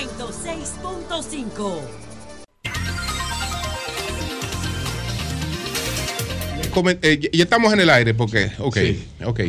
106.5. 0.00 1.80
Eh, 7.02 7.30
ya 7.32 7.44
estamos 7.44 7.72
en 7.72 7.80
el 7.80 7.90
aire 7.90 8.14
porque, 8.14 8.52
ok, 8.58 8.78
ok. 9.26 9.40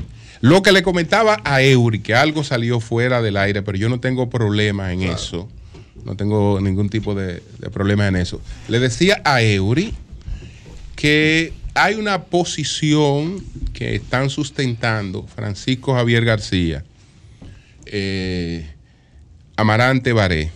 Lo 0.42 0.62
que 0.64 0.72
le 0.72 0.82
comentaba 0.84 1.40
a 1.44 1.62
Eury, 1.62 2.00
que 2.00 2.16
algo 2.16 2.44
salió 2.44 2.80
fuera 2.80 3.22
del 3.22 3.38
aire, 3.38 3.62
pero 3.62 3.78
yo 3.78 3.90
no 3.90 4.00
tengo 4.00 4.30
problema 4.30 4.92
en 4.92 5.04
eso. 5.04 5.48
No 6.04 6.18
tengo 6.18 6.60
ningún 6.60 6.90
tipo 6.90 7.14
de, 7.14 7.44
problema 7.72 8.08
en 8.08 8.16
eso. 8.16 8.42
Le 8.68 8.80
decía 8.80 9.22
a 9.24 9.42
Eury 9.44 9.94
que 10.96 11.54
hay 11.76 11.96
una 11.96 12.24
posición 12.24 13.44
que 13.74 13.96
están 13.96 14.32
sustentando 14.32 15.28
Francisco 15.28 15.94
Javier 15.94 16.26
García, 16.26 16.84
eh, 17.86 18.71
Amarante 19.62 20.12
Baré 20.12 20.50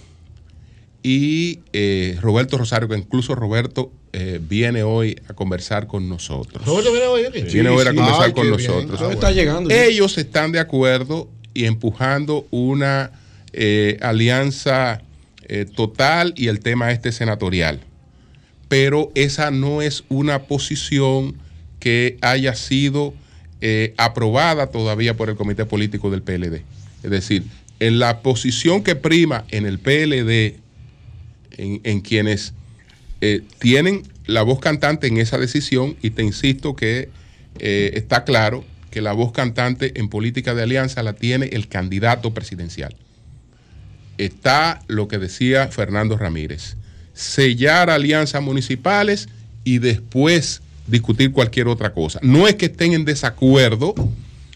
y 1.03 1.59
eh, 1.73 2.17
Roberto 2.19 2.57
Rosario, 2.57 2.87
que 2.87 2.97
incluso 2.97 3.35
Roberto 3.35 3.91
eh, 4.13 4.39
viene 4.41 4.81
hoy 4.81 5.21
a 5.29 5.33
conversar 5.35 5.85
con 5.85 6.09
nosotros. 6.09 6.65
Roberto 6.65 6.91
viene 6.91 7.05
hoy. 7.05 7.43
Viene 7.53 7.69
hoy 7.69 7.85
a 7.85 7.93
conversar 7.93 8.33
con 8.33 8.49
nosotros. 8.49 8.99
Ah, 8.99 9.11
está 9.11 9.31
llegando. 9.31 9.69
Ellos 9.69 10.17
están 10.17 10.51
de 10.51 10.59
acuerdo 10.59 11.29
y 11.53 11.65
empujando 11.65 12.47
una 12.49 13.11
eh, 13.53 13.99
alianza 14.01 15.01
total 15.75 16.33
y 16.35 16.47
el 16.47 16.59
tema 16.59 16.91
este 16.91 17.11
senatorial. 17.11 17.79
Pero 18.67 19.11
esa 19.13 19.51
no 19.51 19.83
es 19.83 20.03
una 20.09 20.47
posición 20.47 21.35
que 21.79 22.17
haya 22.21 22.55
sido 22.55 23.13
aprobada 23.97 24.71
todavía 24.71 25.15
por 25.15 25.29
el 25.29 25.35
Comité 25.35 25.65
Político 25.65 26.09
del 26.09 26.23
PLD. 26.23 26.63
Es 27.03 27.11
decir, 27.11 27.43
en 27.79 27.99
la 27.99 28.21
posición 28.21 28.83
que 28.83 28.95
prima 28.95 29.45
en 29.49 29.65
el 29.65 29.79
PLD 29.79 30.59
en, 31.57 32.01
quienes 32.01 32.53
eh, 33.21 33.41
tienen 33.59 34.03
la 34.25 34.41
voz 34.41 34.59
cantante 34.59 35.07
en 35.07 35.17
esa 35.17 35.37
decisión 35.37 35.95
y 36.01 36.11
te 36.11 36.23
insisto 36.23 36.75
que 36.75 37.09
eh, 37.59 37.91
está 37.93 38.23
claro 38.23 38.65
que 38.91 39.01
la 39.01 39.13
voz 39.13 39.31
cantante 39.31 39.99
en 39.99 40.09
política 40.09 40.53
de 40.53 40.63
alianza 40.63 41.03
la 41.03 41.13
tiene 41.13 41.47
el 41.47 41.67
candidato 41.67 42.33
presidencial. 42.33 42.95
Está 44.17 44.81
lo 44.87 45.07
que 45.07 45.17
decía 45.17 45.67
Fernando 45.67 46.17
Ramírez, 46.17 46.77
sellar 47.13 47.89
alianzas 47.89 48.41
municipales 48.41 49.27
y 49.65 49.79
después 49.79 50.61
discutir 50.87 51.31
cualquier 51.31 51.67
otra 51.67 51.93
cosa. 51.93 52.19
No 52.23 52.47
es 52.47 52.55
que 52.55 52.67
estén 52.67 52.93
en 52.93 53.05
desacuerdo. 53.05 53.93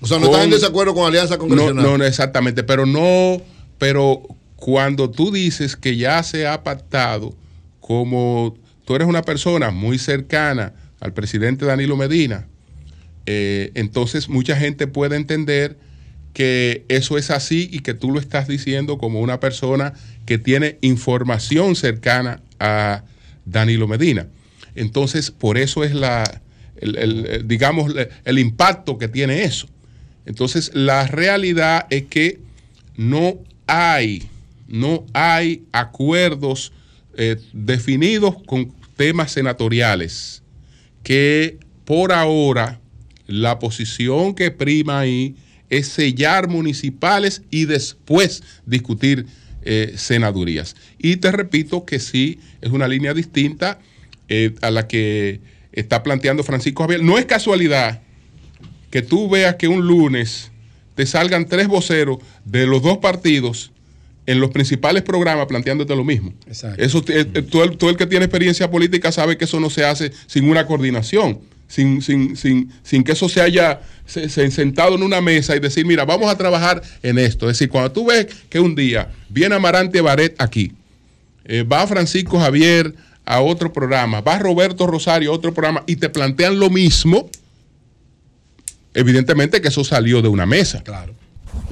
O 0.02 0.08
sea, 0.08 0.20
no 0.20 0.26
están 0.26 0.44
en 0.44 0.52
desacuerdo 0.52 0.94
con 0.94 1.06
alianza 1.06 1.38
congresional. 1.38 1.84
No, 1.84 1.98
no, 1.98 2.06
exactamente, 2.06 2.64
pero 2.64 2.86
no, 2.86 3.42
pero 3.78 4.24
cuando 4.56 5.10
tú 5.10 5.32
dices 5.32 5.76
que 5.76 5.98
ya 5.98 6.22
se 6.24 6.48
ha 6.48 6.64
pactado, 6.64 7.36
como 7.80 8.56
tú 8.86 8.96
eres 8.96 9.08
una 9.08 9.24
persona 9.24 9.72
muy 9.72 9.98
cercana 10.00 10.74
al 11.00 11.14
presidente 11.14 11.66
Danilo 11.66 11.98
Medina, 11.98 12.48
eh, 13.26 13.72
entonces 13.76 14.30
mucha 14.30 14.56
gente 14.56 14.88
puede 14.88 15.16
entender 15.16 15.78
que 16.34 16.86
eso 16.88 17.18
es 17.18 17.32
así 17.32 17.70
y 17.72 17.80
que 17.80 17.94
tú 17.94 18.12
lo 18.12 18.20
estás 18.20 18.48
diciendo 18.48 18.98
como 18.98 19.20
una 19.20 19.40
persona 19.40 19.94
que 20.26 20.38
tiene 20.38 20.78
información 20.82 21.76
cercana 21.76 22.42
a 22.60 23.04
Danilo 23.46 23.88
Medina. 23.88 24.28
Entonces, 24.76 25.32
por 25.32 25.58
eso 25.58 25.84
es 25.84 25.94
la, 25.94 26.42
digamos, 27.46 27.94
el 28.24 28.40
impacto 28.40 28.98
que 28.98 29.08
tiene 29.08 29.44
eso. 29.44 29.68
Entonces, 30.26 30.72
la 30.74 31.08
realidad 31.08 31.88
es 31.90 32.04
que 32.04 32.40
no 32.96 33.38
hay 33.68 34.30
no 34.70 35.06
hay 35.14 35.64
acuerdos 35.72 36.72
eh, 37.18 37.38
definidos 37.54 38.36
con 38.46 38.72
temas 38.96 39.32
senatoriales, 39.32 40.44
que 41.04 41.58
por 41.86 42.14
ahora 42.14 42.80
la 43.26 43.60
posición 43.60 44.36
que 44.36 44.52
prima 44.52 45.00
ahí 45.00 45.36
es 45.70 45.88
sellar 45.88 46.48
municipales 46.48 47.42
y 47.50 47.66
después 47.66 48.44
discutir 48.66 49.26
eh, 49.64 49.94
senadurías. 49.98 50.76
Y 50.98 51.18
te 51.18 51.32
repito 51.32 51.86
que 51.86 52.00
sí, 52.00 52.40
es 52.62 52.72
una 52.72 52.88
línea 52.88 53.14
distinta 53.14 53.80
eh, 54.28 54.54
a 54.62 54.72
la 54.72 54.88
que 54.88 55.42
está 55.72 56.04
planteando 56.04 56.44
Francisco 56.44 56.84
Javier. 56.84 57.04
No 57.04 57.18
es 57.18 57.26
casualidad 57.26 58.02
que 58.90 59.02
tú 59.02 59.30
veas 59.30 59.56
que 59.56 59.68
un 59.68 59.86
lunes 59.86 60.52
te 60.96 61.06
salgan 61.06 61.48
tres 61.48 61.68
voceros 61.68 62.20
de 62.46 62.68
los 62.68 62.82
dos 62.82 62.98
partidos 62.98 63.72
en 64.26 64.40
los 64.40 64.52
principales 64.52 65.02
programas 65.02 65.48
planteándote 65.48 65.96
lo 65.96 66.04
mismo. 66.04 66.34
Exacto. 66.46 66.84
Eso, 66.84 67.04
eh, 67.08 67.26
eh, 67.34 67.42
todo, 67.42 67.64
el, 67.64 67.98
que 67.98 68.06
tiene 68.06 68.26
experiencia 68.26 68.70
política 68.70 69.12
sabe 69.12 69.38
que 69.38 69.46
eso 69.46 69.60
no 69.60 69.70
se 69.70 69.86
hace 69.86 70.12
sin 70.28 70.48
una 70.50 70.68
coordinación, 70.68 71.40
sin, 71.68 72.02
sin, 72.02 72.36
sin, 72.36 72.72
sin 72.84 73.04
que 73.04 73.14
eso 73.14 73.28
se 73.28 73.42
haya 73.42 73.82
sentado 74.06 74.96
en 74.96 75.04
una 75.04 75.22
mesa 75.22 75.56
y 75.56 75.60
decir, 75.60 75.86
mira, 75.86 76.06
vamos 76.06 76.32
a 76.32 76.38
trabajar 76.38 76.82
en 77.02 77.18
esto. 77.18 77.50
Es 77.50 77.58
decir, 77.58 77.70
cuando 77.70 77.92
tú 77.92 78.08
ves 78.08 78.28
que 78.50 78.60
un 78.60 78.76
día 78.76 79.10
viene 79.30 79.56
Amarante 79.56 80.02
Baret 80.02 80.36
aquí, 80.40 80.74
eh, 81.46 81.64
va 81.64 81.88
Francisco 81.88 82.40
Javier 82.40 82.94
a 83.26 83.42
otro 83.42 83.72
programa, 83.72 84.22
va 84.22 84.40
Roberto 84.40 84.86
Rosario 84.86 85.32
a 85.32 85.36
otro 85.36 85.54
programa 85.54 85.84
y 85.88 85.96
te 85.96 86.10
plantean 86.10 86.60
lo 86.60 86.70
mismo, 86.70 87.30
evidentemente 88.94 89.62
que 89.62 89.68
eso 89.68 89.84
salió 89.84 90.22
de 90.22 90.28
una 90.28 90.46
mesa. 90.46 90.82
Claro. 90.84 91.14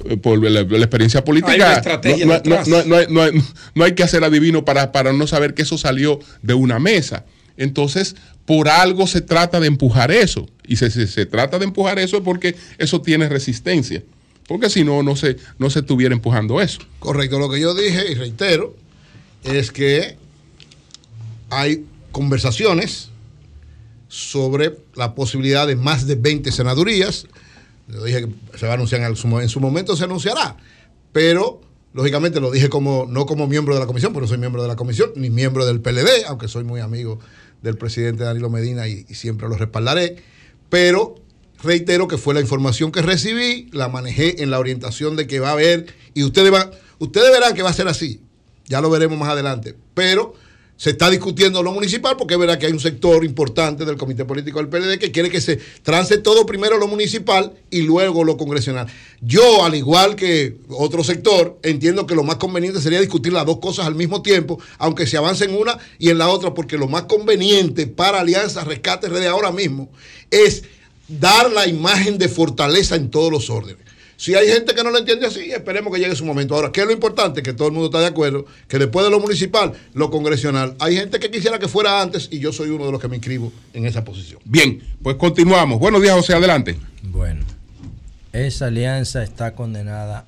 Eh, 0.05 0.17
por 0.17 0.41
la, 0.41 0.61
experiencia 0.61 1.23
política. 1.23 1.81
no, 3.75 3.83
hay, 3.83 3.91
que 3.93 4.03
hacer 4.03 4.23
adivino 4.23 4.65
para, 4.65 4.91
para 4.91 5.13
no 5.13 5.27
saber 5.27 5.53
que 5.53 5.63
eso 5.63 5.77
salió 5.77 6.19
de 6.41 6.53
una 6.53 6.79
mesa. 6.79 7.25
Entonces, 7.57 8.15
por 8.45 8.69
algo 8.69 9.07
se 9.07 9.21
trata 9.21 9.59
de 9.59 9.67
empujar 9.67 10.11
eso. 10.11 10.47
Y 10.65 10.77
se, 10.77 10.89
se, 10.89 11.25
trata 11.25 11.59
de 11.59 11.65
empujar 11.65 11.99
eso 11.99 12.23
porque 12.23 12.55
eso 12.77 13.01
tiene 13.01 13.27
resistencia. 13.29 14.03
Porque 14.47 14.69
si 14.69 14.83
no, 14.83 15.03
no 15.03 15.15
se, 15.15 15.37
no 15.59 15.69
se 15.69 15.79
estuviera 15.79 16.13
empujando 16.13 16.61
eso. 16.61 16.79
Correcto. 16.99 17.39
Lo 17.39 17.49
que 17.49 17.59
yo 17.59 17.73
dije, 17.73 18.11
y 18.11 18.15
reitero, 18.15 18.75
es 19.43 19.71
que 19.71 20.15
hay 21.49 21.85
conversaciones 22.11 23.09
sobre 24.07 24.77
la 24.95 25.15
posibilidad 25.15 25.67
de 25.67 25.75
más 25.75 26.07
de 26.07 26.15
20 26.15 26.51
senadurías 26.51 27.27
yo 27.87 28.03
dije 28.03 28.27
que 28.51 28.57
se 28.57 28.65
va 28.65 28.73
a 28.73 28.75
anunciar 28.75 29.01
en 29.01 29.15
su, 29.15 29.39
en 29.39 29.49
su 29.49 29.59
momento, 29.59 29.95
se 29.95 30.03
anunciará. 30.03 30.57
Pero, 31.13 31.61
lógicamente, 31.93 32.39
lo 32.39 32.51
dije 32.51 32.69
como 32.69 33.05
no 33.07 33.25
como 33.25 33.47
miembro 33.47 33.73
de 33.73 33.79
la 33.79 33.87
comisión, 33.87 34.13
porque 34.13 34.25
no 34.25 34.27
soy 34.27 34.37
miembro 34.37 34.61
de 34.61 34.67
la 34.67 34.75
comisión, 34.75 35.11
ni 35.15 35.29
miembro 35.29 35.65
del 35.65 35.79
PLD, 35.79 36.25
aunque 36.27 36.47
soy 36.47 36.63
muy 36.63 36.81
amigo 36.81 37.19
del 37.61 37.77
presidente 37.77 38.23
Danilo 38.23 38.49
Medina 38.49 38.87
y, 38.87 39.05
siempre 39.13 39.47
lo 39.47 39.55
respaldaré. 39.55 40.17
Pero 40.69 41.15
reitero 41.63 42.07
que 42.07 42.17
fue 42.17 42.33
la 42.33 42.41
información 42.41 42.91
que 42.91 43.01
recibí, 43.01 43.69
la 43.71 43.87
manejé 43.87 44.43
en 44.43 44.51
la 44.51 44.59
orientación 44.59 45.15
de 45.15 45.25
que 45.25 45.39
va 45.39 45.49
a 45.49 45.53
haber, 45.53 45.87
y 46.13 46.23
ustedes, 46.23 46.51
van, 46.51 46.71
ustedes 46.99 47.31
verán 47.31 47.53
que 47.55 47.63
va 47.63 47.69
a 47.69 47.73
ser 47.73 47.87
así, 47.87 48.21
ya 48.65 48.81
lo 48.81 48.89
veremos 48.89 49.17
más 49.17 49.29
adelante, 49.29 49.75
pero 49.93 50.35
se 50.77 50.91
está 50.91 51.09
discutiendo 51.09 51.63
lo 51.63 51.71
municipal 51.71 52.15
porque 52.17 52.35
es 52.35 52.39
verdad 52.39 52.59
que 52.59 52.67
hay 52.67 52.71
un 52.71 52.79
sector 52.79 53.25
importante 53.25 53.83
del 53.83 53.97
Comité 53.97 54.25
Político 54.25 54.59
del 54.59 54.69
PLD 54.69 54.99
que 54.99 55.11
quiere 55.11 55.29
que 55.31 55.41
se 55.41 55.57
trance 55.81 56.19
todo 56.19 56.45
primero 56.45 56.77
lo 56.77 56.87
municipal 56.87 57.53
y 57.71 57.81
luego 57.81 58.23
lo 58.23 58.37
congresional. 58.37 58.87
Yo, 59.19 59.65
al 59.65 59.73
igual 59.73 60.15
que 60.15 60.57
otro 60.69 61.03
sector, 61.03 61.57
entiendo 61.63 62.05
que 62.05 62.13
lo 62.13 62.23
más 62.23 62.35
conveniente 62.35 62.79
sería 62.79 63.01
discutir 63.01 63.33
las 63.33 63.47
dos 63.47 63.57
cosas 63.57 63.87
al 63.87 63.95
mismo 63.95 64.21
tiempo, 64.21 64.59
aunque 64.77 65.07
se 65.07 65.17
avance 65.17 65.45
en 65.45 65.55
una 65.55 65.79
y 65.97 66.09
en 66.09 66.19
la 66.19 66.29
otra, 66.29 66.53
porque 66.53 66.77
lo 66.77 66.87
más 66.87 67.03
conveniente 67.03 67.87
para 67.87 68.19
Alianza 68.19 68.63
Rescate 68.63 69.09
RD 69.09 69.25
ahora 69.25 69.51
mismo 69.51 69.89
es 70.29 70.63
dar 71.07 71.51
la 71.51 71.67
imagen 71.67 72.19
de 72.19 72.29
fortaleza 72.29 72.95
en 72.95 73.09
todos 73.09 73.31
los 73.31 73.49
órdenes. 73.49 73.86
Si 74.17 74.33
hay 74.33 74.47
gente 74.47 74.73
que 74.73 74.83
no 74.83 74.89
lo 74.89 74.97
entiende 74.97 75.27
así, 75.27 75.51
esperemos 75.51 75.93
que 75.93 75.99
llegue 75.99 76.15
su 76.15 76.25
momento. 76.25 76.55
Ahora, 76.55 76.71
¿qué 76.71 76.81
es 76.81 76.87
lo 76.87 76.91
importante? 76.91 77.43
Que 77.43 77.53
todo 77.53 77.67
el 77.67 77.73
mundo 77.73 77.85
está 77.87 77.99
de 77.99 78.07
acuerdo, 78.07 78.47
que 78.67 78.79
después 78.79 79.05
de 79.05 79.11
lo 79.11 79.19
municipal, 79.19 79.73
lo 79.93 80.09
congresional. 80.09 80.75
Hay 80.79 80.97
gente 80.97 81.19
que 81.19 81.29
quisiera 81.29 81.59
que 81.59 81.67
fuera 81.67 82.01
antes 82.01 82.27
y 82.31 82.39
yo 82.39 82.51
soy 82.51 82.71
uno 82.71 82.87
de 82.87 82.91
los 82.91 82.99
que 82.99 83.07
me 83.07 83.17
inscribo 83.17 83.53
en 83.73 83.85
esa 83.85 84.03
posición. 84.03 84.41
Bien, 84.43 84.81
pues 85.03 85.17
continuamos. 85.17 85.79
Buenos 85.79 86.01
días, 86.01 86.15
José, 86.15 86.33
adelante. 86.33 86.75
Bueno, 87.03 87.45
esa 88.33 88.65
alianza 88.65 89.23
está 89.23 89.53
condenada 89.53 90.26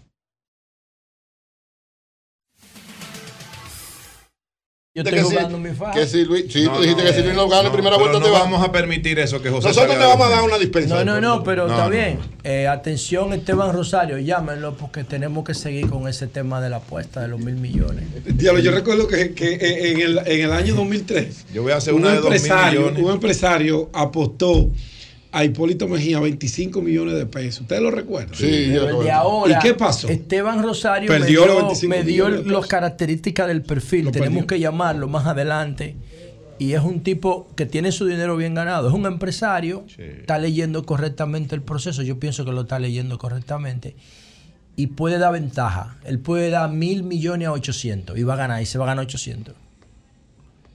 Yo 4.95 5.03
estoy 5.03 5.19
jugando 5.19 5.59
mi 5.59 5.69
fa. 5.69 5.91
Que 5.91 6.07
si 6.07 6.25
Luis, 6.25 6.45
sí, 6.49 6.65
tú 6.65 6.81
dijiste 6.81 7.03
que 7.03 7.13
si 7.13 7.21
Luis 7.21 7.35
no 7.35 7.47
gana 7.47 7.67
en 7.67 7.73
primera 7.73 7.95
vuelta, 7.95 8.19
te 8.19 8.29
vamos 8.31 8.59
a 8.67 8.71
permitir 8.71 9.19
eso 9.19 9.39
que 9.39 9.51
José. 9.51 9.67
Nosotros 9.67 9.95
le 9.95 10.03
vamos 10.03 10.25
a 10.25 10.29
dar 10.31 10.41
una 10.41 10.57
dispensa. 10.57 11.05
No, 11.05 11.05
no, 11.05 11.21
no, 11.21 11.43
pero 11.43 11.67
está 11.67 11.87
bien. 11.89 12.17
Eh, 12.43 12.67
atención, 12.67 13.31
Esteban 13.33 13.71
Rosario, 13.71 14.17
llámenlo 14.17 14.75
porque 14.75 15.03
tenemos 15.03 15.43
que 15.43 15.53
seguir 15.53 15.87
con 15.91 16.07
ese 16.07 16.25
tema 16.25 16.59
de 16.59 16.71
la 16.71 16.77
apuesta 16.77 17.21
de 17.21 17.27
los 17.27 17.39
mil 17.39 17.53
millones. 17.53 18.05
Diablo, 18.35 18.61
yo 18.61 18.71
recuerdo 18.71 19.07
que, 19.07 19.35
que 19.35 19.53
en, 19.53 20.01
el, 20.01 20.17
en, 20.25 20.41
el, 20.45 20.51
año 20.51 20.73
2003, 20.73 21.45
yo 21.53 21.61
voy 21.61 21.73
a 21.73 21.75
hacer 21.75 21.93
una 21.93 22.09
de 22.09 22.21
dos 22.21 22.31
mil 22.31 22.41
millones. 22.41 23.03
Un 23.03 23.11
empresario 23.11 23.91
apostó 23.93 24.71
a 25.31 25.43
Hipólito 25.43 25.87
Mejía 25.87 26.19
25 26.19 26.81
millones 26.81 27.15
de 27.15 27.25
pesos. 27.25 27.61
¿Ustedes 27.61 27.81
lo 27.81 27.91
recuerdan? 27.91 28.35
Sí, 28.35 28.71
yo 28.73 28.85
recuerdo. 28.87 29.11
ahora, 29.13 29.57
¿Y 29.57 29.59
qué 29.61 29.73
pasó? 29.73 30.07
Esteban 30.07 30.63
Rosario 30.63 31.07
Perdió 31.07 31.41
me 31.41 31.47
los 31.47 31.55
dio, 31.55 31.65
25 31.67 31.89
me 31.89 32.03
dio 32.03 32.25
millones 32.25 32.45
de 32.45 32.51
las 32.51 32.67
características 32.67 33.47
del 33.47 33.61
perfil. 33.61 34.05
Lo 34.05 34.11
Tenemos 34.11 34.33
perdió. 34.39 34.47
que 34.47 34.59
llamarlo 34.59 35.07
más 35.07 35.27
adelante. 35.27 35.95
Y 36.57 36.73
es 36.73 36.81
un 36.81 37.01
tipo 37.03 37.47
que 37.55 37.65
tiene 37.65 37.91
su 37.91 38.05
dinero 38.05 38.35
bien 38.35 38.53
ganado. 38.53 38.89
Es 38.89 38.93
un 38.93 39.05
empresario. 39.05 39.85
Está 39.97 40.37
leyendo 40.39 40.83
correctamente 40.85 41.55
el 41.55 41.61
proceso. 41.61 42.01
Yo 42.01 42.19
pienso 42.19 42.43
que 42.43 42.51
lo 42.51 42.61
está 42.61 42.79
leyendo 42.79 43.17
correctamente. 43.17 43.95
Y 44.75 44.87
puede 44.87 45.19
dar 45.19 45.31
ventaja. 45.33 45.97
Él 46.03 46.19
puede 46.19 46.49
dar 46.49 46.69
mil 46.71 47.03
millones 47.03 47.47
a 47.47 47.53
800. 47.53 48.17
Y 48.17 48.23
va 48.23 48.33
a 48.33 48.37
ganar. 48.37 48.61
Y 48.61 48.65
se 48.65 48.77
va 48.77 48.85
a 48.85 48.87
ganar 48.87 49.05
800. 49.05 49.55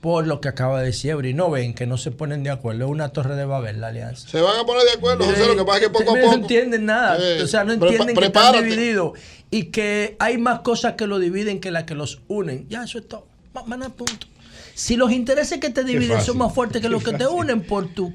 Por 0.05 0.27
lo 0.27 0.39
que 0.39 0.49
acaba 0.49 0.81
de 0.81 0.85
decir 0.85 1.09
Ebri. 1.09 1.33
No 1.33 1.49
ven 1.49 1.73
que 1.73 1.87
no 1.87 1.97
se 1.97 2.11
ponen 2.11 2.43
de 2.43 2.51
acuerdo. 2.51 2.85
Es 2.85 2.91
una 2.91 3.09
torre 3.09 3.35
de 3.35 3.43
Babel 3.43 3.81
la 3.81 3.87
alianza. 3.87 4.29
Se 4.29 4.39
van 4.39 4.59
a 4.59 4.63
poner 4.63 4.83
de 4.83 4.91
acuerdo. 4.91 5.25
José, 5.25 5.47
lo 5.47 5.55
que 5.55 5.65
pasa 5.65 5.77
es 5.79 5.83
que 5.85 5.89
poco 5.89 6.11
a 6.11 6.13
poco. 6.13 6.27
No 6.27 6.33
entienden 6.33 6.85
nada. 6.85 7.17
Eh, 7.19 7.41
o 7.41 7.47
sea, 7.47 7.63
no 7.63 7.73
prepa- 7.73 7.87
entienden 7.89 8.15
que 8.15 8.25
están 8.25 8.63
divididos. 8.63 9.17
Y 9.49 9.63
que 9.71 10.15
hay 10.19 10.37
más 10.37 10.59
cosas 10.59 10.93
que 10.93 11.07
lo 11.07 11.17
dividen 11.17 11.59
que 11.59 11.71
las 11.71 11.85
que 11.85 11.95
los 11.95 12.21
unen. 12.27 12.67
Ya, 12.69 12.83
eso 12.83 12.99
es 12.99 13.07
todo. 13.07 13.25
Más, 13.55 13.65
más 13.65 13.79
nada, 13.79 13.91
punto. 13.95 14.27
Si 14.75 14.95
los 14.95 15.11
intereses 15.11 15.59
que 15.59 15.71
te 15.71 15.83
dividen 15.83 16.21
son 16.21 16.37
más 16.37 16.53
fuertes 16.53 16.83
que 16.83 16.89
los 16.89 17.03
que 17.03 17.13
te 17.13 17.25
unen 17.25 17.63
por 17.65 17.87
tu 17.87 18.13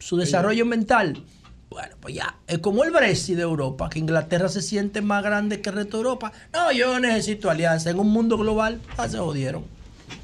su 0.00 0.16
desarrollo 0.16 0.66
mental, 0.66 1.22
bueno, 1.70 1.94
pues 2.00 2.16
ya. 2.16 2.36
Es 2.48 2.58
como 2.58 2.82
el 2.82 2.90
Brexit 2.90 3.36
de 3.36 3.42
Europa, 3.42 3.88
que 3.90 4.00
Inglaterra 4.00 4.48
se 4.48 4.60
siente 4.60 5.02
más 5.02 5.22
grande 5.22 5.60
que 5.60 5.70
el 5.70 5.76
resto 5.76 5.98
de 5.98 6.02
Europa. 6.02 6.32
No, 6.52 6.72
yo 6.72 6.98
necesito 6.98 7.48
alianza. 7.48 7.90
En 7.90 8.00
un 8.00 8.08
mundo 8.08 8.36
global, 8.36 8.80
ya 8.98 9.08
se 9.08 9.18
jodieron. 9.18 9.64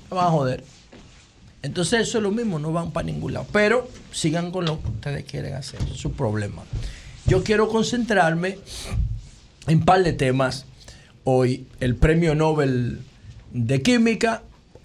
Se 0.09 0.15
van 0.17 0.27
a 0.27 0.31
joder. 0.31 0.65
Entonces 1.63 2.09
eso 2.09 2.19
es 2.19 2.23
lo 2.23 2.31
mismo, 2.31 2.59
no 2.59 2.73
van 2.73 2.93
para 2.93 3.07
ningún 3.07 3.35
lado. 3.35 3.47
Pero 3.53 3.89
sigan 4.13 4.51
con 4.51 4.65
lo 4.65 4.81
que 4.81 4.89
ustedes 4.89 5.25
quieren 5.25 5.55
hacer, 5.55 5.81
su 5.95 6.13
problema. 6.13 6.63
Yo 7.27 7.43
quiero 7.43 7.69
concentrarme 7.69 8.59
en 9.67 9.79
un 9.79 9.85
par 9.85 10.03
de 10.03 10.13
temas. 10.13 10.67
Hoy 11.25 11.67
el 11.81 11.97
Premio 11.97 12.35
Nobel 12.35 13.01
de 13.53 13.83
Química, 13.83 14.43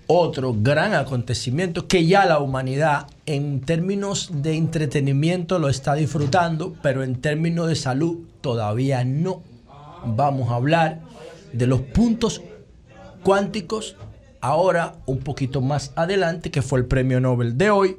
otro 0.08 0.54
gran 0.60 0.94
acontecimiento 0.94 1.88
que 1.88 2.06
ya 2.06 2.26
la 2.26 2.40
humanidad 2.40 3.08
en 3.26 3.62
términos 3.62 4.30
de 4.34 4.56
entretenimiento 4.56 5.60
lo 5.60 5.70
está 5.70 5.94
disfrutando, 5.94 6.76
pero 6.82 7.04
en 7.04 7.22
términos 7.22 7.70
de 7.70 7.76
salud 7.76 8.20
todavía 8.42 9.06
no. 9.06 9.42
Vamos 10.06 10.50
a 10.50 10.56
hablar 10.56 11.00
de 11.54 11.68
los 11.68 11.80
puntos 11.82 12.42
cuánticos 13.24 13.96
ahora 14.44 14.98
un 15.06 15.20
poquito 15.20 15.62
más 15.62 15.94
adelante, 15.96 16.52
que 16.52 16.62
fue 16.62 16.80
el 16.80 16.86
premio 16.86 17.20
Nobel 17.20 17.58
de 17.58 17.70
hoy. 17.70 17.98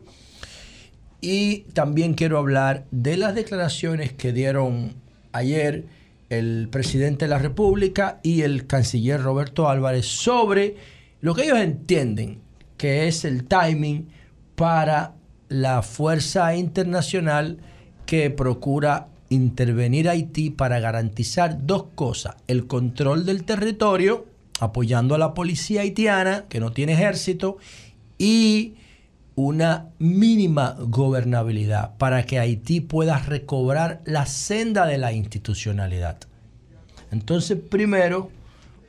Y 1.21 1.61
también 1.73 2.13
quiero 2.15 2.39
hablar 2.39 2.85
de 2.91 3.17
las 3.17 3.35
declaraciones 3.35 4.13
que 4.13 4.33
dieron 4.33 4.95
ayer 5.33 5.87
el 6.29 6.69
presidente 6.71 7.25
de 7.25 7.31
la 7.31 7.39
República 7.39 8.21
y 8.23 8.43
el 8.43 8.67
canciller 8.67 9.23
Roberto 9.23 9.71
Álvarez 9.71 10.07
sobre 10.07 10.77
lo 11.23 11.35
que 11.35 11.45
ellos 11.45 11.59
entienden 11.59 12.41
que 12.77 13.09
es 13.09 13.25
el 13.25 13.45
timing 13.45 14.09
para 14.55 15.15
la 15.49 15.81
fuerza 15.81 16.55
internacional 16.55 17.59
que 18.05 18.29
procura 18.29 19.09
intervenir 19.31 20.11
Haití 20.11 20.51
para 20.51 20.79
garantizar 20.81 21.67
dos 21.67 21.87
cosas, 21.95 22.37
el 22.47 22.67
control 22.67 23.25
del 23.25 23.45
territorio, 23.45 24.27
apoyando 24.61 25.15
a 25.15 25.19
la 25.19 25.35
policía 25.35 25.83
haitiana, 25.83 26.45
que 26.49 26.61
no 26.61 26.73
tiene 26.73 26.93
ejército, 26.93 27.59
y 28.19 28.75
una 29.37 29.89
mínima 29.99 30.77
gobernabilidad 30.79 31.97
para 31.97 32.25
que 32.25 32.39
Haití 32.39 32.81
pueda 32.81 33.19
recobrar 33.19 34.01
la 34.05 34.27
senda 34.27 34.87
de 34.87 34.99
la 34.99 35.13
institucionalidad. 35.13 36.19
Entonces, 37.11 37.59
primero 37.59 38.31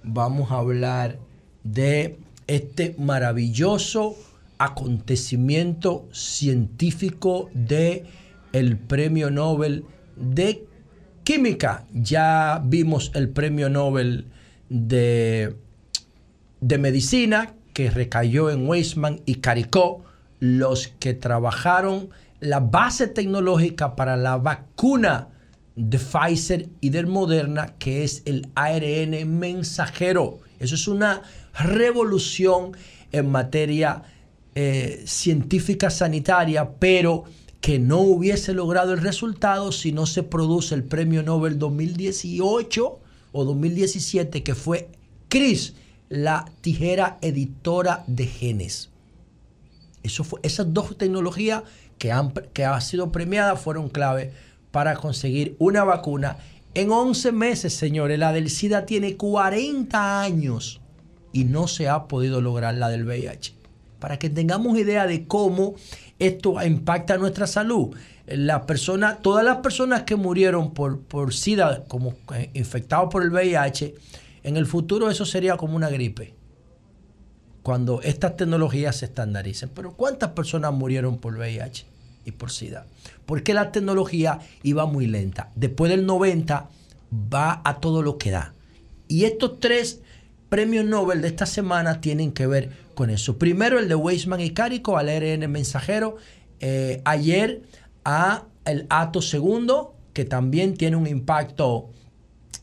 vamos 0.04 0.52
a 0.52 0.58
hablar 0.58 1.18
de 1.64 2.20
este 2.48 2.96
maravilloso 3.00 4.16
acontecimiento 4.58 6.08
científico 6.12 7.50
de 7.54 8.06
el 8.54 8.78
Premio 8.78 9.32
Nobel 9.32 9.86
de 10.16 10.66
Química. 11.24 11.86
Ya 11.92 12.62
vimos 12.64 13.12
el 13.16 13.30
Premio 13.30 13.70
Nobel 13.70 14.28
de, 14.70 15.56
de 16.62 16.78
Medicina 16.78 17.54
que 17.74 17.92
recayó 17.92 18.50
en 18.50 18.68
Weizmann 18.68 19.22
y 19.26 19.36
Caricó, 19.36 20.04
los 20.40 20.88
que 20.88 21.14
trabajaron 21.14 22.10
la 22.40 22.60
base 22.60 23.08
tecnológica 23.08 23.96
para 23.96 24.16
la 24.16 24.38
vacuna 24.38 25.30
de 25.76 26.00
Pfizer 26.00 26.70
y 26.80 26.90
del 26.90 27.08
Moderna, 27.08 27.76
que 27.78 28.04
es 28.04 28.24
el 28.26 28.48
ARN 28.56 29.40
mensajero. 29.40 30.40
Eso 30.60 30.76
es 30.76 30.88
una 30.88 31.22
revolución 31.54 32.72
en 33.12 33.30
materia 33.30 34.04
eh, 34.56 35.04
científica 35.06 35.90
sanitaria, 35.90 36.72
pero 36.80 37.26
que 37.60 37.80
no 37.80 38.00
hubiese 38.00 38.54
logrado 38.54 38.94
el 38.94 39.02
resultado 39.02 39.72
si 39.72 39.92
no 39.92 40.06
se 40.06 40.24
produce 40.24 40.76
el 40.76 40.84
premio 40.84 41.24
Nobel 41.24 41.60
2018 41.60 43.00
o 43.36 43.44
2017, 43.44 44.44
que 44.44 44.56
fue 44.56 44.88
CRIS, 45.28 45.74
la 46.08 46.46
tijera 46.62 47.18
editora 47.22 48.06
de 48.08 48.28
genes. 48.28 48.90
Eso 50.04 50.24
fue, 50.24 50.40
esas 50.42 50.74
dos 50.74 50.98
tecnologías 50.98 51.64
que 51.98 52.14
han, 52.14 52.32
que 52.32 52.64
han 52.64 52.82
sido 52.82 53.12
premiadas 53.12 53.60
fueron 53.60 53.90
clave 53.90 54.32
para 54.72 54.96
conseguir 54.96 55.58
una 55.60 55.84
vacuna. 55.84 56.38
En 56.76 56.92
11 56.92 57.34
meses, 57.34 57.74
señores, 57.74 58.18
la 58.18 58.32
del 58.32 58.50
SIDA 58.50 58.86
tiene 58.86 59.18
40 59.18 60.22
años 60.22 60.80
y 61.34 61.44
no 61.44 61.68
se 61.68 61.90
ha 61.90 62.08
podido 62.08 62.40
lograr 62.40 62.76
la 62.76 62.88
del 62.88 63.06
VIH. 63.06 63.54
Para 64.00 64.18
que 64.18 64.30
tengamos 64.30 64.78
idea 64.78 65.08
de 65.08 65.28
cómo 65.28 65.76
esto 66.20 66.64
impacta 66.66 67.18
nuestra 67.18 67.48
salud. 67.48 67.96
La 68.28 68.66
persona, 68.66 69.18
todas 69.18 69.46
las 69.46 69.58
personas 69.58 70.04
que 70.04 70.16
murieron 70.16 70.74
por, 70.74 71.00
por 71.00 71.34
SIDA, 71.34 71.84
como 71.88 72.16
eh, 72.34 72.50
infectados 72.54 73.10
por 73.12 73.22
el 73.24 73.30
VIH, 73.30 73.96
en 74.44 74.58
el 74.58 74.66
futuro 74.66 75.10
eso 75.10 75.26
sería 75.26 75.58
como 75.58 75.76
una 75.76 75.90
gripe 75.90 76.34
cuando 77.66 78.02
estas 78.04 78.38
tecnologías 78.38 78.98
se 78.98 79.06
estandaricen. 79.06 79.70
Pero 79.74 79.94
¿cuántas 79.94 80.32
personas 80.32 80.72
murieron 80.72 81.18
por 81.18 81.36
VIH 81.36 81.86
y 82.26 82.32
por 82.32 82.52
SIDA? 82.52 82.86
Porque 83.26 83.56
la 83.56 83.72
tecnología 83.72 84.40
iba 84.62 84.86
muy 84.86 85.08
lenta. 85.08 85.50
Después 85.56 85.90
del 85.90 86.06
90 86.06 86.70
va 87.34 87.62
a 87.64 87.80
todo 87.80 88.04
lo 88.04 88.20
que 88.20 88.30
da. 88.30 88.54
Y 89.08 89.26
estos 89.26 89.60
tres 89.60 90.02
premios 90.50 90.86
Nobel 90.86 91.22
de 91.24 91.28
esta 91.28 91.48
semana 91.48 92.02
tienen 92.02 92.32
que 92.32 92.46
ver 92.46 92.70
con 92.94 93.10
eso. 93.10 93.40
Primero 93.40 93.80
el 93.80 93.88
de 93.88 93.96
Weizmann 93.96 94.42
y 94.42 94.52
Carico 94.52 94.98
al 94.98 95.10
ARN 95.10 95.52
mensajero. 95.52 96.18
Eh, 96.60 97.02
ayer 97.04 97.64
a 98.06 98.46
el 98.66 98.86
ato 98.90 99.22
segundo, 99.22 99.96
que 100.14 100.24
también 100.26 100.76
tiene 100.76 100.96
un 100.96 101.08
impacto. 101.08 101.90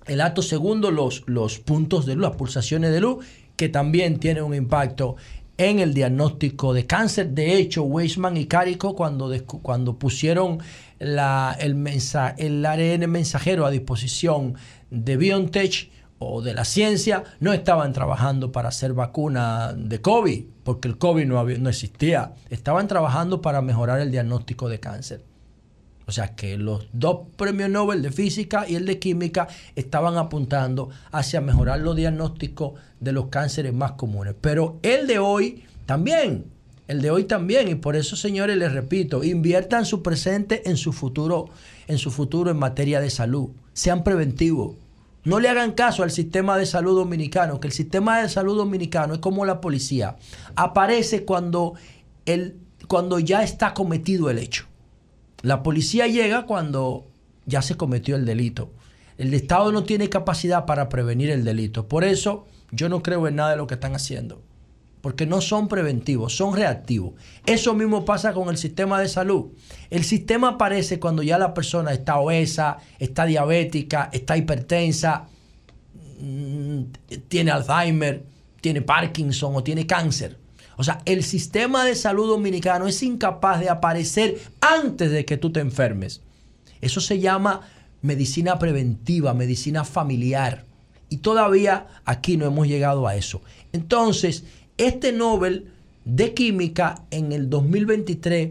El 0.07 0.21
ato 0.21 0.43
segundo, 0.43 0.91
los, 0.91 1.23
los 1.27 1.59
puntos 1.59 2.07
de 2.07 2.15
luz, 2.15 2.23
las 2.23 2.37
pulsaciones 2.37 2.93
de 2.93 3.01
luz, 3.01 3.25
que 3.57 3.69
también 3.69 4.19
tiene 4.19 4.43
un 4.43 4.55
impacto 4.55 5.17
en 5.59 5.79
el 5.79 5.95
diagnóstico 5.95 6.73
de 6.73 6.87
cáncer. 6.87 7.31
De 7.31 7.55
hecho, 7.57 7.83
Weisman 7.85 8.37
y 8.37 8.47
Carico, 8.47 8.97
cuando, 8.97 9.31
cuando 9.45 9.97
pusieron 9.99 10.59
la- 10.99 11.57
el, 11.61 11.75
mensa- 11.77 12.35
el 12.39 12.65
ARN 12.67 13.09
mensajero 13.11 13.65
a 13.67 13.71
disposición 13.71 14.55
de 14.91 15.17
BioNTech 15.17 15.91
o 16.19 16.41
de 16.43 16.55
la 16.55 16.65
ciencia, 16.65 17.23
no 17.41 17.53
estaban 17.53 17.93
trabajando 17.93 18.51
para 18.51 18.71
hacer 18.71 18.95
vacuna 18.95 19.73
de 19.77 20.01
COVID, 20.01 20.45
porque 20.65 20.89
el 20.89 20.99
COVID 20.99 21.27
no, 21.27 21.39
había- 21.39 21.59
no 21.59 21.69
existía. 21.69 22.33
Estaban 22.51 22.89
trabajando 22.89 23.41
para 23.43 23.61
mejorar 23.61 24.01
el 24.01 24.11
diagnóstico 24.11 24.69
de 24.69 24.81
cáncer. 24.81 25.23
O 26.07 26.13
sea 26.13 26.35
que 26.35 26.57
los 26.59 26.89
dos 26.93 27.29
premios 27.37 27.71
Nobel 27.71 28.03
de 28.03 28.11
física 28.11 28.65
y 28.69 28.75
el 28.75 28.87
de 28.87 28.99
química 28.99 29.49
estaban 29.77 30.17
apuntando 30.17 30.91
hacia 31.11 31.41
mejorar 31.41 31.81
los 31.81 31.97
diagnósticos 31.97 32.73
de 33.01 33.13
los 33.13 33.27
cánceres 33.27 33.73
más 33.73 33.93
comunes. 33.93 34.35
Pero 34.41 34.79
el 34.83 35.07
de 35.07 35.19
hoy 35.19 35.65
también, 35.87 36.47
el 36.89 37.01
de 37.03 37.11
hoy 37.11 37.25
también. 37.25 37.69
Y 37.69 37.75
por 37.77 37.97
eso, 37.97 38.17
señores, 38.17 38.57
les 38.57 38.73
repito, 38.73 39.25
inviertan 39.25 39.87
su 39.87 40.03
presente 40.03 40.69
en 40.69 40.77
su 40.77 40.93
futuro, 40.93 41.49
en 41.87 41.99
su 41.99 42.11
futuro 42.11 42.51
en 42.51 42.59
materia 42.59 43.01
de 43.01 43.11
salud. 43.11 43.51
Sean 43.73 44.05
preventivos. 44.05 44.77
No 45.25 45.39
le 45.39 45.49
hagan 45.49 45.73
caso 45.73 46.03
al 46.03 46.11
sistema 46.11 46.59
de 46.59 46.67
salud 46.67 46.97
dominicano, 46.97 47.61
que 47.61 47.69
el 47.69 47.73
sistema 47.73 48.21
de 48.21 48.29
salud 48.29 48.57
dominicano 48.57 49.15
es 49.15 49.21
como 49.21 49.45
la 49.45 49.61
policía. 49.61 50.17
Aparece 50.57 51.25
cuando, 51.25 51.75
el, 52.27 52.57
cuando 52.89 53.21
ya 53.21 53.45
está 53.45 53.73
cometido 53.73 54.31
el 54.31 54.39
hecho. 54.39 54.67
La 55.43 55.63
policía 55.63 56.07
llega 56.07 56.47
cuando 56.47 57.07
ya 57.47 57.63
se 57.63 57.77
cometió 57.77 58.17
el 58.17 58.25
delito. 58.25 58.73
El 59.19 59.35
Estado 59.35 59.73
no 59.73 59.85
tiene 59.85 60.09
capacidad 60.09 60.65
para 60.67 60.89
prevenir 60.89 61.31
el 61.31 61.45
delito. 61.45 61.89
Por 61.89 62.05
eso 62.05 62.47
yo 62.71 62.89
no 62.89 63.03
creo 63.03 63.27
en 63.29 63.37
nada 63.37 63.51
de 63.51 63.57
lo 63.57 63.67
que 63.67 63.75
están 63.75 63.95
haciendo. 63.95 64.43
porque 65.03 65.27
no 65.27 65.41
son 65.41 65.67
preventivos, 65.67 66.37
son 66.37 66.55
reactivos. 66.55 67.15
Eso 67.45 67.75
mismo 67.75 68.05
pasa 68.05 68.33
con 68.33 68.49
el 68.49 68.57
sistema 68.57 69.01
de 69.01 69.09
salud. 69.09 69.51
El 69.91 70.05
sistema 70.05 70.51
aparece 70.51 71.01
cuando 71.01 71.25
ya 71.25 71.39
la 71.39 71.53
persona 71.53 71.93
está 71.93 72.19
obesa, 72.19 72.79
está 73.01 73.27
diabética, 73.27 74.11
está 74.13 74.37
hipertensa, 74.37 75.27
mm, 76.21 76.83
tiene 77.27 77.51
Alzheimer, 77.51 78.25
tiene 78.61 78.81
Parkinson 78.81 79.57
o 79.57 79.65
tiene 79.65 79.89
cáncer. 79.89 80.39
O 80.83 80.85
sea, 80.85 81.01
el 81.05 81.23
sistema 81.23 81.85
de 81.85 81.95
salud 81.95 82.27
dominicano 82.27 82.89
es 82.89 83.05
incapaz 83.05 83.61
de 83.61 83.69
aparecer 83.69 84.41
antes 84.61 85.13
de 85.13 85.25
que 85.25 85.37
tú 85.37 85.53
te 85.53 85.61
enfermes. 85.61 86.23
Eso 86.81 87.01
se 87.01 87.21
llama 87.21 87.61
medicina 88.01 88.59
preventiva, 88.59 89.33
medicina 89.33 89.85
familiar. 89.85 90.65
Y 91.09 91.19
todavía 91.19 91.87
aquí 92.05 92.37
no 92.37 92.47
hemos 92.47 92.67
llegado 92.67 93.07
a 93.07 93.15
eso. 93.15 93.43
Entonces, 93.73 94.43
este 94.77 95.13
Nobel 95.13 95.69
de 96.05 96.35
Química 96.35 97.05
en 97.13 97.31
el 97.31 97.49
2023 97.49 98.51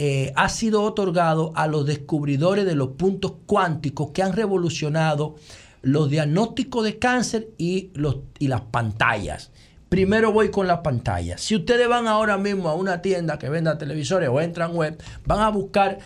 eh, 0.00 0.32
ha 0.34 0.48
sido 0.48 0.82
otorgado 0.82 1.52
a 1.54 1.68
los 1.68 1.86
descubridores 1.86 2.66
de 2.66 2.74
los 2.74 2.88
puntos 2.88 3.34
cuánticos 3.46 4.10
que 4.10 4.24
han 4.24 4.32
revolucionado 4.32 5.36
los 5.82 6.10
diagnósticos 6.10 6.82
de 6.82 6.98
cáncer 6.98 7.50
y, 7.58 7.90
los, 7.94 8.16
y 8.40 8.48
las 8.48 8.62
pantallas. 8.62 9.52
Primero 9.90 10.30
voy 10.30 10.52
con 10.52 10.68
la 10.68 10.84
pantalla. 10.84 11.36
Si 11.36 11.56
ustedes 11.56 11.88
van 11.88 12.06
ahora 12.06 12.38
mismo 12.38 12.68
a 12.68 12.74
una 12.74 13.02
tienda 13.02 13.40
que 13.40 13.48
venda 13.48 13.76
televisores 13.76 14.28
o 14.28 14.40
entran 14.40 14.72
web, 14.74 14.96
van 15.26 15.40
a 15.40 15.48
buscar, 15.48 15.98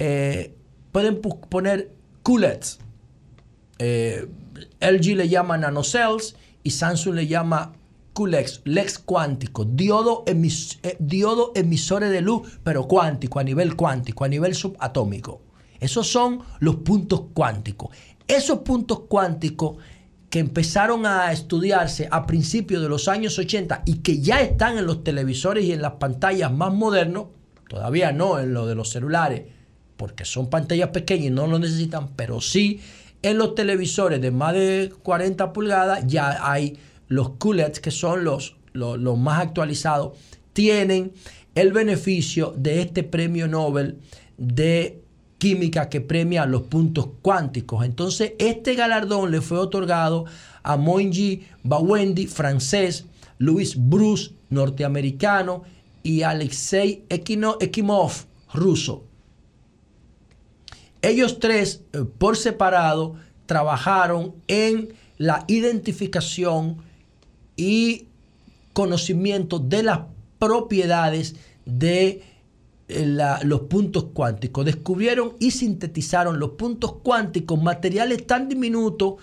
eh, 0.00 0.56
pueden 0.90 1.20
poner 1.20 1.92
QLEDs. 2.24 2.80
Eh, 3.78 4.28
LG 4.80 5.14
le 5.14 5.28
llama 5.28 5.56
nanocells 5.56 6.34
y 6.64 6.72
Samsung 6.72 7.14
le 7.14 7.28
llama 7.28 7.74
QLEX, 8.12 8.62
LEX 8.64 8.98
cuántico, 8.98 9.64
diodo, 9.64 10.24
eh, 10.26 10.96
diodo 10.98 11.52
emisores 11.54 12.10
de 12.10 12.20
luz, 12.20 12.58
pero 12.64 12.88
cuántico, 12.88 13.38
a 13.38 13.44
nivel 13.44 13.76
cuántico, 13.76 14.24
a 14.24 14.28
nivel 14.28 14.56
subatómico. 14.56 15.42
Esos 15.78 16.08
son 16.08 16.40
los 16.58 16.74
puntos 16.76 17.26
cuánticos. 17.34 17.96
Esos 18.26 18.58
puntos 18.58 19.02
cuánticos 19.08 19.76
que 20.30 20.40
empezaron 20.40 21.06
a 21.06 21.32
estudiarse 21.32 22.08
a 22.10 22.26
principios 22.26 22.82
de 22.82 22.88
los 22.88 23.08
años 23.08 23.38
80 23.38 23.82
y 23.86 23.98
que 23.98 24.20
ya 24.20 24.40
están 24.40 24.76
en 24.78 24.86
los 24.86 25.02
televisores 25.02 25.64
y 25.64 25.72
en 25.72 25.82
las 25.82 25.92
pantallas 25.92 26.52
más 26.52 26.72
modernos, 26.72 27.28
todavía 27.68 28.12
no 28.12 28.38
en 28.38 28.52
lo 28.52 28.66
de 28.66 28.74
los 28.74 28.90
celulares, 28.90 29.44
porque 29.96 30.24
son 30.24 30.50
pantallas 30.50 30.90
pequeñas 30.90 31.26
y 31.26 31.30
no 31.30 31.46
lo 31.46 31.58
necesitan, 31.58 32.08
pero 32.14 32.40
sí 32.40 32.80
en 33.22 33.38
los 33.38 33.54
televisores 33.54 34.20
de 34.20 34.30
más 34.30 34.54
de 34.54 34.92
40 35.02 35.52
pulgadas 35.52 36.06
ya 36.06 36.38
hay 36.50 36.78
los 37.08 37.30
QLEDs, 37.38 37.80
que 37.80 37.90
son 37.90 38.22
los, 38.22 38.56
los, 38.72 38.98
los 38.98 39.18
más 39.18 39.40
actualizados, 39.40 40.16
tienen 40.52 41.12
el 41.54 41.72
beneficio 41.72 42.54
de 42.56 42.82
este 42.82 43.02
premio 43.02 43.48
Nobel 43.48 43.98
de 44.36 45.02
química 45.38 45.88
que 45.88 46.00
premia 46.00 46.46
los 46.46 46.62
puntos 46.62 47.08
cuánticos. 47.22 47.84
Entonces, 47.84 48.32
este 48.38 48.74
galardón 48.74 49.30
le 49.30 49.40
fue 49.40 49.58
otorgado 49.58 50.26
a 50.62 50.76
Moinji 50.76 51.46
Bawendi, 51.62 52.26
francés, 52.26 53.06
Luis 53.38 53.74
Bruce, 53.78 54.32
norteamericano, 54.50 55.62
y 56.02 56.22
Alexei 56.22 57.04
Ekimov, 57.08 58.12
ruso. 58.52 59.04
Ellos 61.02 61.38
tres, 61.38 61.82
eh, 61.92 62.04
por 62.18 62.36
separado, 62.36 63.16
trabajaron 63.46 64.34
en 64.48 64.94
la 65.16 65.44
identificación 65.48 66.78
y 67.56 68.06
conocimiento 68.72 69.58
de 69.58 69.82
las 69.82 70.00
propiedades 70.38 71.36
de 71.64 72.22
los 72.88 73.60
puntos 73.62 74.06
cuánticos. 74.12 74.64
Descubrieron 74.64 75.34
y 75.38 75.50
sintetizaron 75.50 76.38
los 76.38 76.50
puntos 76.50 76.94
cuánticos, 77.02 77.62
materiales 77.62 78.26
tan 78.26 78.48
diminutos 78.48 79.14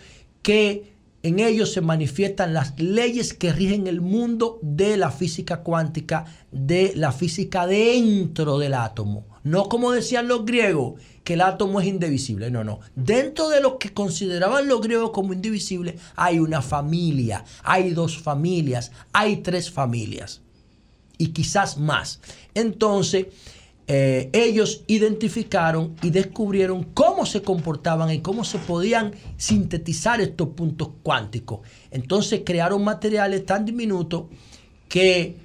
que 0.41 0.95
en 1.23 1.39
ellos 1.39 1.73
se 1.73 1.81
manifiestan 1.81 2.53
las 2.53 2.79
leyes 2.79 3.33
que 3.33 3.51
rigen 3.51 3.87
el 3.87 3.99
mundo 3.99 4.59
de 4.61 4.95
la 4.95 5.09
física 5.09 5.61
cuántica, 5.63 6.25
de 6.51 6.93
la 6.95 7.11
física 7.11 7.65
dentro 7.65 8.59
del 8.59 8.75
átomo. 8.75 9.25
No 9.43 9.67
como 9.67 9.91
decían 9.91 10.27
los 10.27 10.45
griegos, 10.45 11.01
que 11.23 11.33
el 11.33 11.41
átomo 11.41 11.81
es 11.81 11.87
indivisible. 11.87 12.51
No, 12.51 12.63
no. 12.63 12.79
Dentro 12.95 13.49
de 13.49 13.59
lo 13.59 13.79
que 13.79 13.91
consideraban 13.91 14.67
los 14.67 14.81
griegos 14.81 15.09
como 15.09 15.33
indivisible, 15.33 15.97
hay 16.15 16.37
una 16.37 16.61
familia, 16.61 17.43
hay 17.63 17.89
dos 17.89 18.19
familias, 18.19 18.91
hay 19.11 19.37
tres 19.37 19.71
familias. 19.71 20.41
Y 21.17 21.29
quizás 21.29 21.79
más. 21.79 22.21
Entonces, 22.53 23.27
eh, 23.87 24.29
ellos 24.33 24.83
identificaron 24.87 25.95
y 26.01 26.09
descubrieron 26.09 26.83
cómo 26.83 27.25
se 27.25 27.43
comportaban 27.43 28.09
y 28.11 28.19
cómo 28.19 28.43
se 28.43 28.57
podían 28.57 29.13
sintetizar 29.37 30.21
estos 30.21 30.49
puntos 30.49 30.89
cuánticos. 31.03 31.59
Entonces 31.91 32.41
crearon 32.43 32.83
materiales 32.83 33.45
tan 33.45 33.63
diminutos 33.65 34.23
que 34.89 35.37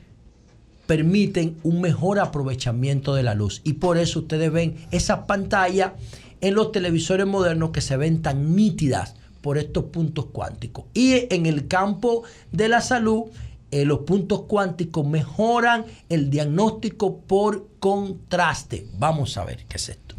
permiten 0.87 1.56
un 1.62 1.80
mejor 1.80 2.18
aprovechamiento 2.18 3.14
de 3.14 3.23
la 3.23 3.35
luz. 3.35 3.61
Y 3.62 3.75
por 3.75 3.99
eso 3.99 4.20
ustedes 4.20 4.50
ven 4.50 4.76
esas 4.90 5.20
pantallas 5.20 5.92
en 6.40 6.54
los 6.54 6.73
televisores 6.73 7.26
modernos 7.26 7.70
que 7.70 7.80
se 7.80 7.97
ven 7.97 8.23
tan 8.23 8.56
nítidas 8.56 9.14
por 9.42 9.59
estos 9.59 9.85
puntos 9.85 10.26
cuánticos. 10.32 10.87
Y 10.94 11.32
en 11.32 11.47
el 11.47 11.68
campo 11.68 12.25
de 12.52 12.68
la 12.68 12.80
salud, 12.80 13.25
eh, 13.70 13.85
los 13.85 14.00
puntos 14.00 14.42
cuánticos 14.42 15.06
mejoran 15.06 15.85
el 16.09 16.30
diagnóstico 16.30 17.18
por 17.18 17.70
contraste. 17.81 18.87
Vamos 18.99 19.37
a 19.37 19.45
ver 19.45 19.65
qué 19.69 19.77
es 19.77 19.89
esto. 19.89 20.15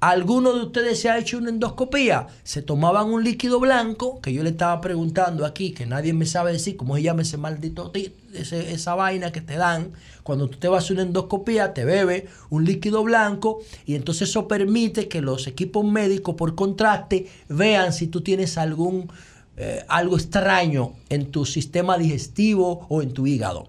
¿Alguno 0.00 0.52
de 0.52 0.64
ustedes 0.64 1.00
se 1.00 1.08
ha 1.08 1.16
hecho 1.18 1.38
una 1.38 1.48
endoscopía? 1.48 2.26
Se 2.42 2.60
tomaban 2.60 3.06
un 3.06 3.24
líquido 3.24 3.58
blanco, 3.58 4.20
que 4.20 4.34
yo 4.34 4.42
le 4.42 4.50
estaba 4.50 4.82
preguntando 4.82 5.46
aquí, 5.46 5.70
que 5.70 5.86
nadie 5.86 6.12
me 6.12 6.26
sabe 6.26 6.52
decir 6.52 6.76
cómo 6.76 6.96
se 6.96 7.02
llama 7.02 7.22
ese 7.22 7.38
maldito, 7.38 7.90
esa 8.34 8.94
vaina 8.96 9.32
que 9.32 9.40
te 9.40 9.56
dan. 9.56 9.92
Cuando 10.22 10.50
tú 10.50 10.58
te 10.58 10.68
vas 10.68 10.90
a 10.90 10.92
una 10.92 11.04
endoscopía, 11.04 11.72
te 11.72 11.86
bebe 11.86 12.26
un 12.50 12.66
líquido 12.66 13.02
blanco 13.02 13.60
y 13.86 13.94
entonces 13.94 14.28
eso 14.28 14.46
permite 14.46 15.08
que 15.08 15.22
los 15.22 15.46
equipos 15.46 15.86
médicos 15.86 16.34
por 16.34 16.54
contraste 16.54 17.26
vean 17.48 17.94
si 17.94 18.06
tú 18.08 18.20
tienes 18.20 18.58
algún 18.58 19.08
eh, 19.56 19.84
algo 19.88 20.16
extraño 20.16 20.94
en 21.08 21.30
tu 21.30 21.46
sistema 21.46 21.96
digestivo 21.96 22.86
o 22.90 23.00
en 23.00 23.12
tu 23.12 23.26
hígado. 23.26 23.68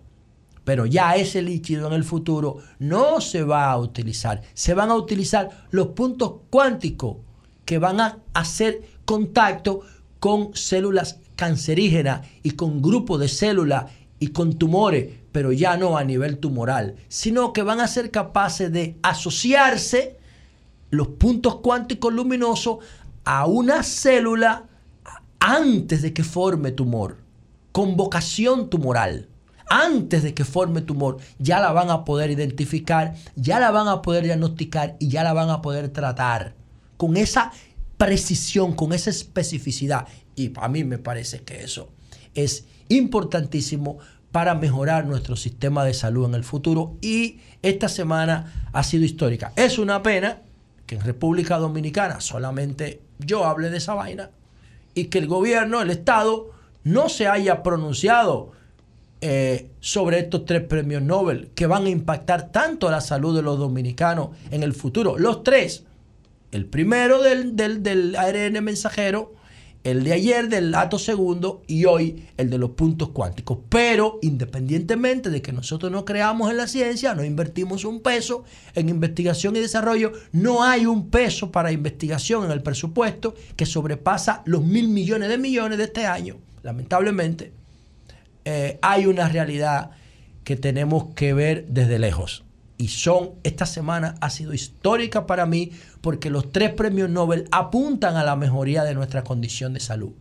Pero 0.65 0.85
ya 0.85 1.15
ese 1.15 1.41
líquido 1.41 1.87
en 1.87 1.93
el 1.93 2.03
futuro 2.03 2.57
no 2.79 3.21
se 3.21 3.43
va 3.43 3.71
a 3.71 3.77
utilizar. 3.77 4.41
Se 4.53 4.73
van 4.73 4.89
a 4.89 4.95
utilizar 4.95 5.67
los 5.71 5.87
puntos 5.89 6.33
cuánticos 6.49 7.17
que 7.63 7.77
van 7.77 8.01
a 8.01 8.17
hacer 8.33 8.81
contacto 9.05 9.81
con 10.19 10.55
células 10.55 11.19
cancerígenas 11.35 12.27
y 12.43 12.51
con 12.51 12.81
grupos 12.81 13.19
de 13.19 13.27
células 13.27 13.85
y 14.19 14.29
con 14.29 14.57
tumores, 14.57 15.13
pero 15.31 15.51
ya 15.51 15.77
no 15.77 15.97
a 15.97 16.03
nivel 16.03 16.39
tumoral, 16.39 16.95
sino 17.09 17.53
que 17.53 17.61
van 17.61 17.79
a 17.79 17.87
ser 17.87 18.11
capaces 18.11 18.71
de 18.71 18.97
asociarse 19.03 20.17
los 20.89 21.09
puntos 21.09 21.57
cuánticos 21.57 22.13
luminosos 22.13 22.79
a 23.25 23.45
una 23.45 23.83
célula 23.83 24.65
antes 25.39 26.01
de 26.01 26.13
que 26.13 26.23
forme 26.23 26.71
tumor, 26.71 27.17
con 27.71 27.97
vocación 27.97 28.69
tumoral, 28.69 29.27
antes 29.69 30.23
de 30.23 30.33
que 30.33 30.45
forme 30.45 30.81
tumor, 30.81 31.17
ya 31.39 31.59
la 31.59 31.71
van 31.71 31.89
a 31.89 32.05
poder 32.05 32.31
identificar, 32.31 33.15
ya 33.35 33.59
la 33.59 33.71
van 33.71 33.87
a 33.87 34.01
poder 34.01 34.23
diagnosticar 34.23 34.95
y 34.99 35.09
ya 35.09 35.23
la 35.23 35.33
van 35.33 35.49
a 35.49 35.61
poder 35.61 35.89
tratar 35.89 36.53
con 36.97 37.17
esa 37.17 37.51
precisión, 37.97 38.73
con 38.73 38.93
esa 38.93 39.09
especificidad. 39.09 40.07
Y 40.35 40.51
a 40.57 40.67
mí 40.67 40.83
me 40.83 40.97
parece 40.97 41.41
que 41.41 41.63
eso 41.63 41.89
es 42.35 42.65
importantísimo 42.89 43.97
para 44.31 44.53
mejorar 44.53 45.05
nuestro 45.05 45.37
sistema 45.37 45.85
de 45.85 45.93
salud 45.93 46.25
en 46.25 46.35
el 46.35 46.43
futuro 46.43 46.97
y 47.01 47.39
esta 47.61 47.87
semana 47.87 48.69
ha 48.73 48.83
sido 48.83 49.05
histórica. 49.05 49.53
Es 49.55 49.79
una 49.79 50.03
pena 50.03 50.41
que 50.85 50.95
en 50.95 51.01
República 51.01 51.57
Dominicana 51.57 52.19
solamente 52.19 53.01
yo 53.17 53.45
hable 53.45 53.69
de 53.69 53.77
esa 53.77 53.93
vaina 53.93 54.29
y 54.93 55.05
que 55.05 55.19
el 55.19 55.27
gobierno, 55.27 55.81
el 55.81 55.89
Estado, 55.89 56.51
no 56.83 57.09
se 57.09 57.27
haya 57.27 57.63
pronunciado 57.63 58.51
eh, 59.21 59.69
sobre 59.79 60.19
estos 60.19 60.45
tres 60.45 60.61
premios 60.63 61.01
Nobel 61.01 61.49
que 61.55 61.67
van 61.67 61.85
a 61.85 61.89
impactar 61.89 62.51
tanto 62.51 62.91
la 62.91 63.01
salud 63.01 63.35
de 63.35 63.41
los 63.41 63.57
dominicanos 63.57 64.29
en 64.51 64.63
el 64.63 64.73
futuro. 64.73 65.17
Los 65.17 65.43
tres. 65.43 65.83
El 66.51 66.65
primero 66.65 67.21
del, 67.21 67.55
del, 67.55 67.83
del 67.83 68.15
ARN 68.15 68.63
mensajero, 68.63 69.33
el 69.83 70.03
de 70.03 70.13
ayer 70.13 70.49
del 70.49 70.71
dato 70.71 70.97
segundo 70.97 71.61
y 71.67 71.85
hoy 71.85 72.25
el 72.37 72.49
de 72.49 72.57
los 72.57 72.71
puntos 72.71 73.09
cuánticos. 73.09 73.59
Pero 73.69 74.19
independientemente 74.23 75.29
de 75.29 75.41
que 75.43 75.53
nosotros 75.53 75.91
no 75.91 76.05
creamos 76.05 76.49
en 76.49 76.57
la 76.57 76.67
ciencia, 76.67 77.13
no 77.13 77.23
invertimos 77.23 77.85
un 77.85 78.01
peso 78.01 78.45
en 78.73 78.89
investigación 78.89 79.55
y 79.55 79.59
desarrollo, 79.59 80.11
no 80.31 80.63
hay 80.63 80.87
un 80.87 81.09
peso 81.09 81.51
para 81.51 81.71
investigación 81.71 82.45
en 82.45 82.51
el 82.51 82.63
presupuesto 82.63 83.35
que 83.55 83.67
sobrepasa 83.67 84.41
los 84.45 84.63
mil 84.63 84.87
millones 84.87 85.29
de 85.29 85.37
millones 85.37 85.77
de 85.77 85.83
este 85.83 86.05
año. 86.07 86.37
Lamentablemente, 86.63 87.53
eh, 88.45 88.79
hay 88.81 89.07
una 89.07 89.27
realidad 89.27 89.91
que 90.43 90.55
tenemos 90.55 91.13
que 91.15 91.33
ver 91.33 91.65
desde 91.67 91.99
lejos. 91.99 92.43
Y 92.77 92.89
son, 92.89 93.31
esta 93.43 93.65
semana 93.65 94.15
ha 94.21 94.29
sido 94.29 94.53
histórica 94.53 95.25
para 95.25 95.45
mí 95.45 95.71
porque 96.01 96.29
los 96.29 96.51
tres 96.51 96.73
premios 96.73 97.09
Nobel 97.09 97.47
apuntan 97.51 98.15
a 98.17 98.23
la 98.23 98.35
mejoría 98.35 98.83
de 98.83 98.93
nuestra 98.93 99.23
condición 99.23 99.73
de 99.73 99.79
salud. 99.79 100.11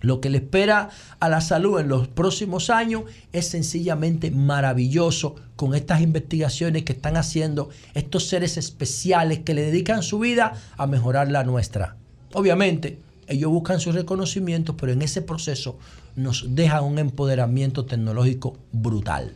Lo 0.00 0.22
que 0.22 0.30
le 0.30 0.38
espera 0.38 0.88
a 1.20 1.28
la 1.28 1.42
salud 1.42 1.78
en 1.78 1.88
los 1.88 2.08
próximos 2.08 2.70
años 2.70 3.02
es 3.32 3.48
sencillamente 3.48 4.30
maravilloso 4.30 5.36
con 5.56 5.74
estas 5.74 6.00
investigaciones 6.00 6.84
que 6.84 6.94
están 6.94 7.18
haciendo 7.18 7.68
estos 7.92 8.26
seres 8.26 8.56
especiales 8.56 9.40
que 9.40 9.52
le 9.52 9.62
dedican 9.62 10.02
su 10.02 10.18
vida 10.18 10.54
a 10.78 10.86
mejorar 10.86 11.30
la 11.30 11.44
nuestra. 11.44 11.96
Obviamente, 12.32 12.98
ellos 13.26 13.50
buscan 13.50 13.78
su 13.78 13.92
reconocimiento, 13.92 14.76
pero 14.76 14.92
en 14.92 15.02
ese 15.02 15.20
proceso 15.20 15.78
nos 16.22 16.54
dejan 16.54 16.84
un 16.84 16.98
empoderamiento 16.98 17.86
tecnológico 17.86 18.56
brutal. 18.72 19.32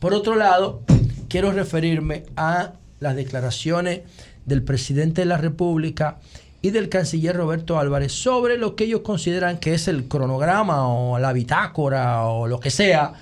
Por 0.00 0.12
otro 0.12 0.34
lado, 0.34 0.82
quiero 1.28 1.52
referirme 1.52 2.24
a 2.36 2.72
las 3.00 3.16
declaraciones 3.16 4.00
del 4.44 4.62
presidente 4.62 5.22
de 5.22 5.26
la 5.26 5.38
República 5.38 6.18
y 6.62 6.70
del 6.70 6.88
canciller 6.88 7.36
Roberto 7.36 7.78
Álvarez 7.78 8.12
sobre 8.12 8.58
lo 8.58 8.74
que 8.74 8.84
ellos 8.84 9.00
consideran 9.00 9.58
que 9.58 9.74
es 9.74 9.88
el 9.88 10.08
cronograma 10.08 10.88
o 10.88 11.18
la 11.18 11.32
bitácora 11.32 12.24
o 12.24 12.46
lo 12.46 12.60
que 12.60 12.70
sea 12.70 13.12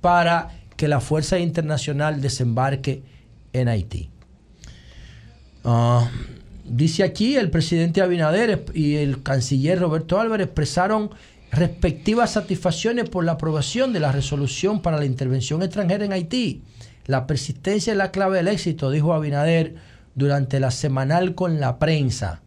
para 0.00 0.50
que 0.76 0.88
la 0.88 1.00
Fuerza 1.00 1.38
Internacional 1.38 2.20
desembarque 2.20 3.02
en 3.52 3.68
Haití. 3.68 4.08
Ah, 5.64 6.10
dice 6.64 7.02
aquí 7.02 7.36
el 7.36 7.50
presidente 7.50 8.02
Abinader 8.02 8.64
y 8.74 8.96
el 8.96 9.22
canciller 9.22 9.78
Roberto 9.78 10.20
Álvarez 10.20 10.46
expresaron 10.46 11.10
respectivas 11.52 12.32
satisfacciones 12.32 13.08
por 13.08 13.24
la 13.24 13.32
aprobación 13.32 13.92
de 13.92 14.00
la 14.00 14.10
resolución 14.10 14.80
para 14.80 14.98
la 14.98 15.04
intervención 15.04 15.62
extranjera 15.62 16.04
en 16.04 16.12
Haití. 16.12 16.62
La 17.06 17.26
persistencia 17.26 17.92
es 17.92 17.96
la 17.96 18.10
clave 18.10 18.38
del 18.38 18.48
éxito, 18.48 18.90
dijo 18.90 19.12
Abinader 19.12 19.76
durante 20.14 20.58
la 20.60 20.70
semanal 20.70 21.34
con 21.34 21.60
la 21.60 21.78
prensa 21.78 22.42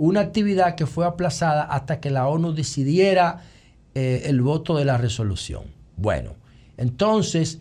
una 0.00 0.20
actividad 0.20 0.76
que 0.76 0.86
fue 0.86 1.04
aplazada 1.04 1.62
hasta 1.62 2.00
que 2.00 2.08
la 2.08 2.26
ONU 2.26 2.54
decidiera 2.54 3.42
eh, 3.94 4.22
el 4.24 4.40
voto 4.40 4.78
de 4.78 4.86
la 4.86 4.96
resolución. 4.96 5.64
Bueno, 5.98 6.36
entonces 6.78 7.58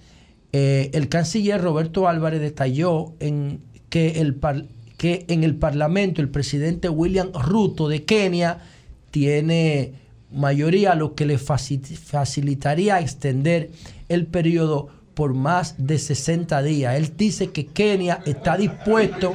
eh, 0.54 0.90
el 0.94 1.10
canciller 1.10 1.62
Roberto 1.62 2.08
Álvarez 2.08 2.40
detalló 2.40 3.14
en 3.20 3.62
que, 3.90 4.22
el 4.22 4.40
que 4.96 5.26
en 5.28 5.44
el 5.44 5.56
Parlamento 5.56 6.22
el 6.22 6.30
presidente 6.30 6.88
William 6.88 7.30
Ruto 7.34 7.90
de 7.90 8.06
Kenia 8.06 8.60
tiene 9.12 9.96
mayoría, 10.32 10.96
lo 10.96 11.16
que 11.16 11.26
le 11.26 11.38
facilitaría 11.38 13.00
extender 13.00 13.72
el 14.10 14.26
periodo 14.28 14.90
por 15.14 15.34
más 15.34 15.76
de 15.78 15.98
60 16.00 16.62
días. 16.62 16.96
Él 16.96 17.14
dice 17.18 17.52
que 17.52 17.66
Kenia 17.66 18.22
está 18.26 18.58
dispuesto 18.58 19.34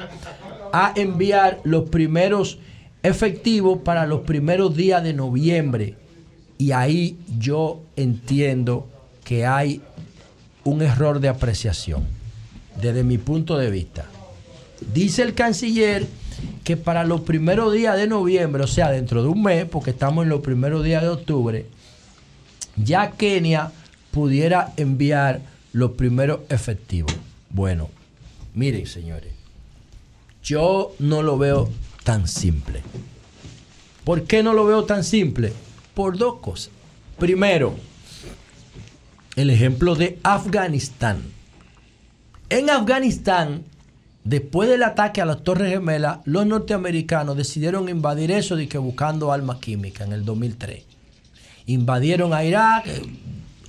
a 0.73 0.93
enviar 0.97 1.61
los 1.65 1.89
primeros 1.91 2.59
efectivo 3.05 3.85
para 3.85 4.07
los 4.07 4.23
primeros 4.23 4.75
días 4.75 5.05
de 5.05 5.13
noviembre. 5.13 5.97
Y 6.57 6.73
ahí 6.73 7.19
yo 7.39 7.83
entiendo 7.97 8.89
que 9.25 9.45
hay 9.45 9.83
un 10.65 10.81
error 10.81 11.21
de 11.21 11.29
apreciación, 11.29 12.05
desde 12.81 13.05
mi 13.05 13.19
punto 13.19 13.59
de 13.59 13.71
vista. 13.71 14.07
Dice 14.95 15.23
el 15.23 15.35
canciller 15.35 16.07
que 16.63 16.77
para 16.77 17.05
los 17.05 17.23
primeros 17.23 17.73
días 17.73 17.97
de 17.97 18.07
noviembre, 18.07 18.63
o 18.63 18.67
sea, 18.67 18.91
dentro 18.91 19.23
de 19.23 19.29
un 19.29 19.43
mes, 19.43 19.67
porque 19.67 19.91
estamos 19.91 20.25
en 20.25 20.31
los 20.31 20.41
primeros 20.41 20.85
días 20.85 21.03
de 21.03 21.09
octubre, 21.09 21.67
ya 22.77 23.13
Kenia 23.13 23.73
pudiera 24.11 24.73
enviar 24.77 25.41
los 25.73 25.93
primeros 25.93 26.41
efectivos. 26.49 27.15
Bueno, 27.51 27.91
miren, 28.55 28.87
señores, 28.87 29.33
yo 30.43 30.95
no 30.99 31.23
lo 31.23 31.39
veo 31.39 31.71
tan 32.05 32.29
simple. 32.29 32.83
¿Por 34.05 34.25
qué 34.25 34.43
no 34.43 34.53
lo 34.53 34.67
veo 34.67 34.85
tan 34.85 35.03
simple? 35.03 35.53
Por 35.95 36.19
dos 36.19 36.41
cosas. 36.41 36.71
Primero, 37.19 37.75
el 39.37 39.51
ejemplo 39.51 39.95
de 39.95 40.19
Afganistán. 40.23 41.23
En 42.51 42.71
Afganistán, 42.71 43.65
después 44.25 44.69
del 44.69 44.83
ataque 44.83 45.21
a 45.21 45.25
las 45.25 45.43
Torres 45.43 45.71
Gemelas, 45.71 46.19
los 46.25 46.47
norteamericanos 46.47 47.37
decidieron 47.37 47.89
invadir 47.89 48.31
eso 48.31 48.57
de 48.57 48.69
que 48.69 48.79
buscando 48.79 49.33
armas 49.33 49.59
químicas 49.59 50.07
en 50.07 50.13
el 50.13 50.25
2003. 50.25 50.83
Invadieron 51.67 52.35
a 52.35 52.45
Irak, 52.45 52.87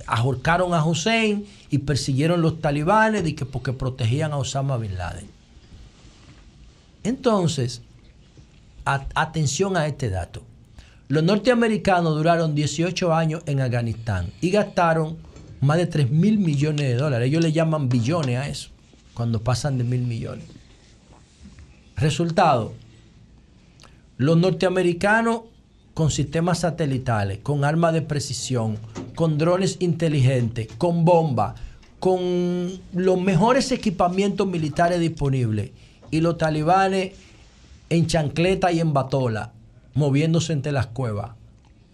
ahorcaron 0.06 0.74
a 0.74 0.84
Hussein 0.84 1.46
y 1.70 1.78
persiguieron 1.78 2.42
los 2.42 2.60
talibanes 2.60 3.22
que 3.34 3.46
porque 3.46 3.72
protegían 3.72 4.32
a 4.32 4.38
Osama 4.38 4.76
Bin 4.76 4.96
Laden. 4.96 5.28
Entonces, 7.04 7.82
atención 8.84 9.76
a 9.76 9.86
este 9.86 10.10
dato. 10.10 10.42
Los 11.08 11.22
norteamericanos 11.22 12.16
duraron 12.16 12.54
18 12.54 13.14
años 13.14 13.42
en 13.46 13.60
Afganistán 13.60 14.32
y 14.40 14.50
gastaron 14.50 15.16
más 15.60 15.78
de 15.78 15.86
3 15.86 16.10
mil 16.10 16.38
millones 16.38 16.88
de 16.88 16.94
dólares. 16.94 17.28
Ellos 17.28 17.42
le 17.42 17.52
llaman 17.52 17.88
billones 17.88 18.38
a 18.38 18.48
eso, 18.48 18.70
cuando 19.16 19.42
pasan 19.42 19.78
de 19.78 19.84
mil 19.84 20.02
millones. 20.02 20.44
Resultado, 21.96 22.74
los 24.18 24.36
norteamericanos 24.36 25.40
con 25.94 26.10
sistemas 26.10 26.58
satelitales, 26.58 27.38
con 27.38 27.64
armas 27.64 27.94
de 27.94 28.02
precisión, 28.02 28.76
con 29.14 29.38
drones 29.38 29.78
inteligentes, 29.80 30.68
con 30.76 31.06
bombas, 31.06 31.58
con 31.98 32.78
los 32.92 33.18
mejores 33.18 33.72
equipamientos 33.72 34.46
militares 34.46 35.00
disponibles. 35.00 35.70
Y 36.10 36.20
los 36.20 36.36
talibanes 36.36 37.14
en 37.88 38.06
chancleta 38.06 38.70
y 38.70 38.80
en 38.80 38.92
batola, 38.92 39.52
moviéndose 39.94 40.52
entre 40.52 40.72
las 40.72 40.88
cuevas. 40.88 41.30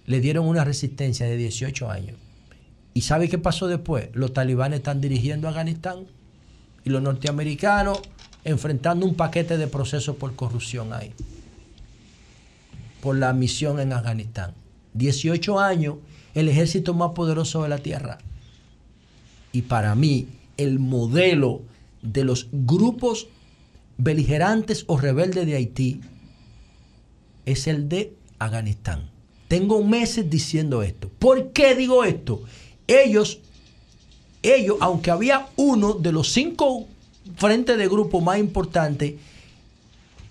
Le 0.06 0.20
dieron 0.20 0.48
una 0.48 0.64
resistencia 0.64 1.26
de 1.26 1.36
18 1.36 1.88
años. 1.88 2.16
¿Y 2.94 3.02
sabe 3.02 3.28
qué 3.28 3.38
pasó 3.38 3.68
después? 3.68 4.08
Los 4.12 4.32
talibanes 4.32 4.78
están 4.78 5.00
dirigiendo 5.00 5.46
Afganistán 5.46 6.06
y 6.84 6.90
los 6.90 7.02
norteamericanos 7.02 8.00
enfrentando 8.44 9.06
un 9.06 9.14
paquete 9.14 9.56
de 9.56 9.66
procesos 9.66 10.16
por 10.16 10.34
corrupción 10.34 10.92
ahí, 10.92 11.12
por 13.00 13.16
la 13.16 13.32
misión 13.32 13.80
en 13.80 13.92
Afganistán. 13.92 14.54
18 14.94 15.60
años, 15.60 15.96
el 16.34 16.48
ejército 16.48 16.94
más 16.94 17.12
poderoso 17.12 17.62
de 17.62 17.68
la 17.68 17.78
tierra. 17.78 18.18
Y 19.52 19.62
para 19.62 19.94
mí, 19.94 20.28
el 20.56 20.78
modelo 20.78 21.62
de 22.02 22.24
los 22.24 22.48
grupos 22.52 23.28
beligerantes 23.96 24.84
o 24.88 24.98
rebeldes 24.98 25.46
de 25.46 25.54
Haití 25.54 26.00
es 27.46 27.66
el 27.66 27.88
de 27.88 28.14
Afganistán. 28.38 29.10
Tengo 29.48 29.84
meses 29.84 30.30
diciendo 30.30 30.82
esto. 30.82 31.10
¿Por 31.18 31.52
qué 31.52 31.74
digo 31.74 32.04
esto? 32.04 32.42
Ellos, 32.86 33.40
ellos, 34.42 34.76
aunque 34.80 35.10
había 35.10 35.46
uno 35.56 35.94
de 35.94 36.12
los 36.12 36.32
cinco 36.32 36.86
frentes 37.36 37.78
de 37.78 37.88
grupo 37.88 38.20
más 38.20 38.38
importantes, 38.38 39.14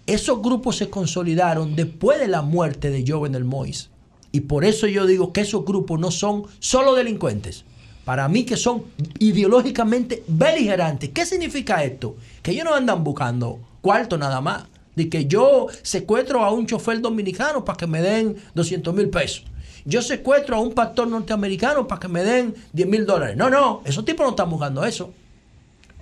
esos 0.07 0.41
grupos 0.41 0.77
se 0.77 0.89
consolidaron 0.89 1.75
después 1.75 2.19
de 2.19 2.27
la 2.27 2.41
muerte 2.41 2.89
de 2.89 3.05
Jovenel 3.07 3.45
Moïse. 3.45 3.87
Y 4.31 4.41
por 4.41 4.65
eso 4.65 4.87
yo 4.87 5.05
digo 5.05 5.33
que 5.33 5.41
esos 5.41 5.65
grupos 5.65 5.99
no 5.99 6.11
son 6.11 6.43
solo 6.59 6.95
delincuentes. 6.95 7.65
Para 8.05 8.27
mí 8.27 8.43
que 8.43 8.57
son 8.57 8.83
ideológicamente 9.19 10.23
beligerantes. 10.27 11.11
¿Qué 11.11 11.25
significa 11.25 11.83
esto? 11.83 12.15
Que 12.41 12.51
ellos 12.51 12.65
no 12.65 12.73
andan 12.73 13.03
buscando 13.03 13.59
cuarto 13.81 14.17
nada 14.17 14.41
más. 14.41 14.65
De 14.95 15.07
que 15.07 15.25
yo 15.25 15.67
secuestro 15.83 16.43
a 16.43 16.51
un 16.51 16.65
chofer 16.65 16.99
dominicano 16.99 17.63
para 17.63 17.77
que 17.77 17.87
me 17.87 18.01
den 18.01 18.35
200 18.55 18.93
mil 18.93 19.09
pesos. 19.09 19.45
Yo 19.85 20.01
secuestro 20.01 20.55
a 20.55 20.59
un 20.59 20.73
pastor 20.73 21.07
norteamericano 21.07 21.87
para 21.87 21.99
que 21.99 22.07
me 22.07 22.23
den 22.23 22.55
10 22.73 22.87
mil 22.87 23.05
dólares. 23.05 23.35
No, 23.35 23.49
no, 23.49 23.81
esos 23.85 24.05
tipos 24.05 24.25
no 24.25 24.31
están 24.31 24.49
buscando 24.49 24.83
eso. 24.85 25.13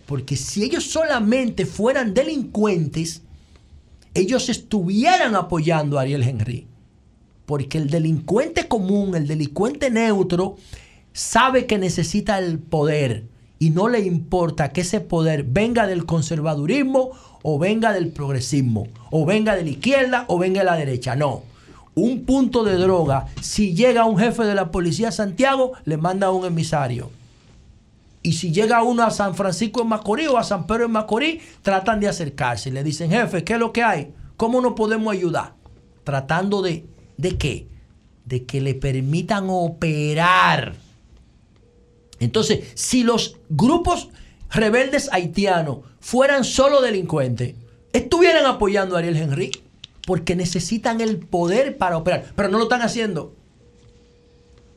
Porque 0.05 0.35
si 0.35 0.63
ellos 0.63 0.85
solamente 0.85 1.65
fueran 1.65 2.13
delincuentes, 2.13 3.21
ellos 4.13 4.49
estuvieran 4.49 5.35
apoyando 5.35 5.97
a 5.97 6.01
Ariel 6.01 6.23
Henry. 6.23 6.67
Porque 7.45 7.77
el 7.77 7.89
delincuente 7.89 8.67
común, 8.67 9.15
el 9.15 9.27
delincuente 9.27 9.89
neutro, 9.89 10.57
sabe 11.13 11.65
que 11.65 11.77
necesita 11.77 12.37
el 12.39 12.59
poder 12.59 13.25
y 13.59 13.71
no 13.71 13.89
le 13.89 13.99
importa 13.99 14.71
que 14.71 14.81
ese 14.81 15.01
poder 15.01 15.43
venga 15.43 15.85
del 15.85 16.05
conservadurismo 16.05 17.11
o 17.43 17.59
venga 17.59 17.93
del 17.93 18.09
progresismo, 18.09 18.87
o 19.11 19.25
venga 19.25 19.55
de 19.55 19.63
la 19.63 19.69
izquierda 19.69 20.25
o 20.27 20.37
venga 20.37 20.61
de 20.61 20.65
la 20.65 20.75
derecha. 20.75 21.15
No. 21.15 21.43
Un 21.95 22.25
punto 22.25 22.63
de 22.63 22.75
droga, 22.75 23.27
si 23.41 23.73
llega 23.73 24.05
un 24.05 24.17
jefe 24.17 24.43
de 24.43 24.55
la 24.55 24.71
policía 24.71 25.11
Santiago, 25.11 25.73
le 25.85 25.97
manda 25.97 26.31
un 26.31 26.45
emisario. 26.45 27.11
Y 28.21 28.33
si 28.33 28.51
llega 28.51 28.83
uno 28.83 29.03
a 29.03 29.11
San 29.11 29.33
Francisco 29.35 29.81
en 29.81 29.87
Macorís 29.87 30.27
o 30.27 30.37
a 30.37 30.43
San 30.43 30.67
Pedro 30.67 30.85
en 30.85 30.91
Macorís, 30.91 31.41
tratan 31.61 31.99
de 31.99 32.07
acercarse. 32.07 32.71
Le 32.71 32.83
dicen, 32.83 33.09
jefe, 33.09 33.43
¿qué 33.43 33.53
es 33.53 33.59
lo 33.59 33.71
que 33.71 33.83
hay? 33.83 34.13
¿Cómo 34.37 34.61
nos 34.61 34.73
podemos 34.73 35.13
ayudar? 35.13 35.53
Tratando 36.03 36.61
de, 36.61 36.85
¿de 37.17 37.37
qué? 37.37 37.67
De 38.25 38.45
que 38.45 38.61
le 38.61 38.75
permitan 38.75 39.45
operar 39.49 40.75
Entonces, 42.19 42.71
si 42.75 43.03
los 43.03 43.37
grupos 43.49 44.09
rebeldes 44.51 45.09
haitianos 45.11 45.79
fueran 45.99 46.43
solo 46.43 46.81
delincuentes, 46.81 47.55
estuvieran 47.93 48.45
apoyando 48.45 48.95
a 48.95 48.99
Ariel 48.99 49.15
Henry 49.15 49.51
porque 50.09 50.35
necesitan 50.35 51.01
el 51.01 51.19
poder 51.19 51.77
para 51.77 51.95
operar, 51.95 52.33
pero 52.35 52.49
no 52.49 52.57
lo 52.57 52.63
están 52.63 52.81
haciendo. 52.81 53.35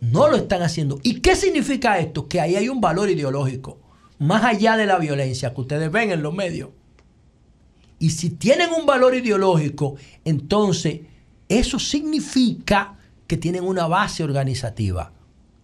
No 0.02 0.28
lo 0.28 0.36
están 0.36 0.60
haciendo. 0.60 1.00
¿Y 1.02 1.20
qué 1.20 1.36
significa 1.36 1.98
esto? 1.98 2.28
Que 2.28 2.38
ahí 2.38 2.54
hay 2.54 2.68
un 2.68 2.82
valor 2.82 3.08
ideológico, 3.08 3.78
más 4.18 4.44
allá 4.44 4.76
de 4.76 4.84
la 4.84 4.98
violencia 4.98 5.54
que 5.54 5.60
ustedes 5.62 5.90
ven 5.90 6.10
en 6.10 6.22
los 6.22 6.34
medios. 6.34 6.68
Y 7.98 8.10
si 8.10 8.28
tienen 8.28 8.74
un 8.78 8.84
valor 8.84 9.14
ideológico, 9.14 9.96
entonces 10.26 11.00
eso 11.48 11.78
significa 11.78 12.98
que 13.26 13.38
tienen 13.38 13.64
una 13.64 13.86
base 13.86 14.24
organizativa. 14.24 15.12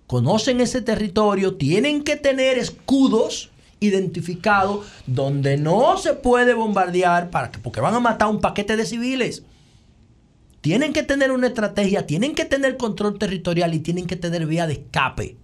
Conocen 0.07 0.63
ese 0.63 0.81
territorio, 0.81 1.57
tienen 1.57 2.05
que 2.05 2.17
tener 2.17 2.57
escudos 2.57 3.51
identificados 3.81 4.87
donde 5.07 5.59
no 5.59 5.99
se 5.99 6.15
puede 6.15 6.55
bombardear 6.55 7.29
para 7.29 7.51
que, 7.51 7.59
porque 7.59 7.83
van 7.83 7.95
a 7.95 8.01
matar 8.01 8.29
un 8.29 8.41
paquete 8.41 8.75
de 8.79 8.87
civiles. 8.87 9.43
Tienen 10.61 10.93
que 10.93 11.03
tener 11.03 11.31
una 11.31 11.47
estrategia, 11.47 12.07
tienen 12.07 12.35
que 12.35 12.45
tener 12.45 12.77
control 12.77 13.19
territorial 13.19 13.75
y 13.75 13.81
tienen 13.81 14.07
que 14.07 14.17
tener 14.17 14.47
vía 14.47 14.67
de 14.67 14.75
escape. 14.75 15.37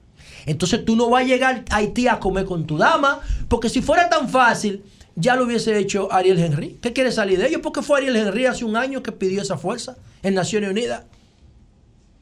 Entonces 0.46 0.84
tú 0.84 0.96
no 0.96 1.08
vas 1.08 1.24
a 1.24 1.26
llegar 1.26 1.64
a 1.70 1.76
Haití 1.76 2.08
a 2.08 2.18
comer 2.18 2.44
con 2.44 2.66
tu 2.66 2.76
dama, 2.76 3.20
porque 3.48 3.68
si 3.68 3.80
fuera 3.80 4.08
tan 4.08 4.28
fácil, 4.28 4.82
ya 5.16 5.36
lo 5.36 5.44
hubiese 5.44 5.78
hecho 5.78 6.12
Ariel 6.12 6.38
Henry. 6.38 6.78
¿Qué 6.82 6.92
quiere 6.92 7.12
salir 7.12 7.38
de 7.38 7.48
ellos? 7.48 7.60
Porque 7.62 7.82
fue 7.82 7.98
Ariel 7.98 8.16
Henry 8.16 8.46
hace 8.46 8.64
un 8.64 8.76
año 8.76 9.02
que 9.02 9.12
pidió 9.12 9.42
esa 9.42 9.56
fuerza 9.56 9.96
en 10.22 10.34
Naciones 10.34 10.70
Unidas. 10.70 11.04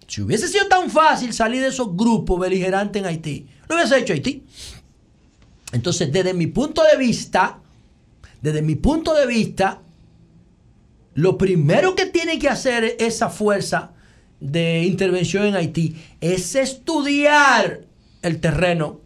Si 0.07 0.20
hubiese 0.20 0.46
sido 0.46 0.66
tan 0.68 0.90
fácil 0.90 1.33
salir 1.33 1.62
de 1.62 1.68
esos 1.68 1.96
grupos 1.96 2.38
beligerantes 2.38 3.00
en 3.00 3.09
Haití, 3.09 3.46
lo 3.68 3.76
hubiese 3.76 3.98
hecho 3.98 4.12
Haití. 4.12 4.44
Entonces, 5.72 6.12
desde 6.12 6.35
mi 6.35 6.48
punto 6.48 6.83
de 6.85 6.98
vista, 6.98 7.59
desde 8.42 8.61
mi 8.61 8.74
punto 8.74 9.14
de 9.14 9.26
vista, 9.26 9.81
lo 11.14 11.37
primero 11.38 11.94
que 11.94 12.07
tiene 12.07 12.38
que 12.38 12.48
hacer 12.48 12.96
esa 12.98 13.29
fuerza 13.29 13.92
de 14.40 14.83
intervención 14.85 15.44
en 15.44 15.55
Haití 15.55 15.96
es 16.20 16.55
estudiar 16.55 17.83
el 18.22 18.40
terreno, 18.40 19.01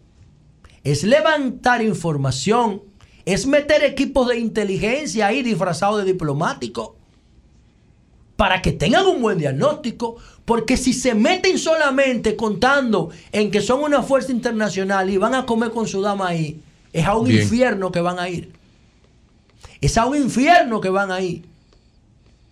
es 0.83 1.03
levantar 1.03 1.81
información, 1.81 2.81
es 3.25 3.45
meter 3.45 3.83
equipos 3.83 4.27
de 4.29 4.39
inteligencia 4.39 5.27
ahí 5.27 5.43
disfrazados 5.43 5.99
de 5.99 6.11
diplomáticos 6.11 6.91
para 8.37 8.61
que 8.61 8.71
tengan 8.71 9.05
un 9.05 9.21
buen 9.21 9.39
diagnóstico, 9.39 10.15
porque 10.45 10.77
si 10.77 10.93
se 10.93 11.13
meten 11.13 11.57
solamente 11.57 12.35
contando 12.35 13.09
en 13.31 13.51
que 13.51 13.61
son 13.61 13.81
una 13.81 14.03
fuerza 14.03 14.31
internacional 14.31 15.09
y 15.09 15.17
van 15.17 15.35
a 15.35 15.45
comer 15.45 15.71
con 15.71 15.87
su 15.87 16.01
dama 16.01 16.29
ahí, 16.29 16.61
es 16.93 17.05
a 17.05 17.17
un 17.17 17.27
Bien. 17.27 17.41
infierno 17.41 17.91
que 17.91 17.99
van 17.99 18.19
a 18.19 18.29
ir. 18.29 18.53
Es 19.81 19.97
a 19.97 20.05
un 20.05 20.15
infierno 20.15 20.79
que 20.79 20.89
van 20.89 21.11
a 21.11 21.19
ir. 21.19 21.45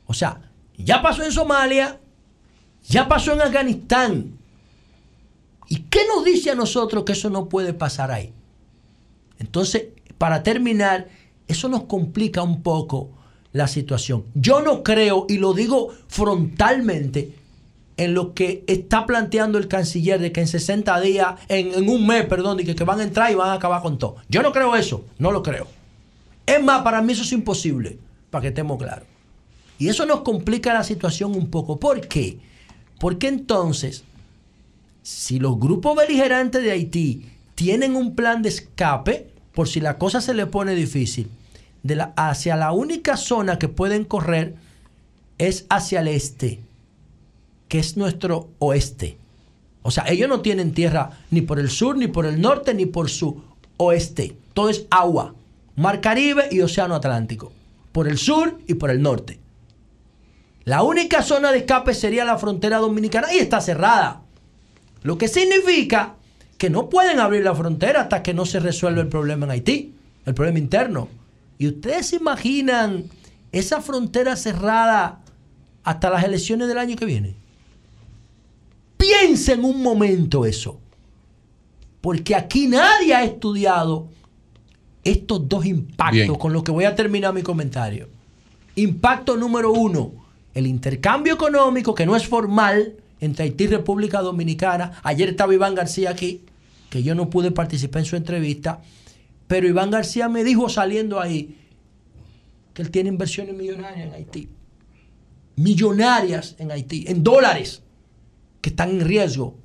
O 0.06 0.14
sea, 0.14 0.42
ya 0.78 1.02
pasó 1.02 1.24
en 1.24 1.32
Somalia, 1.32 2.00
ya 2.88 3.08
pasó 3.08 3.34
en 3.34 3.42
Afganistán. 3.42 4.38
¿Y 5.68 5.78
qué 5.90 6.02
nos 6.08 6.24
dice 6.24 6.52
a 6.52 6.56
nosotros 6.56 7.04
que 7.04 7.14
eso 7.14 7.30
no 7.30 7.50
puede 7.50 7.74
pasar 7.74 8.12
ahí? 8.12 8.34
Entonces, 9.40 9.86
para 10.18 10.44
terminar, 10.44 11.08
eso 11.48 11.70
nos 11.70 11.84
complica 11.84 12.44
un 12.44 12.62
poco 12.62 13.10
la 13.52 13.68
situación. 13.68 14.26
Yo 14.34 14.62
no 14.62 14.84
creo, 14.84 15.26
y 15.30 15.38
lo 15.38 15.54
digo 15.54 15.90
frontalmente, 16.08 17.34
en 17.98 18.14
lo 18.14 18.34
que 18.34 18.64
está 18.68 19.06
planteando 19.06 19.58
el 19.58 19.70
canciller 19.70 20.20
de 20.20 20.32
que 20.32 20.42
en 20.42 20.48
60 20.48 21.00
días, 21.00 21.36
en, 21.48 21.74
en 21.74 21.90
un 21.90 22.06
mes, 22.06 22.26
perdón, 22.26 22.60
y 22.60 22.66
que, 22.66 22.76
que 22.76 22.84
van 22.84 23.00
a 23.00 23.04
entrar 23.04 23.32
y 23.32 23.36
van 23.36 23.50
a 23.50 23.54
acabar 23.54 23.82
con 23.82 23.98
todo. 23.98 24.18
Yo 24.28 24.42
no 24.42 24.52
creo 24.52 24.76
eso, 24.76 25.06
no 25.18 25.32
lo 25.32 25.42
creo. 25.42 25.68
Es 26.46 26.62
más, 26.62 26.82
para 26.82 27.02
mí 27.02 27.14
eso 27.14 27.24
es 27.24 27.32
imposible, 27.32 27.98
para 28.30 28.44
que 28.44 28.48
estemos 28.50 28.78
claros. 28.78 29.08
Y 29.78 29.90
eso 29.90 30.06
nos 30.06 30.22
complica 30.22 30.74
la 30.74 30.84
situación 30.84 31.36
un 31.36 31.50
poco. 31.50 31.80
¿Por 31.80 32.08
qué? 32.08 32.40
Porque 33.00 33.28
entonces, 33.28 34.04
si 35.04 35.40
los 35.40 35.60
grupos 35.60 35.96
beligerantes 35.96 36.64
de 36.64 36.72
Haití 36.72 37.26
tienen 37.56 37.96
un 37.96 38.16
plan 38.16 38.42
de 38.42 38.50
escape, 38.50 39.30
por 39.54 39.68
si 39.68 39.80
la 39.80 39.98
cosa 39.98 40.22
se 40.22 40.34
le 40.34 40.46
pone 40.46 40.76
difícil, 40.76 41.30
de 41.84 41.96
la, 41.96 42.14
hacia 42.16 42.56
la 42.56 42.72
única 42.72 43.16
zona 43.18 43.60
que 43.60 43.68
pueden 43.68 44.06
correr 44.06 44.56
es 45.38 45.66
hacia 45.70 46.00
el 46.00 46.08
este, 46.08 46.60
que 47.68 47.80
es 47.80 47.98
nuestro 47.98 48.50
oeste. 48.60 49.18
O 49.82 49.92
sea, 49.92 50.06
ellos 50.08 50.28
no 50.28 50.42
tienen 50.42 50.74
tierra 50.74 51.12
ni 51.30 51.42
por 51.42 51.60
el 51.60 51.70
sur, 51.70 51.98
ni 51.98 52.08
por 52.08 52.26
el 52.26 52.42
norte, 52.42 52.74
ni 52.74 52.86
por 52.86 53.10
su 53.10 53.44
oeste. 53.78 54.36
Todo 54.54 54.70
es 54.70 54.86
agua. 54.90 55.36
Mar 55.76 56.02
Caribe 56.02 56.48
y 56.50 56.62
Océano 56.62 56.96
Atlántico. 56.96 57.52
Por 57.92 58.08
el 58.08 58.18
sur 58.18 58.58
y 58.66 58.74
por 58.74 58.90
el 58.90 59.02
norte. 59.02 59.40
La 60.66 60.82
única 60.82 61.22
zona 61.22 61.52
de 61.52 61.60
escape 61.60 61.94
sería 61.94 62.26
la 62.26 62.38
frontera 62.38 62.78
dominicana 62.78 63.32
y 63.32 63.38
está 63.38 63.62
cerrada. 63.62 64.24
Lo 65.04 65.18
que 65.18 65.28
significa 65.28 66.16
que 66.58 66.72
no 66.72 66.90
pueden 66.90 67.20
abrir 67.20 67.44
la 67.44 67.54
frontera 67.54 68.02
hasta 68.02 68.24
que 68.24 68.34
no 68.34 68.46
se 68.46 68.60
resuelva 68.60 69.02
el 69.02 69.08
problema 69.08 69.46
en 69.46 69.52
Haití, 69.52 69.94
el 70.26 70.34
problema 70.34 70.58
interno. 70.58 71.08
Y 71.60 71.68
ustedes 71.68 72.08
se 72.08 72.16
imaginan 72.16 73.06
esa 73.52 73.80
frontera 73.82 74.36
cerrada 74.36 75.22
hasta 75.84 76.10
las 76.10 76.24
elecciones 76.24 76.68
del 76.68 76.80
año 76.80 76.96
que 76.96 77.06
viene. 77.06 77.36
Piensen 78.98 79.64
un 79.64 79.84
momento 79.84 80.46
eso. 80.46 80.80
Porque 82.02 82.36
aquí 82.36 82.68
nadie 82.68 83.14
ha 83.14 83.24
estudiado 83.24 84.08
estos 85.04 85.48
dos 85.48 85.66
impactos 85.66 86.12
Bien. 86.12 86.36
con 86.36 86.54
lo 86.54 86.64
que 86.64 86.72
voy 86.72 86.86
a 86.86 86.96
terminar 86.96 87.34
mi 87.34 87.44
comentario. 87.44 88.10
Impacto 88.76 89.38
número 89.38 89.72
uno, 89.72 90.25
el 90.56 90.66
intercambio 90.66 91.34
económico 91.34 91.94
que 91.94 92.06
no 92.06 92.16
es 92.16 92.28
formal 92.28 92.96
entre 93.20 93.44
Haití 93.44 93.66
y 93.66 93.68
República 93.68 94.22
Dominicana. 94.22 95.00
Ayer 95.04 95.30
estaba 95.30 95.54
Iván 95.54 95.76
García 95.76 96.10
aquí, 96.10 96.44
que 96.90 97.04
yo 97.04 97.14
no 97.14 97.30
pude 97.30 97.52
participar 97.52 98.00
en 98.00 98.06
su 98.06 98.16
entrevista, 98.16 98.82
pero 99.48 99.68
Iván 99.68 99.92
García 99.92 100.30
me 100.30 100.44
dijo 100.44 100.70
saliendo 100.70 101.20
ahí 101.20 101.58
que 102.74 102.82
él 102.82 102.90
tiene 102.90 103.10
inversiones 103.10 103.54
millonarias 103.54 104.08
en 104.08 104.14
Haití. 104.14 104.50
Millonarias 105.58 106.56
en 106.58 106.72
Haití, 106.72 107.06
en 107.08 107.24
dólares, 107.24 107.84
que 108.62 108.70
están 108.70 108.90
en 108.92 109.02
riesgo. 109.02 109.56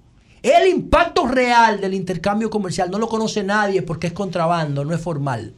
El 0.43 0.69
impacto 0.69 1.27
real 1.27 1.81
del 1.81 1.95
intercambio 1.95 2.51
comercial 2.51 2.91
no 2.91 2.99
lo 2.99 3.09
conoce 3.09 3.45
nadie 3.45 3.83
porque 3.83 4.09
es 4.09 4.13
contrabando, 4.13 4.85
no 4.85 4.95
es 4.95 5.01
formal. 5.01 5.55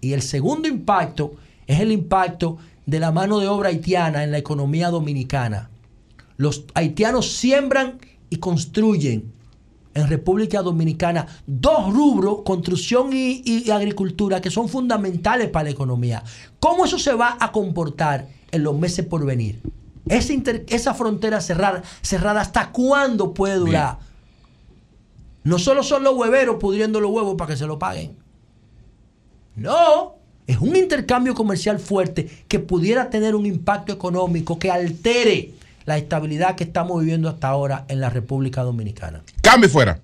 Y 0.00 0.12
el 0.12 0.22
segundo 0.22 0.68
impacto 0.68 1.34
es 1.66 1.80
el 1.80 1.90
impacto 1.90 2.58
de 2.86 3.00
la 3.00 3.12
mano 3.12 3.38
de 3.38 3.48
obra 3.48 3.68
haitiana 3.70 4.24
en 4.24 4.30
la 4.30 4.38
economía 4.38 4.90
dominicana. 4.90 5.70
Los 6.36 6.64
haitianos 6.74 7.32
siembran 7.32 7.98
y 8.30 8.36
construyen 8.36 9.32
en 9.94 10.08
República 10.08 10.60
Dominicana 10.60 11.26
dos 11.46 11.92
rubros, 11.92 12.38
construcción 12.44 13.10
y, 13.12 13.70
agricultura, 13.70 14.40
que 14.40 14.50
son 14.50 14.68
fundamentales 14.68 15.48
para 15.50 15.64
la 15.64 15.70
economía. 15.70 16.24
¿Cómo 16.58 16.84
eso 16.84 16.98
se 16.98 17.14
va 17.14 17.36
a 17.38 17.52
comportar 17.52 18.26
en 18.50 18.64
los 18.64 18.76
meses 18.76 19.06
por 19.06 19.24
venir? 19.24 19.62
Esa, 20.08 20.32
inter- 20.32 20.66
esa 20.68 20.94
frontera 20.94 21.40
cerrada, 21.40 21.82
cerrada, 22.02 22.40
¿hasta 22.40 22.72
cuándo 22.72 23.32
puede 23.32 23.54
durar? 23.54 23.98
No 25.44 25.58
solo 25.60 25.84
son 25.84 26.02
los 26.02 26.16
hueveros 26.16 26.56
pudriendo 26.56 27.00
los 27.00 27.12
huevos 27.12 27.36
para 27.36 27.52
que 27.52 27.56
se 27.56 27.66
lo 27.66 27.78
paguen. 27.78 28.16
No, 29.54 30.16
es 30.46 30.58
un 30.58 30.76
intercambio 30.76 31.34
comercial 31.34 31.78
fuerte 31.78 32.28
que 32.48 32.58
pudiera 32.58 33.10
tener 33.10 33.34
un 33.34 33.46
impacto 33.46 33.92
económico 33.92 34.58
que 34.58 34.70
altere 34.70 35.50
la 35.86 35.96
estabilidad 35.98 36.56
que 36.56 36.64
estamos 36.64 37.00
viviendo 37.00 37.28
hasta 37.28 37.48
ahora 37.48 37.84
en 37.88 38.00
la 38.00 38.10
República 38.10 38.62
Dominicana. 38.62 39.22
Cambio 39.42 39.68
fuera. 39.68 40.03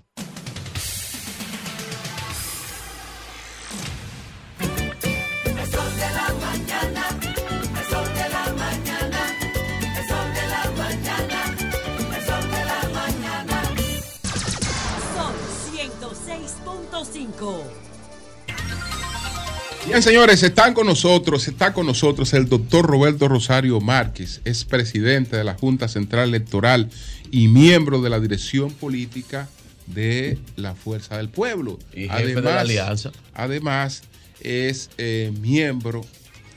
Bien, 19.90 20.04
señores, 20.04 20.40
están 20.44 20.72
con 20.72 20.86
nosotros, 20.86 21.48
está 21.48 21.72
con 21.72 21.84
nosotros 21.84 22.32
el 22.32 22.48
doctor 22.48 22.86
Roberto 22.86 23.26
Rosario 23.26 23.80
Márquez, 23.80 24.40
es 24.44 24.64
presidente 24.64 25.36
de 25.36 25.42
la 25.42 25.54
Junta 25.54 25.88
Central 25.88 26.28
Electoral 26.28 26.88
y 27.32 27.48
miembro 27.48 28.00
de 28.00 28.08
la 28.08 28.20
dirección 28.20 28.70
política 28.70 29.48
de 29.86 30.38
la 30.54 30.76
Fuerza 30.76 31.16
del 31.16 31.28
Pueblo. 31.28 31.80
Y 31.92 32.08
jefe 32.08 32.36
de 32.36 32.40
la 32.40 32.60
alianza. 32.60 33.10
Además, 33.34 34.04
es 34.38 34.90
eh, 34.96 35.32
miembro 35.40 36.02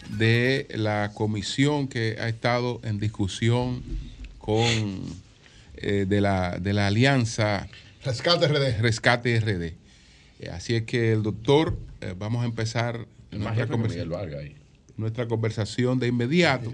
de 0.10 0.67
la 0.76 1.10
comisión 1.15 1.88
que 1.88 2.17
ha 2.22 2.30
estado 2.30 2.82
en 2.84 3.00
discusión 3.00 3.82
con 4.38 4.67
eh, 5.78 6.06
de, 6.08 6.22
la, 6.22 6.60
de 6.60 6.74
la 6.74 6.86
alianza 6.86 7.67
Rescate 8.06 8.48
RD. 8.48 8.80
Rescate 8.80 9.39
RD. 9.39 9.63
Eh, 10.39 10.50
así 10.52 10.76
es 10.76 10.84
que 10.84 11.13
el 11.13 11.24
doctor, 11.24 11.78
eh, 12.02 12.13
vamos 12.17 12.43
a 12.43 12.46
empezar 12.46 13.08
nuestra, 13.39 13.56
jefe 13.56 13.65
que 13.67 13.72
conversa- 13.72 13.93
Miguel 13.96 14.10
Vargas 14.10 14.39
ahí. 14.41 14.56
nuestra 14.98 15.28
conversación 15.28 16.00
de 16.00 16.08
inmediato. 16.08 16.74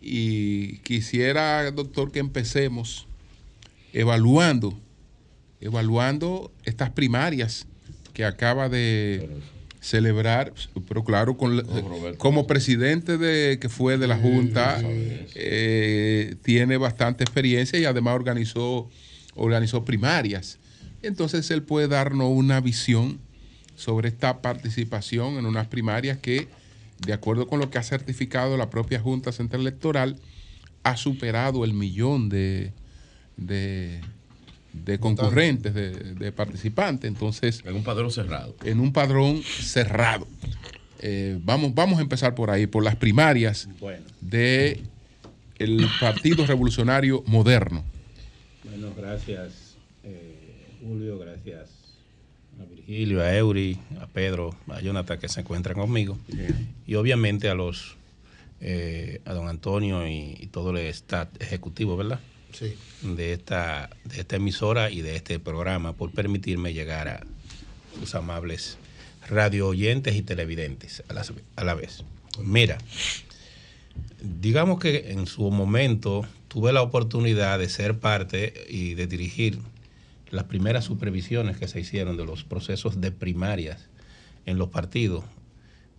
Y 0.00 0.78
quisiera, 0.78 1.70
doctor, 1.70 2.10
que 2.10 2.18
empecemos 2.18 3.06
evaluando, 3.92 4.78
evaluando 5.60 6.50
estas 6.64 6.90
primarias 6.90 7.66
que 8.12 8.24
acaba 8.24 8.68
de 8.68 9.28
celebrar, 9.80 10.52
pero 10.88 11.02
claro, 11.04 11.36
con, 11.36 11.64
como 12.18 12.46
presidente 12.46 13.18
de 13.18 13.58
que 13.60 13.68
fue 13.68 13.98
de 13.98 14.06
la 14.06 14.16
Junta, 14.16 14.80
eh, 15.34 16.36
tiene 16.42 16.76
bastante 16.76 17.24
experiencia 17.24 17.78
y 17.78 17.84
además 17.84 18.14
organizó, 18.14 18.88
organizó 19.34 19.84
primarias. 19.84 20.58
Entonces 21.02 21.50
él 21.50 21.62
puede 21.62 21.88
darnos 21.88 22.28
una 22.30 22.60
visión 22.60 23.18
sobre 23.76 24.08
esta 24.08 24.40
participación 24.42 25.38
en 25.38 25.46
unas 25.46 25.66
primarias 25.66 26.18
que, 26.18 26.48
de 27.06 27.12
acuerdo 27.12 27.46
con 27.46 27.58
lo 27.60 27.70
que 27.70 27.78
ha 27.78 27.82
certificado 27.82 28.56
la 28.56 28.70
propia 28.70 29.00
Junta 29.00 29.32
Central 29.32 29.62
Electoral, 29.62 30.16
ha 30.84 30.96
superado 30.96 31.64
el 31.64 31.72
millón 31.74 32.28
de, 32.28 32.72
de, 33.36 34.00
de 34.72 34.98
concurrentes, 34.98 35.74
de, 35.74 35.90
de 36.14 36.32
participantes. 36.32 37.08
Entonces, 37.08 37.62
En 37.64 37.76
un 37.76 37.84
padrón 37.84 38.10
cerrado. 38.10 38.54
en 38.64 38.80
un 38.80 38.92
padrón 38.92 39.42
cerrado. 39.42 40.26
Eh, 41.00 41.38
vamos, 41.42 41.74
vamos 41.74 41.98
a 41.98 42.02
empezar 42.02 42.34
por 42.34 42.50
ahí, 42.50 42.66
por 42.68 42.84
las 42.84 42.94
primarias 42.96 43.68
Bueno, 43.80 44.04
de 44.20 44.82
el 45.58 45.86
Partido 46.00 46.46
Revolucionario 46.46 47.24
Moderno. 47.26 47.84
bueno, 48.64 48.92
gracias 48.96 49.76
eh, 50.04 50.76
Julio, 50.80 51.18
gracias 51.18 51.70
Virgilio, 52.86 53.22
a 53.22 53.34
Eury, 53.36 53.78
a 54.00 54.06
Pedro, 54.06 54.54
a 54.68 54.80
Jonathan 54.80 55.18
que 55.18 55.28
se 55.28 55.40
encuentran 55.40 55.76
conmigo 55.76 56.18
y 56.86 56.94
obviamente 56.94 57.48
a 57.48 57.54
los 57.54 57.96
eh, 58.60 59.20
a 59.24 59.32
don 59.32 59.48
Antonio 59.48 60.06
y, 60.06 60.36
y 60.38 60.46
todo 60.46 60.70
el 60.70 60.78
staff 60.86 61.28
ejecutivo, 61.40 61.96
¿verdad? 61.96 62.20
Sí. 62.52 62.74
De 63.02 63.32
esta, 63.32 63.90
de 64.04 64.20
esta 64.20 64.36
emisora 64.36 64.90
y 64.90 65.00
de 65.00 65.16
este 65.16 65.38
programa 65.38 65.94
por 65.94 66.12
permitirme 66.12 66.72
llegar 66.72 67.08
a 67.08 67.26
sus 67.98 68.14
amables 68.14 68.78
radio 69.28 69.68
oyentes 69.68 70.14
y 70.16 70.22
televidentes 70.22 71.02
a 71.08 71.12
la, 71.12 71.24
a 71.56 71.64
la 71.64 71.74
vez. 71.74 72.04
Mira, 72.40 72.78
digamos 74.20 74.78
que 74.78 75.12
en 75.12 75.26
su 75.26 75.50
momento 75.50 76.26
tuve 76.48 76.72
la 76.72 76.82
oportunidad 76.82 77.58
de 77.58 77.68
ser 77.68 77.98
parte 77.98 78.66
y 78.68 78.94
de 78.94 79.06
dirigir 79.06 79.58
las 80.32 80.44
primeras 80.44 80.84
supervisiones 80.84 81.58
que 81.58 81.68
se 81.68 81.78
hicieron 81.78 82.16
de 82.16 82.24
los 82.24 82.42
procesos 82.42 83.00
de 83.00 83.12
primarias 83.12 83.88
en 84.46 84.58
los 84.58 84.70
partidos. 84.70 85.24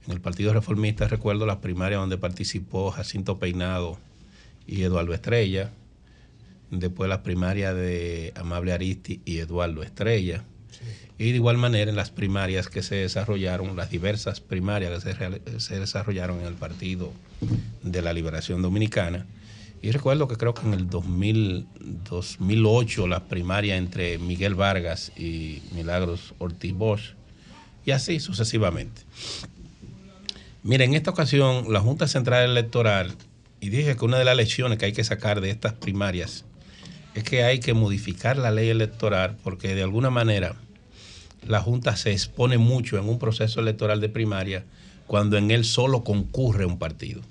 En 0.08 0.12
el 0.12 0.22
Partido 0.22 0.52
Reformista 0.52 1.08
recuerdo 1.08 1.46
las 1.46 1.58
primarias 1.58 2.02
donde 2.02 2.18
participó 2.18 2.92
Jacinto 2.92 3.38
Peinado 3.38 4.00
y 4.68 4.82
Eduardo 4.82 5.14
Estrella, 5.14 5.72
después 6.72 7.10
las 7.10 7.20
primarias 7.20 7.76
de 7.76 8.34
Amable 8.36 8.74
Aristi 8.74 9.22
y 9.24 9.38
Eduardo 9.38 9.84
Estrella, 9.84 10.44
y 11.20 11.30
de 11.30 11.36
igual 11.36 11.58
manera 11.58 11.92
en 11.92 11.96
las 11.96 12.10
primarias 12.10 12.70
que 12.70 12.82
se 12.82 12.96
desarrollaron, 12.96 13.76
las 13.76 13.92
diversas 13.92 14.42
primarias 14.42 15.04
que 15.04 15.14
se, 15.14 15.60
se 15.60 15.80
desarrollaron 15.80 16.42
en 16.42 16.48
el 16.48 16.56
Partido 16.56 17.14
de 17.84 18.02
la 18.02 18.14
Liberación 18.14 18.64
Dominicana. 18.64 19.28
Y 19.84 19.92
recuerdo 19.92 20.30
que 20.30 20.38
creo 20.38 20.54
que 20.54 20.66
en 20.66 20.74
el 20.74 20.90
2000, 20.90 21.68
2008 22.10 23.06
las 23.06 23.20
primarias 23.24 23.78
entre 23.78 24.18
Miguel 24.18 24.56
Vargas 24.56 25.12
y 25.18 25.62
Milagros 25.74 26.34
Ortiz 26.38 26.74
Bosch, 26.74 27.16
y 27.86 27.92
así 27.92 28.22
sucesivamente. 28.22 29.02
Mira, 30.64 30.86
en 30.86 30.94
esta 30.94 31.12
ocasión 31.12 31.66
la 31.74 31.82
Junta 31.82 32.08
Central 32.08 32.50
Electoral, 32.50 33.14
y 33.60 33.72
dije 33.72 33.98
que 33.98 34.06
una 34.06 34.18
de 34.18 34.24
las 34.24 34.38
lecciones 34.38 34.78
que 34.78 34.86
hay 34.86 34.94
que 34.94 35.04
sacar 35.04 35.42
de 35.42 35.50
estas 35.50 35.74
primarias 35.74 36.46
es 37.14 37.26
que 37.26 37.44
hay 37.44 37.60
que 37.60 37.74
modificar 37.74 38.38
la 38.38 38.52
ley 38.52 38.70
electoral 38.70 39.36
porque 39.44 39.76
de 39.76 39.84
alguna 39.84 40.10
manera 40.10 40.56
la 41.46 41.60
Junta 41.60 41.98
se 41.98 42.14
expone 42.14 42.58
mucho 42.58 42.98
en 42.98 43.10
un 43.10 43.20
proceso 43.20 43.60
electoral 43.60 44.00
de 44.00 44.08
primaria 44.08 44.64
cuando 45.08 45.38
en 45.38 45.52
él 45.52 45.66
solo 45.66 46.06
concurre 46.06 46.66
un 46.66 46.80
partido. 46.80 47.22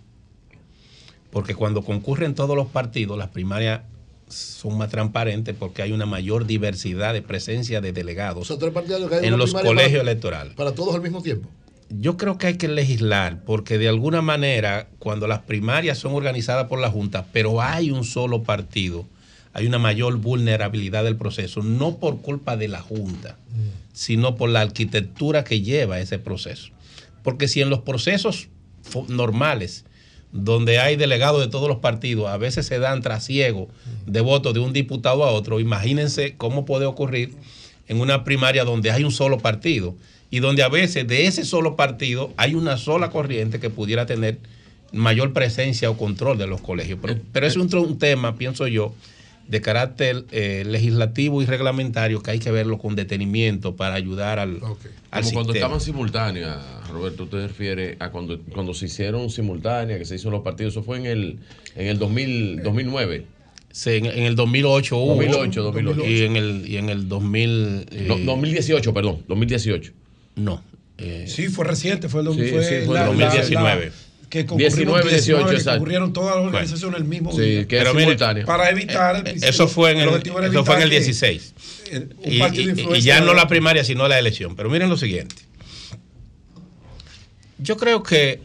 Porque 1.32 1.54
cuando 1.54 1.82
concurren 1.82 2.34
todos 2.34 2.54
los 2.54 2.68
partidos, 2.68 3.18
las 3.18 3.30
primarias 3.30 3.80
son 4.28 4.78
más 4.78 4.90
transparentes 4.90 5.56
porque 5.58 5.82
hay 5.82 5.92
una 5.92 6.06
mayor 6.06 6.46
diversidad 6.46 7.12
de 7.14 7.22
presencia 7.22 7.80
de 7.80 7.92
delegados 7.92 8.50
O 8.50 8.58
sea, 8.58 8.70
que 8.70 9.26
en 9.26 9.36
los 9.36 9.52
colegios 9.52 10.00
para- 10.00 10.02
electorales. 10.10 10.54
Para 10.54 10.72
todos 10.74 10.94
al 10.94 11.02
mismo 11.02 11.22
tiempo. 11.22 11.48
Yo 11.90 12.16
creo 12.16 12.38
que 12.38 12.46
hay 12.46 12.56
que 12.56 12.68
legislar 12.68 13.42
porque 13.44 13.76
de 13.76 13.88
alguna 13.88 14.22
manera 14.22 14.88
cuando 14.98 15.26
las 15.26 15.40
primarias 15.40 15.98
son 15.98 16.14
organizadas 16.14 16.68
por 16.68 16.78
la 16.80 16.90
Junta, 16.90 17.26
pero 17.32 17.60
hay 17.60 17.90
un 17.90 18.04
solo 18.04 18.42
partido, 18.42 19.04
hay 19.52 19.66
una 19.66 19.78
mayor 19.78 20.16
vulnerabilidad 20.16 21.04
del 21.04 21.16
proceso, 21.16 21.62
no 21.62 21.98
por 21.98 22.22
culpa 22.22 22.56
de 22.56 22.68
la 22.68 22.80
Junta, 22.80 23.36
sino 23.92 24.36
por 24.36 24.48
la 24.48 24.62
arquitectura 24.62 25.44
que 25.44 25.60
lleva 25.60 26.00
ese 26.00 26.18
proceso. 26.18 26.70
Porque 27.22 27.48
si 27.48 27.60
en 27.60 27.68
los 27.68 27.80
procesos 27.80 28.48
normales, 29.08 29.84
donde 30.32 30.78
hay 30.78 30.96
delegados 30.96 31.40
de 31.40 31.48
todos 31.48 31.68
los 31.68 31.78
partidos, 31.78 32.28
a 32.28 32.38
veces 32.38 32.66
se 32.66 32.78
dan 32.78 33.02
trasiego 33.02 33.68
de 34.06 34.20
votos 34.22 34.54
de 34.54 34.60
un 34.60 34.72
diputado 34.72 35.24
a 35.24 35.30
otro, 35.30 35.60
imagínense 35.60 36.34
cómo 36.36 36.64
puede 36.64 36.86
ocurrir 36.86 37.34
en 37.88 38.00
una 38.00 38.24
primaria 38.24 38.64
donde 38.64 38.90
hay 38.90 39.04
un 39.04 39.10
solo 39.12 39.38
partido 39.38 39.94
y 40.30 40.38
donde 40.40 40.62
a 40.62 40.68
veces 40.68 41.06
de 41.06 41.26
ese 41.26 41.44
solo 41.44 41.76
partido 41.76 42.32
hay 42.38 42.54
una 42.54 42.78
sola 42.78 43.10
corriente 43.10 43.60
que 43.60 43.68
pudiera 43.68 44.06
tener 44.06 44.38
mayor 44.92 45.32
presencia 45.34 45.90
o 45.90 45.96
control 45.98 46.38
de 46.38 46.46
los 46.46 46.60
colegios. 46.60 46.98
Pero, 47.02 47.18
pero 47.32 47.46
es 47.46 47.56
un, 47.56 47.68
tro- 47.68 47.82
un 47.86 47.98
tema, 47.98 48.36
pienso 48.36 48.66
yo, 48.66 48.94
de 49.52 49.60
carácter 49.60 50.24
eh, 50.32 50.64
legislativo 50.66 51.42
y 51.42 51.44
reglamentario 51.46 52.22
que 52.22 52.30
hay 52.30 52.38
que 52.38 52.50
verlo 52.50 52.78
con 52.78 52.96
detenimiento 52.96 53.76
para 53.76 53.94
ayudar 53.94 54.38
al, 54.38 54.56
Ok. 54.62 54.78
al 55.10 55.22
Como 55.24 55.34
cuando 55.34 55.52
estaban 55.52 55.78
simultáneas, 55.78 56.56
Roberto, 56.90 57.24
usted 57.24 57.42
se 57.42 57.48
refiere 57.48 57.96
a 58.00 58.08
cuando, 58.10 58.40
cuando 58.50 58.72
se 58.72 58.86
hicieron 58.86 59.28
simultáneas, 59.28 59.98
que 59.98 60.06
se 60.06 60.14
hizo 60.14 60.30
los 60.30 60.40
partidos, 60.42 60.72
eso 60.72 60.82
fue 60.82 60.96
en 60.96 61.04
el, 61.06 61.38
en 61.76 61.86
el 61.86 61.98
2000, 61.98 62.62
2009. 62.62 63.26
Sí, 63.70 63.90
en, 63.90 64.06
en 64.06 64.22
el 64.24 64.36
2008 64.36 64.96
hubo. 64.96 65.14
2008, 65.16 65.62
2008. 65.64 66.06
Y 66.06 66.22
en 66.22 66.36
el, 66.36 66.64
y 66.66 66.76
en 66.78 66.88
el 66.88 67.08
2000. 67.10 67.86
eh, 67.90 68.04
No, 68.08 68.16
2018, 68.18 68.94
perdón, 68.94 69.22
2018. 69.28 69.92
no. 70.36 70.62
eh, 70.96 71.26
Sí, 71.28 71.48
fue 71.48 71.66
reciente, 71.66 72.08
fue, 72.08 72.22
el 72.22 72.28
Sí, 72.32 72.48
fue 72.50 72.64
sí, 72.64 72.74
fue 72.86 72.94
la- 72.94 73.04
2019. 73.06 73.86
la- 73.86 73.92
que 74.32 74.46
concurrimos 74.46 74.76
19, 75.04 75.10
18, 75.10 75.46
que 75.46 75.52
exacto. 75.56 75.70
concurrieron 75.80 76.12
todas 76.14 76.36
las 76.36 76.44
organizaciones 76.46 77.00
el 77.00 77.04
mismo 77.06 77.32
Sí, 77.32 77.42
día. 77.42 77.68
que 77.68 77.76
Pero 77.76 77.92
mire. 77.92 78.16
Para 78.46 78.70
evitar 78.70 79.14
el 79.16 79.20
eh, 79.20 79.24
principio- 79.24 79.50
eso 79.50 79.68
fue 79.68 79.90
en 79.90 79.98
el, 80.00 80.08
eso 80.08 80.22
fue 80.24 80.30
en 80.40 80.44
el 80.44 80.52
evitar 80.54 80.88
que 80.88 80.88
16. 80.88 81.54
el- 81.90 82.16
un 82.16 82.32
Y, 82.32 82.38
partido 82.38 82.74
de 82.74 82.82
y- 82.82 82.98
y 82.98 83.00
ya 83.02 83.20
no 83.20 83.34
la 83.34 83.46
primaria, 83.46 83.84
sino 83.84 84.08
la 84.08 84.18
elección. 84.18 84.56
Pero 84.56 84.70
miren 84.70 84.88
lo 84.88 84.96
siguiente. 84.96 85.34
Yo 87.58 87.76
creo 87.76 88.02
que 88.02 88.40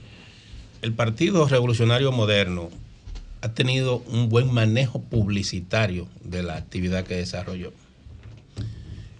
el 0.82 0.91
Partido 0.91 1.47
Revolucionario 1.47 2.12
Moderno 2.12 2.69
ha 3.41 3.54
tenido 3.54 4.00
un 4.08 4.28
buen 4.28 4.52
manejo 4.54 5.02
publicitario 5.02 6.08
de 6.23 6.43
la 6.43 6.56
actividad 6.58 7.06
que 7.06 7.15
desarrolló. 7.15 7.71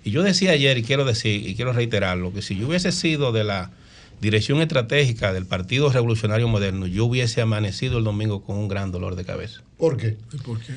Y 0.04 0.12
yo 0.12 0.22
decía 0.22 0.52
ayer, 0.52 0.78
y 0.78 0.84
quiero 0.84 1.06
decir, 1.06 1.48
y 1.48 1.56
quiero 1.56 1.72
reiterarlo, 1.74 2.34
que 2.34 2.42
si 2.42 2.58
yo 2.58 2.68
hubiese 2.68 2.92
sido 2.92 3.32
de 3.32 3.44
la 3.44 3.72
dirección 4.22 4.62
estratégica 4.62 5.34
del 5.34 5.46
Partido 5.46 5.92
Revolucionario 5.92 6.48
Moderno, 6.48 6.88
yo 6.88 7.06
hubiese 7.06 7.42
amanecido 7.42 8.00
el 8.00 8.04
domingo 8.04 8.44
con 8.44 8.58
un 8.58 8.68
gran 8.68 8.92
dolor 8.92 9.16
de 9.16 9.26
cabeza 9.26 9.62
¿Por 9.78 9.98
qué? 9.98 10.18
¿Por 10.44 10.60
qué? 10.60 10.74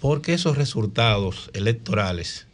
porque 0.00 0.34
esos 0.34 0.58
resultados 0.58 1.50
electorales 1.54 2.46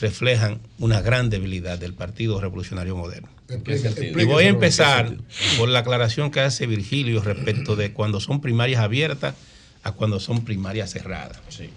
reflejan 0.00 0.60
una 0.80 1.00
gran 1.02 1.30
debilidad 1.30 1.78
del 1.78 1.94
Partido 1.94 2.40
Revolucionario 2.40 2.96
Moderno. 2.96 3.28
Y 3.48 4.24
voy 4.24 4.42
a 4.42 4.48
empezar 4.48 5.16
por 5.56 5.68
la 5.68 5.78
aclaración 5.78 6.32
que 6.32 6.40
hace 6.40 6.66
Virgilio 6.66 7.22
respecto 7.22 7.76
de 7.76 7.92
cuando 7.92 8.18
son 8.18 8.40
primarias 8.40 8.80
abiertas 8.80 9.36
a 9.84 9.92
cuando 9.92 10.18
son 10.18 10.44
primarias 10.44 10.90
cerradas. 10.90 11.38
Sí. 11.48 11.70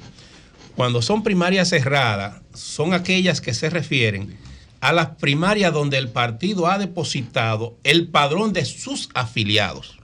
Cuando 0.75 1.03
son 1.03 1.21
primarias 1.21 1.69
cerradas, 1.69 2.41
son 2.55 2.95
aquellas 2.95 3.39
que 3.39 3.53
se 3.53 3.69
refieren 3.69 4.35
a 4.81 4.93
las 4.93 5.07
primarias 5.17 5.73
donde 5.73 5.97
el 5.97 6.09
partido 6.09 6.67
ha 6.67 6.77
depositado 6.77 7.75
el 7.83 8.07
padrón 8.07 8.53
de 8.53 8.65
sus 8.65 9.09
afiliados. 9.13 9.97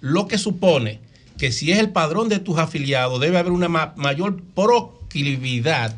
Lo 0.00 0.28
que 0.28 0.38
supone 0.38 1.00
que 1.38 1.50
si 1.50 1.72
es 1.72 1.78
el 1.78 1.90
padrón 1.90 2.28
de 2.28 2.38
tus 2.38 2.58
afiliados, 2.58 3.20
debe 3.20 3.38
haber 3.38 3.50
una 3.52 3.68
ma- 3.68 3.92
mayor 3.96 4.40
proclividad 4.54 5.94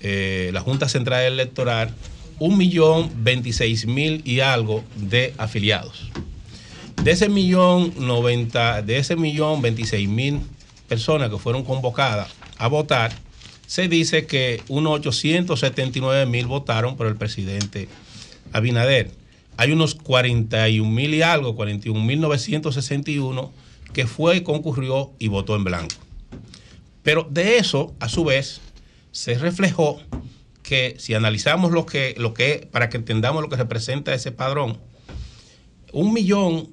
eh, 0.00 0.50
la 0.52 0.60
Junta 0.60 0.88
Central 0.88 1.24
Electoral, 1.24 1.94
un 2.38 2.58
millón 2.58 3.10
veintiséis 3.24 3.86
mil 3.86 4.20
y 4.24 4.40
algo 4.40 4.84
de 4.96 5.32
afiliados. 5.38 6.10
De 7.02 7.12
ese 7.12 7.28
millón 7.28 7.94
noventa, 7.98 8.82
de 8.82 8.98
ese 8.98 9.16
millón 9.16 9.62
veintiséis 9.62 10.08
mil 10.08 10.40
personas 10.88 11.30
que 11.30 11.38
fueron 11.38 11.64
convocadas 11.64 12.28
a 12.58 12.68
votar, 12.68 13.12
se 13.66 13.88
dice 13.88 14.26
que 14.26 14.62
unos 14.68 14.94
879 15.00 16.26
mil 16.26 16.46
votaron 16.46 16.96
por 16.96 17.06
el 17.06 17.16
presidente 17.16 17.88
Abinader. 18.52 19.10
Hay 19.56 19.72
unos 19.72 19.94
41 19.94 20.88
mil 20.88 21.14
y 21.14 21.22
algo, 21.22 21.56
41 21.56 22.00
mil 22.04 22.20
961 22.20 23.52
que 23.96 24.06
fue, 24.06 24.42
concurrió 24.42 25.14
y 25.18 25.28
votó 25.28 25.56
en 25.56 25.64
blanco. 25.64 25.96
Pero 27.02 27.26
de 27.30 27.56
eso, 27.56 27.94
a 27.98 28.10
su 28.10 28.24
vez, 28.24 28.60
se 29.10 29.38
reflejó 29.38 30.02
que 30.62 30.96
si 30.98 31.14
analizamos 31.14 31.72
lo 31.72 31.86
que, 31.86 32.14
lo 32.18 32.34
que, 32.34 32.68
para 32.70 32.90
que 32.90 32.98
entendamos 32.98 33.40
lo 33.40 33.48
que 33.48 33.56
representa 33.56 34.12
ese 34.12 34.32
padrón, 34.32 34.76
un 35.94 36.12
millón 36.12 36.68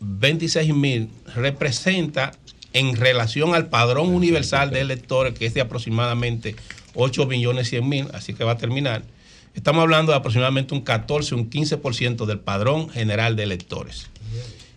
26 0.00 0.74
mil 0.74 1.10
representa 1.34 2.32
en 2.72 2.96
relación 2.96 3.54
al 3.54 3.68
padrón 3.68 4.08
universal 4.08 4.70
de 4.70 4.80
electores, 4.80 5.38
que 5.38 5.44
es 5.44 5.52
de 5.52 5.60
aproximadamente 5.60 6.56
8 6.94 7.26
millones 7.26 7.68
100 7.68 7.86
mil, 7.86 8.08
así 8.14 8.32
que 8.32 8.44
va 8.44 8.52
a 8.52 8.56
terminar. 8.56 9.02
Estamos 9.54 9.82
hablando 9.82 10.12
de 10.12 10.16
aproximadamente 10.16 10.72
un 10.72 10.80
14, 10.80 11.34
un 11.34 11.50
15% 11.50 12.24
del 12.24 12.40
padrón 12.40 12.88
general 12.88 13.36
de 13.36 13.42
electores. 13.42 14.08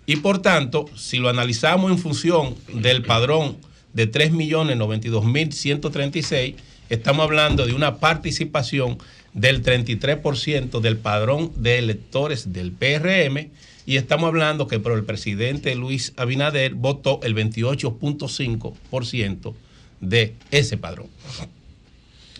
Y 0.05 0.17
por 0.17 0.41
tanto, 0.41 0.85
si 0.95 1.19
lo 1.19 1.29
analizamos 1.29 1.89
en 1.91 1.97
función 1.97 2.55
del 2.73 3.03
padrón 3.03 3.55
de 3.93 4.11
3.092.136, 4.11 6.55
estamos 6.89 7.23
hablando 7.23 7.65
de 7.65 7.73
una 7.73 7.95
participación 7.97 8.97
del 9.33 9.63
33% 9.63 10.81
del 10.81 10.97
padrón 10.97 11.51
de 11.55 11.79
electores 11.79 12.53
del 12.53 12.71
PRM 12.71 13.49
y 13.85 13.97
estamos 13.97 14.27
hablando 14.27 14.67
que 14.67 14.79
por 14.79 14.93
el 14.93 15.03
presidente 15.03 15.75
Luis 15.75 16.13
Abinader 16.17 16.73
votó 16.73 17.19
el 17.23 17.35
28.5% 17.35 19.53
de 20.01 20.35
ese 20.51 20.77
padrón. 20.77 21.07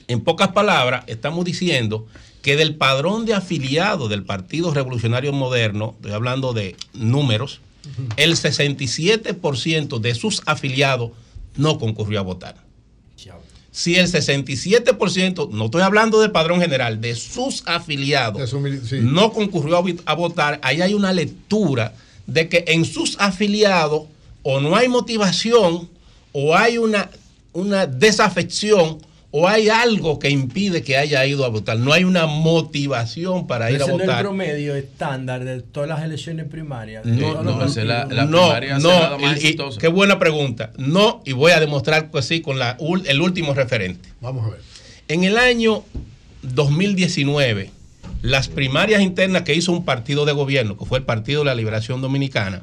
En 0.08 0.21
pocas 0.21 0.49
palabras, 0.49 1.04
estamos 1.08 1.45
diciendo 1.45 2.08
que 2.43 2.56
del 2.58 2.75
padrón 2.75 3.25
de 3.25 3.34
afiliados 3.34 4.10
del 4.10 4.23
Partido 4.23 4.71
Revolucionario 4.73 5.34
Moderno, 5.34 5.95
estoy 5.95 6.12
hablando 6.12 6.53
de 6.53 6.75
números, 6.93 7.62
el 8.17 8.36
67% 8.36 9.99
de 9.99 10.13
sus 10.15 10.41
afiliados 10.45 11.12
no 11.56 11.79
concurrió 11.79 12.19
a 12.19 12.23
votar. 12.23 12.56
Si 13.71 13.95
el 13.95 14.06
67%, 14.08 15.49
no 15.49 15.65
estoy 15.65 15.82
hablando 15.82 16.21
del 16.21 16.29
padrón 16.29 16.62
general, 16.62 17.01
de 17.01 17.15
sus 17.15 17.63
afiliados 17.65 18.39
De 18.39 18.45
su 18.45 18.60
mili- 18.60 18.82
sí. 18.88 18.99
no 19.01 19.32
concurrió 19.34 19.77
a, 19.79 20.12
a 20.12 20.13
votar, 20.13 20.60
ahí 20.62 20.82
hay 20.82 20.93
una 20.93 21.12
lectura 21.12 21.95
de 22.27 22.49
que 22.49 22.65
en 22.67 22.86
sus 22.86 23.15
afiliados 23.19 24.03
o 24.43 24.60
no 24.62 24.75
hay 24.75 24.89
motivación 24.89 25.89
o 26.34 26.56
hay 26.56 26.77
una, 26.77 27.10
una 27.53 27.88
desafección 27.88 28.99
o 29.36 29.48
hay 29.48 29.67
algo 29.67 30.19
que 30.19 30.30
impide 30.30 30.84
que 30.84 30.96
haya 30.96 31.26
ido 31.26 31.43
a 31.43 31.48
votar. 31.50 31.80
No 31.80 31.91
hay 31.91 32.04
una 32.04 32.28
motivación 32.28 33.48
para 33.48 33.72
ir 33.72 33.82
a 33.82 33.86
Ese 33.86 33.91
no 33.91 33.96
es 33.98 34.02
el 34.02 34.08
votar. 34.08 34.22
promedio 34.22 34.76
estándar 34.76 35.43
de 35.43 35.60
todas 35.62 35.89
las 35.89 36.04
elecciones 36.04 36.46
primarias. 36.48 37.04
de 37.04 37.13
No, 37.13 37.41
no, 37.41 37.65
la- 37.65 38.06
la 38.06 38.26
no, 38.26 38.41
primaria 38.43 38.78
no, 38.78 39.17
y- 39.19 39.48
y- 39.48 39.58
qué 39.80 39.88
buena 39.88 40.19
pregunta. 40.19 40.72
No, 40.78 41.24
y 41.26 41.32
voy 41.32 41.52
a 41.52 41.60
demostrar 41.60 42.12
que 42.12 42.22
sí 42.22 42.41
con 42.41 42.60
la, 42.60 42.78
el 43.06 43.22
último 43.22 43.56
referente. 43.56 44.08
Vamos 44.22 44.46
a 44.46 44.50
ver. 44.52 44.60
En 45.08 45.24
el 45.24 45.39
año 45.39 45.84
2019, 46.43 47.72
las 48.22 48.50
primarias 48.50 49.02
internas 49.02 49.41
que 49.41 49.56
hizo 49.56 49.72
un 49.72 49.84
partido 49.84 50.26
de 50.26 50.34
gobierno, 50.34 50.78
que 50.78 50.86
fue 50.86 51.00
el 51.00 51.06
Partido 51.06 51.39
de 51.41 51.46
la 51.46 51.56
Liberación 51.56 52.02
Dominicana, 52.02 52.62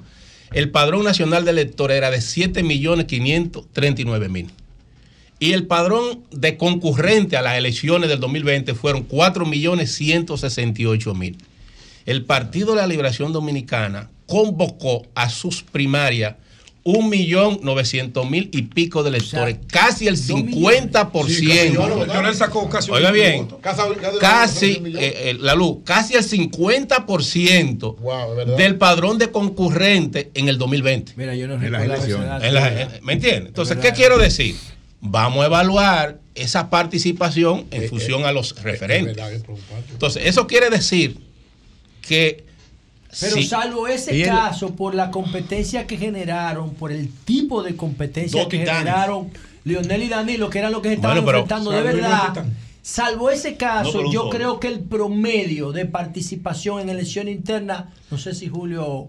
el 0.52 0.70
padrón 0.70 1.02
nacional 1.04 1.44
de 1.44 1.50
electores 1.50 1.96
era 1.96 2.12
de 2.12 2.18
7.539.000. 2.20 4.50
Y 5.42 5.52
el 5.54 5.66
padrón 5.66 6.24
de 6.30 6.56
concurrente 6.58 7.34
a 7.36 7.42
las 7.42 7.56
elecciones 7.56 8.08
del 8.10 8.20
2020 8.20 8.74
fueron 8.74 9.08
4.168.000. 9.08 11.36
El 12.06 12.24
Partido 12.24 12.70
de 12.74 12.80
la 12.82 12.86
Liberación 12.86 13.32
Dominicana 13.32 14.10
convocó 14.26 15.06
a 15.14 15.28
sus 15.30 15.62
primarias 15.62 16.34
1.900.000 16.84 18.48
y 18.52 18.62
pico 18.62 19.02
de 19.02 19.10
electores, 19.10 19.58
casi 19.70 20.08
el 20.08 20.16
50%. 20.16 22.06
Leonel 22.06 22.34
sacó 22.34 22.68
casi 22.70 22.90
un 22.90 22.96
Oiga 22.96 23.12
millón 23.12 23.48
bien, 23.48 23.60
casi, 24.18 24.76
un 24.78 24.82
millón. 24.84 25.02
eh, 25.02 25.14
eh, 25.30 25.36
la 25.38 25.54
luz, 25.54 25.78
casi 25.84 26.14
el 26.14 26.24
50% 26.24 27.96
Wow, 27.98 28.34
del 28.56 28.76
padrón 28.76 29.18
de 29.18 29.30
concurrente 29.30 30.30
en 30.34 30.48
el 30.48 30.56
2020. 30.56 31.12
Mira, 31.16 31.34
yo 31.34 31.46
no 31.48 31.54
En 31.54 31.70
las 31.70 31.82
elecciones. 31.84 32.42
En 32.44 32.54
la- 32.54 32.82
en- 32.82 32.88
¿Me 33.04 33.12
entiendes? 33.12 33.48
Entonces, 33.48 33.76
Es 33.76 33.82
¿qué 33.82 33.92
quiero 33.92 34.16
decir? 34.18 34.56
Vamos 35.02 35.42
a 35.42 35.46
evaluar 35.46 36.18
esa 36.34 36.68
participación 36.70 37.66
en 37.70 37.88
función 37.88 38.24
a 38.24 38.32
los 38.32 38.54
referentes. 38.62 39.12
Es 39.12 39.16
verdad, 39.16 39.32
es 39.32 39.42
preocupante. 39.42 39.92
Entonces, 39.92 40.22
eso 40.26 40.46
quiere 40.46 40.68
decir 40.70 41.16
que 42.02 42.44
Pero 43.18 43.42
salvo 43.42 43.88
ese 43.88 44.22
caso, 44.22 44.74
por 44.76 44.94
la 44.94 45.10
competencia 45.10 45.86
que 45.86 45.96
generaron, 45.96 46.74
por 46.74 46.92
el 46.92 47.08
tipo 47.24 47.62
de 47.62 47.76
competencia 47.76 48.40
Dos 48.42 48.48
que 48.50 48.58
titanes. 48.58 48.80
generaron 48.84 49.30
Lionel 49.64 50.02
y 50.02 50.08
Danilo, 50.08 50.50
que 50.50 50.58
eran 50.58 50.72
los 50.72 50.82
que 50.82 50.88
se 50.88 50.94
estaban 50.94 51.16
Bueno, 51.16 51.26
pero- 51.26 51.38
enfrentando 51.40 51.70
de 51.70 51.82
verdad. 51.82 52.44
Salvo 52.82 53.30
ese 53.30 53.56
caso, 53.56 54.04
yo 54.10 54.20
solo. 54.20 54.30
creo 54.30 54.60
que 54.60 54.68
el 54.68 54.80
promedio 54.80 55.70
de 55.70 55.84
participación 55.84 56.80
en 56.80 56.88
elección 56.88 57.28
interna, 57.28 57.92
no 58.10 58.16
sé 58.16 58.34
si 58.34 58.48
Julio 58.48 59.08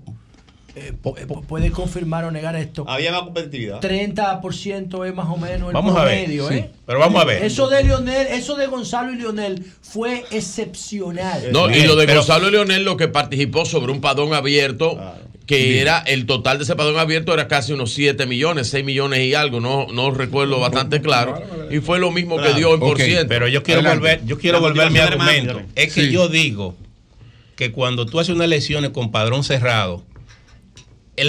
eh, 0.75 0.93
eh, 1.17 1.27
puede 1.47 1.71
confirmar 1.71 2.23
o 2.25 2.31
negar 2.31 2.55
esto, 2.55 2.85
Había 2.87 3.11
más 3.11 3.23
competitividad. 3.23 3.81
30% 3.81 5.05
es 5.07 5.13
más 5.15 5.27
o 5.29 5.37
menos 5.37 5.69
el 5.69 5.73
Vamos 5.73 5.95
a 5.97 6.03
ver, 6.05 6.19
promedio, 6.23 6.47
sí, 6.47 6.53
¿eh? 6.55 6.69
pero 6.85 6.99
vamos 6.99 7.21
a 7.21 7.25
ver. 7.25 7.43
Eso 7.43 7.67
de 7.69 7.83
Lionel, 7.83 8.27
eso 8.27 8.55
de 8.55 8.67
Gonzalo 8.67 9.11
y 9.11 9.17
Lionel 9.17 9.65
fue 9.81 10.23
excepcional. 10.31 11.51
No, 11.51 11.69
y 11.69 11.83
lo 11.83 11.95
de 11.95 12.05
pero- 12.05 12.19
Gonzalo 12.19 12.47
y 12.47 12.51
Leonel, 12.51 12.83
lo 12.83 12.97
que 12.97 13.07
participó 13.07 13.65
sobre 13.65 13.91
un 13.91 14.01
padrón 14.01 14.33
abierto, 14.33 14.97
que 15.45 15.81
era 15.81 15.99
el 15.99 16.25
total 16.25 16.57
de 16.59 16.63
ese 16.63 16.75
padrón 16.75 16.97
abierto 16.99 17.33
era 17.33 17.47
casi 17.47 17.73
unos 17.73 17.91
7 17.93 18.25
millones, 18.25 18.69
6 18.69 18.85
millones 18.85 19.19
y 19.19 19.33
algo, 19.33 19.59
no, 19.59 19.87
no 19.91 20.11
recuerdo 20.11 20.59
bastante 20.59 21.01
claro. 21.01 21.41
Y 21.69 21.79
fue 21.79 21.99
lo 21.99 22.11
mismo 22.11 22.37
que 22.41 22.53
dio 22.53 22.73
en 22.73 22.79
por 22.79 22.97
ciento. 22.99 23.25
Pero 23.27 23.47
yo 23.47 23.61
quiero 23.63 23.81
Adelante. 23.81 23.99
volver, 23.99 24.25
yo 24.25 24.37
quiero 24.37 24.61
volver 24.61 24.89
mi 24.91 24.99
motivación 24.99 25.17
de 25.19 25.23
argumento. 25.25 25.51
hermano, 25.51 25.69
Es 25.75 25.93
que 25.93 26.05
Sí. 26.05 26.11
yo 26.11 26.29
digo 26.29 26.75
que 27.55 27.71
cuando 27.71 28.05
tú 28.05 28.19
haces 28.19 28.33
una 28.33 28.45
elección 28.45 28.89
con 28.91 29.11
padrón 29.11 29.43
cerrado, 29.43 30.03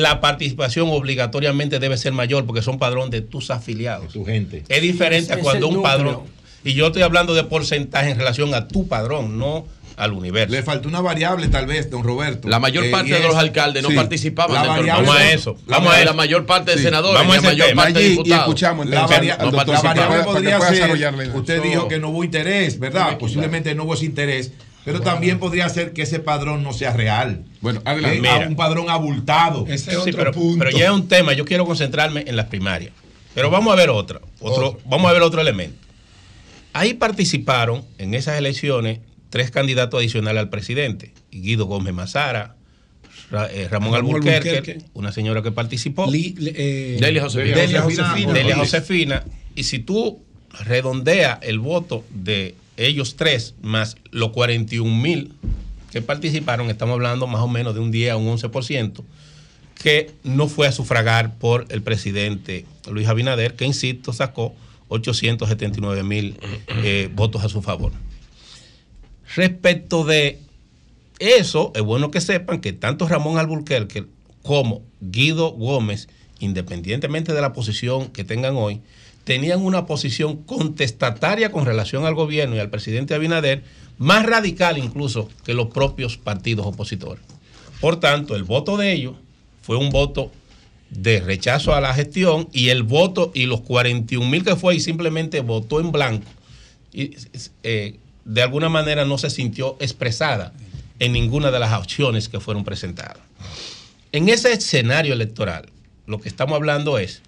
la 0.00 0.20
participación 0.20 0.88
obligatoriamente 0.90 1.78
debe 1.78 1.96
ser 1.98 2.12
mayor 2.12 2.46
porque 2.46 2.62
son 2.62 2.78
padrón 2.78 3.11
de 3.11 3.20
tus 3.20 3.50
afiliados. 3.50 4.12
Tu 4.12 4.24
gente. 4.24 4.62
Es 4.68 4.81
diferente 4.81 5.33
Es- 5.35 5.38
a 5.38 5.42
cuando 5.42 5.68
un 5.68 5.74
núcleo. 5.74 5.92
padrón. 5.92 6.20
Y 6.64 6.74
yo 6.74 6.87
estoy 6.87 7.02
hablando 7.02 7.35
de 7.35 7.42
porcentaje 7.44 8.11
en 8.11 8.18
relación 8.18 8.55
a 8.55 8.68
tu 8.68 8.87
padrón, 8.88 9.38
no 9.38 9.66
al 9.96 10.12
universo. 10.12 10.52
Le 10.55 10.62
faltó 10.62 10.88
una 10.88 11.00
variable, 11.02 11.48
tal 11.48 11.66
vez, 11.66 11.90
don 11.90 12.02
Roberto. 12.02 12.48
La 12.48 12.59
mayor 12.59 12.85
Eh, 12.87 12.90
parte 12.90 13.12
de 13.12 13.20
los 13.20 13.35
alcaldes 13.35 13.83
no 13.83 13.90
sí, 13.90 13.94
participaban 13.96 14.55
la 14.55 14.62
Vamos 14.94 15.14
a 15.16 15.33
eso. 15.33 15.57
la 15.66 15.76
Vamos 15.78 15.95
a 15.95 16.05
la 16.05 16.12
mayor 16.14 16.47
parte 16.47 16.70
de 16.70 16.78
Sí. 16.78 16.84
senadores, 16.84 17.20
Vamos 17.20 17.36
a 17.36 17.40
la 17.43 17.49
mayor 17.49 17.66
tema. 17.68 17.82
parte 17.82 17.99
de 17.99 17.99
Allí 17.99 18.07
y 18.07 18.11
diputados. 18.16 18.43
escuchamos 18.43 18.86
La, 18.86 19.07
varia- 19.07 19.36
no 19.36 19.45
la 19.47 19.51
participaban. 19.53 19.97
variable 19.97 20.24
podría 20.24 20.61
ser, 20.61 20.99
la 20.99 21.34
usted 21.38 21.62
dijo 21.62 21.88
que 21.88 21.99
no 21.99 22.09
hubo 22.09 22.24
interés, 22.24 22.78
¿verdad? 22.78 23.18
Posiblemente 23.18 23.74
no 23.74 23.84
hubo 23.84 23.95
ese 23.95 24.07
interés, 24.07 24.53
pero 24.85 25.01
también 25.01 25.39
podría 25.39 25.68
ser 25.68 25.93
que 25.93 26.03
ese 26.03 26.18
padrón 26.18 26.62
no 26.62 26.72
sea 26.72 26.93
real. 26.93 27.45
Bueno, 27.61 27.80
adelante. 27.85 28.28
Eh, 28.28 28.47
un 28.49 28.57
padrón 28.57 28.91
abultado. 28.91 29.64
Ese 29.68 29.74
es 29.93 29.97
Sí, 30.03 30.11
otro 30.11 30.16
pero, 30.16 30.33
punto. 30.33 30.64
pero 30.64 30.76
ya 30.76 30.87
es 30.87 30.91
un 30.91 31.09
tema, 31.09 31.33
yo 31.35 31.45
quiero 31.45 31.64
concentrarme 31.66 32.24
en 32.26 32.37
las 32.37 32.47
primarias. 32.47 32.93
Pero 33.35 33.51
vamos 33.51 33.72
a 33.72 33.76
ver 33.76 33.91
otra, 33.91 34.20
otro, 34.41 34.78
vamos 34.85 35.09
a 35.11 35.12
ver 35.14 35.22
otro 35.22 35.41
elemento. 35.41 35.76
Ahí 36.72 36.95
participaron 36.95 37.85
en 37.99 38.14
esas 38.14 38.39
elecciones 38.39 39.01
tres 39.30 39.51
candidatos 39.51 39.99
adicionales 40.01 40.41
al 40.41 40.49
presidente, 40.51 41.12
Guido 41.30 41.66
Gómez 41.66 41.95
Mazara, 41.95 42.57
Ra- 43.30 43.47
eh, 43.51 43.68
Ramón, 43.70 43.93
Ramón 43.95 43.95
Alburquerque, 44.16 44.51
Alburquerque. 44.51 44.85
una 44.95 45.12
señora 45.12 45.43
que 45.43 45.53
participó. 45.53 46.11
Li- 46.11 46.35
eh, 46.39 46.99
Delia 47.01 47.22
Josefina. 47.22 47.57
Delia 47.57 47.80
Josefina 47.83 48.09
Josefina. 48.09 48.33
Delia 48.35 48.55
Rodríguez. 48.57 48.59
Josefina. 48.59 49.24
Y 49.55 49.64
si 49.64 49.78
tú 49.78 50.22
redondeas 50.66 51.39
el 51.43 51.59
voto 51.59 52.05
de 52.11 52.55
ellos 52.77 53.16
tres 53.16 53.55
más 53.62 53.97
los 54.11 54.31
41 54.31 54.95
mil 54.95 55.33
que 55.91 56.01
participaron, 56.01 56.70
estamos 56.70 56.95
hablando 56.95 57.27
más 57.27 57.43
o 57.43 57.49
menos 57.49 57.75
de 57.75 57.81
un 57.81 57.91
10 57.91 58.12
a 58.12 58.16
un 58.16 58.27
11%, 58.39 59.03
que 59.83 60.11
no 60.25 60.49
fue 60.49 60.66
a 60.66 60.73
sufragar 60.73 61.35
por 61.35 61.66
el 61.68 61.83
presidente 61.83 62.64
Luis 62.91 63.09
Abinader, 63.09 63.55
que 63.55 63.66
insisto, 63.66 64.12
sacó 64.12 64.55
879 64.89 66.03
mil 66.03 66.37
eh, 66.68 67.11
votos 67.14 67.45
a 67.45 67.49
su 67.49 67.61
favor. 67.61 67.93
Respecto 69.35 70.05
de 70.05 70.39
eso, 71.18 71.73
es 71.75 71.83
bueno 71.83 72.11
que 72.11 72.20
sepan 72.20 72.61
que 72.61 72.73
tanto 72.73 73.07
Ramón 73.07 73.39
Alburquerque 73.39 74.07
como 74.43 74.83
Guido 75.01 75.51
Gómez, 75.51 76.09
independientemente 76.41 77.33
de 77.33 77.41
la 77.41 77.53
posición 77.53 78.09
que 78.09 78.25
tengan 78.25 78.57
hoy, 78.57 78.81
tenían 79.25 79.61
una 79.61 79.87
posición 79.87 80.37
contestataria 80.43 81.53
con 81.53 81.64
relación 81.64 82.05
al 82.07 82.14
gobierno 82.14 82.57
y 82.57 82.59
al 82.59 82.70
presidente 82.70 83.14
Abinader, 83.14 83.62
más 83.99 84.27
radical 84.27 84.79
incluso 84.79 85.29
que 85.45 85.55
los 85.55 85.68
propios 85.68 86.16
partidos 86.16 86.66
opositores. 86.66 87.23
Por 87.81 88.01
tanto, 88.01 88.35
el 88.35 88.45
voto 88.45 88.77
de 88.77 88.93
ellos 88.93 89.16
fue 89.62 89.77
un 89.77 89.91
voto 89.91 90.33
de 90.91 91.20
rechazo 91.20 91.75
a 91.75 91.81
la 91.81 91.95
gestión 91.95 92.49
y 92.53 92.68
el 92.68 92.83
voto 92.83 93.33
y 93.35 93.47
los 93.47 93.62
41 93.62 94.29
mil 94.29 94.45
que 94.45 94.57
fue 94.57 94.77
y 94.77 94.81
simplemente 94.81 95.41
votó 95.41 95.81
en 95.81 95.91
blanco 95.91 96.29
y 96.93 97.16
eh, 97.62 97.99
de 98.25 98.43
alguna 98.43 98.68
manera 98.68 99.05
no 99.05 99.18
se 99.18 99.31
sintió 99.31 99.77
expresada 99.81 100.53
en 100.99 101.12
ninguna 101.12 101.51
de 101.51 101.59
las 101.59 101.73
opciones 101.73 102.29
que 102.29 102.39
fueron 102.39 102.64
presentadas. 102.64 103.18
En 104.12 104.29
ese 104.29 104.53
escenario 104.53 105.14
electoral, 105.14 105.70
lo 106.07 106.20
que 106.20 106.29
estamos 106.29 106.55
hablando 106.55 106.99
es 106.99 107.23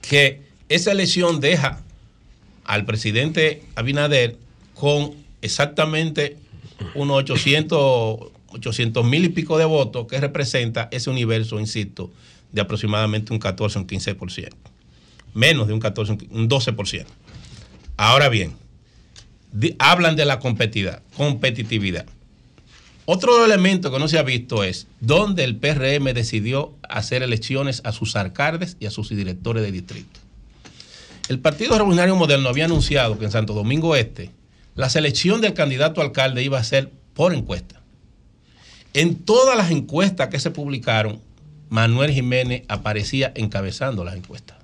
que 0.00 0.42
esa 0.70 0.92
elección 0.92 1.40
deja 1.40 1.80
al 2.64 2.84
presidente 2.84 3.64
Abinader 3.74 4.38
con 4.74 5.12
exactamente 5.42 6.36
unos 6.94 7.18
800 7.18 9.04
mil 9.04 9.24
y 9.24 9.28
pico 9.30 9.58
de 9.58 9.64
votos 9.64 10.06
que 10.06 10.20
representa 10.20 10.88
ese 10.92 11.10
universo, 11.10 11.58
insisto, 11.58 12.10
de 12.52 12.60
aproximadamente 12.60 13.32
un 13.32 13.40
14 13.40 13.78
o 13.78 13.82
un 13.82 13.88
15%. 13.88 14.48
Menos 15.34 15.66
de 15.66 15.74
un 15.74 15.80
14, 15.80 16.18
un 16.30 16.48
12%. 16.48 17.04
Ahora 17.96 18.28
bien, 18.28 18.54
hablan 19.80 20.14
de 20.14 20.24
la 20.24 20.38
competitividad, 20.38 21.02
competitividad. 21.16 22.06
Otro 23.06 23.44
elemento 23.44 23.90
que 23.90 23.98
no 23.98 24.06
se 24.06 24.20
ha 24.20 24.22
visto 24.22 24.62
es 24.62 24.86
dónde 25.00 25.42
el 25.42 25.56
PRM 25.56 26.14
decidió 26.14 26.74
hacer 26.88 27.24
elecciones 27.24 27.82
a 27.84 27.90
sus 27.90 28.14
alcaldes 28.14 28.76
y 28.78 28.86
a 28.86 28.90
sus 28.90 29.08
directores 29.08 29.64
de 29.64 29.72
distrito. 29.72 30.20
El 31.28 31.38
Partido 31.38 31.76
Revolucionario 31.76 32.16
Moderno 32.16 32.48
había 32.48 32.64
anunciado 32.64 33.18
que 33.18 33.24
en 33.24 33.30
Santo 33.30 33.54
Domingo 33.54 33.94
Este 33.96 34.30
la 34.74 34.88
selección 34.88 35.40
del 35.40 35.54
candidato 35.54 36.00
a 36.00 36.04
alcalde 36.04 36.42
iba 36.42 36.58
a 36.58 36.64
ser 36.64 36.90
por 37.14 37.34
encuesta. 37.34 37.80
En 38.94 39.16
todas 39.16 39.56
las 39.56 39.70
encuestas 39.70 40.28
que 40.28 40.40
se 40.40 40.50
publicaron, 40.50 41.20
Manuel 41.68 42.10
Jiménez 42.10 42.62
aparecía 42.68 43.32
encabezando 43.34 44.04
las 44.04 44.16
encuestas. 44.16 44.56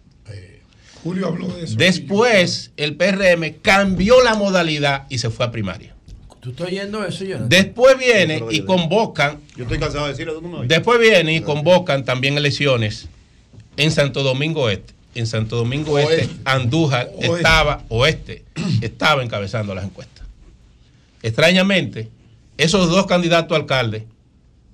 Julio 1.02 1.28
habló 1.28 1.46
de 1.48 1.62
eso. 1.62 1.76
Después, 1.76 2.72
el 2.76 2.96
PRM 2.96 3.60
cambió 3.62 4.24
la 4.24 4.34
modalidad 4.34 5.06
y 5.08 5.18
se 5.18 5.30
fue 5.30 5.46
a 5.46 5.52
primaria. 5.52 5.94
¿Tú 6.40 6.50
estás 6.50 6.66
oyendo 6.66 7.04
eso, 7.04 7.24
Jonathan? 7.24 7.48
Después 7.48 7.96
viene 7.96 8.42
y 8.50 8.62
convocan, 8.62 9.38
Yo 9.56 9.64
estoy 9.64 9.78
cansado 9.78 10.06
de 10.06 10.12
decirlo, 10.12 10.40
después 10.66 10.98
viene 10.98 11.34
y 11.34 11.42
convocan 11.42 12.04
también 12.04 12.36
elecciones 12.36 13.08
en 13.76 13.92
Santo 13.92 14.24
Domingo 14.24 14.68
Este. 14.68 14.95
En 15.16 15.26
Santo 15.26 15.56
Domingo 15.56 15.98
Este, 15.98 16.14
Oeste. 16.14 16.36
Andújar 16.44 17.08
Oeste. 17.16 17.36
estaba, 17.36 17.82
oeste, 17.88 18.44
estaba 18.82 19.22
encabezando 19.22 19.74
las 19.74 19.84
encuestas. 19.84 20.26
Extrañamente, 21.22 22.08
esos 22.58 22.88
dos 22.90 23.06
candidatos 23.06 23.56
a 23.56 23.60
alcalde 23.60 24.06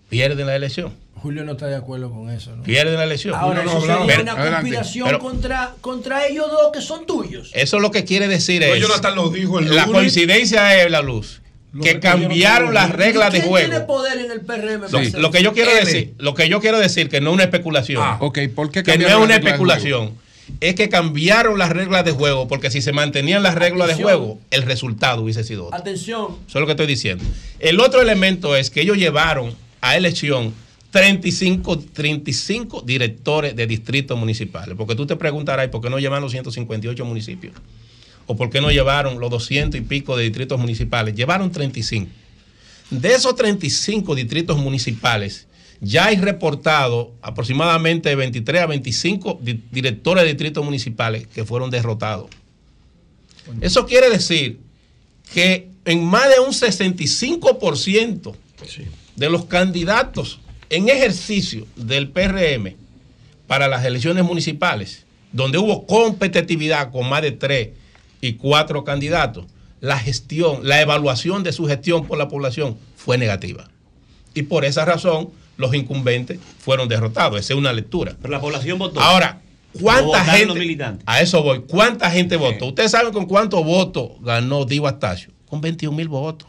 pierden 0.09 0.47
la 0.47 0.57
elección. 0.57 0.93
Julio 1.15 1.45
no 1.45 1.53
está 1.53 1.67
de 1.69 1.77
acuerdo 1.77 2.11
con 2.11 2.29
eso, 2.31 2.55
¿no? 2.57 2.65
Pierden 2.65 2.97
la 2.97 3.05
elección. 3.05 3.35
Ahora, 3.37 3.63
no 3.63 3.71
eso 3.71 3.81
hablaba. 3.81 4.07
sería 4.07 4.17
Pero- 4.25 4.33
una 4.35 4.51
conspiración 4.53 5.07
Pero- 5.07 5.19
contra, 5.21 5.75
contra 5.81 6.27
ellos 6.27 6.51
dos 6.51 6.73
que 6.73 6.81
son 6.81 7.07
tuyos. 7.07 7.51
Eso 7.55 7.79
lo 7.79 7.93
que 7.93 8.05
quiere 8.05 8.27
decir 8.27 8.63
es. 8.65 8.81
Jonathan 8.81 9.15
lo 9.15 9.31
dijo 9.31 9.61
el 9.61 9.67
La 9.67 9.87
lunes. 9.87 10.01
coincidencia 10.01 10.83
es 10.83 10.91
la 10.91 11.01
luz. 11.01 11.41
Lo 11.73 11.83
Que 11.85 12.01
cambiaron 12.01 12.67
no 12.69 12.73
las 12.75 12.91
reglas 12.91 13.33
de 13.33 13.39
¿Quién 13.39 13.49
juego. 13.51 13.69
tiene 13.71 13.85
poder 13.87 14.19
en 14.19 14.31
el 14.33 14.41
PRM? 14.43 14.83
Lo, 14.91 14.99
que 15.31 15.39
eso? 15.39 15.39
yo 15.45 15.53
quiero 15.55 15.71
L. 15.71 15.81
decir, 15.85 16.15
lo 16.19 16.35
que 16.35 16.49
yo 16.49 16.61
quiero 16.61 16.79
decir 16.79 17.09
que 17.09 17.21
no 17.23 17.31
es 17.31 17.35
una 17.35 17.45
especulación. 17.45 18.03
Ah, 18.05 18.19
Ok, 18.21 18.41
¿por 18.55 18.71
qué 18.71 18.83
que 18.83 18.99
no 18.99 19.07
es 19.09 19.15
una 19.15 19.37
especulación. 19.37 20.13
Es 20.63 20.77
que 20.77 20.89
cambiaron 20.89 21.59
las 21.59 21.71
reglas 21.71 22.05
de 22.05 22.13
juego 22.13 22.47
porque 22.47 22.71
si 22.71 22.83
se 22.83 22.93
mantenían 22.93 23.43
las 23.43 23.57
reglas 23.57 23.89
de 23.89 24.01
juego, 24.01 24.39
el 24.53 24.63
resultado 24.63 25.23
hubiese 25.23 25.43
sido 25.43 25.67
otro. 25.67 25.77
Atención, 25.77 26.37
Eso 26.47 26.59
es 26.59 26.61
lo 26.61 26.67
que 26.67 26.73
estoy 26.73 26.87
diciendo. 26.87 27.25
El 27.59 27.81
otro 27.81 28.01
elemento 28.01 28.55
es 28.55 28.71
que 28.71 28.81
ellos 28.81 28.97
llevaron 28.97 29.57
a 29.81 29.97
elección 29.97 30.55
35, 30.93 31.81
35 31.93 32.83
directores 32.83 33.57
de 33.57 33.67
distritos 33.67 34.17
municipales. 34.17 34.77
Porque 34.79 34.95
tú 34.95 35.05
te 35.05 35.17
preguntarás, 35.17 35.67
¿y 35.67 35.69
por 35.69 35.83
qué 35.83 35.91
no 35.91 35.99
llevan 35.99 36.23
los 36.23 36.31
158 36.31 37.05
municipios? 37.05 37.55
¿O 38.27 38.37
por 38.37 38.49
qué 38.49 38.61
no 38.61 38.71
llevaron 38.71 39.19
los 39.19 39.31
200 39.31 39.81
y 39.81 39.83
pico 39.83 40.17
de 40.17 40.23
distritos 40.23 40.61
municipales? 40.61 41.17
Llevaron 41.17 41.51
35. 41.51 42.09
De 42.91 43.15
esos 43.15 43.35
35 43.35 44.15
distritos 44.15 44.59
municipales, 44.59 45.49
ya 45.85 46.07
hay 46.07 46.17
reportado 46.17 47.13
aproximadamente 47.23 48.09
de 48.09 48.15
23 48.15 48.63
a 48.63 48.67
25 48.67 49.41
di- 49.43 49.61
directores 49.73 50.23
de 50.23 50.29
distritos 50.29 50.65
municipales 50.65 51.27
que 51.27 51.45
fueron 51.45 51.71
derrotados. 51.71 52.31
Eso 53.61 53.85
quiere 53.87 54.09
decir 54.09 54.61
que 55.35 55.69
en 55.85 56.05
más 56.05 56.29
de 56.29 56.39
un 56.41 56.53
65% 56.53 58.35
de 59.17 59.29
los 59.31 59.45
candidatos 59.47 60.41
en 60.71 60.89
ejercicio 60.89 61.67
del 61.77 62.09
PRM 62.11 62.75
para 63.47 63.69
las 63.69 63.85
elecciones 63.85 64.25
municipales, 64.25 65.05
donde 65.33 65.59
hubo 65.59 65.87
competitividad 65.87 66.91
con 66.93 67.09
más 67.09 67.23
de 67.23 67.33
tres 67.33 67.71
y 68.21 68.35
cuatro 68.35 68.85
candidatos, 68.85 69.47
la 69.81 69.99
gestión, 69.99 70.61
la 70.63 70.81
evaluación 70.81 71.43
de 71.43 71.53
su 71.53 71.67
gestión 71.67 72.07
por 72.07 72.17
la 72.17 72.29
población 72.29 72.77
fue 72.97 73.19
negativa. 73.19 73.69
Y 74.35 74.43
por 74.45 74.65
esa 74.65 74.85
razón 74.85 75.31
los 75.57 75.75
incumbentes 75.75 76.39
fueron 76.59 76.89
derrotados. 76.89 77.41
Esa 77.41 77.53
es 77.53 77.59
una 77.59 77.73
lectura. 77.73 78.17
Pero 78.21 78.33
la 78.33 78.41
población 78.41 78.79
votó. 78.79 79.01
Ahora, 79.01 79.41
¿cuánta 79.81 80.25
gente? 80.25 80.47
los 80.47 80.57
militantes. 80.57 81.05
A 81.07 81.21
eso 81.21 81.43
voy. 81.43 81.61
¿Cuánta 81.69 82.11
gente 82.11 82.37
votó? 82.37 82.67
Ustedes 82.67 82.91
saben 82.91 83.13
con 83.13 83.27
cuántos 83.27 83.65
votos 83.65 84.13
ganó 84.21 84.65
Dio 84.65 84.87
Astacio. 84.87 85.33
Con 85.47 85.61
21 85.61 85.97
mil 85.97 86.09
votos. 86.09 86.49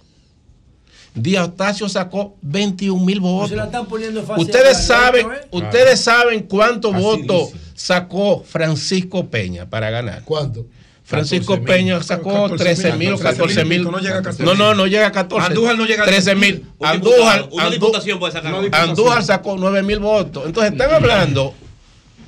Díaz 1.16 1.50
Astacio 1.50 1.88
sacó 1.90 2.38
21 2.42 3.06
mil 3.06 3.16
se 3.16 3.22
votos. 3.22 3.52
la 3.52 3.66
están 3.66 3.86
poniendo 3.86 4.24
fácil. 4.24 4.46
Ustedes 4.46 4.86
saben, 4.86 5.28
¿eh? 5.28 5.48
ustedes 5.52 6.00
saben 6.02 6.44
cuántos 6.44 6.96
votos 6.96 7.52
sacó 7.76 8.44
Francisco 8.44 9.30
Peña 9.30 9.70
para 9.70 9.90
ganar. 9.92 10.24
¿Cuánto? 10.24 10.66
Francisco 11.06 11.58
14.000. 11.58 11.66
Peña 11.66 12.02
sacó 12.04 12.48
14.000, 12.50 12.58
13 12.58 12.94
mil 12.94 13.14
o 13.14 13.20
14 13.20 13.66
mil. 13.66 13.84
no 13.84 14.00
llega 14.00 14.18
a 14.20 14.22
14.000. 14.22 14.44
No, 14.46 14.56
no, 14.56 14.74
no 14.74 14.88
llega 14.88 15.08
a 15.08 15.12
14. 15.12 15.48
Andújar 15.48 15.78
no 15.78 15.86
llega 15.86 16.04
a 16.04 16.06
13 16.06 16.36
mil. 16.36 16.66
Andújar, 16.82 17.38
diputado, 17.40 17.50
una 17.56 17.66
Andú- 17.68 17.72
diputación 17.72 18.20
puede 18.20 18.32
sacar. 18.34 18.54
Una 18.54 18.78
Andújar 18.82 19.24
sacó 19.24 19.56
9 19.58 19.84
mil 19.84 20.00
votos. 20.00 20.46
Entonces 20.46 20.72
están 20.72 20.92
hablando, 20.92 21.54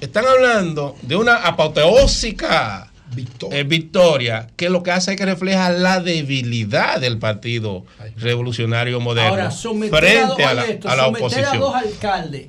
están 0.02 0.26
hablando 0.26 0.96
de 1.04 1.16
una 1.16 1.36
apoteósica 1.38 2.92
Victoria. 3.16 3.60
eh, 3.60 3.64
victoria 3.64 4.48
que 4.58 4.70
lo 4.70 4.84
que 4.84 4.92
hace 4.92 5.12
es 5.12 5.18
que 5.18 5.26
refleja 5.26 5.70
la 5.70 6.02
debilidad 6.02 7.00
del 7.00 7.18
Partido 7.18 7.86
Revolucionario 8.18 9.00
Moderno 9.00 9.30
Ahora, 9.30 9.52
someter, 9.52 9.96
a, 9.96 10.00
frente 10.00 10.44
a, 10.44 10.48
oye 10.48 10.56
la, 10.56 10.66
esto, 10.66 10.90
a 10.90 10.96
la 10.98 11.06
someter 11.06 11.46
a 11.46 11.54
dos 11.58 11.70
oposición. 11.70 11.94
alcaldes 11.94 12.48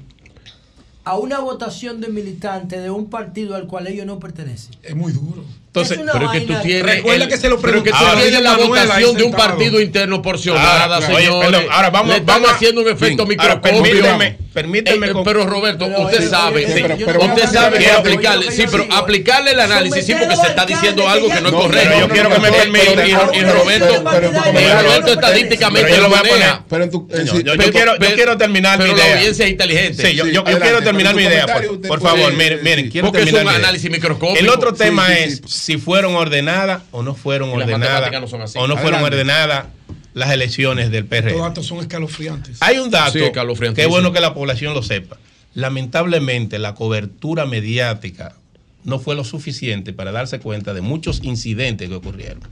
a 1.05 1.17
una 1.17 1.39
votación 1.39 2.01
de 2.01 2.09
militantes 2.09 2.83
de 2.83 2.91
un 2.91 3.09
partido 3.09 3.55
al 3.55 3.69
cual 3.69 3.87
ellos 3.87 4.07
no 4.07 4.19
pertenecen. 4.19 4.75
Es 4.83 4.97
muy 4.97 5.13
duro. 5.13 5.45
Entonces, 5.77 5.99
Pero 6.13 6.31
que 6.31 6.41
tú 6.41 6.47
vaina- 6.55 6.63
tienes. 6.63 6.83
Recuerda 6.97 7.25
el- 7.25 7.31
que 7.31 7.37
se 7.37 7.49
lo 7.51 7.61
pero 7.61 7.83
que 7.83 7.91
tú 7.91 7.97
tienes 8.21 8.41
la 8.43 8.51
Manuel 8.53 8.69
votación 8.69 9.17
de 9.17 9.23
un 9.25 9.33
partido 9.33 9.81
interno 9.81 10.23
porcionada, 10.23 10.97
Ahora, 10.97 11.09
oye, 11.15 11.29
perdón, 11.41 11.65
ahora 11.71 11.91
vamos- 11.91 12.15
Le 12.15 12.21
vamos 12.21 12.51
a- 12.51 12.55
haciendo 12.55 12.81
un 12.81 12.89
efecto 12.89 13.27
microscópico. 13.27 13.83
permíteme- 13.83 14.37
permíteme 14.55 15.07
Eh, 15.07 15.11
con- 15.13 15.25
pero 15.25 15.45
Roberto, 15.47 15.87
Pero, 15.87 16.01
usted 16.05 16.19
oye, 16.21 16.29
sabe, 16.29 16.65
oye, 16.65 16.75
sí, 16.75 16.81
pero- 16.83 16.97
pero 17.05 17.23
hacer- 17.25 17.73
de 17.73 17.79
que 17.79 17.91
aplicarle, 17.91 18.51
sí, 18.53 18.65
pero 18.71 18.87
aplicarle 18.91 19.51
el 19.51 19.61
análisis, 19.61 20.07
sí, 20.07 20.15
porque 20.19 20.37
se 20.37 20.47
está 20.47 20.65
diciendo 20.65 21.07
algo 21.09 21.29
que 21.29 21.41
no 21.43 21.49
es 21.49 21.55
correcto. 21.55 21.99
yo 22.01 22.09
quiero 22.09 22.31
que 22.31 22.39
me 22.39 22.53
permita. 22.53 23.07
y- 23.07 23.43
Roberto, 23.45 25.13
estadísticamente 25.13 25.99
lo 25.99 26.09
maneja. 26.09 26.65
Pero 26.69 26.85
en 26.85 26.91
tu, 26.91 27.09
eh, 27.11 27.17
Señor, 27.19 27.37
sí, 27.37 27.43
yo, 27.45 27.57
quiero, 27.73 27.93
yo 27.95 27.99
pero- 27.99 28.15
quiero 28.15 28.37
terminar 28.39 28.79
Pero 28.79 28.93
mi 28.93 28.99
la 28.99 29.05
idea. 29.07 29.17
audiencia 29.19 29.45
es 29.45 29.51
inteligente. 29.51 30.07
Sí, 30.07 30.15
yo, 30.15 30.25
quiero 30.45 30.83
terminar 30.83 31.15
mi 31.15 31.23
idea, 31.23 31.47
por, 31.47 31.65
usted 31.67 32.01
favor, 32.01 32.33
miren, 32.33 32.91
quiero 32.91 33.09
Porque 33.09 33.23
es 33.23 33.25
terminar 33.27 33.55
un 33.57 33.65
análisis 33.65 33.91
microscópico. 33.91 34.39
El 34.39 34.49
otro 34.49 34.73
tema 34.73 35.13
es. 35.19 35.41
Si 35.67 35.79
fueron 35.79 36.15
ordenadas 36.15 36.85
o 36.93 37.03
no 37.03 37.17
fueron 37.17 37.49
ordenadas 37.51 37.81
matemáticas 37.81 38.21
no 38.21 38.29
son 38.29 38.41
así. 38.43 38.57
o 38.57 38.69
no 38.69 38.77
fueron 38.77 39.03
ordenadas 39.03 39.67
las 40.15 40.31
elecciones 40.31 40.93
del 40.93 41.09
Estos 41.11 41.33
PRM. 41.33 41.41
datos 41.41 41.67
son 41.67 41.79
escalofriantes. 41.81 42.59
Hay 42.63 42.79
un 42.79 42.89
dato 42.89 43.11
Sí, 43.11 43.33
que 43.75 43.83
es 43.83 43.89
bueno 43.89 44.13
que 44.13 44.21
la 44.21 44.33
población 44.33 44.75
lo 44.75 44.85
sepa. 44.85 45.17
Lamentablemente, 45.55 46.61
la 46.61 46.77
cobertura 46.77 47.47
mediática 47.47 48.37
no 48.85 49.01
fue 49.01 49.17
lo 49.17 49.25
suficiente 49.25 49.93
para 49.93 50.13
darse 50.13 50.39
cuenta 50.39 50.73
de 50.73 50.83
muchos 50.83 51.25
incidentes 51.25 51.89
que 51.89 51.97
ocurrieron. 51.97 52.43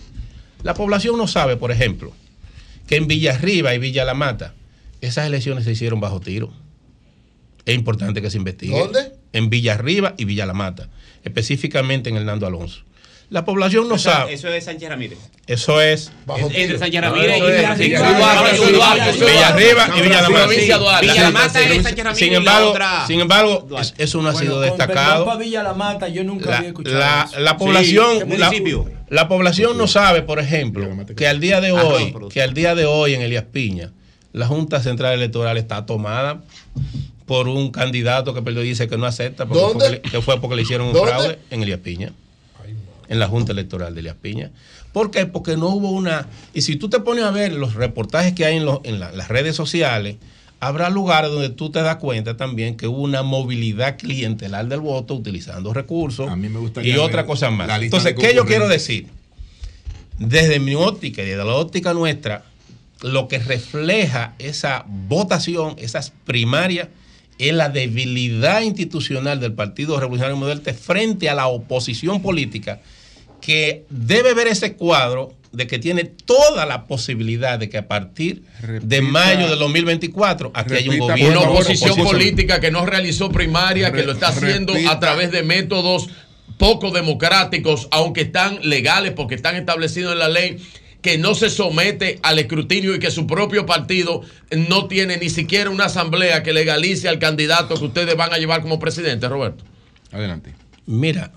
La 0.64 0.74
población 0.74 1.16
no 1.16 1.28
sabe, 1.28 1.56
por 1.56 1.70
ejemplo, 1.70 2.12
que 2.88 2.96
en 2.96 3.06
Villarriba 3.06 3.76
y 3.76 3.78
Villa 3.78 4.04
La 4.04 4.14
Mata 4.14 4.54
esas 5.00 5.28
elecciones 5.28 5.62
se 5.62 5.70
hicieron 5.70 6.00
bajo 6.00 6.18
tiro. 6.18 6.52
Es 7.64 7.76
importante 7.76 8.20
que 8.20 8.30
se 8.30 8.38
investigue. 8.38 8.76
¿Dónde? 8.76 9.12
En 9.32 9.50
Villarriba 9.50 10.14
y 10.18 10.24
Villa 10.24 10.46
La 10.46 10.54
Mata, 10.54 10.88
específicamente 11.22 12.10
en 12.10 12.16
Hernando 12.16 12.48
Alonso. 12.48 12.82
La 13.30 13.44
población 13.44 13.88
no 13.88 13.94
O 13.94 13.98
sea, 13.98 14.12
sabe. 14.18 14.34
Eso 14.34 14.48
es 14.48 14.64
Sánchez 14.64 14.88
Ramírez. 14.88 15.18
Eso 15.46 15.80
es 15.80 16.12
Bajo 16.26 16.48
Es- 16.48 16.54
Entre. 16.56 16.78
Sánchez 16.78 17.00
No, 17.00 17.08
Ramírez 17.10 17.36
eso 17.36 17.48
y 17.48 17.50
es- 17.50 17.56
Villarriba. 19.20 19.88
Y 19.96 20.02
Villa 20.02 20.22
La 20.22 20.28
Mata. 20.30 20.44
Provincia 20.44 20.78
Duarte. 20.78 21.06
Villa 21.06 21.22
La 21.22 21.30
Mata 21.30 21.58
Sí, 21.58 21.64
es 21.64 21.72
sí, 21.76 21.82
Sánchez 21.82 22.04
Ramírez 22.04 22.18
Sin 22.18 22.32
y 22.32 22.36
embargo, 22.36 22.74
sin 23.06 23.20
embargo, 23.20 23.68
eso 23.98 24.22
no 24.22 24.28
ha 24.28 24.34
sido 24.34 24.60
destacado. 24.60 25.26
La 25.64 25.72
Mata, 25.74 26.08
yo 26.08 26.22
nunca 26.24 26.50
la, 26.50 26.56
había 26.58 26.68
escuchado 26.68 26.98
la- 26.98 27.28
eso. 27.30 27.40
la 27.40 27.56
población 27.56 28.18
¿qué 28.28 28.38
la, 28.38 28.46
municipio? 28.46 28.90
la 29.08 29.28
población 29.28 29.76
no 29.78 29.86
sabe 29.86 30.22
por 30.22 30.38
ejemplo 30.38 30.88
que 31.16 31.26
al 31.26 31.40
día 31.40 31.60
de 31.60 31.70
Ah, 31.70 31.74
hoy 31.84 32.12
no, 32.12 32.28
que 32.28 32.42
al 32.42 32.54
día 32.54 32.74
de 32.74 32.84
hoy 32.86 33.14
en 33.14 33.22
Elías 33.22 33.44
Piña 33.50 33.90
la 34.32 34.46
Junta 34.46 34.80
Central 34.80 35.14
Electoral 35.14 35.56
está 35.58 35.86
tomada 35.86 36.42
por 37.26 37.48
un 37.48 37.70
candidato 37.70 38.34
que 38.34 38.42
perdió 38.42 38.62
y 38.62 38.68
dice 38.68 38.88
que 38.88 38.96
no 38.98 39.06
acepta 39.06 39.46
porque 39.46 39.62
fue, 39.72 39.82
que 39.84 39.90
le- 39.90 40.00
que 40.02 40.20
fue 40.20 40.40
porque 40.40 40.56
le 40.56 40.62
hicieron 40.62 40.88
un 40.88 40.92
¿Dónde? 40.92 41.10
fraude 41.10 41.38
en 41.50 41.62
Elías 41.62 41.80
Piña 41.80 42.12
en 43.08 43.18
la 43.18 43.28
Junta 43.28 43.52
Electoral 43.52 43.94
de 43.94 44.00
Elías 44.00 44.16
Piña 44.20 44.50
¿Por 44.92 45.10
qué? 45.10 45.26
Porque 45.26 45.56
no 45.56 45.68
hubo 45.70 45.90
una... 45.90 46.26
Y 46.54 46.62
si 46.62 46.76
tú 46.76 46.88
te 46.88 47.00
pones 47.00 47.24
a 47.24 47.30
ver 47.32 47.52
los 47.52 47.74
reportajes 47.74 48.32
que 48.32 48.44
hay 48.44 48.56
en, 48.58 48.64
los- 48.64 48.78
en 48.84 49.00
la- 49.00 49.10
las 49.10 49.26
redes 49.28 49.56
sociales, 49.56 50.16
habrá 50.60 50.88
lugares 50.88 51.30
donde 51.32 51.48
tú 51.50 51.70
te 51.70 51.82
das 51.82 51.96
cuenta 51.96 52.36
también 52.36 52.76
que 52.76 52.86
hubo 52.86 53.02
una 53.02 53.22
movilidad 53.24 53.98
clientelar 53.98 54.66
del 54.68 54.80
voto 54.80 55.14
utilizando 55.14 55.74
recursos 55.74 56.28
A 56.30 56.36
mí 56.36 56.48
me 56.48 56.60
y 56.86 56.96
otra 56.96 57.26
cosa 57.26 57.50
más. 57.50 57.66
Entonces, 57.86 58.14
¿qué 58.14 58.34
yo 58.36 58.44
quiero 58.46 58.68
decir? 58.68 59.08
Desde 60.18 60.60
mi 60.60 60.74
óptica 60.76 61.22
y 61.22 61.26
desde 61.26 61.44
la 61.44 61.54
óptica 61.54 61.92
nuestra, 61.92 62.44
lo 63.02 63.26
que 63.26 63.38
refleja 63.40 64.34
esa 64.38 64.84
votación, 64.86 65.74
esas 65.78 66.12
primarias, 66.24 66.88
es 67.38 67.52
la 67.54 67.68
debilidad 67.68 68.62
institucional 68.62 69.40
del 69.40 69.52
Partido 69.54 69.98
Revolucionario 69.98 70.36
Moderte 70.36 70.72
frente 70.74 71.28
a 71.28 71.34
la 71.34 71.46
oposición 71.48 72.22
política 72.22 72.80
que 73.40 73.84
debe 73.90 74.34
ver 74.34 74.46
ese 74.48 74.74
cuadro 74.74 75.34
de 75.52 75.66
que 75.66 75.78
tiene 75.78 76.04
toda 76.04 76.66
la 76.66 76.86
posibilidad 76.86 77.58
de 77.58 77.68
que 77.68 77.78
a 77.78 77.86
partir 77.86 78.42
de 78.62 79.00
Repita- 79.00 79.02
mayo 79.02 79.48
del 79.48 79.58
2024 79.58 80.50
aquí 80.54 80.74
hay 80.74 80.88
un 80.88 80.94
repita, 80.94 81.12
gobierno. 81.12 81.40
Una 81.42 81.50
oposición 81.50 81.90
oposición. 81.92 82.06
política 82.12 82.60
que 82.60 82.70
no 82.70 82.86
realizó 82.86 83.30
primaria, 83.30 83.92
que 83.92 84.02
lo 84.02 84.12
está 84.12 84.28
haciendo 84.28 84.72
Repita. 84.72 84.92
a 84.92 85.00
través 85.00 85.30
de 85.30 85.42
métodos 85.42 86.08
poco 86.58 86.90
democráticos, 86.90 87.88
aunque 87.90 88.22
están 88.22 88.58
legales 88.62 89.12
porque 89.12 89.34
están 89.34 89.56
establecidos 89.56 90.12
en 90.14 90.18
la 90.20 90.28
ley, 90.28 90.56
que 91.04 91.18
no 91.18 91.34
se 91.34 91.50
somete 91.50 92.18
al 92.22 92.38
escrutinio 92.38 92.94
y 92.94 92.98
que 92.98 93.10
su 93.10 93.26
propio 93.26 93.66
partido 93.66 94.22
no 94.56 94.86
tiene 94.86 95.18
ni 95.18 95.28
siquiera 95.28 95.68
una 95.68 95.84
asamblea 95.84 96.42
que 96.42 96.54
legalice 96.54 97.10
al 97.10 97.18
candidato 97.18 97.74
que 97.74 97.84
ustedes 97.84 98.16
van 98.16 98.32
a 98.32 98.38
llevar 98.38 98.62
como 98.62 98.78
presidente, 98.78 99.28
Roberto. 99.28 99.64
Adelante. 100.12 100.54
Mira, 100.86 101.30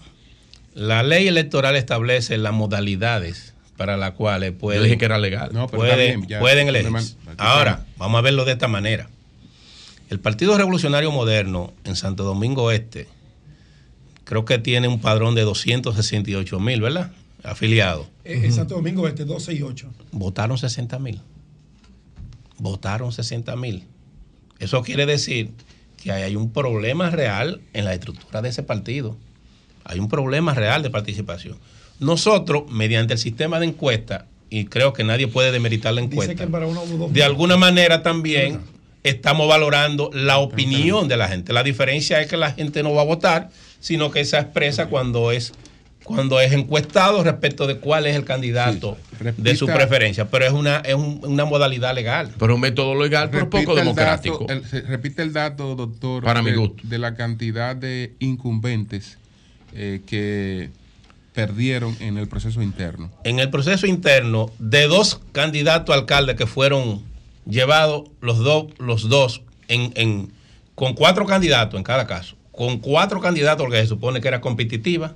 la 0.74 1.03
ley 1.03 1.28
electoral 1.28 1.76
establece 1.76 2.38
las 2.38 2.53
modalidades 2.53 3.55
para 3.76 3.97
las 3.97 4.11
cuales 4.11 4.53
Yo 4.53 4.57
pueden, 4.57 4.84
dije 4.84 4.97
que 4.97 5.03
era 5.03 5.18
legal. 5.18 5.49
No, 5.51 5.68
pero 5.68 5.84
está 5.84 5.95
pueden, 5.97 6.20
bien, 6.22 6.30
ya. 6.30 6.39
pueden 6.39 6.70
elegir. 6.70 6.93
Ahora, 7.38 7.86
vamos 7.97 8.20
a 8.20 8.22
verlo 8.22 8.45
de 8.45 8.53
esta 8.53 8.70
manera. 8.70 9.09
El 10.09 10.22
Partido 10.22 10.57
Revolucionario 10.57 11.11
Moderno 11.11 11.74
en 11.84 11.97
Santo 11.97 12.24
Domingo 12.24 12.72
Este 12.72 13.09
creo 14.24 14.45
que 14.45 14.59
tiene 14.59 14.88
un 14.88 15.01
padrón 15.01 15.36
de 15.36 15.41
268 15.41 16.57
mil, 16.61 16.80
¿verdad? 16.80 17.11
Afiliados. 17.43 18.07
Eh, 18.23 18.41
En 18.43 18.53
Santo 18.53 18.75
Domingo 18.75 19.07
Este, 19.07 19.25
12 19.25 19.53
y 19.53 19.61
8. 19.61 19.89
Votaron 20.11 20.57
60 20.57 20.99
mil. 20.99 21.21
Votaron 22.57 23.11
60 23.11 23.55
mil. 23.55 23.83
Eso 24.59 24.81
quiere 24.81 25.05
decir 25.05 25.51
que 26.01 26.11
hay 26.11 26.35
un 26.35 26.51
problema 26.51 27.09
real 27.09 27.61
en 27.73 27.85
la 27.85 27.93
estructura 27.93 28.41
de 28.41 28.49
ese 28.49 28.63
partido. 28.63 29.15
Hay 29.83 29.99
un 29.99 30.09
problema 30.09 30.53
real 30.53 30.83
de 30.83 30.89
participación. 30.89 31.57
Nosotros, 31.99 32.63
mediante 32.69 33.13
el 33.13 33.19
sistema 33.19 33.59
de 33.59 33.67
encuesta, 33.67 34.25
y 34.49 34.65
creo 34.65 34.93
que 34.93 35.03
nadie 35.03 35.27
puede 35.27 35.51
demeritar 35.51 35.93
la 35.93 36.01
Dice 36.01 36.13
encuesta, 36.13 36.35
que 36.35 36.47
para 36.49 36.67
uno 36.67 36.81
o 36.81 36.85
dos 36.85 37.13
de 37.13 37.23
alguna 37.23 37.57
manera 37.57 38.01
también 38.01 38.61
estamos 39.03 39.47
valorando 39.47 40.09
la 40.13 40.38
opinión 40.38 41.07
de 41.07 41.17
la 41.17 41.27
gente. 41.27 41.53
La 41.53 41.63
diferencia 41.63 42.21
es 42.21 42.27
que 42.27 42.38
la 42.38 42.51
gente 42.51 42.83
no 42.83 42.93
va 42.93 43.01
a 43.01 43.05
votar, 43.05 43.49
sino 43.79 44.11
que 44.11 44.23
se 44.25 44.38
expresa 44.38 44.88
cuando 44.88 45.31
es 45.31 45.53
cuando 46.08 46.39
es 46.39 46.53
encuestado 46.53 47.22
respecto 47.24 47.68
de 47.68 47.78
cuál 47.78 48.05
es 48.08 48.16
el 48.16 48.24
candidato 48.24 48.97
Sí. 49.20 49.26
de 49.38 49.55
su 49.55 49.66
preferencia, 49.68 50.30
pero 50.30 50.45
es 50.45 50.53
una 50.53 50.78
es 50.78 50.95
un- 50.95 51.20
una 51.24 51.43
modalidad 51.45 51.93
legal. 51.93 52.32
Pero 52.39 52.55
un 52.55 52.62
método 52.62 52.95
legal, 52.95 53.30
pero 53.30 53.43
Repite 53.43 53.64
poco 53.66 53.78
el 53.78 53.84
democrático. 53.84 54.45
dato- 54.47 54.53
el- 54.78 54.88
repite 54.88 55.22
el 55.22 55.34
dato, 55.34 55.76
doctor, 55.76 56.24
Para 56.24 56.41
mi 56.41 56.51
de, 56.51 56.58
gusto. 56.58 56.82
de 56.84 56.97
la 56.97 57.14
cantidad 57.16 57.76
de 57.76 58.14
incumbentes 58.20 59.18
eh, 59.74 60.01
que 60.08 60.70
perdieron 61.34 61.95
en 61.99 62.18
el 62.18 62.28
proceso 62.28 62.62
interno. 62.62 63.12
En 63.26 63.39
el 63.39 63.49
proceso 63.49 63.86
interno 63.86 64.49
de 64.60 64.88
dos 64.88 65.20
candidatos 65.34 65.93
a 65.93 65.99
alcalde 65.99 66.36
que 66.36 66.47
fueron 66.47 67.01
llevados 67.45 68.10
los 68.22 68.39
dos 68.39 68.68
los 68.80 69.10
dos 69.10 69.41
en, 69.68 69.91
en- 69.95 70.32
con 70.74 70.93
cuatro 70.93 71.26
candidatos 71.26 71.78
en 71.78 71.84
cada 71.84 72.08
caso, 72.08 72.36
con 72.53 72.78
cuatro 72.80 73.20
candidatos 73.20 73.66
porque 73.66 73.82
se 73.82 73.88
supone 73.88 74.22
que 74.22 74.28
era 74.30 74.41
competitiva, 74.41 75.14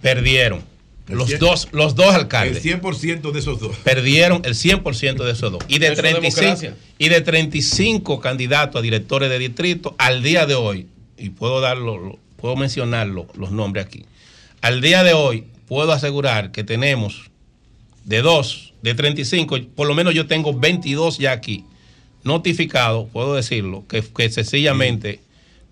perdieron. 0.00 0.62
El 1.08 1.18
Los 1.18 1.38
dos, 1.38 1.68
los 1.72 1.94
dos 1.94 2.08
El 2.14 2.22
alcaldes. 2.22 2.64
100% 2.64 3.30
de 3.30 3.38
esos 3.38 3.60
dos. 3.60 3.76
perdieron 3.84 4.42
el 4.44 4.54
100% 4.54 5.24
de 5.24 5.30
esos 5.32 5.52
dos. 5.52 5.62
Y 5.68 5.78
de, 5.78 5.86
Eso 5.86 5.92
es 5.94 5.98
35, 6.00 6.40
democracia. 6.40 6.74
y 6.98 7.08
de 7.08 7.20
35 7.20 8.20
candidatos 8.20 8.80
a 8.80 8.82
directores 8.82 9.30
de 9.30 9.38
distrito, 9.38 9.94
al 9.98 10.22
día 10.24 10.46
de 10.46 10.54
hoy, 10.56 10.88
y 11.16 11.30
puedo 11.30 11.60
darlo, 11.60 11.96
lo- 11.98 12.18
puedo 12.36 12.56
mencionarlo, 12.56 13.28
los 13.36 13.52
nombres 13.52 13.86
aquí, 13.86 14.04
al 14.62 14.80
día 14.80 15.04
de 15.04 15.12
hoy 15.12 15.44
puedo 15.68 15.92
asegurar 15.92 16.50
que 16.50 16.64
tenemos 16.64 17.30
de 18.04 18.20
dos, 18.22 18.72
de 18.82 18.94
35, 18.94 19.58
por 19.76 19.86
lo 19.86 19.94
menos 19.94 20.12
yo 20.12 20.26
tengo 20.26 20.52
22 20.58 21.18
ya 21.18 21.30
aquí 21.32 21.64
notificados, 22.24 23.08
puedo 23.12 23.34
decirlo, 23.34 23.84
que, 23.88 24.02
que 24.02 24.28
sencillamente 24.30 25.20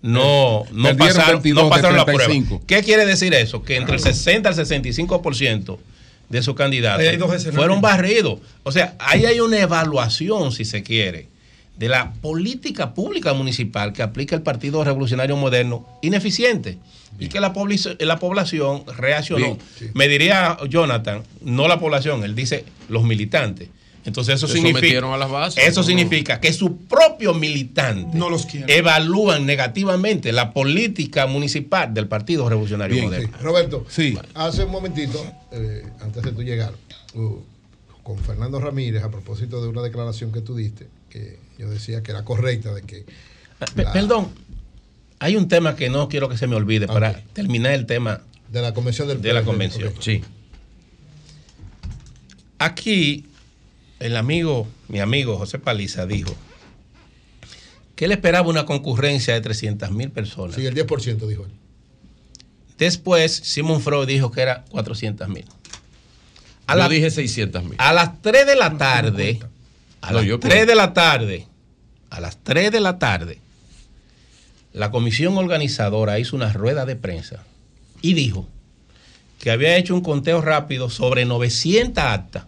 no, 0.05 0.65
no 0.71 0.95
pasaron, 0.95 1.41
22 1.41 1.63
no 1.63 1.69
pasaron 1.69 1.97
la 1.97 2.05
prueba. 2.05 2.25
35. 2.25 2.63
¿Qué 2.67 2.83
quiere 2.83 3.07
decir 3.07 3.33
eso? 3.33 3.63
Que 3.63 3.77
entre 3.77 3.95
el 3.95 4.01
60 4.01 4.49
al 4.49 4.55
65% 4.55 5.77
de 6.29 6.43
sus 6.43 6.53
candidatos 6.53 7.03
fueron 7.53 7.81
barridos. 7.81 8.39
O 8.61 8.71
sea, 8.71 8.95
ahí 8.99 9.25
hay 9.25 9.39
una 9.39 9.59
evaluación, 9.59 10.51
si 10.51 10.63
se 10.63 10.83
quiere, 10.83 11.27
de 11.77 11.89
la 11.89 12.13
política 12.13 12.93
pública 12.93 13.33
municipal 13.33 13.93
que 13.93 14.03
aplica 14.03 14.35
el 14.35 14.43
Partido 14.43 14.83
Revolucionario 14.83 15.35
Moderno 15.37 15.87
ineficiente 16.03 16.77
y 17.17 17.27
que 17.27 17.39
la, 17.39 17.51
población 17.53 18.83
reaccionó. 18.97 19.45
Bien, 19.45 19.57
sí. 19.79 19.87
Me 19.95 20.07
diría 20.07 20.57
Jonathan, 20.69 21.23
no 21.41 21.67
la 21.67 21.79
población, 21.79 22.23
él 22.23 22.35
dice 22.35 22.63
los 22.89 23.03
militantes. 23.03 23.69
Entonces 24.05 24.35
eso 24.35 24.47
Se 24.47 24.53
significa, 24.53 24.79
sometieron 24.79 25.13
a 25.13 25.17
las 25.17 25.31
bases. 25.31 25.63
eso 25.67 25.81
No. 25.81 25.87
significa 25.87 26.39
que 26.39 26.53
su 26.53 26.77
propio 26.77 27.33
militante 27.33 28.15
No 28.17 28.29
los 28.29 28.45
quieren. 28.45 28.69
evalúan 28.69 29.45
negativamente 29.47 30.31
la 30.31 30.53
política 30.53 31.25
municipal 31.25 31.93
del 31.93 32.07
Partido 32.07 32.47
Revolucionario 32.47 32.93
Bien, 32.95 33.05
Moderno. 33.07 33.27
Sí. 33.37 33.43
Roberto, 33.43 33.85
Sí. 33.89 34.17
hace 34.35 34.63
un 34.63 34.71
momentito, 34.71 35.25
eh, 35.51 35.83
antes 36.01 36.21
de 36.23 36.31
tú 36.31 36.43
llegar, 36.43 36.73
uh, 37.15 37.37
con 38.03 38.19
Fernando 38.19 38.59
Ramírez, 38.59 39.03
a 39.03 39.09
propósito 39.09 39.61
de 39.63 39.69
una 39.69 39.81
declaración 39.81 40.31
que 40.31 40.41
tú 40.41 40.55
diste, 40.55 40.87
que 41.09 41.39
yo 41.57 41.67
decía 41.69 42.03
que 42.03 42.11
era 42.11 42.23
correcta, 42.23 42.73
de 42.75 42.83
que... 42.83 43.05
La- 43.75 43.91
Perdón, 43.91 44.27
hay 45.17 45.35
un 45.35 45.47
tema 45.47 45.75
que 45.75 45.89
no 45.89 46.07
quiero 46.09 46.29
que 46.29 46.37
se 46.37 46.45
me 46.45 46.55
olvide 46.55 46.85
para 46.87 47.21
terminar 47.33 47.71
el 47.71 47.87
tema. 47.87 48.21
De 48.51 48.61
la 48.61 48.73
convención 48.75 49.07
del 49.07 49.19
De 49.23 49.33
la 49.33 49.41
convención. 49.43 49.91
Sí. 49.99 50.21
Aquí, 52.59 53.25
el 53.99 54.17
amigo, 54.17 54.67
mi 54.87 54.99
amigo 54.99 55.37
José 55.37 55.59
Paliza 55.59 56.05
dijo 56.05 56.33
que 57.95 58.05
él 58.05 58.11
esperaba 58.11 58.49
una 58.49 58.65
concurrencia 58.65 59.33
de 59.33 59.41
300 59.41 59.91
mil 59.91 60.11
personas. 60.11 60.55
Sí, 60.55 60.65
el 60.65 60.75
10% 60.75 61.27
dijo 61.27 61.45
él. 61.45 61.51
Después, 62.77 63.31
Simon 63.33 63.79
Freud 63.81 64.05
dijo 64.07 64.31
que 64.31 64.41
era 64.41 64.65
400 64.69 65.29
mil. 65.29 65.45
A, 66.67 66.73
Yo 66.73 66.79
la- 66.79 66.89
dije 66.89 67.09
600 67.09 67.63
mil. 67.63 67.75
a 67.77 67.93
las 67.93 68.21
3 68.21 68.45
de 68.45 68.55
la 68.55 68.77
tarde, 68.77 69.39
a 70.01 70.11
las 70.11 70.25
yo 70.25 70.39
3 70.39 70.53
cuento. 70.55 70.71
de 70.71 70.75
la 70.75 70.93
tarde, 70.93 71.47
a 72.09 72.19
las 72.19 72.37
3 72.43 72.71
de 72.71 72.79
la 72.81 72.99
tarde, 72.99 73.39
la 74.73 74.91
comisión 74.91 75.37
organizadora 75.37 76.19
hizo 76.19 76.35
una 76.35 76.51
rueda 76.51 76.85
de 76.85 76.97
prensa 76.97 77.43
y 78.01 78.13
dijo 78.13 78.45
que 79.39 79.51
había 79.51 79.77
hecho 79.77 79.93
un 79.95 80.01
conteo 80.01 80.41
rápido 80.41 80.89
sobre 80.89 81.23
900 81.23 82.03
actas 82.03 82.43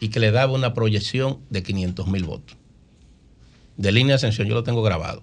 y 0.00 0.08
que 0.08 0.20
le 0.20 0.30
daba 0.30 0.52
una 0.52 0.74
proyección 0.74 1.38
de 1.50 1.62
500 1.62 2.06
mil 2.08 2.24
votos. 2.24 2.56
De 3.76 3.92
línea 3.92 4.12
de 4.12 4.16
ascensión, 4.16 4.48
yo 4.48 4.54
lo 4.54 4.64
tengo 4.64 4.82
grabado. 4.82 5.22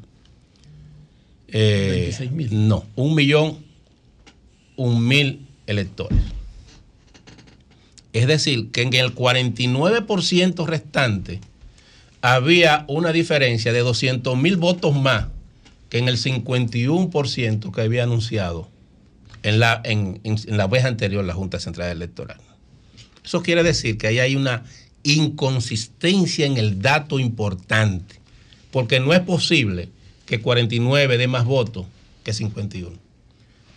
eh, 1.47 2.11
26.000. 2.11 2.49
no, 2.51 2.85
un 2.95 3.13
millón, 3.13 3.63
un 4.75 5.07
mil 5.07 5.47
electores. 5.67 6.38
Es 8.13 8.27
decir, 8.27 8.71
que 8.71 8.81
en 8.81 8.93
el 8.93 9.13
49% 9.13 10.65
restante 10.65 11.41
había 12.21 12.85
una 12.87 13.11
diferencia 13.11 13.71
de 13.71 13.79
200 13.79 14.35
mil 14.37 14.57
votos 14.57 14.95
más 14.95 15.27
que 15.89 15.99
en 15.99 16.07
el 16.07 16.17
51% 16.17 17.73
que 17.73 17.81
había 17.81 18.03
anunciado 18.03 18.69
en 19.43 19.59
la, 19.59 19.81
en, 19.83 20.21
la 20.47 20.67
vez 20.67 20.85
anterior 20.85 21.23
la 21.23 21.33
Junta 21.33 21.59
Central 21.59 21.91
Electoral. 21.91 22.37
Eso 23.23 23.41
quiere 23.41 23.63
decir 23.63 23.97
que 23.97 24.07
ahí 24.07 24.19
hay 24.19 24.35
una 24.35 24.63
inconsistencia 25.03 26.45
en 26.45 26.57
el 26.57 26.81
dato 26.81 27.19
importante, 27.19 28.15
porque 28.71 28.99
no 28.99 29.13
es 29.13 29.21
posible 29.21 29.89
que 30.25 30.41
49 30.41 31.17
dé 31.17 31.27
más 31.27 31.45
votos 31.45 31.87
que 32.23 32.33
51, 32.33 32.95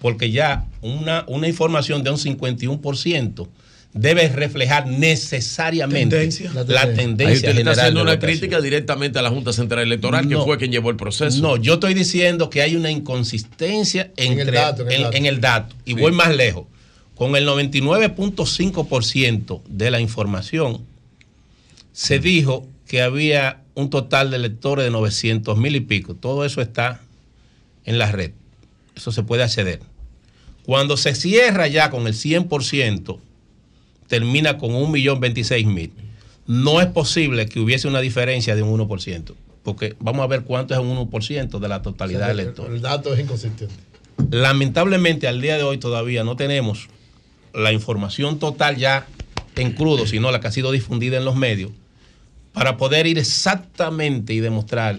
porque 0.00 0.30
ya 0.30 0.66
una, 0.80 1.24
una 1.28 1.48
información 1.48 2.02
de 2.02 2.10
un 2.10 2.18
51% 2.18 3.48
debe 3.94 4.28
reflejar 4.28 4.86
necesariamente 4.86 6.16
Tendencia. 6.16 6.50
la 6.54 6.64
La 6.64 6.94
tendencia, 6.94 7.28
Ahí 7.28 7.34
usted 7.34 7.54
le 7.54 7.60
está 7.60 7.72
general 7.72 7.78
haciendo 7.78 8.00
de 8.00 8.04
una 8.04 8.18
crítica 8.18 8.60
directamente 8.62 9.18
a 9.18 9.22
la 9.22 9.28
Junta 9.30 9.52
Central 9.52 9.82
Electoral, 9.82 10.26
que 10.28 10.34
No. 10.34 10.44
fue 10.44 10.56
quien 10.58 10.72
llevó 10.72 10.90
el 10.90 10.96
proceso. 10.96 11.40
No, 11.42 11.56
yo 11.58 11.74
estoy 11.74 11.92
diciendo 11.94 12.48
que 12.48 12.62
hay 12.62 12.74
una 12.76 12.90
inconsistencia 12.90 14.10
En 14.16 14.38
el 14.40 14.50
dato, 14.50 14.82
en 14.82 14.88
el 14.88 14.94
en- 14.96 15.02
dato. 15.02 15.16
en 15.16 15.26
el 15.26 15.40
dato. 15.40 15.74
Y 15.84 15.92
voy 15.94 16.12
más 16.12 16.34
lejos. 16.34 16.64
Con 17.14 17.36
el 17.36 17.44
99.5% 17.44 19.62
de 19.68 19.90
la 19.90 20.00
información, 20.00 20.80
se 21.92 22.18
dijo 22.18 22.66
que 22.86 23.02
había 23.02 23.58
un 23.74 23.90
total 23.90 24.30
de 24.30 24.36
electores 24.36 24.84
de 24.84 24.90
900 24.90 25.56
mil 25.58 25.76
y 25.76 25.80
pico. 25.80 26.14
Todo 26.14 26.44
eso 26.44 26.60
está 26.62 27.00
en 27.84 27.98
la 27.98 28.10
red. 28.10 28.32
Eso 28.96 29.12
se 29.12 29.22
puede 29.22 29.42
acceder. 29.42 29.80
Cuando 30.64 30.96
se 30.96 31.14
cierra 31.14 31.66
ya 31.68 31.90
con 31.90 32.06
el 32.06 32.14
100%, 32.14 33.18
termina 34.12 34.58
con 34.58 34.72
1.026.000. 34.72 35.90
No 36.46 36.82
es 36.82 36.86
posible 36.88 37.46
que 37.46 37.60
hubiese 37.60 37.88
una 37.88 38.02
diferencia 38.02 38.54
de 38.54 38.60
un 38.60 38.78
1%, 38.78 39.32
porque 39.62 39.96
vamos 40.00 40.22
a 40.22 40.26
ver 40.26 40.42
cuánto 40.42 40.74
es 40.74 40.80
un 40.80 40.94
1% 41.10 41.58
de 41.58 41.66
la 41.66 41.80
totalidad 41.80 42.26
de 42.26 42.32
el, 42.32 42.40
electores. 42.40 42.74
el 42.74 42.82
dato 42.82 43.14
es 43.14 43.20
inconsistente. 43.20 43.72
Lamentablemente 44.30 45.28
al 45.28 45.40
día 45.40 45.56
de 45.56 45.62
hoy 45.62 45.78
todavía 45.78 46.24
no 46.24 46.36
tenemos 46.36 46.90
la 47.54 47.72
información 47.72 48.38
total 48.38 48.76
ya 48.76 49.06
en 49.56 49.72
crudo, 49.72 50.06
sino 50.06 50.30
la 50.30 50.40
que 50.40 50.48
ha 50.48 50.52
sido 50.52 50.72
difundida 50.72 51.16
en 51.16 51.24
los 51.24 51.34
medios, 51.34 51.70
para 52.52 52.76
poder 52.76 53.06
ir 53.06 53.16
exactamente 53.16 54.34
y 54.34 54.40
demostrar 54.40 54.98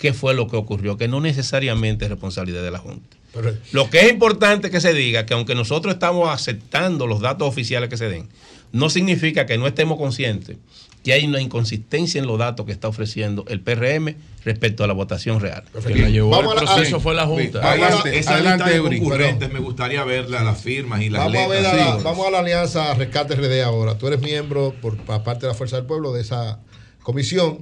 qué 0.00 0.14
fue 0.14 0.32
lo 0.32 0.48
que 0.48 0.56
ocurrió, 0.56 0.96
que 0.96 1.08
no 1.08 1.20
necesariamente 1.20 2.06
es 2.06 2.10
responsabilidad 2.10 2.62
de 2.62 2.70
la 2.70 2.78
Junta. 2.78 3.13
Pero- 3.34 3.54
Lo 3.72 3.90
que 3.90 4.00
es 4.00 4.10
importante 4.10 4.70
que 4.70 4.80
se 4.80 4.94
diga, 4.94 5.26
que 5.26 5.34
aunque 5.34 5.54
nosotros 5.54 5.94
estamos 5.94 6.28
aceptando 6.30 7.06
los 7.06 7.20
datos 7.20 7.48
oficiales 7.48 7.88
que 7.90 7.96
se 7.96 8.08
den, 8.08 8.28
no 8.72 8.88
significa 8.90 9.44
que 9.46 9.58
no 9.58 9.66
estemos 9.66 9.98
conscientes 9.98 10.56
que 11.04 11.12
hay 11.12 11.26
una 11.26 11.38
inconsistencia 11.42 12.18
en 12.18 12.26
los 12.26 12.38
datos 12.38 12.64
que 12.64 12.72
está 12.72 12.88
ofreciendo 12.88 13.44
el 13.48 13.60
PRM 13.60 14.16
respecto 14.42 14.84
a 14.84 14.86
la 14.86 14.94
votación 14.94 15.38
real. 15.38 15.62
Que 15.86 15.94
la 15.96 16.08
llevó 16.08 16.30
Vamos 16.30 16.52
al 16.52 16.60
a 16.60 16.62
la- 16.62 16.74
proceso 16.76 16.96
ah, 16.96 17.00
fue 17.00 17.14
la 17.14 17.26
Junta. 17.26 17.58
Vamos 17.60 17.78
a- 17.82 17.86
Adelante, 17.86 18.18
Esa 18.18 18.34
adelante, 18.36 18.64
lista 18.64 18.82
de 18.82 18.98
concurrentes 18.98 19.52
me 19.52 19.58
gustaría 19.58 20.02
verla, 20.04 20.42
las 20.42 20.62
firmas 20.62 21.02
y 21.02 21.10
las 21.10 21.24
Vamos 21.26 21.42
a, 21.42 21.48
ver 21.48 21.62
letras. 21.62 21.74
a 21.74 21.76
la, 21.90 21.96
Sí. 21.98 22.04
vamos 22.04 22.26
a 22.26 22.30
la 22.30 22.38
alianza 22.38 22.94
Rescate 22.94 23.34
RD 23.34 23.62
ahora. 23.62 23.98
Tú 23.98 24.06
eres 24.06 24.22
miembro 24.22 24.74
por 24.80 24.96
pa- 24.96 25.22
parte 25.22 25.42
de 25.44 25.52
la 25.52 25.54
Fuerza 25.54 25.76
del 25.76 25.84
Pueblo 25.84 26.14
de 26.14 26.22
esa 26.22 26.58
comisión 27.02 27.58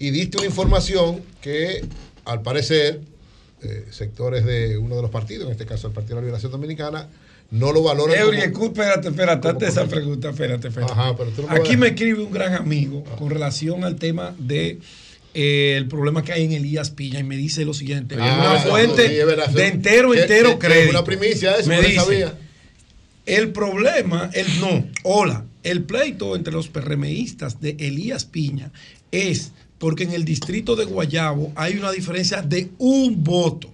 y 0.00 0.10
diste 0.10 0.38
una 0.38 0.46
información 0.46 1.22
que 1.40 1.84
al 2.24 2.42
parecer 2.42 3.00
eh, 3.64 3.86
sectores 3.90 4.44
de 4.44 4.76
uno 4.78 4.96
de 4.96 5.02
los 5.02 5.10
partidos, 5.10 5.46
en 5.46 5.52
este 5.52 5.66
caso 5.66 5.86
el 5.88 5.92
Partido 5.92 6.16
de 6.16 6.22
la 6.22 6.26
Liberación 6.26 6.52
Dominicana, 6.52 7.08
no 7.50 7.72
lo 7.72 7.82
valoran. 7.82 8.18
Eury, 8.18 8.50
como- 8.52 8.66
espérate, 8.66 9.08
espérate, 9.08 9.48
antes 9.48 9.68
esa 9.70 9.86
pregunta, 9.86 10.30
espérate, 10.30 10.68
espérate. 10.68 10.92
Ajá, 10.92 11.16
pero 11.16 11.30
tú 11.30 11.42
no 11.42 11.50
Aquí 11.50 11.76
me 11.76 11.88
escribe 11.88 12.22
un 12.22 12.32
gran 12.32 12.54
amigo 12.54 13.04
con 13.18 13.30
relación 13.30 13.84
al 13.84 13.96
tema 13.96 14.34
de 14.38 14.78
eh, 15.34 15.74
el 15.76 15.86
problema 15.88 16.22
que 16.22 16.32
hay 16.32 16.44
en 16.44 16.52
Elías 16.52 16.90
Piña 16.90 17.18
y 17.20 17.24
me 17.24 17.36
dice 17.36 17.64
lo 17.64 17.72
siguiente, 17.74 18.16
Ah, 18.18 18.50
una 18.52 18.70
fuente 18.70 19.08
sí, 19.08 19.14
de 19.54 19.66
entero, 19.66 20.14
entero 20.14 20.58
crédito. 20.58 20.90
una 20.90 21.04
primicia 21.04 21.56
eso, 21.56 21.68
me 21.68 21.80
dice, 21.80 21.94
sabía. 21.96 22.34
el 23.26 23.50
problema, 23.52 24.30
el 24.34 24.60
no, 24.60 24.84
hola, 25.04 25.44
el 25.62 25.84
pleito 25.84 26.36
entre 26.36 26.52
los 26.52 26.68
PRMistas 26.68 27.60
de 27.60 27.76
Elías 27.78 28.24
Piña 28.24 28.72
es 29.10 29.52
porque 29.82 30.04
en 30.04 30.12
el 30.12 30.24
distrito 30.24 30.76
de 30.76 30.84
Guayabo 30.84 31.50
hay 31.56 31.76
una 31.76 31.90
diferencia 31.90 32.40
de 32.40 32.70
un 32.78 33.24
voto. 33.24 33.68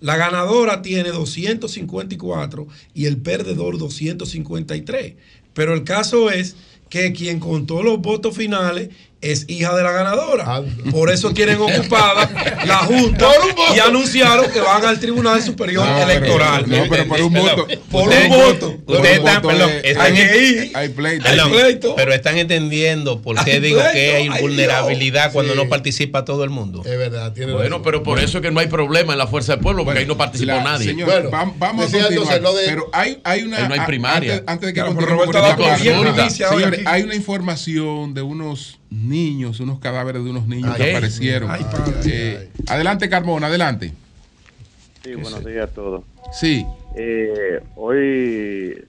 La 0.00 0.16
ganadora 0.16 0.82
tiene 0.82 1.10
254 1.10 2.66
y 2.94 3.04
el 3.04 3.18
perdedor 3.18 3.78
253. 3.78 5.14
Pero 5.54 5.72
el 5.72 5.84
caso 5.84 6.32
es 6.32 6.56
que 6.88 7.12
quien 7.12 7.38
contó 7.38 7.84
los 7.84 8.00
votos 8.00 8.36
finales 8.36 8.88
es 9.32 9.44
hija 9.48 9.74
de 9.74 9.82
la 9.82 9.90
ganadora. 9.92 10.44
Ah. 10.46 10.62
Por 10.90 11.10
eso 11.10 11.32
tienen 11.32 11.58
ocupada 11.60 12.30
la 12.66 12.76
Junta 12.78 13.28
y 13.74 13.78
anunciaron 13.78 14.50
que 14.50 14.60
van 14.60 14.84
al 14.84 14.98
Tribunal 15.00 15.42
Superior 15.42 15.86
No, 15.86 15.94
pero- 15.96 16.10
Electoral. 16.10 16.64
no, 16.68 16.84
pero 16.88 17.06
por 17.08 17.20
un 17.22 17.32
voto. 17.32 17.66
Por 17.90 18.08
un 18.08 18.28
voto. 18.28 18.74
Ustedes 18.86 19.18
están, 19.18 19.42
perdón, 19.42 19.70
hay. 20.00 20.70
Hay 20.74 20.88
pleito. 20.90 21.28
Hay 21.28 21.36
Perdón, 21.36 21.50
pleito. 21.52 21.94
pero 21.96 22.12
están 22.12 22.38
entendiendo 22.38 23.20
por 23.22 23.42
qué 23.44 23.52
Hay 23.52 23.60
digo 23.60 23.80
que 23.92 24.16
hay 24.16 24.28
ay, 24.32 24.40
vulnerabilidad 24.40 25.32
cuando 25.32 25.52
Sí. 25.54 25.58
no 25.58 25.68
participa 25.68 26.24
todo 26.24 26.44
el 26.44 26.50
mundo. 26.50 26.82
Es 26.84 26.98
verdad, 26.98 27.32
tiene 27.32 27.52
Bueno, 27.52 27.68
razón. 27.68 27.82
pero 27.84 28.02
por 28.02 28.18
eso 28.18 28.38
es 28.38 28.42
que 28.42 28.50
no 28.50 28.60
hay 28.60 28.66
problema 28.68 29.12
en 29.12 29.18
la 29.18 29.26
Fuerza 29.26 29.52
del 29.52 29.60
Pueblo, 29.62 29.84
porque 29.84 30.00
ahí 30.00 30.06
no 30.06 30.16
participó 30.16 30.52
La- 30.52 30.62
nadie. 30.64 30.86
Señor, 30.88 31.08
Bueno, 31.10 31.30
vam- 31.30 31.52
vamos 31.58 31.86
a 31.86 31.90
continuar. 31.90 32.12
entonces 32.12 32.42
lo 32.42 32.54
de- 32.54 32.64
pero 32.66 32.90
hay, 32.92 33.18
hay 33.24 33.42
una. 33.42 33.56
Ahí 33.58 33.68
no 33.68 33.74
hay 33.74 33.80
primaria. 33.80 34.32
Antes, 34.34 34.48
antes 34.48 34.66
de 34.68 34.74
que 34.74 34.80
Claro, 34.80 34.94
Roberto 35.00 35.32
señores, 35.78 36.78
aquí. 36.78 36.84
hay 36.86 37.02
una 37.02 37.14
información 37.14 38.14
de 38.14 38.22
unos 38.22 38.78
niños, 38.90 39.60
unos 39.60 39.78
cadáveres 39.80 40.24
de 40.24 40.30
unos 40.30 40.46
niños 40.46 40.70
Ay, 40.74 40.82
que 40.82 40.90
aparecieron. 40.96 41.50
ay. 41.50 41.64
Eh, 42.06 42.50
adelante, 42.68 43.08
Carmona, 43.08 43.46
adelante. 43.48 43.92
Sí, 45.02 45.14
buenos 45.14 45.44
días 45.44 45.70
a 45.70 45.74
todos. 45.74 46.02
Sí. 46.32 46.64
Eh, 46.96 47.60
hoy 47.76 48.84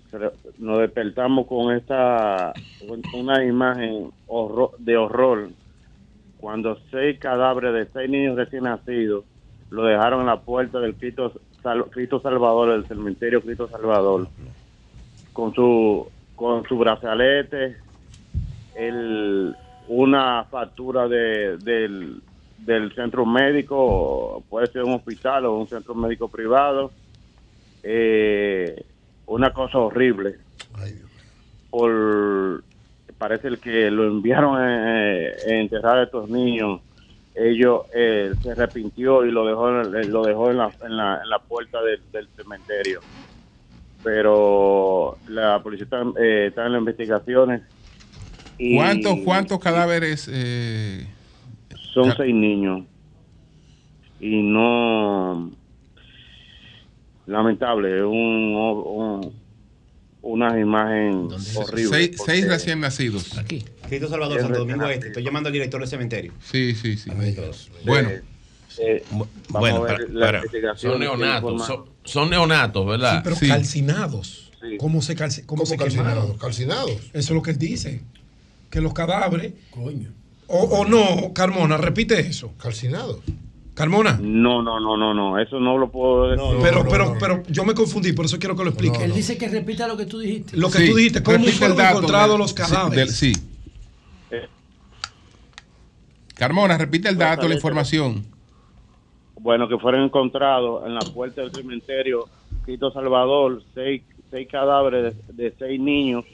nos 0.59 0.79
despertamos 0.79 1.45
con 1.47 1.75
esta 1.75 2.53
una 3.13 3.43
imagen 3.43 4.11
horror- 4.27 4.71
de 4.79 4.97
horror 4.97 5.49
cuando 6.39 6.79
seis 6.89 7.19
cadáveres 7.19 7.73
de 7.73 7.87
seis 7.93 8.09
niños 8.09 8.35
recién 8.37 8.63
nacidos 8.63 9.25
lo 9.69 9.83
dejaron 9.83 10.21
en 10.21 10.27
la 10.27 10.39
puerta 10.39 10.79
del 10.79 10.95
Cristo, 10.95 11.33
Sal- 11.61 11.85
Cristo 11.91 12.21
Salvador, 12.21 12.71
del 12.71 12.87
cementerio 12.87 13.41
Cristo 13.41 13.67
Salvador, 13.69 14.27
con 15.33 15.53
su 15.53 16.07
con 16.35 16.63
su 16.67 16.77
brazalete, 16.77 17.75
el, 18.75 19.55
una 19.87 20.43
factura 20.45 21.07
de, 21.07 21.57
del, 21.57 22.21
del 22.57 22.93
centro 22.93 23.25
médico, 23.25 24.43
puede 24.49 24.67
ser 24.67 24.83
un 24.83 24.93
hospital 24.95 25.45
o 25.45 25.57
un 25.57 25.67
centro 25.67 25.95
médico 25.95 26.27
privado, 26.27 26.91
eh, 27.83 28.83
una 29.27 29.51
cosa 29.51 29.77
horrible. 29.79 30.35
Ay, 30.73 30.93
Dios. 30.93 31.09
Por, 31.69 32.63
parece 33.17 33.47
el 33.47 33.59
que 33.59 33.89
lo 33.91 34.05
enviaron 34.05 34.57
eh, 34.61 35.33
a 35.47 35.51
enterrar 35.53 35.97
a 35.99 36.03
estos 36.03 36.29
niños, 36.29 36.81
ellos 37.35 37.83
eh, 37.93 38.33
se 38.41 38.51
arrepintió 38.51 39.23
y 39.25 39.31
lo 39.31 39.45
dejó, 39.45 39.69
en- 39.69 40.11
lo 40.11 40.23
dejó 40.23 40.49
en 40.51 40.57
la, 40.57 40.71
en 40.83 40.97
la, 40.97 41.21
en 41.23 41.29
la 41.29 41.39
puerta 41.39 41.81
del, 41.83 42.01
del 42.11 42.27
cementerio. 42.35 43.01
pero 44.03 45.17
la 45.27 45.61
policía 45.61 45.83
está, 45.85 46.01
eh, 46.19 46.47
está 46.47 46.65
en 46.65 46.73
las 46.73 46.79
investigaciones. 46.79 47.61
Y 48.57 48.75
¿Cuántos, 48.75 49.17
cuántos 49.23 49.59
cadáveres? 49.59 50.29
eh, 50.31 51.05
Son 51.93 52.13
seis 52.15 52.33
niños. 52.33 52.83
Y 54.19 54.41
no. 54.41 55.51
Lamentable, 57.25 57.97
es 57.97 58.03
un, 58.03 58.55
un- 58.55 59.33
una 60.21 60.59
imagen 60.59 61.27
horrible. 61.55 61.89
seis, 61.97 62.15
porque- 62.17 62.31
seis 62.31 62.47
recién 62.47 62.79
nacidos. 62.79 63.37
Aquí. 63.37 63.63
Cristo 63.87 64.07
Salvador, 64.09 64.41
Santo 64.41 64.59
Domingo 64.59 64.85
Este. 64.87 65.07
Estoy 65.07 65.23
llamando 65.23 65.47
al 65.47 65.53
director 65.53 65.79
del 65.79 65.89
cementerio. 65.89 66.33
Sí, 66.43 66.73
sí, 66.75 66.97
sí. 66.97 67.09
Sí. 67.09 67.35
Bueno, 67.85 68.09
Eh, 68.79 69.03
vamos 69.09 69.29
bueno, 69.49 69.77
a 69.77 69.81
ver 69.81 69.95
para- 69.97 70.07
la 70.13 70.25
para- 70.27 70.37
investigación 70.39 70.91
Son 70.93 70.99
neonatos. 71.01 71.65
Son, 71.65 71.85
son 72.03 72.29
neonatos, 72.29 72.83
Sí, 72.83 72.89
¿verdad? 72.89 73.21
pero 73.23 73.35
Sí. 73.35 73.47
calcinados. 73.47 74.51
Sí. 74.61 74.77
¿Cómo 74.77 75.01
se, 75.01 75.15
calci- 75.15 75.45
cómo 75.45 75.63
¿Cómo 75.63 75.65
se 75.65 75.77
calcinados? 75.77 76.37
Calcinados. 76.37 76.91
Eso 76.91 77.11
es 77.13 77.29
lo 77.31 77.41
que 77.41 77.51
él 77.51 77.57
dice. 77.57 78.01
Que 78.77 78.81
los 78.81 78.93
cadáveres. 78.93 79.53
Coño. 79.71 80.11
O, 80.45 80.59
o 80.59 80.85
no, 80.85 81.33
Carmona, 81.33 81.77
repite 81.77 82.19
eso. 82.19 82.53
Calcinados. 82.59 83.21
Carmona. 83.73 84.19
No, 84.21 84.61
no, 84.61 84.79
no, 84.79 84.95
no, 84.95 85.15
no. 85.15 85.39
Eso 85.39 85.59
no 85.59 85.79
lo 85.79 85.89
puedo 85.89 86.29
decir. 86.29 86.45
No, 86.45 86.61
pero, 86.61 86.83
no, 86.83 86.89
pero, 86.91 87.05
no. 87.05 87.17
pero 87.19 87.43
yo 87.49 87.65
me 87.65 87.73
confundí, 87.73 88.13
por 88.13 88.25
eso 88.25 88.37
quiero 88.37 88.55
que 88.55 88.63
lo 88.63 88.69
explique. 88.69 89.03
Él 89.03 89.15
dice 89.15 89.35
que 89.35 89.47
repita 89.47 89.87
lo 89.87 89.97
que 89.97 90.05
tú 90.05 90.19
dijiste. 90.19 90.55
Lo 90.55 90.69
que 90.69 90.77
sí, 90.77 90.91
tú 90.91 90.95
dijiste, 90.95 91.23
¿cómo 91.23 91.43
fueron 91.43 91.79
encontrados 91.81 92.37
los 92.37 92.51
sí, 92.51 92.55
cadáveres? 92.55 92.95
del- 93.07 93.09
Sí. 93.09 93.33
Eh. 94.29 94.47
Carmona, 96.35 96.77
repite 96.77 97.09
el 97.09 97.17
dato, 97.17 97.47
la 97.47 97.55
información. 97.55 98.27
Bueno, 99.39 99.67
que 99.67 99.79
fueron 99.79 100.03
encontrados 100.03 100.85
en 100.85 100.93
la 100.93 101.01
puerta 101.01 101.41
del 101.41 101.51
cementerio 101.51 102.25
Quito 102.63 102.91
Salvador 102.91 103.63
seis, 103.73 104.03
seis 104.29 104.47
cadáveres 104.51 105.15
de, 105.29 105.33
de 105.45 105.55
seis 105.57 105.79
niños 105.81 106.25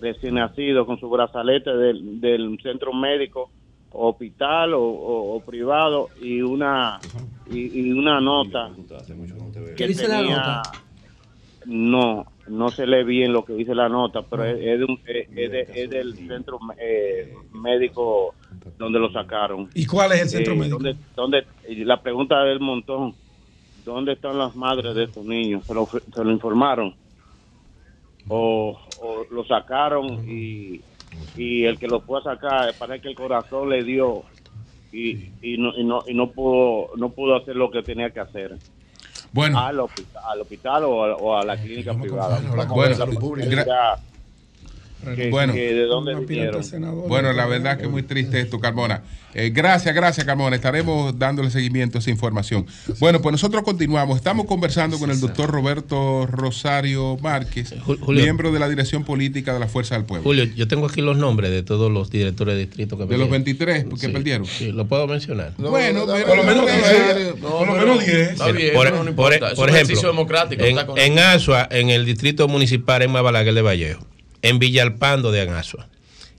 recién 0.00 0.34
nacidos 0.34 0.86
con 0.86 0.98
su 0.98 1.08
brazalete 1.10 1.70
del, 1.76 2.20
del 2.20 2.58
centro 2.62 2.92
médico, 2.92 3.50
hospital 3.92 4.74
o, 4.74 4.82
o- 4.82 5.34
o 5.36 5.40
privado 5.40 6.08
y 6.22 6.40
una 6.42 6.98
y, 7.50 7.80
y 7.88 7.92
una 7.92 8.20
nota 8.20 8.70
¿Qué 8.76 9.74
que 9.76 9.86
dice 9.88 10.06
la 10.08 10.22
nota? 10.22 10.62
No, 11.66 12.24
no 12.48 12.70
se 12.70 12.86
lee 12.86 13.04
bien 13.04 13.32
lo 13.32 13.44
que 13.44 13.52
dice 13.54 13.74
la 13.74 13.88
nota, 13.88 14.22
pero 14.22 14.44
es, 14.44 14.56
es 14.58 14.78
de 14.78 14.84
un- 14.84 15.00
es- 15.04 15.28
es 15.36 15.50
de- 15.50 15.68
es 15.74 15.90
del 15.90 16.14
centro 16.28 16.58
eh, 16.78 17.34
médico 17.52 18.34
donde 18.78 18.98
lo 18.98 19.10
sacaron. 19.12 19.68
¿Y 19.74 19.84
cuál 19.86 20.12
es 20.12 20.22
el 20.22 20.28
centro 20.28 20.54
Eh, 20.54 20.56
médico? 20.56 20.78
¿dónde, 20.78 20.96
dónde- 21.16 21.44
y 21.68 21.84
la 21.84 22.00
pregunta 22.00 22.42
del 22.44 22.60
montón, 22.60 23.14
¿dónde 23.84 24.12
están 24.12 24.38
las 24.38 24.54
madres 24.56 24.94
de 24.94 25.04
estos 25.04 25.24
niños? 25.24 25.66
¿Se 25.66 25.74
lo, 25.74 25.86
se 25.86 26.24
lo 26.24 26.30
informaron? 26.30 26.94
¿O, 28.28 28.78
o 29.00 29.24
lo 29.30 29.44
sacaron 29.44 30.28
y, 30.28 30.80
y 31.36 31.64
el 31.64 31.78
que 31.78 31.86
lo 31.88 32.00
fue 32.00 32.20
a 32.20 32.22
sacar, 32.22 32.74
parece 32.78 33.02
que 33.02 33.08
el 33.08 33.14
corazón 33.14 33.68
le 33.70 33.82
dio 33.82 34.22
y, 34.92 35.30
y, 35.42 35.56
no, 35.58 35.72
y, 35.76 35.84
no, 35.84 36.02
y 36.06 36.14
no 36.14 36.30
pudo 36.30 36.90
no 36.96 37.10
pudo 37.10 37.36
hacer 37.36 37.56
lo 37.56 37.70
que 37.70 37.82
tenía 37.82 38.10
que 38.10 38.20
hacer 38.20 38.56
Bueno, 39.32 39.58
al 39.58 39.80
hospital, 39.80 40.22
al 40.26 40.40
hospital 40.40 40.84
o, 40.84 41.04
a, 41.04 41.16
o 41.16 41.36
a 41.36 41.44
la 41.44 41.56
clínica 41.56 41.94
privada. 41.94 42.40
Bueno, 42.68 42.94
pública. 43.20 43.64
gra- 43.64 44.00
Que- 45.14 45.30
Bueno. 45.30 45.52
que 45.52 45.74
¿De 45.74 45.84
dónde. 45.84 46.14
Bueno, 47.08 47.32
la 47.32 47.46
verdad 47.46 47.78
que 47.78 47.84
es 47.84 47.90
muy 47.90 48.02
triste 48.02 48.40
esto, 48.40 48.60
Carmona. 48.60 49.02
Eh, 49.32 49.50
gracias, 49.54 49.94
gracias, 49.94 50.26
Carmona. 50.26 50.56
Estaremos 50.56 51.16
dándole 51.18 51.50
seguimiento 51.50 51.98
a 51.98 52.00
esa 52.00 52.10
información. 52.10 52.66
Bueno, 52.98 53.22
pues 53.22 53.32
nosotros 53.32 53.62
continuamos. 53.62 54.16
Estamos 54.16 54.46
conversando 54.46 54.98
con 54.98 55.10
el 55.10 55.20
doctor 55.20 55.50
Roberto 55.50 56.26
Rosario 56.26 57.16
Márquez, 57.22 57.74
Julio. 57.84 58.22
miembro 58.24 58.50
de 58.50 58.58
la 58.58 58.68
Dirección 58.68 59.04
Política 59.04 59.54
de 59.54 59.60
la 59.60 59.68
Fuerza 59.68 59.94
del 59.94 60.04
Pueblo. 60.04 60.24
Julio, 60.24 60.44
yo 60.56 60.66
tengo 60.66 60.86
aquí 60.86 61.00
los 61.00 61.16
nombres 61.16 61.50
de 61.52 61.62
todos 61.62 61.90
los 61.92 62.10
directores 62.10 62.54
de 62.54 62.60
distrito 62.66 62.96
que 62.96 63.04
De 63.04 63.16
los 63.18 63.28
perdieron. 63.28 63.30
23 63.30 63.84
que 63.84 64.06
Sí, 64.06 64.08
perdieron. 64.12 64.46
Sí, 64.46 64.72
lo 64.72 64.86
puedo 64.86 65.06
mencionar. 65.06 65.52
No, 65.58 65.70
bueno, 65.70 66.06
no, 66.06 66.12
Por 66.26 66.36
lo 66.36 66.42
menos 66.44 66.64
pero- 66.66 67.18
10. 67.18 67.40
No, 67.40 67.48
Por 67.50 67.66
lo 67.68 67.74
menos 67.74 68.04
10. 68.04 68.30
Está 68.32 68.50
bien, 68.52 68.74
por, 68.74 68.86
ejemplo, 68.88 69.30
ejercicio 69.68 70.08
democrático. 70.08 70.64
en, 70.64 70.76
en 70.96 71.18
Asua, 71.20 71.68
en 71.70 71.90
el 71.90 72.04
distrito 72.04 72.48
municipal 72.48 73.02
en 73.02 73.12
Mabalaguer 73.12 73.54
de 73.54 73.62
Vallejo, 73.62 74.04
en 74.42 74.58
Villalpando 74.58 75.32
de 75.32 75.42
Anasua, 75.42 75.88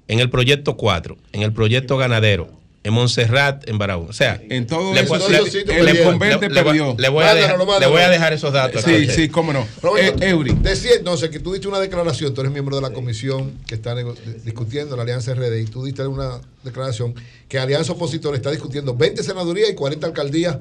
en 0.07 0.19
el 0.19 0.29
proyecto 0.29 0.77
4, 0.77 1.17
en 1.33 1.41
el 1.43 1.53
proyecto 1.53 1.97
ganadero, 1.97 2.49
en 2.83 2.93
Montserrat, 2.93 3.69
en 3.69 3.77
Barahona. 3.77 4.09
O 4.09 4.13
sea, 4.13 4.41
En 4.49 4.65
todo 4.65 4.93
le, 4.95 5.01
eso, 5.01 5.13
le- 5.13 5.19
todos 5.19 5.31
esos 5.33 5.51
sitios 5.51 5.77
el 5.77 6.03
convente 6.03 6.49
le- 6.49 6.55
le 6.55 6.63
perdió. 6.63 6.95
le 6.97 7.09
voy 7.09 7.23
a 7.23 7.35
dejar, 7.35 7.57
mándalo. 7.59 7.79
le 7.79 7.85
voy 7.85 8.01
a 8.01 8.09
dejar 8.09 8.33
esos 8.33 8.51
datos. 8.51 8.81
Sí, 8.83 8.91
aquí. 8.95 9.07
sí, 9.09 9.29
cómo 9.29 9.53
no. 9.53 9.67
Roberto, 9.83 10.23
Eh, 10.23 10.29
Eury. 10.29 10.53
Decía 10.59 10.93
entonces 10.97 11.29
que 11.29 11.39
tú 11.39 11.53
diste 11.53 11.67
una 11.67 11.79
declaración, 11.79 12.33
tú 12.33 12.41
eres 12.41 12.51
miembro 12.51 12.75
de 12.75 12.81
la 12.81 12.89
comisión 12.91 13.53
que 13.67 13.75
está 13.75 13.93
discutiendo 14.43 14.95
la 14.97 15.03
Alianza 15.03 15.31
RD 15.35 15.59
y 15.61 15.65
tú 15.65 15.85
diste 15.85 16.07
una 16.07 16.41
declaración 16.63 17.13
que 17.47 17.59
Alianza 17.59 17.93
Opositora 17.93 18.35
está 18.35 18.49
discutiendo 18.49 18.95
20 18.95 19.21
senadurías 19.21 19.69
y 19.69 19.75
40 19.75 20.07
alcaldías, 20.07 20.57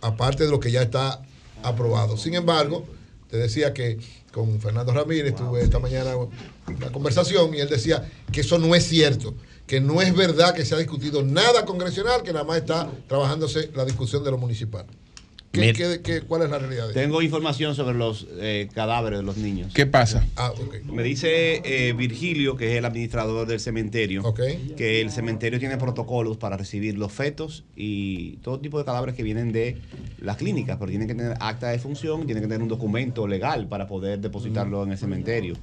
aparte 0.00 0.44
de 0.44 0.50
lo 0.50 0.60
que 0.60 0.70
ya 0.70 0.82
está 0.82 1.22
aprobado. 1.64 2.16
Sin 2.16 2.34
embargo, 2.34 2.86
te 3.30 3.36
decía 3.36 3.72
que 3.72 3.98
con 4.32 4.60
Fernando 4.60 4.92
Ramírez 4.92 5.34
tuve 5.34 5.62
esta 5.62 5.78
mañana 5.78 6.16
una 6.16 6.90
conversación 6.90 7.54
y 7.54 7.60
él 7.60 7.68
decía 7.68 8.10
que 8.32 8.40
eso 8.40 8.58
no 8.58 8.74
es 8.74 8.88
cierto, 8.88 9.34
que 9.66 9.80
no 9.80 10.00
es 10.00 10.14
verdad 10.16 10.54
que 10.54 10.64
se 10.64 10.74
ha 10.74 10.78
discutido 10.78 11.22
nada 11.22 11.64
congresional, 11.64 12.22
que 12.22 12.32
nada 12.32 12.44
más 12.44 12.58
está 12.58 12.90
trabajándose 13.08 13.70
la 13.74 13.84
discusión 13.84 14.24
de 14.24 14.30
lo 14.30 14.38
municipal. 14.38 14.86
¿Qué- 15.52 15.60
Mir- 15.60 15.76
qué- 15.76 16.00
qué- 16.02 16.20
¿Cuál 16.22 16.42
es 16.44 16.50
la 16.50 16.58
realidad? 16.58 16.84
de 16.86 16.90
eso? 16.92 16.98
Tengo 17.00 17.20
información 17.20 17.74
sobre 17.74 17.94
los 17.96 18.26
eh, 18.38 18.68
cadáveres 18.74 19.18
de 19.18 19.22
los 19.22 19.36
niños. 19.36 19.70
¿Qué 19.74 19.84
pasa? 19.84 20.26
Ah, 20.36 20.50
ok. 20.50 20.82
Me 20.90 21.02
dice 21.02 21.60
eh, 21.62 21.92
Virgilio, 21.92 22.56
que 22.56 22.72
es 22.72 22.78
el 22.78 22.86
administrador 22.86 23.46
del 23.46 23.60
cementerio, 23.60 24.22
que 24.76 25.02
el 25.02 25.10
cementerio 25.10 25.58
tiene 25.58 25.76
protocolos 25.76 26.38
para 26.38 26.56
recibir 26.56 26.96
los 26.96 27.12
fetos 27.12 27.64
y 27.76 28.36
todo 28.38 28.60
tipo 28.60 28.78
de 28.78 28.86
cadáveres 28.86 29.14
que 29.14 29.22
vienen 29.22 29.52
de 29.52 29.76
las 30.18 30.38
clínicas, 30.38 30.78
pero 30.78 30.88
tienen 30.88 31.06
que 31.06 31.14
tener 31.14 31.36
acta 31.38 31.68
de 31.68 31.78
función, 31.78 32.24
tienen 32.24 32.42
que 32.44 32.48
tener 32.48 32.62
un 32.62 32.68
documento 32.68 33.26
legal 33.28 33.68
para 33.68 33.86
poder 33.86 34.20
depositarlo 34.20 34.82
en 34.84 34.92
el 34.92 34.98
cementerio, 34.98 35.54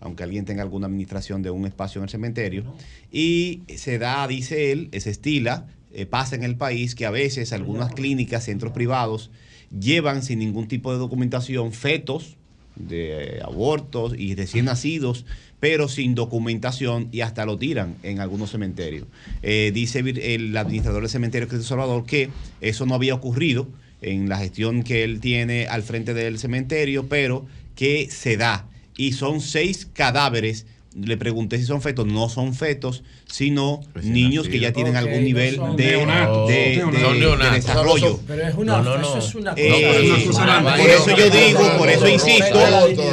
aunque 0.00 0.24
alguien 0.24 0.44
tenga 0.44 0.62
alguna 0.62 0.88
administración 0.88 1.40
de 1.42 1.50
un 1.50 1.64
espacio 1.64 2.00
en 2.00 2.04
el 2.04 2.10
cementerio. 2.10 2.64
Y 3.10 3.62
se 3.76 3.98
da, 3.98 4.28
dice 4.28 4.72
él, 4.72 4.90
se 5.00 5.08
estila, 5.10 5.66
eh, 5.92 6.06
pasa 6.06 6.36
en 6.36 6.44
el 6.44 6.56
país 6.56 6.94
que 6.94 7.06
a 7.06 7.10
veces 7.10 7.52
algunas 7.52 7.92
clínicas, 7.92 8.44
centros 8.44 8.72
privados, 8.72 9.30
llevan 9.78 10.22
sin 10.22 10.38
ningún 10.38 10.68
tipo 10.68 10.92
de 10.92 10.98
documentación 10.98 11.72
fetos 11.72 12.36
de 12.76 13.40
abortos 13.44 14.14
y 14.16 14.34
recién 14.34 14.66
nacidos, 14.66 15.24
pero 15.60 15.88
sin 15.88 16.14
documentación 16.14 17.08
y 17.10 17.22
hasta 17.22 17.44
lo 17.44 17.58
tiran 17.58 17.96
en 18.02 18.20
algunos 18.20 18.50
cementerios. 18.50 19.06
Eh, 19.42 19.72
dice 19.74 20.00
el 20.00 20.56
administrador 20.56 21.02
del 21.02 21.10
cementerio 21.10 21.48
Cristo 21.48 21.66
Salvador 21.66 22.06
que 22.06 22.30
eso 22.60 22.86
no 22.86 22.94
había 22.94 23.14
ocurrido 23.14 23.68
en 24.00 24.28
la 24.28 24.38
gestión 24.38 24.84
que 24.84 25.02
él 25.02 25.20
tiene 25.20 25.66
al 25.66 25.82
frente 25.82 26.14
del 26.14 26.38
cementerio, 26.38 27.08
pero 27.08 27.46
que 27.74 28.08
se 28.10 28.36
da. 28.36 28.66
Y 28.96 29.12
son 29.12 29.40
seis 29.40 29.88
cadáveres. 29.92 30.66
Le 30.94 31.16
pregunté 31.18 31.58
si 31.58 31.64
son 31.64 31.80
fetos, 31.82 32.06
no 32.06 32.28
son 32.30 32.54
fetos, 32.54 33.04
sino 33.30 33.82
niños 34.02 34.48
que 34.48 34.58
ya 34.58 34.72
tienen 34.72 34.96
algún 34.96 35.22
nivel 35.22 35.60
de, 35.76 35.86
neonatos. 35.96 36.48
de- 36.48 36.54
de- 36.54 36.80
Son 36.80 36.92
de 37.14 37.20
neonatos. 37.20 37.54
desarrollo. 37.54 38.20
Pero 38.26 38.48
es 38.48 38.54
una, 38.54 38.78
No, 38.78 38.82
no, 38.82 39.00
eso 39.02 39.14
no. 39.14 39.18
es 39.22 39.34
una 39.34 39.50
cosa. 39.50 39.62
Eh, 39.62 40.24
por 40.26 40.80
eso 40.88 41.16
yo 41.16 41.30
digo, 41.30 41.78
por 41.78 41.88
eso 41.90 42.08
insisto, 42.08 42.58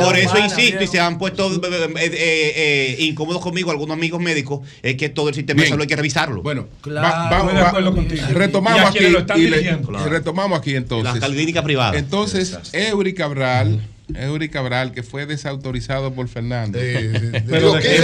por 0.03 0.17
eso 0.17 0.37
insisto 0.39 0.83
y 0.83 0.87
se 0.87 0.99
han 0.99 1.17
puesto 1.19 1.53
eh, 1.53 1.59
eh, 1.97 2.13
eh, 2.55 2.95
incómodos 2.99 3.41
conmigo 3.41 3.69
algunos 3.71 3.95
amigos 3.95 4.21
médicos, 4.21 4.61
es 4.81 4.95
que 4.95 5.09
todo 5.09 5.29
el 5.29 5.35
sistema 5.35 5.61
de 5.61 5.67
salud 5.69 5.81
hay 5.81 5.87
que 5.87 5.95
revisarlo. 5.97 6.41
Bueno, 6.41 6.67
Claro. 6.81 7.07
va- 7.53 7.71
va- 7.81 7.91
contigo. 7.93 8.23
retomamos 8.33 8.85
aquí 8.89 8.99
y 9.43 9.47
le- 9.47 9.77
retomamos 10.09 10.59
aquí 10.59 10.71
las 10.71 10.81
entonces. 10.83 11.23
clínicas 11.29 11.63
privadas. 11.63 11.97
Entonces, 11.97 12.57
Eury 12.73 13.13
Cabral, 13.13 13.81
Eury 14.13 14.49
Cabral, 14.49 14.91
que 14.91 15.01
fue 15.01 15.25
desautorizado 15.25 16.13
por 16.13 16.27
Fernando. 16.27 16.77
Pero 16.77 17.73
¿de 17.73 17.81
qué 17.81 18.03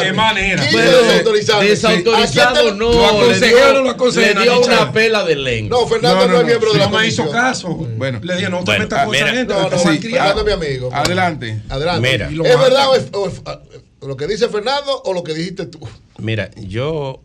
¿quién 0.00 0.16
manera? 0.16 0.62
Bueno? 0.70 0.90
Desautorizado 0.90 1.60
¿A 1.60 2.26
quién 2.26 2.46
te- 2.54 2.72
no, 2.74 2.92
¿Lo 2.92 3.06
aconsejé 3.06 3.40
le 3.40 3.48
dio, 3.48 3.82
lo 3.82 4.10
le 4.12 4.58
una 4.66 4.92
pela 4.92 5.24
de 5.24 5.36
lengua. 5.36 5.78
No, 5.80 5.86
Fernando 5.86 6.28
no, 6.28 6.40
es 6.40 6.46
miembro 6.46 6.72
de 6.72 6.78
la 6.78 6.88
no 6.88 6.98
me 6.98 7.06
hizo 7.06 7.30
caso. 7.30 7.68
Bueno. 7.74 8.20
le 8.22 8.36
dije, 8.36 8.50
no 8.50 8.58
te 8.58 8.64
Bueno, 8.64 8.84
metas 8.84 8.98
ah, 9.00 9.04
con 9.06 9.14
esa 9.14 9.24
mira. 9.24 9.36
gente. 9.36 9.54
No, 9.54 9.70
no, 9.70 9.78
Fernando 9.78 10.40
es 10.40 10.46
mi 10.46 10.52
amigo. 10.52 10.90
Adelante. 10.92 11.62
Adelante. 11.68 12.10
Mira. 12.10 12.28
¿Es 12.28 12.58
verdad 12.58 12.90
o 12.90 13.26
es, 13.26 13.42
ah, 13.46 13.60
lo 14.02 14.16
que 14.16 14.26
dice 14.26 14.48
Fernando 14.48 15.00
o 15.04 15.14
lo 15.14 15.22
que 15.22 15.32
dijiste 15.34 15.66
tú? 15.66 15.80
Mira, 16.18 16.50
yo, 16.56 17.22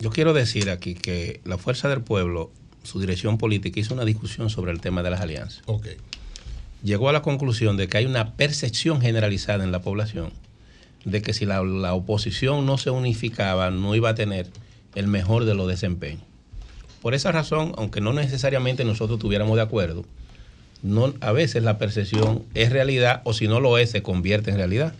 yo 0.00 0.10
quiero 0.10 0.32
decir 0.32 0.70
aquí 0.70 0.94
que 0.94 1.40
la 1.44 1.56
Fuerza 1.58 1.88
del 1.88 2.00
Pueblo, 2.02 2.50
su 2.82 3.00
dirección 3.00 3.38
política, 3.38 3.78
hizo 3.78 3.94
una 3.94 4.04
discusión 4.04 4.50
sobre 4.50 4.72
el 4.72 4.80
tema 4.80 5.02
de 5.02 5.10
las 5.10 5.20
alianzas. 5.20 5.62
Ok. 5.66 5.86
Llegó 6.84 7.08
a 7.08 7.12
la 7.12 7.22
conclusión 7.22 7.76
de 7.76 7.88
que 7.88 7.98
hay 7.98 8.06
una 8.06 8.34
percepción 8.34 9.00
generalizada 9.00 9.64
en 9.64 9.72
la 9.72 9.82
población 9.82 10.30
de 11.04 11.22
que 11.22 11.32
si 11.32 11.46
la, 11.46 11.62
la 11.62 11.94
oposición 11.94 12.66
no 12.66 12.78
se 12.78 12.90
unificaba, 12.90 13.70
no 13.70 13.94
iba 13.94 14.10
a 14.10 14.14
tener 14.14 14.48
el 14.94 15.06
mejor 15.06 15.44
de 15.44 15.54
los 15.54 15.66
desempeños. 15.66 16.22
Por 17.02 17.14
esa 17.14 17.32
razón, 17.32 17.72
aunque 17.76 18.00
no 18.00 18.12
necesariamente 18.12 18.84
nosotros 18.84 19.18
estuviéramos 19.18 19.56
de 19.56 19.62
acuerdo, 19.62 20.04
no, 20.82 21.14
a 21.20 21.32
veces 21.32 21.62
la 21.62 21.78
percepción 21.78 22.44
es 22.54 22.70
realidad 22.70 23.22
o 23.24 23.32
si 23.32 23.48
no 23.48 23.60
lo 23.60 23.78
es, 23.78 23.90
se 23.90 24.02
convierte 24.02 24.50
en 24.50 24.58
realidad. 24.58 24.94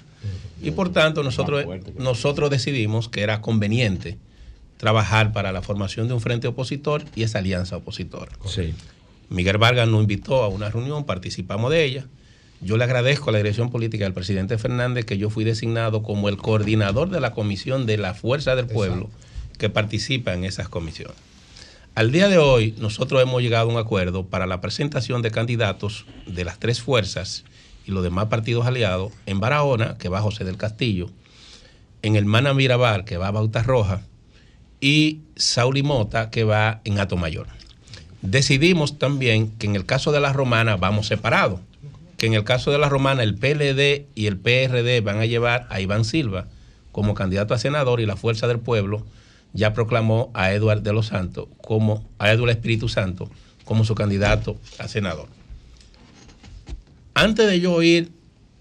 Y 0.62 0.70
por 0.70 0.92
tanto, 0.92 1.22
nosotros, 1.22 1.64
nosotros 1.98 2.48
decidimos 2.48 3.10
que 3.10 3.22
era 3.22 3.42
conveniente 3.42 4.16
trabajar 4.78 5.32
para 5.32 5.52
la 5.52 5.60
formación 5.60 6.08
de 6.08 6.14
un 6.14 6.20
frente 6.22 6.48
opositor 6.48 7.04
y 7.14 7.22
esa 7.22 7.38
alianza 7.38 7.76
opositora. 7.76 8.32
Miguel 9.28 9.58
Vargas 9.58 9.88
nos 9.88 10.02
invitó 10.02 10.42
a 10.42 10.48
una 10.48 10.70
reunión, 10.70 11.04
participamos 11.04 11.70
de 11.70 11.84
ella. 11.84 12.06
Yo 12.60 12.76
le 12.76 12.84
agradezco 12.84 13.30
a 13.30 13.32
la 13.32 13.38
dirección 13.38 13.70
política 13.70 14.04
del 14.04 14.14
presidente 14.14 14.58
Fernández 14.58 15.04
que 15.04 15.18
yo 15.18 15.28
fui 15.30 15.44
designado 15.44 16.02
como 16.02 16.28
el 16.28 16.36
coordinador 16.36 17.10
de 17.10 17.20
la 17.20 17.32
comisión 17.32 17.86
de 17.86 17.98
la 17.98 18.14
Fuerza 18.14 18.56
del 18.56 18.66
Pueblo 18.66 19.10
que 19.58 19.68
participa 19.68 20.34
en 20.34 20.44
esas 20.44 20.68
comisiones. 20.68 21.16
Al 21.94 22.10
día 22.10 22.28
de 22.28 22.38
hoy, 22.38 22.74
nosotros 22.78 23.22
hemos 23.22 23.40
llegado 23.40 23.68
a 23.68 23.72
un 23.72 23.78
acuerdo 23.78 24.26
para 24.26 24.46
la 24.46 24.60
presentación 24.60 25.22
de 25.22 25.30
candidatos 25.30 26.06
de 26.26 26.44
las 26.44 26.58
tres 26.58 26.80
fuerzas 26.80 27.44
y 27.86 27.92
los 27.92 28.02
demás 28.02 28.26
partidos 28.26 28.66
aliados 28.66 29.12
en 29.26 29.40
Barahona, 29.40 29.96
que 29.98 30.08
va 30.08 30.20
José 30.20 30.44
del 30.44 30.56
Castillo, 30.56 31.10
en 32.02 32.16
el 32.16 32.24
Mana 32.24 32.52
Mirabal, 32.52 33.04
que 33.04 33.16
va 33.16 33.28
a 33.28 33.30
Bauta 33.30 33.62
Roja, 33.62 34.02
y 34.80 35.20
Sauli 35.36 35.82
Mota, 35.82 36.30
que 36.30 36.44
va 36.44 36.80
en 36.84 36.98
Atomayor. 36.98 37.46
Decidimos 38.24 38.98
también 38.98 39.50
que 39.50 39.66
en 39.66 39.76
el 39.76 39.84
caso 39.84 40.10
de 40.10 40.18
la 40.18 40.32
Romana 40.32 40.76
vamos 40.76 41.08
separados, 41.08 41.60
que 42.16 42.24
en 42.24 42.32
el 42.32 42.42
caso 42.42 42.70
de 42.70 42.78
la 42.78 42.88
Romana 42.88 43.22
el 43.22 43.34
PLD 43.34 44.06
y 44.14 44.28
el 44.28 44.38
PRD 44.38 45.02
van 45.02 45.18
a 45.18 45.26
llevar 45.26 45.66
a 45.68 45.82
Iván 45.82 46.06
Silva 46.06 46.46
como 46.90 47.12
candidato 47.12 47.52
a 47.52 47.58
senador 47.58 48.00
y 48.00 48.06
la 48.06 48.16
Fuerza 48.16 48.46
del 48.46 48.60
Pueblo 48.60 49.04
ya 49.52 49.74
proclamó 49.74 50.30
a 50.32 50.52
Eduardo 50.52 50.80
de 50.80 50.94
los 50.94 51.08
Santos 51.08 51.48
como 51.60 52.02
a 52.18 52.32
Eduardo 52.32 52.52
Espíritu 52.52 52.88
Santo 52.88 53.30
como 53.66 53.84
su 53.84 53.94
candidato 53.94 54.56
a 54.78 54.88
senador. 54.88 55.28
Antes 57.12 57.46
de 57.46 57.60
yo 57.60 57.82
ir 57.82 58.10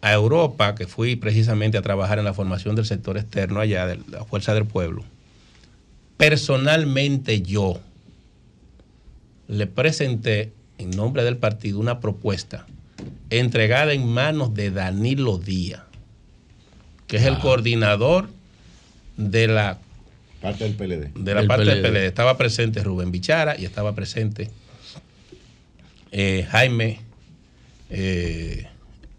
a 0.02 0.12
Europa, 0.12 0.76
que 0.76 0.88
fui 0.88 1.16
precisamente 1.16 1.78
a 1.78 1.82
trabajar 1.82 2.20
en 2.20 2.26
la 2.26 2.34
formación 2.34 2.76
del 2.76 2.86
sector 2.86 3.18
externo 3.18 3.62
allá 3.62 3.88
de 3.88 4.02
la 4.10 4.26
Fuerza 4.26 4.54
del 4.54 4.66
Pueblo, 4.66 5.06
personalmente 6.18 7.42
yo 7.42 7.80
le 9.48 9.68
presenté 9.68 10.52
en 10.78 10.90
nombre 10.92 11.24
del 11.24 11.38
partido 11.38 11.80
una 11.80 12.00
propuesta 12.00 12.66
entregada 13.30 13.94
en 13.94 14.08
manos 14.08 14.54
de 14.54 14.72
Danilo 14.72 15.38
Díaz, 15.38 15.82
que 17.08 17.18
es 17.18 17.24
el 17.24 17.40
coordinador 17.40 18.30
de 19.18 19.48
la 19.48 19.80
Parte 20.42 20.66
del 20.66 20.74
PLD. 20.74 21.12
de 21.16 21.34
la 21.36 21.46
parte 21.48 21.66
del 21.66 21.82
PLD. 21.82 22.06
Estaba 22.06 22.38
presente 22.38 22.84
Rubén 22.84 23.12
Bichara 23.12 23.58
y 23.58 23.64
estaba 23.66 23.96
presente 23.96 24.50
eh, 26.12 26.46
Jaime, 26.52 27.00
eh, 27.90 28.68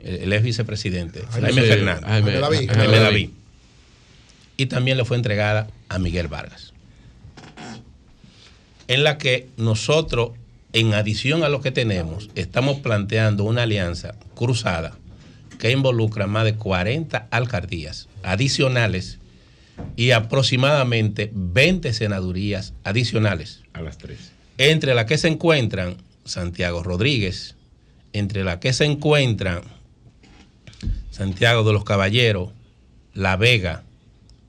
el, 0.01 0.33
ex 0.33 0.43
vicepresidente, 0.43 1.22
Jaime 1.31 1.62
Fernández. 1.62 2.05
Jaime- 2.05 2.31
Jaime 2.33 2.41
David. 2.41 2.68
Jaime 2.68 2.75
Jaime 2.75 2.99
David. 2.99 3.31
Y 4.59 4.66
también 4.66 4.97
le 4.99 5.05
fue 5.05 5.16
entregada 5.16 5.68
a 5.89 5.99
Miguel 5.99 6.29
Vargas. 6.29 6.74
En 8.89 9.05
la 9.05 9.18
que 9.18 9.49
nosotros, 9.57 10.32
en 10.72 10.95
adición 10.95 11.43
a 11.43 11.49
lo 11.49 11.61
que 11.61 11.70
tenemos, 11.70 12.30
estamos 12.35 12.80
planteando 12.80 13.45
una 13.45 13.62
alianza 13.62 14.14
cruzada 14.35 14.97
que 15.59 15.70
involucra 15.70 16.26
más 16.26 16.45
de 16.45 16.55
40 16.57 17.28
alcaldías 17.30 18.09
adicionales 18.22 19.18
y 19.97 20.11
aproximadamente 20.11 21.30
20 21.32 21.93
senadurías 21.93 22.74
adicionales. 22.85 23.62
A 23.72 23.80
las 23.80 23.99
tres. 23.99 24.32
Entre 24.59 24.95
las 24.95 25.07
que 25.07 25.18
se 25.18 25.28
encuentran 25.28 25.97
Santiago 26.24 26.82
Rodríguez, 26.82 27.57
entre 28.12 28.45
las 28.45 28.59
que 28.59 28.72
se 28.72 28.85
encuentran 28.85 29.62
Santiago 31.11 31.64
de 31.64 31.72
los 31.72 31.85
Caballeros, 31.85 32.51
La 33.14 33.37
Vega, 33.37 33.82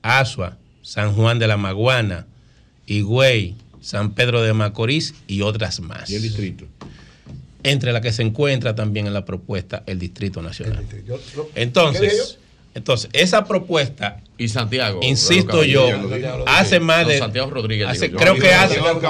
Asua, 0.02 0.56
San 0.82 1.12
Juan 1.14 1.38
de 1.38 1.48
la 1.48 1.56
Maguana, 1.56 2.26
Higüey, 2.86 3.56
San 3.86 4.10
Pedro 4.14 4.42
de 4.42 4.52
Macorís 4.52 5.14
y 5.28 5.42
otras 5.42 5.78
más. 5.78 6.10
Y 6.10 6.16
el 6.16 6.22
distrito. 6.22 6.64
Entre 7.62 7.92
las 7.92 8.02
que 8.02 8.12
se 8.12 8.22
encuentra 8.22 8.74
también 8.74 9.06
en 9.06 9.12
la 9.12 9.24
propuesta 9.24 9.84
el 9.86 10.00
Distrito 10.00 10.42
Nacional. 10.42 10.84
Yo- 11.06 11.14
lo- 11.14 11.20
¿qué 11.20 11.60
dije 11.60 11.62
Entonces, 11.62 12.38
entonces 12.74 13.10
esa 13.12 13.44
propuesta, 13.44 14.20
Y 14.38 14.48
Santiago. 14.48 14.98
insisto 15.02 15.62
yo, 15.64 15.88
hace 16.46 16.80
más 16.80 17.04
No, 17.04 17.08
de, 17.10 17.18
Santiago 17.18 17.48
Rodríguez. 17.50 17.86
hace- 17.88 18.08
digo 18.08 18.18
yo. 18.18 18.24
creo 18.24 18.34
que 18.38 18.52
hace, 18.52 18.78
Ah, 18.80 18.92
ok, 18.92 19.00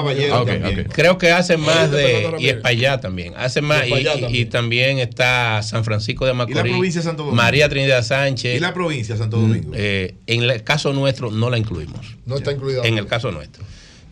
también. 0.46 0.80
ok. 0.86 0.92
creo 0.94 1.16
que 1.18 1.30
hace 1.32 1.56
más 1.56 1.90
de 1.90 2.36
y. 2.38 2.48
Espaillá 2.48 3.00
también, 3.00 3.32
hace 3.36 3.62
más 3.62 3.86
y, 3.88 3.94
y- 3.94 4.04
también. 4.04 4.34
y 4.36 4.44
también 4.44 4.98
está 4.98 5.62
San 5.62 5.84
Francisco 5.84 6.26
de 6.26 6.34
Macorís, 6.34 6.60
provincia 6.72 7.00
de 7.00 7.06
Santo 7.06 7.22
Domingo? 7.24 7.42
María 7.42 7.68
Trinidad 7.70 8.02
Sánchez. 8.04 8.56
¿Y 8.56 8.60
la 8.60 8.72
provincia 8.74 9.14
de 9.14 9.18
Santo 9.20 9.38
Domingo? 9.38 9.72
Eh, 9.74 10.14
en 10.26 10.42
el 10.44 10.62
caso 10.64 10.92
nuestro 10.92 11.30
no 11.30 11.48
la 11.50 11.56
incluimos. 11.58 12.06
No 12.26 12.36
está 12.36 12.52
incluido. 12.52 12.84
En 12.84 12.98
el 12.98 13.06
caso 13.06 13.32
nuestro. 13.32 13.64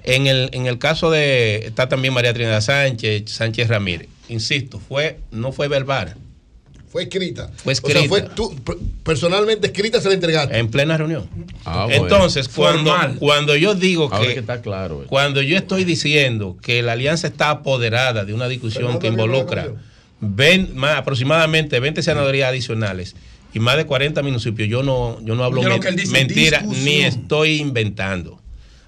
En 0.05 0.27
el, 0.27 0.51
en 0.53 0.67
el 0.67 0.79
caso 0.79 1.11
de. 1.11 1.57
Está 1.67 1.89
también 1.89 2.13
María 2.15 2.33
Trinidad 2.35 2.61
Sánchez, 2.61 3.31
Sánchez 3.31 3.69
Ramírez. 3.69 4.09
Insisto, 4.29 4.79
fue, 4.79 5.19
no 5.31 5.51
fue 5.53 5.69
verbal. 5.69 6.15
Fue 6.89 7.03
escrita. 7.05 7.51
Fue 7.57 7.73
O 7.73 7.77
sea, 7.77 7.89
escrita. 7.91 8.09
fue 8.09 8.23
tú, 8.23 8.55
per- 8.63 8.77
personalmente 9.03 9.67
escrita, 9.67 10.01
se 10.01 10.09
la 10.09 10.15
entregaste. 10.15 10.57
En 10.57 10.69
plena 10.71 10.97
reunión. 10.97 11.29
Ah, 11.65 11.87
bueno. 11.87 12.03
Entonces, 12.05 12.49
cuando, 12.49 12.91
Formal. 12.91 13.17
cuando 13.19 13.57
yo 13.57 13.75
digo 13.75 14.09
Ahora 14.13 14.29
que. 14.29 14.35
que 14.35 14.41
está 14.41 14.61
claro. 14.63 15.03
eh. 15.03 15.07
Cuando 15.09 15.43
yo 15.43 15.57
estoy 15.57 15.83
diciendo 15.85 16.57
que 16.63 16.83
la 16.83 16.93
alianza 16.93 17.27
está 17.27 17.51
apoderada 17.51 18.25
de 18.25 18.33
una 18.33 18.47
discusión 18.47 18.99
que 19.01 19.09
involucra 19.09 19.69
ven- 20.21 20.77
más, 20.77 20.99
aproximadamente 20.99 21.81
20 21.81 22.01
senadorías 22.03 22.49
adicionales 22.51 23.17
y 23.53 23.59
más 23.59 23.77
de 23.77 23.87
40 23.87 24.23
municipios, 24.23 24.69
yo 24.69 24.83
no, 24.85 25.19
yo 25.25 25.35
no 25.35 25.43
hablo 25.45 25.63
men- 25.63 25.81
mentira 26.13 26.59
discusión. 26.59 26.85
ni 26.85 27.01
estoy 27.01 27.57
inventando. 27.61 28.41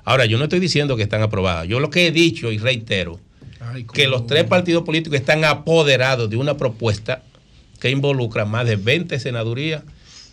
Ahora, 0.06 0.24
yo 0.24 0.38
no 0.38 0.44
estoy 0.44 0.60
diciendo 0.60 0.96
que 0.96 1.02
están 1.02 1.20
aprobadas. 1.22 1.66
Yo 1.66 1.80
lo 1.80 1.90
que 1.90 2.06
he 2.06 2.12
dicho 2.12 2.52
y 2.52 2.58
reitero, 2.58 3.18
Ay, 3.60 3.84
que 3.92 4.06
los 4.06 4.28
tres 4.28 4.44
partidos 4.44 4.84
políticos 4.84 5.18
están 5.18 5.44
apoderados 5.44 6.30
de 6.30 6.36
una 6.36 6.56
propuesta 6.56 7.22
que 7.80 7.90
involucra 7.90 8.44
más 8.44 8.66
de 8.66 8.76
20 8.76 9.18
senadurías 9.18 9.82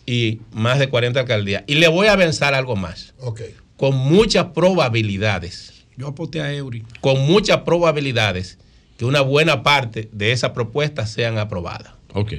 y 0.05 0.41
más 0.51 0.77
de 0.77 0.89
40 0.89 1.19
alcaldías. 1.21 1.63
Y 1.65 1.75
le 1.75 1.87
voy 1.87 2.05
a 2.05 2.13
avanzar 2.13 2.53
algo 2.53 2.75
más. 2.75 3.15
Ok. 3.19 3.41
Con 3.75 3.95
muchas 3.95 4.45
probabilidades 4.53 5.85
Yo 5.97 6.07
aposté 6.09 6.41
a 6.41 6.53
Eury. 6.53 6.83
con 7.01 7.19
muchas 7.25 7.61
probabilidades 7.61 8.59
que 8.97 9.05
una 9.05 9.21
buena 9.21 9.63
parte 9.63 10.07
de 10.11 10.31
esas 10.31 10.51
propuestas 10.51 11.11
sean 11.11 11.39
aprobadas. 11.39 11.93
Ok. 12.13 12.33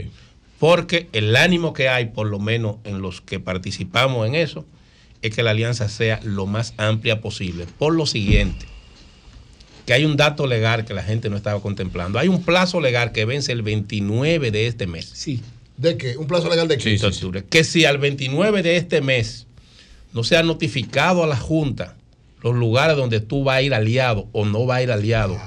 Porque 0.61 1.09
el 1.12 1.35
ánimo 1.35 1.72
que 1.72 1.89
hay, 1.89 2.07
por 2.07 2.28
lo 2.28 2.39
menos 2.39 2.76
en 2.85 3.03
los 3.03 3.20
que 3.20 3.41
participamos 3.41 4.24
en 4.28 4.37
eso, 4.37 4.64
es 5.25 5.35
que 5.35 5.43
la 5.43 5.53
alianza 5.53 5.89
sea 5.89 6.20
lo 6.22 6.47
más 6.47 6.75
amplia 6.77 7.20
posible. 7.22 7.66
Por 7.79 7.95
lo 7.95 8.05
siguiente, 8.05 8.66
que 9.87 9.95
hay 9.95 10.05
un 10.05 10.16
dato 10.16 10.47
legal 10.47 10.85
que 10.85 10.93
la 10.93 11.03
gente 11.03 11.31
no 11.31 11.37
estaba 11.37 11.61
contemplando. 11.61 12.18
Hay 12.18 12.29
un 12.29 12.43
plazo 12.43 12.81
legal 12.81 13.12
que 13.12 13.25
vence 13.25 13.51
el 13.53 13.62
29 13.62 14.51
de 14.51 14.66
este 14.66 14.87
mes. 14.87 15.11
Sí. 15.14 15.41
¿De 15.79 15.97
qué? 15.97 16.18
¿Un 16.18 16.27
plazo 16.27 16.51
legal 16.51 16.68
de 16.68 16.77
qué? 16.77 16.97
de 16.97 17.07
octubre, 17.07 17.45
que 17.49 17.64
si 17.64 17.87
al 17.87 17.99
29 17.99 18.62
de 18.62 18.77
este 18.77 19.01
mes 19.01 19.47
no 20.12 20.25
se 20.25 20.37
ha 20.37 20.43
notificado 20.43 21.25
a 21.25 21.27
la 21.27 21.37
Junta 21.37 21.97
los 22.43 22.55
lugares 22.55 22.97
donde 22.97 23.20
tú 23.20 23.43
vas 23.43 23.57
a 23.57 23.62
ir 23.62 23.72
aliado 23.72 24.29
o 24.33 24.45
no 24.45 24.66
va 24.66 24.77
a 24.77 24.83
ir 24.83 24.93
aliado, 24.93 25.41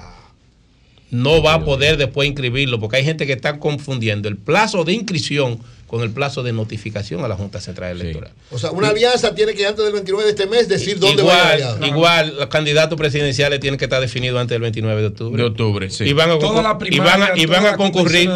no 1.11 1.43
va 1.43 1.53
a 1.53 1.63
poder 1.63 1.97
después 1.97 2.27
inscribirlo, 2.27 2.79
porque 2.79 2.97
hay 2.97 3.05
gente 3.05 3.27
que 3.27 3.33
está 3.33 3.59
confundiendo 3.59 4.27
el 4.27 4.37
plazo 4.37 4.83
de 4.83 4.93
inscripción 4.93 5.59
con 5.87 6.01
el 6.01 6.11
plazo 6.11 6.43
de 6.43 6.51
notificación 6.51 7.23
a 7.23 7.27
la 7.29 7.35
Junta 7.35 7.61
Central 7.61 7.99
Electoral. 7.99 8.31
O 8.51 8.59
sea, 8.59 8.71
una 8.71 8.89
alianza 8.89 9.33
tiene 9.33 9.53
que 9.53 9.65
antes 9.65 9.83
del 9.85 9.93
29 9.93 10.25
de 10.25 10.29
este 10.31 10.45
mes 10.45 10.67
decir 10.67 10.99
dónde 10.99 11.23
va 11.23 11.49
a 11.49 11.57
ir 11.57 11.65
Igual, 11.87 12.35
los 12.37 12.47
candidatos 12.47 12.97
presidenciales 12.97 13.59
tienen 13.61 13.77
que 13.77 13.85
estar 13.85 14.01
definidos 14.01 14.39
antes 14.41 14.53
del 14.55 14.61
29 14.63 15.01
de 15.01 15.07
octubre. 15.07 15.41
De 15.41 15.47
octubre, 15.47 15.89
sí. 15.89 16.03
Y 16.03 16.11
van 16.13 16.31
a, 16.31 16.39
Toda 16.39 16.61
la 16.61 16.77
concur- 16.77 16.93
y 16.93 16.99
van 16.99 17.23
a, 17.23 17.25
y 17.35 17.47
primaria, 17.47 17.47
van 17.47 17.47
toda 17.47 17.59
a 17.59 17.71
la 17.71 17.77
concurrir 17.77 18.29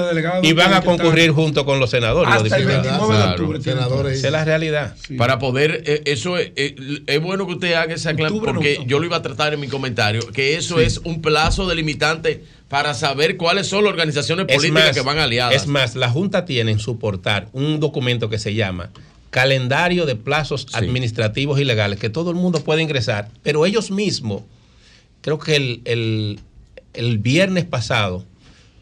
y 0.44 0.54
van 0.54 0.74
a 0.74 0.82
concurrir 0.82 1.32
junto 1.32 1.66
con 1.66 1.80
los 1.80 1.90
senadores. 1.90 2.34
los 2.34 2.44
Hasta 2.44 2.56
el 2.58 2.68
diputados. 2.68 3.10
29 3.10 3.18
de 3.18 3.30
octubre. 3.32 3.62
Senadores. 3.62 4.18
Esa 4.18 4.28
es 4.28 4.34
la 4.34 4.46
realidad. 4.46 4.96
Para 5.18 5.38
poder, 5.38 5.84
eh, 5.86 6.02
eso 6.06 6.38
es, 6.38 6.52
eh, 6.56 6.76
es 7.06 7.22
bueno 7.22 7.46
que 7.48 7.54
usted 7.54 7.74
haga 7.74 7.94
esa 7.94 8.12
aclaración, 8.12 8.44
porque 8.46 8.78
no. 8.80 8.86
yo 8.86 9.00
lo 9.00 9.06
iba 9.06 9.18
a 9.18 9.22
tratar 9.22 9.54
en 9.54 9.60
mi 9.60 9.68
comentario, 9.68 10.22
que 10.32 10.56
eso 10.56 10.80
es 10.80 11.00
un 11.00 11.22
plazo 11.22 11.68
delimitante 11.68 12.44
para 12.72 12.94
saber 12.96 13.38
cuáles 13.38 13.68
son 13.68 13.84
las 13.84 13.92
organizaciones 13.92 14.48
Es 14.50 14.56
políticas 14.56 14.86
más, 14.88 14.96
que 14.96 15.02
van 15.02 15.20
aliadas. 15.20 15.54
Es 15.56 15.68
más, 15.68 15.96
la 15.96 16.10
Junta 16.10 16.46
tiene 16.46 16.72
en 16.72 16.80
su 16.80 16.98
portal 16.98 17.50
un 17.54 17.80
documento 17.80 18.30
que 18.30 18.40
se 18.40 18.56
llama 18.56 18.90
Calendario 19.30 20.06
de 20.06 20.16
Plazos 20.16 20.66
Administrativos 20.74 21.60
y 21.60 21.66
Legales, 21.66 22.00
que 22.00 22.10
todo 22.10 22.32
el 22.32 22.38
mundo 22.38 22.64
puede 22.64 22.82
ingresar, 22.82 23.30
pero 23.44 23.66
ellos 23.66 23.92
mismos, 23.92 24.42
creo 25.22 25.38
que 25.38 25.56
el, 25.56 25.82
el- 25.86 26.40
el 26.94 27.20
viernes 27.20 27.64
pasado, 27.66 28.26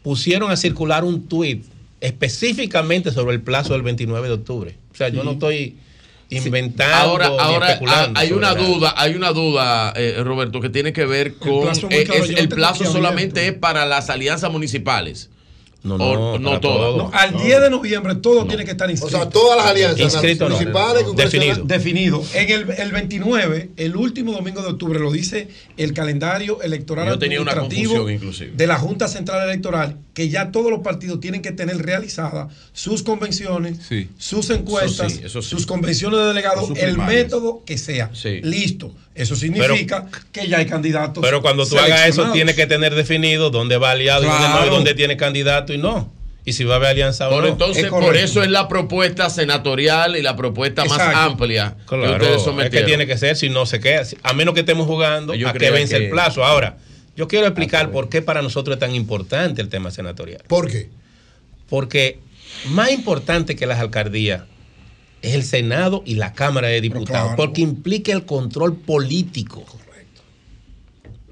pusieron 0.03 0.49
a 0.51 0.55
circular 0.55 1.03
un 1.03 1.27
tuit 1.27 1.63
específicamente 2.01 3.11
sobre 3.11 3.35
el 3.35 3.41
plazo 3.41 3.73
del 3.73 3.81
29 3.81 4.27
de 4.27 4.33
octubre. 4.33 4.75
O 4.91 4.95
sea, 4.95 5.09
yo 5.09 5.23
no 5.23 5.31
estoy 5.31 5.77
inventando 6.29 6.95
Ahora, 6.95 7.27
ahora 7.27 7.65
ah, 7.67 7.71
especulando 7.71 8.19
hay 8.19 8.31
una 8.31 8.53
duda, 8.53 8.93
hay 8.97 9.15
una 9.15 9.31
duda, 9.31 9.93
eh, 9.95 10.21
Roberto, 10.23 10.61
que 10.61 10.69
tiene 10.69 10.93
que 10.93 11.05
ver 11.05 11.35
con 11.35 11.61
plazo 11.63 11.87
eh, 11.89 12.07
es- 12.13 12.29
el 12.29 12.49
plazo 12.49 12.85
solamente 12.85 13.47
es 13.47 13.53
para 13.53 13.85
las 13.85 14.09
alianzas 14.09 14.51
municipales 14.51 15.29
No, 15.81 15.95
O- 15.95 16.37
no, 16.37 16.39
no 16.51 16.59
todo. 16.59 16.97
No, 16.97 17.11
al 17.13 17.37
10 17.41 17.61
de 17.61 17.69
noviembre 17.69 18.13
todo 18.15 18.45
tiene 18.45 18.65
que 18.65 18.71
estar 18.71 18.89
O 18.89 18.91
inscrito. 18.91 19.17
sea, 19.17 19.29
todas 19.29 19.57
las 19.57 19.67
alianzas 19.67 20.13
Inscrito 20.13 20.49
municipales, 20.49 21.05
Definido. 21.15 21.63
definido. 21.63 22.23
En 22.33 22.49
el, 22.51 22.69
el 22.77 22.91
29, 22.91 23.69
el 23.77 23.95
último 23.95 24.33
domingo 24.33 24.61
de 24.61 24.67
octubre, 24.67 24.99
lo 24.99 25.09
dice 25.09 25.47
el 25.77 25.93
calendario 25.93 26.61
electoral 26.61 27.07
Yo 27.07 27.17
tenía 27.17 27.41
una 27.41 27.55
confusión, 27.55 28.11
inclusive. 28.11 28.51
de 28.55 28.67
la 28.67 28.77
Junta 28.77 29.07
Central 29.07 29.47
Electoral, 29.47 29.95
que 30.19 30.27
ya 30.27 30.51
todos 30.51 30.69
los 30.69 30.81
partidos 30.81 31.21
tienen 31.21 31.41
que 31.41 31.53
tener 31.53 31.77
realizadas 31.77 32.51
sus 32.73 33.03
convenciones, 33.03 33.77
Sí. 33.87 34.09
sus 34.17 34.49
encuestas, 34.49 35.13
Eso 35.13 35.19
sí, 35.21 35.25
eso 35.25 35.41
sí. 35.41 35.49
sus 35.49 35.65
convenciones 35.65 36.19
de 36.19 36.25
delegados, 36.25 36.69
el 36.75 36.97
método 36.97 37.63
que 37.65 37.77
sea. 37.77 38.09
Sí. 38.11 38.41
Listo. 38.43 38.93
Eso 39.15 39.37
significa 39.37 40.07
que 40.33 40.49
ya 40.49 40.57
hay 40.57 40.65
candidatos. 40.65 41.23
Pero 41.23 41.41
cuando 41.41 41.65
tú 41.65 41.77
hagas 41.79 42.09
eso, 42.09 42.33
tienes 42.33 42.55
que 42.55 42.67
tener 42.67 42.95
definido 42.95 43.49
dónde 43.49 43.77
va 43.77 43.91
aliado 43.91 44.23
y 44.23 44.27
dónde 44.27 44.49
no, 44.49 44.65
dónde 44.65 44.93
tiene 44.93 45.15
candidato 45.15 45.71
y 45.71 45.77
no. 45.77 46.11
Y 46.43 46.51
si 46.51 46.65
va 46.65 46.73
a 46.73 46.77
haber 46.77 46.89
alianza 46.89 47.27
o 47.29 47.31
Por 47.31 47.43
no. 47.43 47.49
entonces, 47.51 47.85
es 47.85 47.89
por 47.89 48.17
eso 48.17 48.43
es 48.43 48.49
la 48.49 48.67
propuesta 48.67 49.29
senatorial 49.29 50.17
y 50.17 50.21
la 50.21 50.35
propuesta 50.35 50.83
más 50.83 50.99
amplia 50.99 51.77
que 51.87 52.79
es 52.79 52.85
tiene 52.85 53.07
que 53.07 53.17
ser, 53.17 53.37
si 53.37 53.47
no 53.47 53.65
se 53.65 53.79
queda, 53.79 54.03
a 54.23 54.33
menos 54.33 54.53
que 54.53 54.59
estemos 54.59 54.85
jugando 54.85 55.33
Yo 55.33 55.47
a 55.47 55.53
que 55.53 55.71
vence 55.71 55.97
que- 55.97 56.05
el 56.05 56.09
plazo. 56.11 56.43
Ahora, 56.43 56.75
yo 57.19 57.27
quiero 57.27 57.47
explicar 57.47 57.91
por 57.91 58.07
qué 58.07 58.21
para 58.21 58.41
nosotros 58.41 58.77
es 58.77 58.79
tan 58.79 58.95
importante 58.95 59.61
el 59.61 59.67
tema 59.67 59.91
senatorial. 59.91 60.41
¿Por 60.47 60.71
qué? 60.71 60.89
Porque 61.67 62.21
más 62.69 62.93
importante 62.93 63.57
que 63.57 63.65
las 63.65 63.79
alcaldías 63.79 64.43
es 65.21 65.33
el 65.33 65.43
Senado 65.43 66.01
y 66.05 66.15
la 66.15 66.31
Cámara 66.31 66.69
de 66.69 66.79
Diputados, 66.79 67.31
claro. 67.31 67.35
porque 67.35 67.59
implica 67.59 68.13
el 68.13 68.25
control 68.25 68.77
político. 68.77 69.65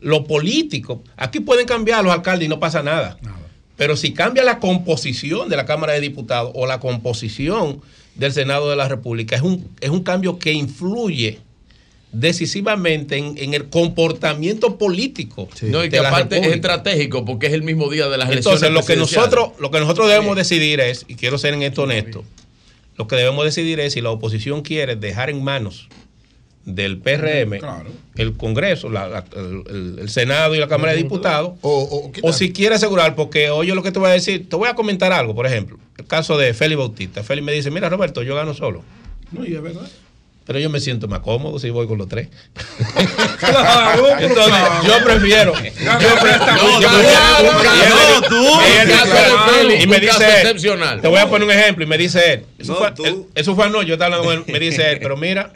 Lo 0.01 0.25
político, 0.25 1.05
aquí 1.15 1.39
pueden 1.39 1.65
cambiar 1.65 2.03
los 2.03 2.11
alcaldes 2.11 2.47
y 2.47 2.49
no 2.49 2.59
pasa 2.59 2.83
nada. 2.83 3.17
Pero 3.77 3.95
si 3.95 4.11
cambia 4.11 4.43
la 4.43 4.59
composición 4.59 5.47
de 5.47 5.55
la 5.55 5.65
Cámara 5.65 5.93
de 5.93 6.01
Diputados 6.01 6.51
o 6.53 6.67
la 6.67 6.81
composición 6.81 7.79
del 8.15 8.33
Senado 8.33 8.69
de 8.69 8.75
la 8.75 8.89
República, 8.89 9.38
es 9.38 9.41
un, 9.41 9.69
es 9.79 9.89
un 9.89 10.03
cambio 10.03 10.38
que 10.38 10.51
influye 10.51 11.39
decisivamente 12.11 13.17
en, 13.17 13.37
en 13.37 13.53
el 13.53 13.69
comportamiento 13.69 14.77
político. 14.77 15.47
No, 15.63 15.83
y 15.83 15.89
que 15.89 15.99
aparte 15.99 16.39
es 16.39 16.47
estratégico 16.47 17.25
porque 17.25 17.47
es 17.47 17.53
el 17.53 17.63
mismo 17.63 17.89
día 17.89 18.07
de 18.07 18.17
las 18.17 18.29
elecciones. 18.29 18.61
Entonces, 18.63 18.71
lo 18.71 18.85
que 18.85 18.95
nosotros, 18.99 19.49
lo 19.59 19.71
que 19.71 19.79
nosotros 19.79 20.07
debemos 20.07 20.35
decidir 20.35 20.79
es, 20.79 21.05
y 21.07 21.15
quiero 21.15 21.37
ser 21.37 21.53
en 21.53 21.63
esto 21.63 21.83
honesto, 21.83 22.23
lo 22.97 23.07
que 23.07 23.15
debemos 23.15 23.45
decidir 23.45 23.79
es 23.79 23.93
si 23.93 24.01
la 24.01 24.09
oposición 24.11 24.61
quiere 24.61 24.95
dejar 24.95 25.29
en 25.29 25.43
manos 25.43 25.87
del 26.65 26.97
PRM 26.97 27.59
Claro. 27.59 27.89
el 28.15 28.33
Congreso, 28.35 28.89
la- 28.89 29.07
la- 29.07 29.25
el, 29.37 29.63
el- 29.69 29.99
el 29.99 30.09
Senado 30.09 30.53
y 30.55 30.59
la 30.59 30.67
Cámara 30.67 30.91
de 30.93 30.97
Diputados, 30.97 31.53
O, 31.61 32.11
o, 32.21 32.27
o 32.27 32.33
si 32.33 32.51
quiere 32.51 32.75
asegurar, 32.75 33.15
porque 33.15 33.49
oye 33.49 33.73
lo 33.73 33.83
que 33.83 33.91
te 33.91 33.99
voy 33.99 34.09
a 34.09 34.13
decir, 34.13 34.49
te 34.49 34.55
voy 34.57 34.67
a 34.67 34.73
comentar 34.75 35.13
algo, 35.13 35.33
por 35.33 35.45
ejemplo, 35.45 35.77
el 35.97 36.05
caso 36.07 36.37
de 36.37 36.53
Félix 36.53 36.77
Bautista. 36.79 37.23
Félix 37.23 37.45
me 37.45 37.53
dice, 37.53 37.71
mira 37.71 37.87
Roberto, 37.87 38.21
yo 38.23 38.35
gano 38.35 38.53
solo, 38.53 38.83
No, 39.31 39.45
y 39.45 39.53
es 39.55 39.61
verdad. 39.61 39.87
Pero 40.47 40.59
yo 40.59 40.69
me 40.69 40.79
siento 40.79 41.07
más 41.09 41.19
cómodo 41.19 41.59
si 41.59 41.69
voy 41.69 41.85
con 41.87 41.97
los 41.97 42.07
tres. 42.07 42.29
Entonces, 44.19 44.53
yo 44.85 45.03
prefiero. 45.03 45.53
Yo 45.53 46.09
prefiero- 46.21 46.57
no, 48.29 49.73
y 49.73 49.87
me- 49.87 49.99
dice- 49.99 50.25
él, 50.25 50.31
excepcional. 50.41 51.01
Te 51.01 51.07
voy 51.07 51.19
a 51.19 51.29
poner 51.29 51.47
un 51.47 51.53
ejemplo 51.53 51.83
y 51.83 51.87
me 51.87 51.97
dice 51.97 52.33
él. 52.33 52.45
Eso, 52.57 52.73
No, 52.73 52.79
fue, 52.79 52.91
tú. 52.93 53.05
él- 53.05 53.25
eso 53.35 53.55
fue 53.55 53.65
anoche, 53.65 53.87
yo 53.87 53.93
estaba 53.95 54.15
hablando 54.15 54.25
con 54.29 54.37
él, 54.47 54.53
me 54.53 54.59
dice 54.59 54.89
él, 54.91 54.99
pero 55.01 55.17
mira, 55.17 55.53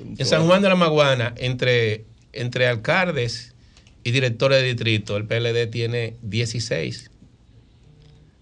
en 0.00 0.26
San 0.26 0.46
Juan 0.46 0.62
de 0.62 0.68
la 0.68 0.74
Maguana, 0.74 1.32
entre, 1.36 2.04
entre 2.32 2.66
alcaldes 2.66 3.54
y 4.04 4.10
directores 4.10 4.60
de 4.60 4.66
distrito, 4.66 5.16
el 5.16 5.24
PLD 5.26 5.66
tiene 5.70 6.14
16. 6.22 7.10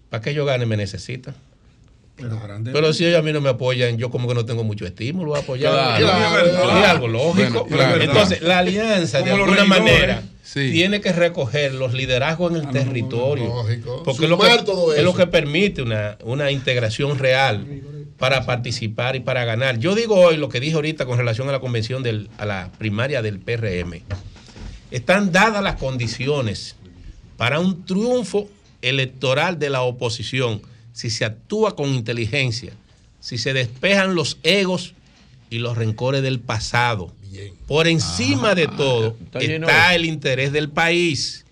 ¿Para 0.09 0.21
qué 0.23 0.33
yo 0.33 0.45
gane 0.45 0.65
me 0.65 0.77
necesita? 0.77 1.35
Pero 2.73 2.93
si 2.93 3.05
ellos 3.05 3.19
a 3.19 3.21
mí 3.21 3.31
no 3.31 3.41
me 3.41 3.49
apoyan, 3.49 3.97
yo 3.97 4.09
como 4.09 4.27
que 4.27 4.33
no 4.33 4.45
tengo 4.45 4.63
mucho 4.63 4.85
estímulo 4.85 5.35
a 5.35 5.39
apoyar. 5.39 5.71
Claro. 5.71 6.05
Claro. 6.07 6.79
Es 6.79 6.85
algo 6.87 7.07
lógico. 7.07 7.65
Bueno, 7.65 7.75
claro. 7.75 8.01
Entonces, 8.03 8.41
la 8.41 8.59
alianza, 8.59 9.19
de 9.19 9.29
Como 9.31 9.43
alguna 9.43 9.61
regidores. 9.63 9.83
manera, 9.83 10.23
Sí. 10.43 10.71
tiene 10.71 11.01
que 11.01 11.11
recoger 11.11 11.73
los 11.73 11.93
liderazgos 11.93 12.51
en 12.53 12.57
el 12.61 12.69
territorio. 12.69 13.45
lógico. 13.45 14.01
Porque 14.03 14.23
es 14.25 14.29
lo, 14.29 14.37
que, 14.39 14.47
es 14.97 15.03
lo 15.03 15.13
que 15.13 15.27
permite 15.27 15.81
una, 15.81 16.17
una 16.23 16.49
integración 16.51 17.19
real 17.19 17.65
para 18.17 18.45
participar 18.45 19.15
y 19.15 19.19
para 19.19 19.45
ganar. 19.45 19.77
Yo 19.77 19.93
digo 19.93 20.15
hoy 20.15 20.37
lo 20.37 20.49
que 20.49 20.59
dije 20.59 20.75
ahorita 20.75 21.05
con 21.05 21.17
relación 21.17 21.49
a 21.49 21.51
la 21.51 21.59
convención, 21.59 22.01
del, 22.01 22.29
a 22.37 22.45
la 22.45 22.71
primaria 22.77 23.21
del 23.21 23.39
PRM. 23.39 24.01
Están 24.89 25.31
dadas 25.31 25.61
las 25.61 25.75
condiciones 25.75 26.75
para 27.35 27.59
un 27.59 27.85
triunfo 27.85 28.49
electoral 28.81 29.59
de 29.59 29.69
la 29.69 29.81
oposición 29.81 30.61
si 30.97 31.11
se 31.11 31.25
actúa 31.25 31.75
con 31.75 31.93
inteligencia, 31.93 32.73
si 33.19 33.37
se 33.37 33.53
despejan 33.53 34.15
los 34.15 34.39
egos 34.41 34.95
y 35.51 35.59
los 35.59 35.77
rencores 35.77 36.23
del 36.23 36.39
pasado. 36.39 37.13
Por 37.67 37.87
encima 37.87 38.55
de 38.55 38.65
todo 38.65 39.15
está 39.31 39.93
el 39.93 40.05
interés 40.05 40.51
del 40.51 40.69
país. 40.69 41.45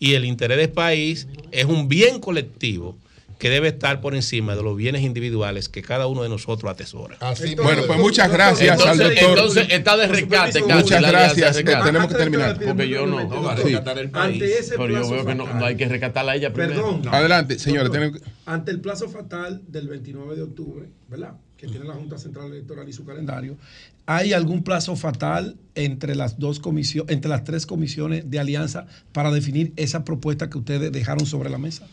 Y 0.00 0.14
el 0.14 0.24
interés 0.24 0.58
del 0.58 0.70
país 0.70 1.28
es 1.52 1.66
un 1.66 1.88
bien 1.88 2.18
colectivo 2.18 2.96
que 3.40 3.48
debe 3.48 3.68
estar 3.68 4.02
por 4.02 4.14
encima 4.14 4.54
de 4.54 4.62
los 4.62 4.76
bienes 4.76 5.00
individuales 5.02 5.70
que 5.70 5.80
cada 5.80 6.06
uno 6.06 6.22
de 6.22 6.28
nosotros 6.28 6.70
atesora. 6.70 7.16
Así 7.20 7.54
Bueno, 7.54 7.84
pues 7.86 7.98
muchas 7.98 8.30
gracias 8.30 8.78
al 8.78 9.00
Entonces, 9.00 9.08
doctor. 9.20 9.38
entonces 9.38 9.66
está 9.70 9.96
de 9.96 10.06
rescate. 10.08 10.60
casi, 10.60 10.82
Muchas 10.82 11.00
gracias. 11.00 11.56
rescate. 11.56 11.84
Tenemos 11.86 12.08
que 12.08 12.14
terminar. 12.16 12.60
Porque 12.62 12.88
yo 12.88 13.06
no. 13.06 13.24
No, 13.26 13.42
va 13.42 13.52
a 13.52 13.56
rescatar 13.56 13.98
el 13.98 14.10
país. 14.10 14.34
Ante 14.34 14.58
ese 14.58 14.70
Pero 14.76 14.88
yo 14.88 14.94
plazo 14.98 15.10
veo 15.14 15.26
que 15.26 15.34
no, 15.34 15.64
hay 15.64 15.74
que 15.74 15.88
rescatarla 15.88 16.32
a 16.32 16.36
ella 16.36 16.52
primero. 16.52 16.74
Perdón. 17.00 17.02
Adelante, 17.14 17.58
señores. 17.58 17.90
Doctor, 17.90 18.10
tienen- 18.12 18.32
Ante 18.44 18.70
el 18.72 18.80
plazo 18.82 19.08
fatal 19.08 19.62
del 19.66 19.88
29 19.88 20.36
de 20.36 20.42
octubre, 20.42 20.90
¿verdad? 21.08 21.32
Que 21.56 21.66
tiene 21.66 21.86
la 21.86 21.94
Junta 21.94 22.18
Central 22.18 22.52
Electoral 22.52 22.86
y 22.90 22.92
su 22.92 23.06
calendario, 23.06 23.56
¿hay 24.04 24.34
algún 24.34 24.62
plazo 24.64 24.96
fatal 24.96 25.56
entre 25.74 26.14
las 26.14 26.38
dos 26.38 26.60
comisiones, 26.60 27.10
entre 27.14 27.30
las 27.30 27.44
tres 27.44 27.64
comisiones 27.64 28.30
de 28.30 28.38
alianza 28.38 28.86
para 29.12 29.30
definir 29.30 29.72
esa 29.76 30.04
propuesta 30.04 30.50
que 30.50 30.58
ustedes 30.58 30.92
dejaron 30.92 31.24
sobre 31.24 31.48
la 31.48 31.56
mesa 31.58 31.86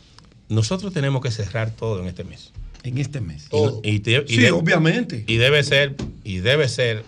Nosotros 0.49 0.93
tenemos 0.93 1.21
que 1.21 1.31
cerrar 1.31 1.71
todo 1.71 2.01
en 2.01 2.07
este 2.07 2.23
mes. 2.23 2.51
en 2.83 2.97
este 2.99 3.19
mes? 3.19 3.49
Todo. 3.49 3.81
Y, 3.83 3.99
te- 3.99 4.23
y 4.27 4.35
Sí, 4.35 4.37
de- 4.37 4.51
obviamente. 4.51 5.25
Y 5.27 5.35
debe 5.37 5.61
ser, 5.63 5.95
y 6.23 6.37
debe 6.37 6.69
ser, 6.69 7.03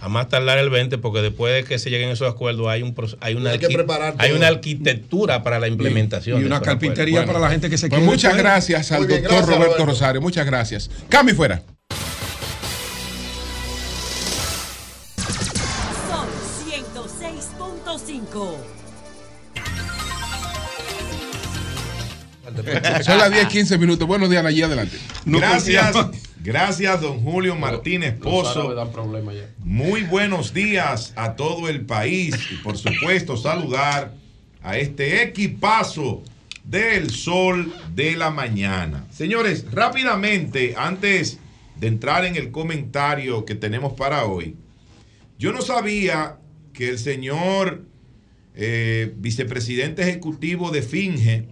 a 0.00 0.08
más 0.08 0.28
tardar 0.28 0.58
el 0.58 0.70
20, 0.70 0.98
porque 0.98 1.20
después 1.22 1.52
de 1.54 1.64
que 1.64 1.78
se 1.80 1.90
lleguen 1.90 2.10
esos 2.10 2.30
acuerdos 2.30 2.68
hay 2.68 2.82
un 2.82 2.94
hay 3.20 3.34
una 3.34 3.50
Hay 3.50 3.58
que 3.58 3.66
arqui- 3.66 3.74
preparar 3.74 4.14
hay 4.18 4.28
todo. 4.28 4.38
una 4.38 4.46
arquitectura 4.48 5.42
para 5.42 5.58
la 5.58 5.66
implementación. 5.68 6.40
y 6.42 6.44
una 6.44 6.60
carpintería 6.60 7.24
para 7.26 7.40
la 7.40 7.50
gente 7.50 7.68
que 7.70 7.76
se 7.78 7.88
Pues 7.88 7.98
quiere 7.98 8.04
muchas 8.12 8.34
después. 8.34 8.42
gracias 8.44 8.92
al 8.92 8.98
Muy 9.00 9.08
bien, 9.08 9.22
doctor 9.22 9.38
gracias, 9.38 9.56
Roberto 9.56 9.72
Roberto. 9.78 9.92
Rosario. 9.92 10.20
Muchas 10.20 10.46
gracias. 10.46 10.90
Cambio 11.08 11.34
y 11.34 11.36
fuera. 11.36 11.62
Son 23.02 23.18
las 23.18 23.30
10, 23.30 23.46
15 23.48 23.78
minutos. 23.78 24.06
Buenos 24.06 24.30
días, 24.30 24.44
allí 24.44 24.62
adelante. 24.62 24.96
Gracias, 25.24 25.94
gracias, 26.42 27.00
don 27.00 27.20
Julio 27.20 27.54
Martínez 27.56 28.14
Pozo. 28.14 28.74
Muy 29.58 30.02
buenos 30.02 30.52
días 30.52 31.12
a 31.16 31.34
todo 31.34 31.68
el 31.68 31.82
país 31.86 32.34
y 32.50 32.56
por 32.56 32.76
supuesto 32.76 33.36
saludar 33.36 34.14
a 34.62 34.78
este 34.78 35.22
equipazo 35.22 36.22
del 36.64 37.10
sol 37.10 37.72
de 37.94 38.16
la 38.16 38.30
mañana. 38.30 39.06
Señores, 39.10 39.66
rápidamente, 39.70 40.74
antes 40.76 41.38
de 41.76 41.86
entrar 41.86 42.24
en 42.24 42.36
el 42.36 42.50
comentario 42.50 43.44
que 43.44 43.54
tenemos 43.54 43.92
para 43.92 44.24
hoy, 44.24 44.56
yo 45.38 45.52
no 45.52 45.62
sabía 45.62 46.38
que 46.72 46.88
el 46.88 46.98
señor 46.98 47.84
eh, 48.54 49.12
vicepresidente 49.16 50.02
ejecutivo 50.02 50.70
de 50.70 50.82
Finge, 50.82 51.46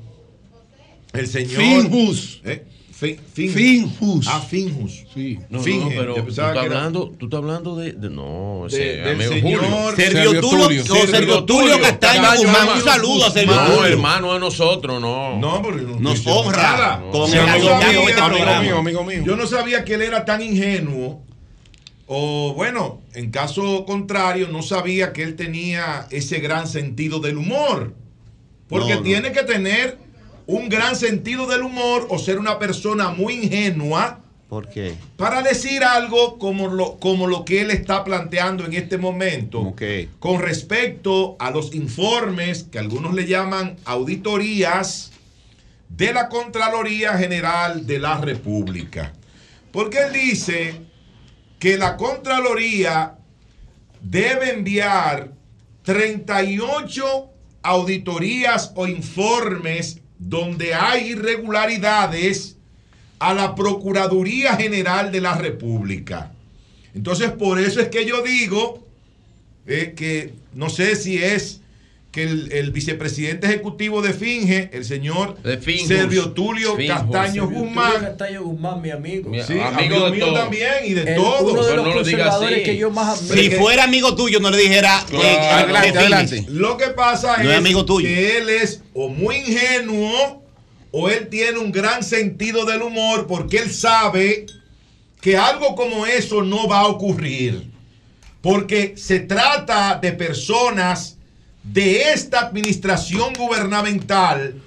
el 1.14 1.26
señor... 1.26 1.60
Finjus. 1.60 2.40
Eh, 2.44 2.64
Fin- 2.96 3.18
Fin- 3.34 3.50
Finjus. 3.52 4.26
Ah, 4.28 4.40
Finjus. 4.40 5.04
Sí. 5.12 5.36
No, 5.50 5.58
no, 5.58 5.88
pero 5.88 6.14
tú 6.14 6.28
estás, 6.28 6.52
que 6.52 6.58
era- 6.64 6.76
hablando, 6.76 7.12
tú 7.18 7.26
estás 7.26 7.38
hablando 7.38 7.76
de, 7.76 7.92
de- 7.92 8.08
no, 8.08 8.66
De- 8.70 8.76
ese 8.76 9.02
del 9.02 9.14
amigo 9.16 9.32
señor 9.32 9.60
Julio. 9.64 9.96
Sergio 9.96 10.22
Sergio 10.22 10.40
Tulio, 10.40 10.50
Tulio. 10.64 10.82
o 10.82 10.86
Sergio 10.86 11.06
Sergio 11.08 11.44
Tulio 11.44 11.62
Tulio. 11.72 11.80
Castaño 11.80 12.22
Castaño 12.22 12.48
Guzmán. 12.52 12.68
Un 12.78 12.84
saludo 12.84 13.26
a 13.26 13.30
Sergio 13.32 13.54
No, 13.56 13.66
Tulio. 13.66 13.84
hermano 13.86 14.32
a 14.32 14.38
nosotros, 14.38 15.00
no. 15.00 15.38
No, 15.40 15.60
porque 15.60 15.82
no- 15.82 15.98
Nos 15.98 16.24
no- 16.24 16.32
honra 16.34 16.62
nada. 16.62 17.02
con 17.10 17.30
Yo 17.32 17.40
el 17.40 17.46
no 17.46 17.52
amigo 17.52 17.68
de 17.68 18.10
este 18.10 18.20
amigo 18.20 18.36
programa. 18.36 18.62
mío, 18.62 18.78
amigo 18.78 19.04
mío. 19.04 19.22
Yo 19.26 19.36
no 19.36 19.46
sabía 19.48 19.84
que 19.84 19.94
él 19.94 20.02
era 20.02 20.24
tan 20.24 20.40
ingenuo. 20.40 21.20
O 22.06 22.52
bueno, 22.54 23.00
en 23.14 23.30
caso 23.32 23.84
contrario, 23.86 24.48
no 24.52 24.62
sabía 24.62 25.12
que 25.12 25.24
él 25.24 25.34
tenía 25.36 26.06
ese 26.10 26.38
gran 26.38 26.68
sentido 26.68 27.18
del 27.18 27.38
humor. 27.38 27.92
Porque 28.68 28.90
No, 28.90 28.96
no. 28.96 29.02
tiene 29.02 29.32
que 29.32 29.42
tener 29.42 29.98
un 30.46 30.68
gran 30.68 30.96
sentido 30.96 31.46
del 31.46 31.62
humor 31.62 32.06
o 32.10 32.18
ser 32.18 32.38
una 32.38 32.58
persona 32.58 33.10
muy 33.10 33.34
ingenua 33.34 34.20
¿Por 34.48 34.68
qué? 34.68 34.94
para 35.16 35.42
decir 35.42 35.82
algo 35.84 36.38
como 36.38 36.68
lo, 36.68 36.98
como 36.98 37.26
lo 37.26 37.44
que 37.44 37.62
él 37.62 37.70
está 37.70 38.04
planteando 38.04 38.64
en 38.66 38.74
este 38.74 38.98
momento 38.98 39.60
Ok. 39.60 39.82
con 40.18 40.40
respecto 40.40 41.36
a 41.38 41.50
los 41.50 41.74
informes 41.74 42.64
que 42.64 42.78
algunos 42.78 43.14
le 43.14 43.26
llaman 43.26 43.76
auditorías 43.86 45.12
de 45.88 46.12
la 46.12 46.28
Contraloría 46.28 47.16
General 47.16 47.86
de 47.86 47.98
la 48.00 48.18
República. 48.18 49.12
Porque 49.72 49.98
él 49.98 50.12
dice 50.12 50.80
que 51.58 51.78
la 51.78 51.96
Contraloría 51.96 53.14
debe 54.02 54.50
enviar 54.52 55.30
38 55.84 57.30
auditorías 57.62 58.72
o 58.74 58.86
informes 58.86 60.00
donde 60.26 60.74
hay 60.74 61.10
irregularidades 61.10 62.56
a 63.18 63.34
la 63.34 63.54
Procuraduría 63.54 64.56
General 64.56 65.12
de 65.12 65.20
la 65.20 65.36
República. 65.36 66.32
Entonces, 66.94 67.30
por 67.30 67.60
eso 67.60 67.80
es 67.80 67.88
que 67.88 68.06
yo 68.06 68.22
digo 68.22 68.86
eh, 69.66 69.92
que 69.94 70.34
no 70.54 70.70
sé 70.70 70.96
si 70.96 71.22
es 71.22 71.60
que 72.14 72.22
el, 72.22 72.52
el 72.52 72.70
vicepresidente 72.70 73.48
ejecutivo 73.48 74.00
de 74.00 74.12
Finge, 74.12 74.70
el 74.72 74.84
señor 74.84 75.36
De 75.42 75.58
Finjus. 75.58 75.88
Servio 75.88 76.30
Tulio. 76.30 76.76
Castaño 76.86 77.48
Guzmán, 77.48 77.92
Castaño 78.00 78.44
Guzmán, 78.44 78.80
mi 78.80 78.90
amigo. 78.92 79.28
Mi- 79.30 79.42
sí, 79.42 79.54
amigo 79.54 79.66
amigo 79.66 80.04
de 80.04 80.10
mío 80.12 80.26
todo. 80.26 80.34
también 80.36 80.70
y 80.84 80.94
de 80.94 81.00
El- 81.02 81.16
todo. 81.16 81.50
uno 81.52 81.62
de 81.64 81.70
Pero 81.70 81.76
los 81.82 81.88
no 81.88 81.94
lo 81.96 82.04
diga 82.04 82.18
conservadores 82.26 82.54
así. 82.58 82.64
que 82.64 82.76
yo 82.76 82.90
más 82.92 83.18
admiro. 83.18 83.34
Si 83.42 83.50
fuera 83.50 83.82
amigo 83.82 84.14
tuyo, 84.14 84.38
no 84.38 84.50
le 84.50 84.58
dijera. 84.58 85.04
eh, 85.10 85.16
que- 85.18 85.26
adelante, 85.26 85.98
adelante. 85.98 86.44
Lo 86.50 86.76
que 86.76 86.86
pasa 86.90 87.36
No 87.38 87.42
es 87.48 87.50
es 87.50 87.58
amigo 87.58 87.84
tuyo. 87.84 88.06
que 88.06 88.38
él 88.38 88.48
es 88.48 88.80
o 88.94 89.08
muy 89.08 89.34
ingenuo 89.38 90.44
o 90.92 91.08
él 91.08 91.26
tiene 91.28 91.58
un 91.58 91.72
gran 91.72 92.04
sentido 92.04 92.64
del 92.64 92.82
humor 92.82 93.26
porque 93.26 93.56
él 93.58 93.72
sabe 93.72 94.46
que 95.20 95.36
algo 95.36 95.74
como 95.74 96.06
eso 96.06 96.42
no 96.42 96.68
va 96.68 96.78
a 96.82 96.86
ocurrir. 96.86 97.70
Porque 98.40 98.94
se 98.96 99.18
trata 99.18 99.98
de 100.00 100.12
personas 100.12 101.18
de 101.64 102.12
esta 102.12 102.40
administración 102.40 103.32
gubernamental 103.32 104.62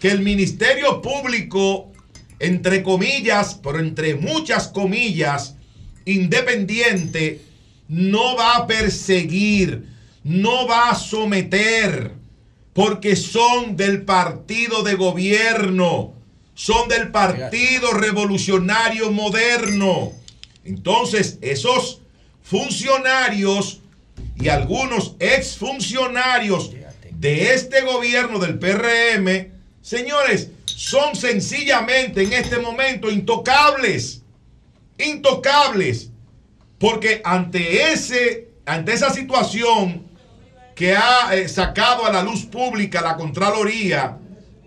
que 0.00 0.10
el 0.10 0.20
Ministerio 0.20 1.02
Público, 1.02 1.92
entre 2.38 2.82
comillas, 2.82 3.58
pero 3.62 3.80
entre 3.80 4.14
muchas 4.14 4.68
comillas, 4.68 5.56
independiente, 6.04 7.42
no 7.88 8.36
va 8.36 8.56
a 8.56 8.66
perseguir, 8.66 9.88
no 10.22 10.66
va 10.66 10.90
a 10.90 10.94
someter, 10.94 12.12
porque 12.72 13.16
son 13.16 13.76
del 13.76 14.02
partido 14.02 14.84
de 14.84 14.94
gobierno, 14.94 16.14
son 16.54 16.88
del 16.88 17.10
Partido 17.10 17.92
Revolucionario 17.92 19.10
Moderno. 19.10 20.12
Entonces, 20.64 21.38
esos 21.40 22.00
funcionarios 22.42 23.80
y 24.40 24.48
algunos 24.48 25.16
exfuncionarios 25.18 26.72
de 27.10 27.52
este 27.54 27.82
gobierno 27.82 28.38
del 28.38 28.58
PRM, 28.58 29.52
señores, 29.82 30.50
son 30.64 31.16
sencillamente 31.16 32.22
en 32.22 32.32
este 32.32 32.58
momento 32.58 33.10
intocables. 33.10 34.22
Intocables. 34.96 36.10
Porque 36.78 37.20
ante 37.24 37.92
ese, 37.92 38.50
ante 38.64 38.92
esa 38.92 39.12
situación 39.12 40.06
que 40.76 40.94
ha 40.94 41.34
eh, 41.34 41.48
sacado 41.48 42.06
a 42.06 42.12
la 42.12 42.22
luz 42.22 42.44
pública 42.46 43.00
la 43.00 43.16
Contraloría 43.16 44.16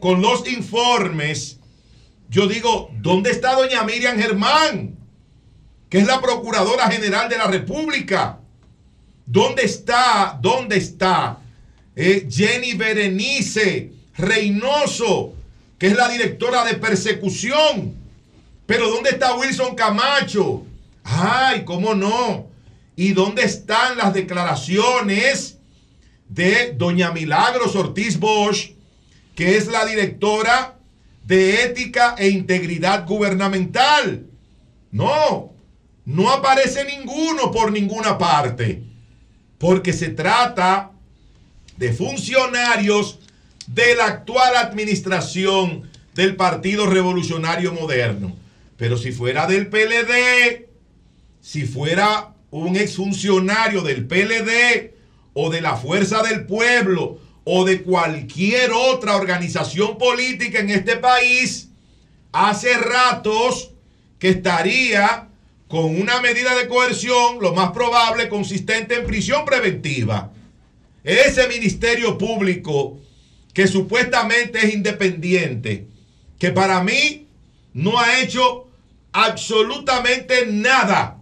con 0.02 0.22
los 0.22 0.46
informes, 0.52 1.60
yo 2.28 2.48
digo, 2.48 2.90
¿dónde 2.96 3.32
está 3.32 3.56
doña 3.56 3.84
Miriam 3.84 4.18
Germán? 4.18 4.98
Que 5.90 6.00
es 6.00 6.08
la 6.08 6.20
Procuradora 6.20 6.90
General 6.90 7.30
de 7.30 7.38
la 7.38 7.48
República. 7.48 8.41
¿Dónde 9.26 9.64
está? 9.64 10.38
¿Dónde 10.42 10.78
está 10.78 11.40
eh, 11.96 12.28
Jenny 12.30 12.74
Berenice 12.74 13.92
Reynoso, 14.18 15.34
que 15.78 15.88
es 15.88 15.96
la 15.96 16.10
directora 16.10 16.66
de 16.66 16.76
persecución? 16.76 17.96
Pero 18.66 18.90
¿dónde 18.90 19.12
está 19.12 19.36
Wilson 19.36 19.76
Camacho? 19.76 20.66
Ay, 21.04 21.64
¿cómo 21.66 21.94
no? 21.94 22.48
¿Y 22.96 23.14
dónde 23.14 23.44
están 23.44 23.98
las 23.98 24.14
declaraciones 24.14 25.58
de 26.30 26.74
doña 26.78 27.12
Milagros 27.12 27.76
Ortiz 27.76 28.20
Bosch, 28.20 28.72
que 29.36 29.58
es 29.58 29.68
la 29.68 29.86
directora 29.86 30.78
de 31.26 31.64
ética 31.64 32.16
e 32.18 32.30
integridad 32.30 33.06
gubernamental? 33.08 34.26
No, 34.92 35.54
no 36.06 36.30
aparece 36.30 36.86
ninguno 36.86 37.52
por 37.52 37.72
ninguna 37.72 38.18
parte, 38.18 38.84
porque 39.62 39.94
se 39.94 40.10
trata 40.10 40.92
de 41.78 41.94
funcionarios 41.94 43.20
de 43.68 43.94
la 43.94 44.08
actual 44.08 44.56
administración 44.56 45.88
del 46.16 46.36
Partido 46.36 46.88
Revolucionario 46.88 47.72
Moderno. 47.72 48.36
Pero 48.76 48.98
si 48.98 49.12
fuera 49.12 49.46
del 49.46 49.68
PLD, 49.68 50.68
si 51.42 51.68
fuera 51.68 52.34
un 52.50 52.76
exfuncionario 52.76 53.84
del 53.84 54.08
PLD 54.08 54.96
o 55.36 55.52
de 55.52 55.62
la 55.62 55.78
Fuerza 55.78 56.24
del 56.24 56.48
Pueblo 56.48 57.20
o 57.44 57.64
de 57.64 57.84
cualquier 57.84 58.72
otra 58.72 59.16
organización 59.16 60.00
política 60.00 60.58
en 60.58 60.72
este 60.72 60.98
país, 60.98 61.70
hace 62.32 62.74
ratos 62.80 63.74
que 64.18 64.30
estaría 64.30 65.28
con 65.72 65.98
una 66.02 66.20
medida 66.20 66.54
de 66.54 66.68
coerción, 66.68 67.38
lo 67.40 67.54
más 67.54 67.72
probable, 67.72 68.28
consistente 68.28 68.96
en 68.96 69.08
prisión 69.08 69.46
preventiva. 69.46 70.34
Ese 71.02 71.48
ministerio 71.48 72.18
público 72.18 73.00
que 73.54 73.68
supuestamente 73.68 74.60
es 74.60 74.74
independiente, 74.74 75.88
que 76.38 76.52
para 76.52 76.84
mí 76.84 77.26
no 77.74 77.98
ha 77.98 78.20
hecho 78.20 78.68
absolutamente 79.14 80.46
nada 80.46 81.18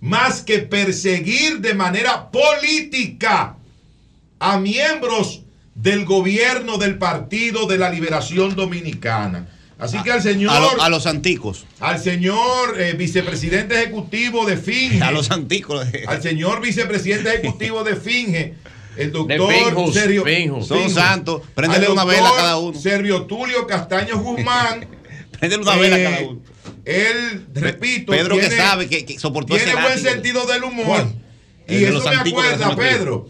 más 0.00 0.42
que 0.42 0.58
perseguir 0.58 1.60
de 1.60 1.74
manera 1.74 2.28
política 2.32 3.56
a 4.40 4.58
miembros 4.58 5.42
del 5.76 6.04
gobierno 6.04 6.76
del 6.76 6.98
Partido 6.98 7.66
de 7.66 7.78
la 7.78 7.88
Liberación 7.88 8.56
Dominicana. 8.56 9.46
Así 9.78 10.00
que 10.02 10.12
al 10.12 10.22
señor, 10.22 10.52
A, 10.52 10.60
lo- 10.60 10.82
a 10.82 10.88
los 10.88 11.06
anticos. 11.06 11.64
al 11.80 11.98
señor 11.98 12.80
eh, 12.80 12.92
vicepresidente 12.92 13.74
ejecutivo 13.82 14.46
de 14.46 14.56
Finge, 14.56 15.02
A 15.02 15.10
los 15.10 15.30
anticos. 15.30 15.86
al 16.06 16.22
señor 16.22 16.60
vicepresidente 16.60 17.30
ejecutivo 17.34 17.82
de 17.82 17.96
Finge, 17.96 18.54
el 18.96 19.10
doctor 19.10 19.52
Finjus, 19.52 19.94
Sergio 19.94 20.24
Finjus. 20.24 20.66
Son 20.68 20.78
Finjus. 20.78 20.94
santos. 20.94 21.42
Préndele 21.54 21.86
Al 21.86 21.92
una 21.92 22.04
vela 22.04 22.28
a 22.28 22.36
cada 22.36 22.56
uno. 22.58 22.78
Servio 22.78 23.22
Tulio 23.22 23.66
Castaño 23.66 24.18
Guzmán. 24.18 24.86
Préndele 25.40 25.62
una 25.62 25.76
vela 25.76 25.96
a 25.96 25.98
eh, 25.98 26.04
cada 26.04 26.28
uno. 26.28 26.40
Él, 26.84 27.46
repito, 27.54 28.12
Pedro 28.12 28.34
que 28.36 28.42
tiene- 28.42 28.56
sabe 28.56 28.88
que, 28.88 29.04
que 29.04 29.18
soportó 29.18 29.54
tiene 29.54 29.70
ese 29.70 29.80
buen 29.80 29.94
látigo. 29.94 30.10
sentido 30.10 30.46
del 30.46 30.64
humor. 30.64 31.06
Y 31.68 31.84
eso 31.84 32.02
me 32.08 32.16
acuerda, 32.16 32.76
Pedro. 32.76 33.28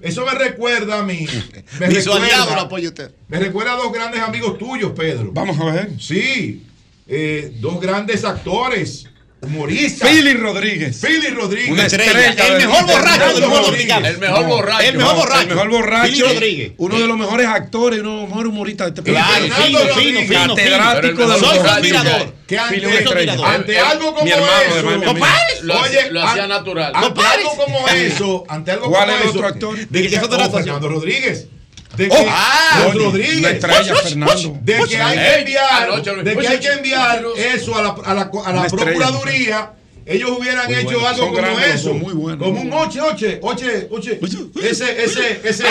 Eso 0.00 0.24
me 0.26 0.34
recuerda 0.34 0.98
a 0.98 1.02
mí. 1.02 1.26
Me 1.80 1.86
recuerda, 1.86 2.60
apoya 2.60 2.88
usted. 2.88 3.10
me 3.28 3.38
recuerda 3.38 3.72
a 3.72 3.76
dos 3.76 3.92
grandes 3.92 4.20
amigos 4.20 4.58
tuyos, 4.58 4.92
Pedro. 4.92 5.30
Vamos 5.32 5.58
a 5.58 5.64
ver. 5.64 5.90
Sí, 5.98 6.62
eh, 7.06 7.54
dos 7.60 7.80
grandes 7.80 8.24
actores, 8.24 9.06
humoristas. 9.46 10.08
Philly 10.08 10.34
Rodríguez. 10.34 11.00
Philly 11.00 11.28
Rodríguez. 11.28 11.70
Una 11.70 11.86
estrella, 11.86 12.28
estrella 12.30 12.46
el 12.46 12.66
mejor 12.66 12.86
borracho 12.86 13.10
del 13.10 13.20
Fernando 13.20 13.46
humor 13.46 13.58
Rodríguez. 13.60 13.88
dominicano. 13.88 14.06
El 14.08 14.18
mejor 14.18 14.46
borracho. 14.46 14.88
el 14.88 14.96
mejor 14.98 15.16
borracho. 15.16 15.40
El 15.42 15.48
mejor 15.48 15.68
borracho. 15.70 16.10
Philly 16.12 16.22
Rodríguez. 16.22 16.72
Uno 16.78 16.98
de 17.00 17.06
los 17.06 17.16
mejores 17.18 17.46
actores 17.46 17.98
y 17.98 18.00
uno 18.00 18.10
de 18.14 18.20
los 18.20 18.28
mejores 18.28 18.48
humoristas 18.52 18.94
de 18.94 19.00
este 19.00 19.12
país. 19.12 19.24
Fino, 19.54 19.78
fino, 19.78 20.20
fino, 20.22 20.54
Catedrático 20.54 21.28
de 21.28 21.38
Soy 21.38 21.56
los 21.56 21.66
admirador. 21.66 22.34
Que 22.46 22.58
ante, 22.58 23.78
algo 23.78 24.12
como 24.12 24.24
mi 24.24 24.30
hermano, 24.30 24.52
eso. 24.76 25.62
Lo 25.62 25.80
hacía- 25.82 26.10
lo 26.10 26.22
hacía 26.22 26.42
an- 26.44 26.48
natural. 26.50 26.92
Ante 26.94 27.20
algo 27.22 27.56
como 27.56 27.88
eso, 27.94 28.44
ante 28.48 28.70
algo 28.72 28.90
¿Cuál 28.90 29.06
como 29.08 29.16
es 29.16 29.22
el 29.22 29.28
eso, 29.28 29.38
otro 29.38 29.48
actor? 29.48 29.76
De 29.78 29.86
¿De 30.02 30.08
qué 30.08 30.16
es 30.16 30.22
oh, 30.22 30.24
actuación? 30.26 30.62
Fernando 30.64 30.88
Rodríguez. 30.88 31.46
De 31.96 32.08
que 32.08 32.14
Oh, 32.16 32.26
ah, 32.28 32.90
Rodríguez. 32.94 33.60
Fernando. 33.60 34.58
de 34.62 34.74
que 34.88 34.96
hay 34.96 35.16
que 35.18 35.34
enviar, 35.40 36.24
de 36.24 36.36
que 36.36 36.48
hay 36.48 36.58
que 36.60 36.72
enviar 36.72 37.24
eso 37.54 37.76
a 37.76 37.82
la, 37.82 37.88
a 38.04 38.14
la, 38.14 38.30
a 38.44 38.52
la 38.52 38.66
Procuraduría. 38.68 39.72
Ellos 40.06 40.32
hubieran 40.38 40.66
Muy 40.66 40.74
hecho 40.74 40.84
bueno. 41.00 41.08
algo 41.08 41.18
Son 41.18 41.28
como 41.34 41.38
grandes, 41.46 41.74
eso. 41.76 41.94
muy 41.94 42.12
buenos. 42.12 42.46
Como 42.46 42.60
un 42.60 42.70
oche, 42.74 43.00
oche, 43.00 43.38
oche, 43.40 43.88
oche. 43.90 44.20
Ese, 44.62 45.02
ese, 45.02 45.40
ese. 45.42 45.64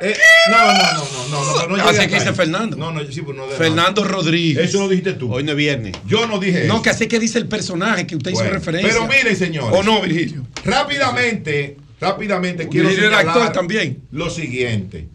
eh, 0.00 0.16
no, 0.50 0.56
no, 0.56 0.72
no, 0.72 1.04
no, 1.30 1.44
no, 1.44 1.66
no, 1.68 1.76
no. 1.76 1.84
Así 1.90 2.06
que 2.08 2.14
dice. 2.14 2.32
Fernando. 2.32 2.78
No, 2.78 2.90
no, 2.92 3.04
sí, 3.12 3.20
pues 3.20 3.36
no 3.36 3.46
de 3.46 3.56
Fernando 3.56 4.02
Rodríguez. 4.04 4.70
Eso 4.70 4.78
lo 4.78 4.88
dijiste 4.88 5.12
tú. 5.12 5.34
Hoy 5.34 5.42
no 5.44 5.50
es 5.50 5.56
viernes. 5.58 5.92
Yo 6.06 6.26
no 6.26 6.38
dije 6.38 6.64
No, 6.64 6.74
eso. 6.76 6.82
que 6.82 6.90
así 6.90 7.06
que 7.08 7.18
dice 7.18 7.36
el 7.36 7.46
personaje 7.46 8.06
que 8.06 8.16
usted 8.16 8.32
Bueno, 8.32 8.46
hizo 8.48 8.54
referencia. 8.58 8.90
Pero 8.90 9.06
miren, 9.06 9.36
señores. 9.36 9.78
¿O 9.78 9.82
no, 9.82 10.00
Virgilio? 10.00 10.46
Rápidamente, 10.64 11.76
rápidamente 12.00 12.68
quiero 12.68 12.90
señalar 12.90 13.26
actor 13.28 13.52
también. 13.52 14.02
lo 14.12 14.30
siguiente. 14.30 15.08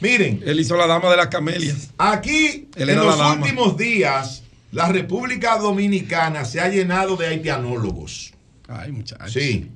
Miren, 0.00 0.42
Él 0.44 0.60
hizo 0.60 0.76
la 0.76 0.86
dama 0.86 1.10
de 1.10 1.16
las 1.16 1.28
camelias. 1.28 1.90
aquí 1.98 2.68
Él 2.76 2.90
en 2.90 2.96
los 2.96 3.18
la 3.18 3.32
últimos 3.32 3.76
días, 3.76 4.42
la 4.72 4.88
República 4.88 5.58
Dominicana 5.58 6.44
se 6.44 6.60
ha 6.60 6.68
llenado 6.68 7.16
de 7.16 7.26
haitianólogos. 7.26 8.32
Ay, 8.68 8.92
muchachos. 8.92 9.32
Sí. 9.32 9.68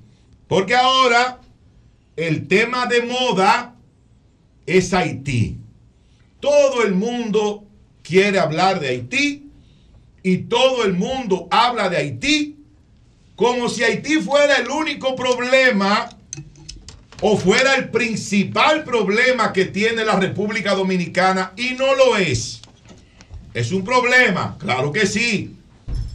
Porque 0.48 0.74
ahora 0.74 1.40
el 2.16 2.46
tema 2.46 2.86
de 2.86 3.02
moda 3.02 3.74
es 4.66 4.94
Haití. 4.94 5.58
Todo 6.40 6.82
el 6.82 6.94
mundo 6.94 7.64
quiere 8.02 8.38
hablar 8.38 8.80
de 8.80 8.88
Haití 8.88 9.50
y 10.22 10.38
todo 10.38 10.84
el 10.84 10.94
mundo 10.94 11.48
habla 11.50 11.88
de 11.88 11.96
Haití 11.96 12.56
como 13.36 13.68
si 13.68 13.82
Haití 13.82 14.20
fuera 14.20 14.56
el 14.56 14.68
único 14.68 15.16
problema 15.16 16.08
o 17.20 17.36
fuera 17.36 17.74
el 17.76 17.88
principal 17.90 18.84
problema 18.84 19.52
que 19.52 19.66
tiene 19.66 20.04
la 20.04 20.18
República 20.18 20.74
Dominicana 20.74 21.52
y 21.56 21.70
no 21.74 21.94
lo 21.94 22.16
es. 22.16 22.60
Es 23.54 23.72
un 23.72 23.84
problema, 23.84 24.56
claro 24.58 24.92
que 24.92 25.06
sí. 25.06 25.56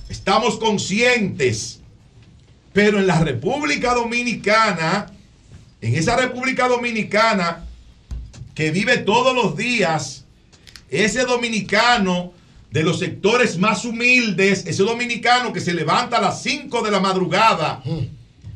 Estamos 0.10 0.58
conscientes. 0.58 1.80
Pero 2.74 3.00
en 3.00 3.08
la 3.08 3.20
República 3.20 3.94
Dominicana, 3.94 5.12
en 5.82 5.96
esa 5.96 6.16
República 6.16 6.68
Dominicana 6.68 7.66
que 8.54 8.72
vive 8.72 8.98
todos 8.98 9.34
los 9.34 9.56
días, 9.56 10.26
ese 10.90 11.24
dominicano 11.24 12.34
de 12.72 12.84
los 12.84 13.00
sectores 13.00 13.58
más 13.58 13.86
humildes, 13.86 14.66
ese 14.68 14.84
dominicano 14.84 15.54
que 15.54 15.62
se 15.62 15.74
levanta 15.74 16.18
a 16.18 16.22
las 16.22 16.44
5 16.44 16.82
de 16.82 16.92
la 16.92 17.00
madrugada 17.00 17.82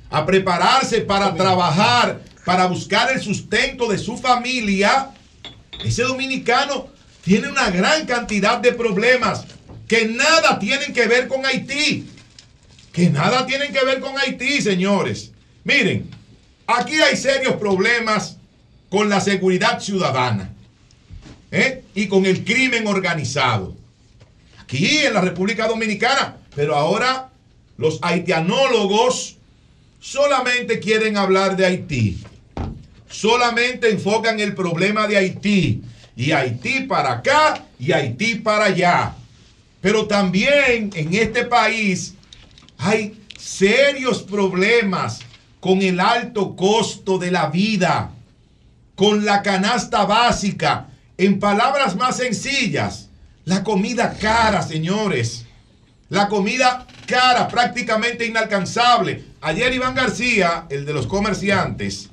a 0.10 0.26
prepararse 0.26 1.02
para 1.02 1.34
trabajar, 1.36 2.22
para 2.46 2.66
buscar 2.68 3.12
el 3.12 3.22
sustento 3.22 3.88
de 3.88 3.98
su 3.98 4.18
familia, 4.18 5.12
ese 5.84 6.04
dominicano 6.04 6.88
tiene 7.24 7.48
una 7.48 7.70
gran 7.70 8.06
cantidad 8.06 8.60
de 8.60 8.74
problemas 8.74 9.46
que 9.88 10.06
nada 10.06 10.60
tienen 10.60 10.94
que 10.94 11.08
ver 11.08 11.28
con 11.28 11.46
Haití. 11.46 12.08
Que 12.92 13.10
nada 13.10 13.46
tienen 13.46 13.74
que 13.74 13.84
ver 13.84 14.00
con 14.00 14.18
Haití, 14.18 14.62
señores. 14.62 15.32
Miren, 15.64 16.10
aquí 16.68 16.96
hay 16.96 17.16
serios 17.16 17.56
problemas 17.56 18.38
con 18.90 19.10
la 19.10 19.22
seguridad 19.22 19.80
ciudadana 19.80 20.54
¿eh? 21.52 21.84
y 21.96 22.08
con 22.08 22.26
el 22.26 22.44
crimen 22.44 22.88
organizado. 22.88 23.76
Aquí 24.60 24.98
en 24.98 25.14
la 25.14 25.22
República 25.22 25.68
Dominicana, 25.68 26.38
pero 26.56 26.76
ahora 26.76 27.30
los 27.78 28.00
haitianólogos 28.02 29.38
solamente 30.00 30.80
quieren 30.80 31.18
hablar 31.18 31.56
de 31.56 31.66
Haití. 31.66 32.24
Solamente 33.14 33.92
enfocan 33.92 34.40
el 34.40 34.56
problema 34.56 35.06
de 35.06 35.18
Haití. 35.18 35.84
Y 36.16 36.32
Haití 36.32 36.82
para 36.82 37.12
acá 37.14 37.64
y 37.78 37.92
Haití 37.92 38.36
para 38.36 38.66
allá. 38.66 39.14
Pero 39.82 40.08
también 40.08 40.90
en 40.96 41.14
este 41.14 41.46
país 41.46 42.16
hay 42.80 43.22
serios 43.38 44.24
problemas 44.24 45.20
con 45.60 45.84
el 45.84 46.00
alto 46.00 46.56
costo 46.56 47.20
de 47.20 47.30
la 47.30 47.48
vida, 47.48 48.10
con 48.96 49.24
la 49.26 49.44
canasta 49.44 50.06
básica. 50.06 50.88
En 51.16 51.40
palabras 51.40 51.96
más 51.96 52.18
sencillas, 52.18 53.10
la 53.46 53.64
comida 53.64 54.18
cara, 54.20 54.64
señores. 54.64 55.46
La 56.10 56.28
comida 56.28 56.88
cara, 57.06 57.48
prácticamente 57.48 58.26
inalcanzable. 58.26 59.24
Ayer 59.40 59.72
Iván 59.72 59.94
García, 59.94 60.66
el 60.72 60.84
de 60.84 60.94
los 60.94 61.06
comerciantes, 61.06 62.10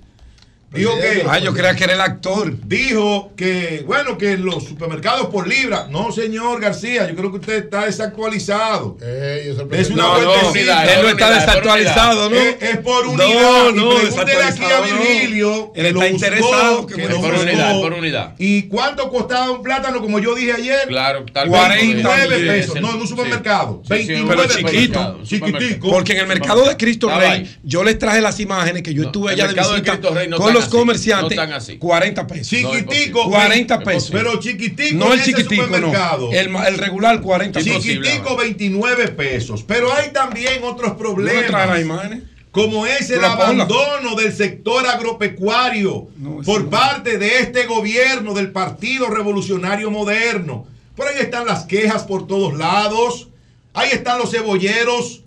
dijo 0.72 0.94
que... 0.96 1.24
Ah, 1.28 1.38
yo 1.38 1.52
creía 1.52 1.74
que 1.74 1.84
era 1.84 1.94
el 1.94 2.00
actor. 2.00 2.54
Dijo 2.66 3.32
que, 3.36 3.82
bueno, 3.86 4.16
que 4.18 4.36
los 4.36 4.64
supermercados 4.64 5.26
por 5.26 5.46
libra. 5.46 5.86
No, 5.90 6.12
señor 6.12 6.60
García, 6.60 7.08
yo 7.08 7.14
creo 7.16 7.30
que 7.30 7.38
usted 7.38 7.64
está 7.64 7.86
desactualizado. 7.86 8.96
es 9.00 9.56
una 9.56 9.64
No, 9.96 10.20
no, 10.20 10.54
él 10.54 11.02
no 11.02 11.08
está 11.08 11.30
desactualizado, 11.34 12.30
¿no? 12.30 12.36
Es, 12.36 12.56
es 12.60 12.76
por 12.78 13.04
No, 13.06 13.12
unidad. 13.12 13.72
no, 13.74 13.92
y 13.92 14.06
pregúntele 14.06 14.42
aquí 14.42 14.64
a 14.64 14.78
no. 14.80 14.84
Virgilio. 14.84 15.72
Él 15.74 15.86
está 15.86 16.08
interesado, 16.08 16.86
que 16.86 16.96
lo 17.08 17.20
Por 17.20 17.30
buscó. 17.32 17.42
unidad, 17.42 17.80
por 17.80 17.92
unidad. 17.92 18.34
¿Y 18.38 18.62
cuánto 18.68 19.08
costaba 19.10 19.50
un 19.50 19.62
plátano, 19.62 20.00
como 20.00 20.18
yo 20.18 20.34
dije 20.34 20.52
ayer? 20.52 20.86
Claro, 20.88 21.24
tal 21.32 21.48
49 21.48 22.28
vez. 22.38 22.66
pesos. 22.66 22.80
No, 22.80 22.90
en 22.94 23.00
un 23.00 23.08
supermercado. 23.08 23.82
Sí, 23.88 24.02
sí, 24.02 24.12
29 24.12 24.42
Pero 24.48 24.70
chiquito. 24.70 25.20
Chiquitico. 25.24 25.90
Porque 25.90 26.12
en 26.12 26.18
el 26.20 26.26
mercado 26.26 26.66
de 26.68 26.76
Cristo 26.76 27.10
Rey, 27.16 27.58
yo 27.62 27.82
les 27.84 27.98
traje 27.98 28.20
las 28.20 28.38
imágenes 28.40 28.82
que 28.82 28.94
yo 28.94 29.04
estuve 29.04 29.32
allá 29.32 29.44
de 29.44 29.48
mercado 29.54 29.72
de 29.74 29.80
visita 29.80 29.96
Cristo 29.98 30.14
Rey 30.14 30.28
no 30.28 30.36
con 30.36 30.46
tan 30.46 30.54
los 30.60 30.68
así, 30.68 30.76
comerciantes. 30.76 31.36
no 31.36 31.54
así. 31.56 31.78
40 31.78 32.26
pesos. 32.26 32.46
Chiquitico. 32.48 33.28
40 33.30 33.76
ve- 33.78 33.84
pesos. 33.84 34.10
Pero 34.12 34.38
chiquitico. 34.38 34.96
No 34.96 35.12
en 35.12 35.18
el 35.20 35.24
chiquitico, 35.24 35.62
no. 35.62 35.66
supermercado. 35.68 36.30
El, 36.32 36.78
regular 36.78 37.20
40 37.20 37.60
pesos. 37.60 37.82
Chiquitico 37.82 38.36
29 38.36 39.08
pesos. 39.08 39.62
Pero 39.62 39.92
hay 39.92 40.10
también 40.12 40.62
otros 40.62 40.96
¿No 40.98 41.14
me 41.16 41.22
trae 41.24 41.42
las 41.42 41.50
problemas. 41.50 41.80
imágenes? 41.80 42.24
Como 42.50 42.84
es 42.84 43.10
el 43.10 43.24
abandono 43.24 44.16
del 44.16 44.32
sector 44.32 44.84
agropecuario 44.86 46.08
por 46.44 46.68
parte 46.68 47.16
de 47.16 47.38
este 47.38 47.66
gobierno 47.66 48.34
del 48.34 48.50
Partido 48.50 49.08
Revolucionario 49.08 49.90
Moderno. 49.90 50.66
Por 50.96 51.06
ahí 51.06 51.14
están 51.20 51.46
las 51.46 51.64
quejas 51.64 52.02
por 52.02 52.26
todos 52.26 52.58
lados. 52.58 53.28
Ahí 53.72 53.90
están 53.92 54.18
los 54.18 54.32
cebolleros 54.32 55.22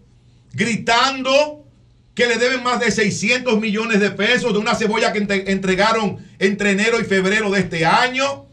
gritando 0.52 1.63
que 2.16 2.28
le 2.28 2.38
deben 2.38 2.62
más 2.64 2.80
de 2.80 2.92
600 2.92 3.60
millones 3.60 4.00
de 4.00 4.12
pesos 4.12 4.54
de 4.54 4.60
una 4.60 4.76
cebolla 4.76 5.12
que 5.12 5.20
entre- 5.20 5.52
entregaron 5.52 6.18
entre 6.40 6.72
enero 6.72 7.00
y 7.00 7.04
febrero 7.06 7.50
de 7.50 7.60
este 7.62 7.86
año 7.86 8.46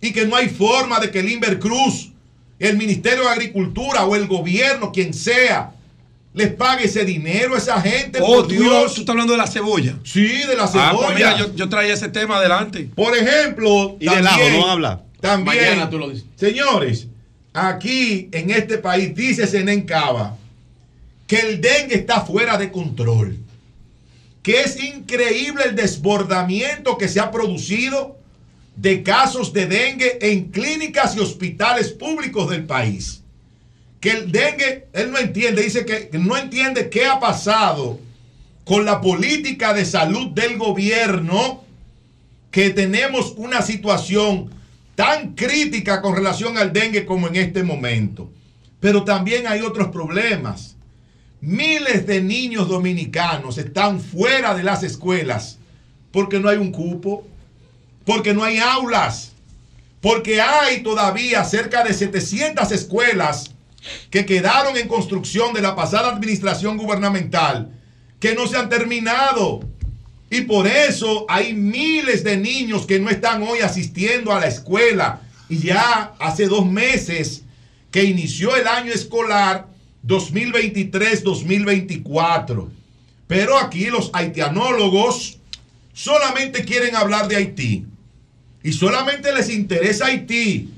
y 0.00 0.12
que 0.12 0.26
no 0.26 0.34
hay 0.36 0.48
forma 0.48 0.98
de 1.00 1.10
que 1.10 1.20
el 1.20 1.30
Inver 1.30 1.58
Cruz, 1.58 2.10
el 2.58 2.76
Ministerio 2.76 3.22
de 3.24 3.28
Agricultura 3.30 4.04
o 4.06 4.16
el 4.16 4.26
gobierno, 4.26 4.90
quien 4.92 5.14
sea, 5.14 5.70
les 6.34 6.52
pague 6.52 6.84
ese 6.86 7.04
dinero 7.04 7.54
a 7.54 7.58
esa 7.58 7.80
gente. 7.80 8.18
Oh, 8.20 8.26
por 8.38 8.48
tú, 8.48 8.54
Dios. 8.54 8.94
tú 8.94 9.00
estás 9.02 9.12
hablando 9.12 9.32
de 9.32 9.38
la 9.38 9.46
cebolla. 9.46 9.94
Sí, 10.04 10.26
de 10.26 10.56
la 10.56 10.64
Ah, 10.64 10.68
cebolla. 10.68 10.92
pues 10.96 11.14
mira, 11.14 11.38
yo, 11.38 11.54
yo 11.54 11.68
traía 11.68 11.94
ese 11.94 12.08
tema 12.08 12.36
adelante. 12.38 12.88
Por 12.94 13.16
ejemplo, 13.16 13.96
Y 14.00 14.04
del 14.08 14.26
ajo, 14.26 14.40
¿no 14.50 14.60
van 14.60 14.68
a 14.68 14.72
hablar? 14.72 15.02
También, 15.20 15.56
Mañana 15.64 15.88
tú 15.90 15.98
lo 15.98 16.10
dices. 16.10 16.26
señores, 16.36 17.06
aquí 17.54 18.28
en 18.32 18.50
este 18.50 18.78
país 18.78 19.14
dice 19.14 19.46
Senen 19.46 19.82
Cava 19.86 20.36
que 21.26 21.40
el 21.40 21.60
dengue 21.60 21.96
está 21.96 22.20
fuera 22.20 22.56
de 22.56 22.70
control, 22.70 23.36
que 24.42 24.60
es 24.60 24.82
increíble 24.82 25.64
el 25.64 25.76
desbordamiento 25.76 26.96
que 26.96 27.08
se 27.08 27.20
ha 27.20 27.30
producido 27.30 28.16
de 28.76 29.02
casos 29.02 29.52
de 29.52 29.66
dengue 29.66 30.18
en 30.20 30.50
clínicas 30.50 31.16
y 31.16 31.20
hospitales 31.20 31.90
públicos 31.90 32.48
del 32.50 32.64
país. 32.64 33.22
Que 34.00 34.10
el 34.10 34.30
dengue, 34.30 34.86
él 34.92 35.10
no 35.10 35.18
entiende, 35.18 35.62
dice 35.62 35.84
que 35.84 36.10
no 36.18 36.36
entiende 36.36 36.90
qué 36.90 37.06
ha 37.06 37.18
pasado 37.18 37.98
con 38.64 38.84
la 38.84 39.00
política 39.00 39.72
de 39.72 39.84
salud 39.84 40.28
del 40.28 40.58
gobierno 40.58 41.64
que 42.50 42.70
tenemos 42.70 43.34
una 43.36 43.62
situación 43.62 44.50
tan 44.94 45.34
crítica 45.34 46.00
con 46.02 46.14
relación 46.14 46.58
al 46.58 46.72
dengue 46.72 47.04
como 47.04 47.28
en 47.28 47.36
este 47.36 47.62
momento. 47.62 48.30
Pero 48.80 49.04
también 49.04 49.46
hay 49.46 49.60
otros 49.60 49.88
problemas. 49.88 50.75
Miles 51.46 52.08
de 52.08 52.20
niños 52.20 52.66
dominicanos 52.66 53.56
están 53.56 54.00
fuera 54.00 54.52
de 54.52 54.64
las 54.64 54.82
escuelas 54.82 55.58
porque 56.10 56.40
no 56.40 56.48
hay 56.48 56.56
un 56.56 56.72
cupo, 56.72 57.24
porque 58.04 58.34
no 58.34 58.42
hay 58.42 58.58
aulas, 58.58 59.30
porque 60.00 60.40
hay 60.40 60.82
todavía 60.82 61.44
cerca 61.44 61.84
de 61.84 61.94
700 61.94 62.72
escuelas 62.72 63.52
que 64.10 64.26
quedaron 64.26 64.76
en 64.76 64.88
construcción 64.88 65.54
de 65.54 65.62
la 65.62 65.76
pasada 65.76 66.10
administración 66.10 66.76
gubernamental 66.76 67.70
que 68.18 68.34
no 68.34 68.48
se 68.48 68.56
han 68.56 68.68
terminado. 68.68 69.60
Y 70.28 70.40
por 70.40 70.66
eso 70.66 71.26
hay 71.28 71.54
miles 71.54 72.24
de 72.24 72.38
niños 72.38 72.86
que 72.86 72.98
no 72.98 73.08
están 73.08 73.44
hoy 73.44 73.60
asistiendo 73.60 74.32
a 74.32 74.40
la 74.40 74.48
escuela. 74.48 75.20
Y 75.48 75.58
ya 75.58 76.12
hace 76.18 76.48
dos 76.48 76.66
meses 76.66 77.44
que 77.92 78.02
inició 78.02 78.56
el 78.56 78.66
año 78.66 78.92
escolar 78.92 79.75
2023-2024. 80.06 82.68
Pero 83.26 83.58
aquí 83.58 83.86
los 83.86 84.10
haitianólogos 84.12 85.38
solamente 85.92 86.64
quieren 86.64 86.94
hablar 86.94 87.26
de 87.28 87.34
Haití. 87.36 87.86
Y 88.62 88.72
solamente 88.72 89.34
les 89.34 89.50
interesa 89.50 90.06
Haití. 90.06 90.70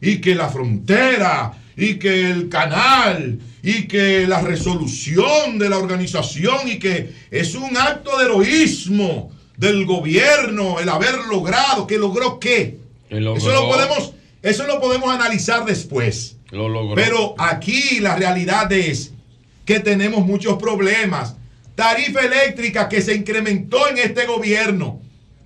Y 0.00 0.20
que 0.20 0.34
la 0.34 0.48
frontera, 0.48 1.52
y 1.76 1.98
que 1.98 2.30
el 2.30 2.48
canal, 2.48 3.38
y 3.62 3.86
que 3.86 4.26
la 4.26 4.40
resolución 4.40 5.58
de 5.58 5.68
la 5.68 5.76
organización, 5.78 6.68
y 6.68 6.78
que 6.78 7.12
es 7.30 7.54
un 7.54 7.76
acto 7.76 8.18
de 8.18 8.24
heroísmo 8.24 9.30
del 9.56 9.84
gobierno 9.84 10.80
el 10.80 10.88
haber 10.88 11.16
logrado. 11.30 11.86
¿Que 11.86 11.98
logró 11.98 12.40
qué? 12.40 12.78
logró. 13.10 13.36
Eso 13.36 13.52
lo 13.52 13.68
podemos, 13.68 14.14
eso 14.42 14.66
lo 14.66 14.80
podemos 14.80 15.10
analizar 15.10 15.66
después. 15.66 16.36
Lo 16.50 16.68
logró. 16.68 16.94
Pero 16.94 17.34
aquí 17.38 18.00
la 18.00 18.16
realidad 18.16 18.70
es 18.72 19.12
que 19.64 19.80
tenemos 19.80 20.26
muchos 20.26 20.58
problemas. 20.58 21.36
Tarifa 21.74 22.20
eléctrica 22.20 22.88
que 22.88 23.00
se 23.00 23.14
incrementó 23.14 23.88
en 23.88 23.98
este 23.98 24.26
gobierno 24.26 25.00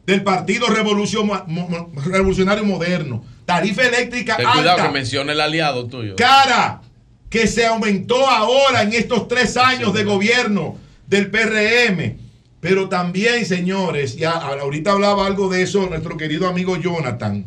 del 0.06 0.22
Partido 0.22 0.66
Revolucionario 0.68 2.64
Moderno. 2.64 3.24
Tarifa 3.44 3.82
eléctrica 3.82 4.36
Ten 4.36 4.46
cuidado 4.46 4.70
alta, 4.70 4.86
que 4.86 4.92
mencione 4.92 5.32
el 5.32 5.40
aliado 5.40 5.86
tuyo. 5.86 6.16
cara, 6.16 6.80
que 7.28 7.46
se 7.46 7.66
aumentó 7.66 8.26
ahora 8.28 8.82
en 8.82 8.92
estos 8.92 9.28
tres 9.28 9.56
años 9.56 9.92
de 9.92 10.04
gobierno 10.04 10.78
del 11.06 11.30
PRM. 11.30 12.16
Pero 12.60 12.88
también, 12.88 13.44
señores, 13.44 14.16
ya 14.16 14.30
ahorita 14.32 14.92
hablaba 14.92 15.26
algo 15.26 15.50
de 15.50 15.62
eso 15.62 15.86
nuestro 15.86 16.16
querido 16.16 16.48
amigo 16.48 16.76
Jonathan. 16.76 17.44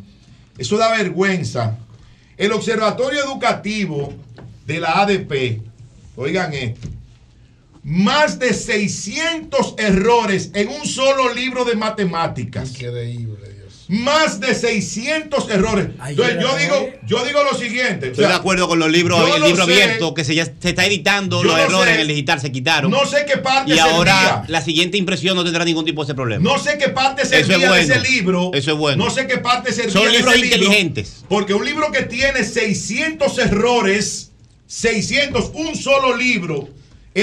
Eso 0.59 0.77
da 0.77 0.95
vergüenza 0.95 1.77
El 2.37 2.51
Observatorio 2.51 3.23
Educativo 3.23 4.13
de 4.65 4.79
la 4.79 5.01
ADP, 5.01 5.61
oigan 6.15 6.53
esto, 6.53 6.87
más 7.83 8.37
de 8.37 8.53
600 8.53 9.75
errores 9.77 10.51
en 10.53 10.67
un 10.67 10.85
solo 10.85 11.33
libro 11.33 11.65
de 11.65 11.75
matemáticas. 11.75 12.69
Increíble. 12.71 13.46
Más 13.89 14.41
de 14.41 14.53
600 14.53 15.49
errores. 15.49 15.87
Entonces 16.07 16.37
yo 16.41 16.57
digo, 16.57 16.89
yo 17.05 17.23
digo 17.25 17.41
lo 17.49 17.57
siguiente. 17.57 18.07
o 18.07 18.11
Estoy 18.11 18.23
sea, 18.25 18.29
de 18.33 18.35
acuerdo 18.35 18.67
con 18.67 18.79
los 18.79 18.91
libros, 18.91 19.17
el 19.33 19.39
lo 19.39 19.47
libro 19.47 19.65
sé. 19.65 19.71
abierto, 19.83 20.13
que 20.13 20.25
se, 20.25 20.35
ya, 20.35 20.45
se 20.45 20.69
está 20.69 20.85
editando, 20.85 21.41
los 21.41 21.55
no 21.55 21.59
errores 21.61 21.89
sé. 21.89 21.95
en 21.95 22.01
el 22.01 22.07
digital 22.09 22.41
se 22.41 22.51
quitaron. 22.51 22.91
No 22.91 23.05
sé 23.05 23.25
qué 23.25 23.37
parte 23.37 23.73
y 23.73 23.79
ahora 23.79 24.43
la 24.47 24.61
siguiente 24.61 24.97
impresión 24.97 25.35
no 25.37 25.43
tendrá 25.45 25.63
ningún 25.63 25.85
tipo 25.85 26.01
de 26.03 26.07
ese 26.09 26.15
problema. 26.15 26.43
No 26.43 26.59
sé 26.59 26.77
qué 26.77 26.89
parte 26.89 27.21
es 27.21 27.29
de 27.29 27.39
ese 27.79 27.99
libro. 28.01 28.51
Eso 28.53 28.71
es 28.73 28.77
bueno. 28.77 29.05
No 29.05 29.09
sé 29.09 29.25
qué 29.25 29.37
parte 29.37 29.71
servía 29.71 29.93
Son 29.93 30.03
de 30.03 30.11
libros 30.17 30.33
ese 30.33 30.41
libro, 30.43 30.55
inteligentes. 30.57 31.23
Porque 31.29 31.53
un 31.53 31.63
libro 31.63 31.89
que 31.91 32.03
tiene 32.03 32.43
600 32.43 33.37
errores, 33.37 34.31
600, 34.67 35.51
un 35.53 35.75
solo 35.75 36.15
libro, 36.15 36.67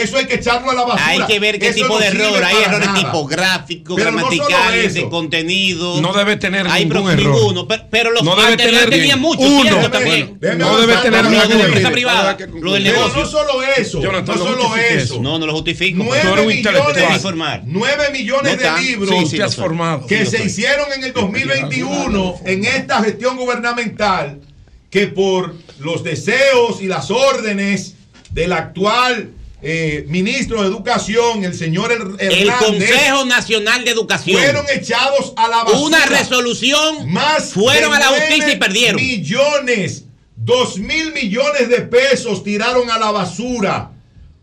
eso 0.03 0.17
hay 0.17 0.27
que 0.27 0.35
echarlo 0.35 0.71
a 0.71 0.75
la 0.75 0.83
basura. 0.85 1.07
Hay 1.07 1.21
que 1.27 1.39
ver 1.41 1.59
qué 1.59 1.69
Eso 1.69 1.75
tipo 1.83 1.95
no 1.95 1.99
de 2.01 2.07
error. 2.07 2.43
Hay 2.45 2.57
errores 2.65 2.87
nada. 2.89 2.99
tipográficos, 3.01 3.97
Pero 3.97 4.11
gramaticales, 4.13 4.95
de 4.95 5.09
contenido. 5.09 6.01
No 6.01 6.13
debe 6.13 6.37
tener 6.37 6.67
Hay 6.69 6.85
ningún 6.87 7.11
error. 7.11 7.35
ninguno. 7.35 7.69
Pero, 7.69 7.85
pero 7.91 8.11
los 8.13 8.23
No 8.23 8.37
debe 8.37 8.57
tener 8.57 8.91
tenían 8.91 9.21
muchos. 9.21 9.45
uno. 9.47 9.91
También. 9.91 10.39
No 10.59 10.79
debe 10.79 10.97
tener 10.97 11.23
para 11.23 11.31
Lo 11.31 11.31
la 11.31 11.31
de 11.31 11.37
la 11.39 11.45
ningún 11.47 11.61
empresa 11.61 11.79
error. 11.81 11.93
privada, 11.93 12.37
Pero 12.37 12.53
lo 12.61 12.73
del 12.73 12.83
Pero 12.85 12.97
negocio. 12.97 13.23
no 13.23 13.29
solo 13.29 13.63
eso, 13.77 14.03
Jonathan, 14.03 14.37
no 14.39 14.45
no 14.45 14.51
solo 14.51 14.77
eso. 14.77 15.21
No, 15.23 15.39
no 15.39 15.47
lo 15.47 15.53
justifico. 15.55 16.03
Nueve 16.05 16.47
millones, 16.47 17.63
nueve 17.65 18.05
millones 18.13 18.59
de 18.59 18.81
libros 18.83 19.31
sí, 19.31 19.37
sí, 19.39 19.57
formado. 19.57 20.07
que 20.07 20.27
se 20.27 20.39
soy. 20.39 20.47
hicieron 20.47 20.87
en 20.93 21.05
el 21.05 21.13
2021 21.13 22.41
en 22.45 22.65
esta 22.65 23.03
gestión 23.03 23.37
gubernamental 23.37 24.41
que 24.91 25.09
por 25.09 25.55
los 25.81 26.05
deseos 26.05 26.81
y 26.81 26.87
las 26.87 27.11
órdenes 27.11 27.95
del 28.31 28.53
actual 28.53 29.31
eh, 29.67 30.05
ministro 30.09 30.61
de 30.63 30.69
Educación, 30.69 31.45
el 31.45 31.55
señor 31.55 31.91
Her- 31.91 32.17
El 32.21 32.33
Hernández, 32.49 32.67
Consejo 32.69 33.25
Nacional 33.25 33.85
de 33.85 33.91
Educación. 33.91 34.39
fueron 34.41 34.67
echados 34.75 35.33
a 35.37 35.49
la 35.49 35.65
basura. 35.65 35.79
Una 35.81 36.07
resolución. 36.07 37.11
Más 37.11 37.53
Fueron 37.53 37.91
de 37.93 37.97
a 37.97 38.01
la 38.01 38.07
justicia 38.09 38.53
y 38.53 38.57
perdieron. 38.59 38.97
Millones, 38.97 40.05
dos 40.37 40.79
mil 40.79 41.13
millones 41.13 41.69
de 41.69 41.81
pesos 41.81 42.45
tiraron 42.45 42.91
a 42.91 42.99
la 42.99 43.11
basura 43.11 43.91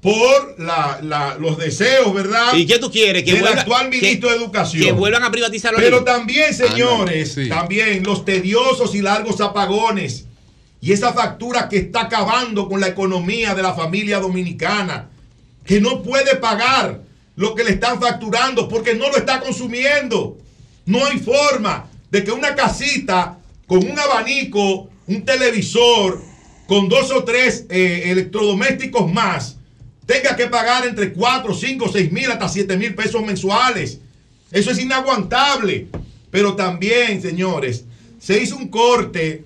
por 0.02 0.56
la- 0.60 1.00
la- 1.04 1.36
los 1.40 1.60
deseos, 1.60 2.12
¿verdad? 2.14 2.56
¿Y 2.56 2.66
qué 2.66 2.80
tú 2.80 2.90
quieres? 2.92 3.24
Que 3.24 3.34
del 3.34 3.42
vuelva- 3.44 3.62
actual 3.62 3.90
ministro 3.90 4.30
que- 4.30 4.36
de 4.36 4.42
Educación. 4.44 4.84
Que 4.84 4.92
vuelvan 4.92 5.24
a 5.24 5.30
privatizar 5.30 5.72
los 5.74 5.80
Pero 5.82 5.98
libros. 6.00 6.16
también, 6.16 6.54
señores, 6.56 7.34
sí. 7.36 7.48
también 7.48 8.02
los 8.04 8.26
tediosos 8.26 8.96
y 8.96 9.02
largos 9.04 9.40
apagones 9.42 10.26
y 10.82 10.92
esa 10.94 11.14
factura 11.14 11.70
que 11.70 11.78
está 11.78 12.02
acabando 12.02 12.68
con 12.68 12.80
la 12.82 12.88
economía 12.88 13.54
de 13.54 13.62
la 13.62 13.76
familia 13.76 14.20
dominicana, 14.20 15.11
que 15.66 15.80
no 15.80 16.02
puede 16.02 16.36
pagar 16.36 17.02
lo 17.36 17.56
que 17.56 17.64
le 17.64 17.72
están 17.72 18.00
facturando 18.00 18.68
porque 18.68 18.96
no 18.96 19.10
lo 19.10 19.18
está 19.18 19.40
consumiendo. 19.40 20.38
No 20.86 21.06
hay 21.06 21.20
forma 21.20 21.88
de 22.10 22.24
que 22.24 22.32
una 22.32 22.56
casita 22.56 23.38
con 23.68 23.80
un 23.80 23.98
abanico, 23.98 24.90
un 25.08 25.24
televisor, 25.24 26.22
con 26.68 26.90
dos 26.90 27.12
o 27.12 27.24
tres 27.24 27.66
eh, 27.70 28.04
electrodomésticos 28.06 29.12
más, 29.12 29.58
tenga 30.06 30.36
que 30.36 30.48
pagar 30.48 30.86
entre 30.86 31.14
4, 31.14 31.54
5, 31.54 31.90
6 31.92 32.12
mil 32.12 32.30
hasta 32.32 32.50
7 32.50 32.78
mil 32.78 32.96
pesos 32.96 33.24
mensuales. 33.24 34.00
Eso 34.52 34.72
es 34.72 34.80
inaguantable. 34.80 35.88
Pero 36.30 36.56
también, 36.56 37.22
señores, 37.22 37.86
se 38.20 38.42
hizo 38.42 38.56
un 38.56 38.70
corte, 38.70 39.44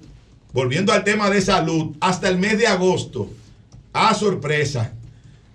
volviendo 0.53 0.91
al 0.91 1.03
tema 1.03 1.29
de 1.29 1.41
salud, 1.41 1.95
hasta 1.99 2.29
el 2.29 2.37
mes 2.37 2.57
de 2.57 2.67
agosto. 2.67 3.29
A 3.93 4.13
sorpresa, 4.13 4.93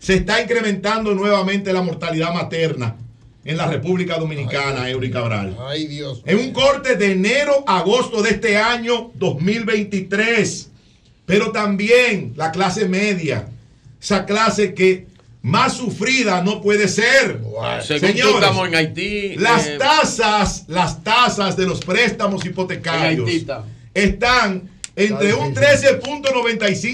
se 0.01 0.15
está 0.15 0.41
incrementando 0.43 1.15
nuevamente 1.15 1.73
la 1.73 1.83
mortalidad 1.83 2.33
materna 2.33 2.97
en 3.45 3.57
la 3.57 3.67
República 3.67 4.19
Dominicana, 4.19 4.89
Eury 4.89 5.11
Cabral. 5.11 5.57
Ay, 5.61 5.87
Dios. 5.87 6.23
En 6.25 6.39
un 6.39 6.53
corte 6.53 6.97
de 6.97 7.13
enero 7.13 7.63
a 7.67 7.79
agosto 7.79 8.23
de 8.23 8.31
este 8.31 8.57
año 8.57 9.13
2023. 9.15 10.71
Pero 11.27 11.53
también 11.53 12.33
la 12.37 12.51
clase 12.51 12.89
media, 12.89 13.49
esa 14.03 14.25
clase 14.25 14.75
que 14.75 15.07
más 15.43 15.75
sufrida 15.75 16.43
no 16.43 16.61
puede 16.61 16.89
ser. 16.89 17.41
Según 17.83 18.09
Señores, 18.09 18.35
estamos 18.35 18.69
en 18.69 18.75
Haití. 18.75 19.37
Las 19.37 19.67
eh, 19.67 19.77
tasas, 19.79 20.65
las 20.69 21.05
tasas 21.05 21.57
de 21.57 21.67
los 21.67 21.81
préstamos 21.81 22.43
en 22.45 22.51
hipotecarios 22.51 23.27
Haití 23.27 23.37
está. 23.39 23.65
están 23.95 24.71
entre 25.01 25.35
un 25.35 25.55
difícil. 25.55 25.91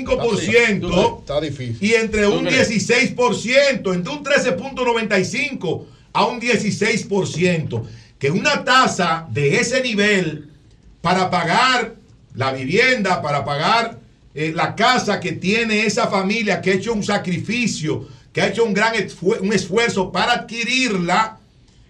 13.95% 0.07 1.20
Está 1.20 1.41
difícil. 1.41 1.78
y 1.81 1.95
entre 1.95 2.27
un 2.27 2.45
¿Tú 2.45 2.51
crees? 2.51 2.70
16%, 2.70 3.95
entre 3.95 4.12
un 4.12 4.24
13.95 4.24 5.85
a 6.12 6.24
un 6.27 6.41
16%, 6.41 7.83
que 8.19 8.31
una 8.31 8.65
tasa 8.65 9.27
de 9.31 9.57
ese 9.57 9.83
nivel 9.83 10.51
para 11.01 11.31
pagar 11.31 11.95
la 12.35 12.53
vivienda, 12.53 13.20
para 13.23 13.45
pagar 13.45 13.99
eh, 14.35 14.53
la 14.55 14.74
casa 14.74 15.20
que 15.20 15.33
tiene 15.33 15.87
esa 15.87 16.09
familia 16.09 16.61
que 16.61 16.70
ha 16.70 16.74
hecho 16.74 16.93
un 16.93 17.03
sacrificio, 17.03 18.07
que 18.33 18.43
ha 18.43 18.49
hecho 18.49 18.65
un 18.65 18.74
gran 18.74 18.93
un 19.41 19.53
esfuerzo 19.53 20.12
para 20.12 20.33
adquirirla, 20.33 21.39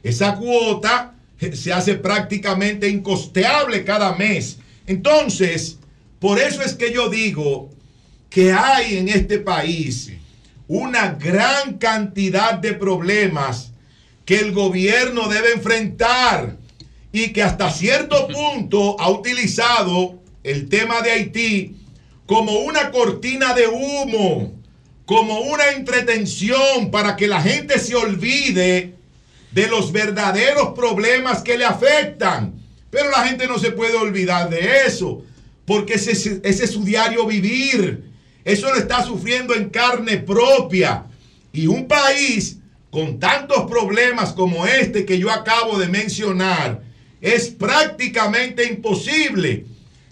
esa 0.03 0.37
cuota 0.37 1.15
eh, 1.41 1.57
se 1.57 1.73
hace 1.73 1.95
prácticamente 1.97 2.89
incosteable 2.89 3.85
cada 3.85 4.15
mes. 4.15 4.59
Entonces, 4.87 5.79
por 6.19 6.39
eso 6.39 6.63
es 6.63 6.75
que 6.75 6.93
yo 6.93 7.09
digo 7.09 7.71
que 8.31 8.53
hay 8.53 8.97
en 8.97 9.09
este 9.09 9.39
país 9.39 10.13
una 10.69 11.13
gran 11.13 11.79
cantidad 11.79 12.55
de 12.55 12.73
problemas 12.73 13.73
que 14.25 14.39
el 14.39 14.53
gobierno 14.53 15.29
debe 15.29 15.53
enfrentar 15.53 16.57
y 17.13 17.33
que 17.33 17.43
hasta 17.43 17.71
cierto 17.71 18.29
punto 18.33 19.01
ha 19.01 19.11
utilizado 19.11 20.21
el 20.43 20.69
tema 20.69 21.03
de 21.03 21.13
Haití 21.13 21.77
como 22.27 22.59
una 22.59 22.91
cortina 22.91 23.55
de 23.55 23.69
humo, 23.69 24.53
como 25.05 25.41
una 25.41 25.69
entretención 25.71 26.91
para 26.91 27.17
que 27.17 27.29
la 27.29 27.41
gente 27.41 27.79
se 27.79 27.95
olvide 27.95 28.95
de 29.53 29.69
los 29.69 29.93
verdaderos 29.93 30.75
problemas 30.75 31.43
que 31.43 31.57
le 31.57 31.65
afectan. 31.65 32.55
Pero 32.91 33.11
la 33.11 33.27
gente 33.27 33.47
no 33.47 33.59
se 33.59 33.71
puede 33.71 33.95
olvidar 33.95 34.51
de 34.51 34.83
eso, 34.87 35.23
porque 35.67 35.95
ese, 35.95 36.41
es 36.43 36.71
su 36.71 36.85
diario 36.85 37.27
vivir. 37.27 38.05
Eso 38.45 38.71
lo 38.71 38.77
está 38.77 39.05
sufriendo 39.05 39.55
en 39.55 39.69
carne 39.69 40.19
propia. 40.19 41.05
Y 41.53 41.67
un 41.67 41.89
país 41.89 42.59
con 42.91 43.19
tantos 43.19 43.69
problemas 43.69 44.33
como 44.33 44.67
este 44.67 45.05
que 45.05 45.19
yo 45.19 45.31
acabo 45.31 45.79
de 45.79 45.89
mencionar, 45.89 46.83
es 47.21 47.49
prácticamente 47.49 48.65
imposible 48.65 49.67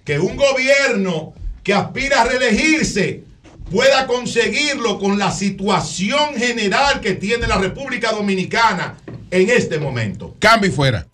que 0.04 0.18
un 0.18 0.36
gobierno 0.36 1.32
que 1.62 1.72
aspira 1.72 2.22
a 2.22 2.24
reelegirse 2.24 3.22
pueda 3.70 4.06
conseguirlo 4.06 4.98
con 4.98 5.18
la 5.18 5.32
situación 5.32 6.34
general 6.36 7.00
que 7.00 7.14
tiene 7.14 7.46
la 7.46 7.56
República 7.56 8.12
Dominicana 8.12 8.96
en 9.30 9.48
este 9.48 9.78
momento. 9.78 10.36
Cambio 10.38 10.70
y 10.70 10.72
fuera. 10.72 11.06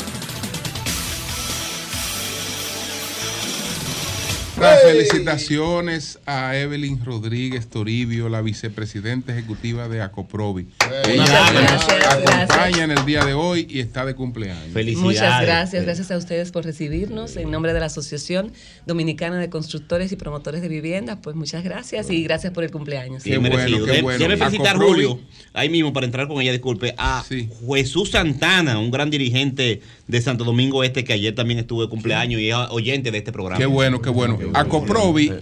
Felicitaciones 4.61 6.19
a 6.27 6.57
Evelyn 6.57 7.03
Rodríguez 7.05 7.69
Toribio, 7.69 8.29
la 8.29 8.43
vicepresidenta 8.43 9.33
ejecutiva 9.33 9.89
de 9.89 10.03
Acoprovi. 10.03 10.69
Ella 11.09 11.23
Muchas 11.23 11.53
nos 11.55 11.87
gracias, 11.87 12.51
acompaña 12.51 12.85
en 12.85 12.91
el 12.91 13.05
día 13.07 13.25
de 13.25 13.35
hoy 13.35 13.67
y 13.71 13.81
está 13.81 14.05
de 14.05 14.15
cumpleaños. 14.15 14.69
Muchas 14.99 15.43
gracias, 15.43 15.85
gracias 15.85 16.11
a 16.11 16.17
ustedes 16.17 16.51
por 16.53 16.65
recibirnos 16.65 17.37
en 17.37 17.51
nombre 17.51 17.73
de 17.73 17.81
la 17.81 17.87
Asociación 17.87 18.53
Dominicana 18.87 19.39
de 19.39 19.49
Constructores 19.49 20.13
y 20.13 20.17
Promotores 20.17 20.61
de 20.63 20.69
Viviendas. 20.69 21.19
Pues 21.23 21.37
muchas 21.37 21.65
gracias 21.65 22.11
y 22.11 22.23
gracias 22.23 22.53
por 22.53 22.65
el 22.65 22.71
cumpleaños. 22.71 23.23
Qué 23.23 23.39
Debe- 23.39 24.03
bueno. 24.03 24.19
Debe 24.19 24.37
felicitar 24.37 24.77
Acoprovi. 24.77 24.93
Julio, 25.05 25.21
ahí 25.55 25.69
mismo 25.69 25.93
para 25.93 26.07
entrar 26.07 26.29
con 26.29 26.41
ella, 26.41 26.53
disculpe, 26.53 26.95
a 26.99 27.25
Jesús 27.75 28.11
Santana, 28.11 28.79
un 28.79 28.91
gran 28.91 29.11
dirigente 29.11 29.81
de 30.07 30.21
Santo 30.21 30.45
Domingo 30.45 30.83
Este 30.85 31.05
que 31.05 31.13
ayer 31.13 31.35
también 31.35 31.61
estuvo 31.61 31.83
de 31.83 31.89
cumpleaños 31.89 32.41
y 32.41 32.51
es 32.51 32.57
oyente 32.71 33.11
de 33.11 33.19
este 33.19 33.33
programa. 33.33 33.59
Qué 33.59 33.67
bueno, 33.67 34.03
qué 34.03 34.11
bueno. 34.11 34.39
Acoprovi 34.55 35.33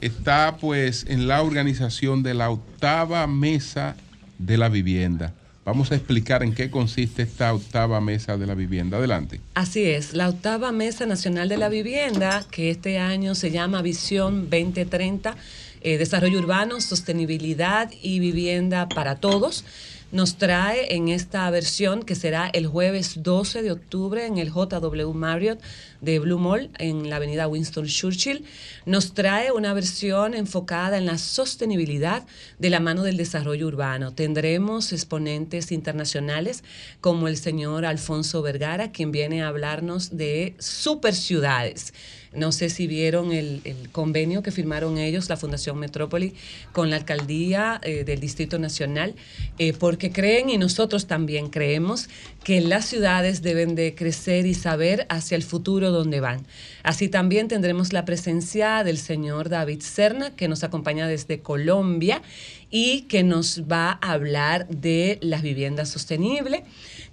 está 0.00 0.56
pues 0.60 1.04
en 1.08 1.28
la 1.28 1.42
organización 1.42 2.22
de 2.22 2.34
la 2.34 2.50
octava 2.50 3.26
mesa 3.26 3.96
de 4.38 4.56
la 4.56 4.68
vivienda. 4.68 5.34
Vamos 5.64 5.92
a 5.92 5.94
explicar 5.94 6.42
en 6.42 6.54
qué 6.54 6.70
consiste 6.70 7.22
esta 7.22 7.52
octava 7.52 8.00
mesa 8.00 8.36
de 8.38 8.46
la 8.46 8.54
vivienda. 8.54 8.96
Adelante. 8.96 9.40
Así 9.54 9.84
es, 9.84 10.14
la 10.14 10.28
octava 10.28 10.72
Mesa 10.72 11.04
Nacional 11.04 11.48
de 11.48 11.58
la 11.58 11.68
Vivienda, 11.68 12.44
que 12.50 12.70
este 12.70 12.98
año 12.98 13.34
se 13.34 13.50
llama 13.50 13.82
Visión 13.82 14.48
2030, 14.48 15.36
eh, 15.82 15.98
Desarrollo 15.98 16.38
Urbano, 16.38 16.80
Sostenibilidad 16.80 17.90
y 18.02 18.20
Vivienda 18.20 18.88
para 18.88 19.16
Todos, 19.16 19.64
nos 20.12 20.36
trae 20.36 20.94
en 20.94 21.08
esta 21.08 21.48
versión 21.50 22.02
que 22.02 22.14
será 22.14 22.48
el 22.52 22.66
jueves 22.66 23.22
12 23.22 23.62
de 23.62 23.72
octubre 23.72 24.26
en 24.26 24.38
el 24.38 24.50
JW 24.50 25.12
Marriott 25.12 25.60
de 26.00 26.18
Blue 26.18 26.38
Mall 26.38 26.70
en 26.78 27.08
la 27.10 27.16
avenida 27.16 27.46
Winston 27.46 27.86
Churchill, 27.86 28.44
nos 28.86 29.12
trae 29.12 29.52
una 29.52 29.72
versión 29.74 30.34
enfocada 30.34 30.98
en 30.98 31.06
la 31.06 31.18
sostenibilidad 31.18 32.26
de 32.58 32.70
la 32.70 32.80
mano 32.80 33.02
del 33.02 33.16
desarrollo 33.16 33.66
urbano. 33.66 34.12
Tendremos 34.12 34.92
exponentes 34.92 35.72
internacionales 35.72 36.64
como 37.00 37.28
el 37.28 37.36
señor 37.36 37.84
Alfonso 37.84 38.42
Vergara, 38.42 38.92
quien 38.92 39.12
viene 39.12 39.42
a 39.42 39.48
hablarnos 39.48 40.16
de 40.16 40.54
super 40.58 41.14
ciudades. 41.14 41.92
No 42.32 42.52
sé 42.52 42.70
si 42.70 42.86
vieron 42.86 43.32
el, 43.32 43.60
convenio 43.90 44.42
que 44.42 44.52
firmaron 44.52 44.98
ellos, 44.98 45.28
la 45.28 45.36
Fundación 45.36 45.78
Metrópoli, 45.78 46.34
con 46.72 46.88
la 46.88 46.96
alcaldía 46.96 47.80
eh, 47.82 48.04
del 48.04 48.20
Distrito 48.20 48.58
Nacional, 48.60 49.16
eh, 49.58 49.72
porque 49.72 50.12
creen 50.12 50.48
y 50.48 50.56
nosotros 50.56 51.08
también 51.08 51.48
creemos 51.48 52.08
que 52.44 52.60
las 52.60 52.86
ciudades 52.86 53.42
deben 53.42 53.74
de 53.74 53.96
crecer 53.96 54.46
y 54.46 54.54
saber 54.54 55.06
hacia 55.08 55.36
el 55.36 55.42
futuro 55.42 55.90
dónde 55.90 56.20
van. 56.20 56.46
Así 56.84 57.08
también 57.08 57.48
tendremos 57.48 57.92
la 57.92 58.04
presencia 58.04 58.84
del 58.84 58.98
señor 58.98 59.48
David 59.48 59.80
Serna, 59.80 60.30
que 60.36 60.46
nos 60.46 60.62
acompaña 60.62 61.08
desde 61.08 61.40
Colombia 61.40 62.22
y 62.70 63.02
que 63.02 63.22
nos 63.22 63.62
va 63.70 63.98
a 64.00 64.12
hablar 64.12 64.68
de 64.68 65.18
las 65.22 65.42
viviendas 65.42 65.88
sostenibles. 65.88 66.62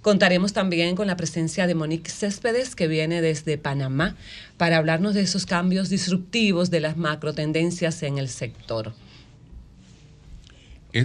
Contaremos 0.02 0.52
también 0.52 0.94
con 0.94 1.08
la 1.08 1.16
presencia 1.16 1.66
de 1.66 1.74
Monique 1.74 2.10
Céspedes, 2.10 2.76
que 2.76 2.86
viene 2.86 3.20
desde 3.20 3.58
Panamá, 3.58 4.16
para 4.56 4.76
hablarnos 4.76 5.14
de 5.14 5.22
esos 5.22 5.44
cambios 5.44 5.88
disruptivos 5.88 6.70
de 6.70 6.80
las 6.80 6.96
macro 6.96 7.34
tendencias 7.34 8.02
en 8.02 8.18
el 8.18 8.28
sector. 8.28 8.94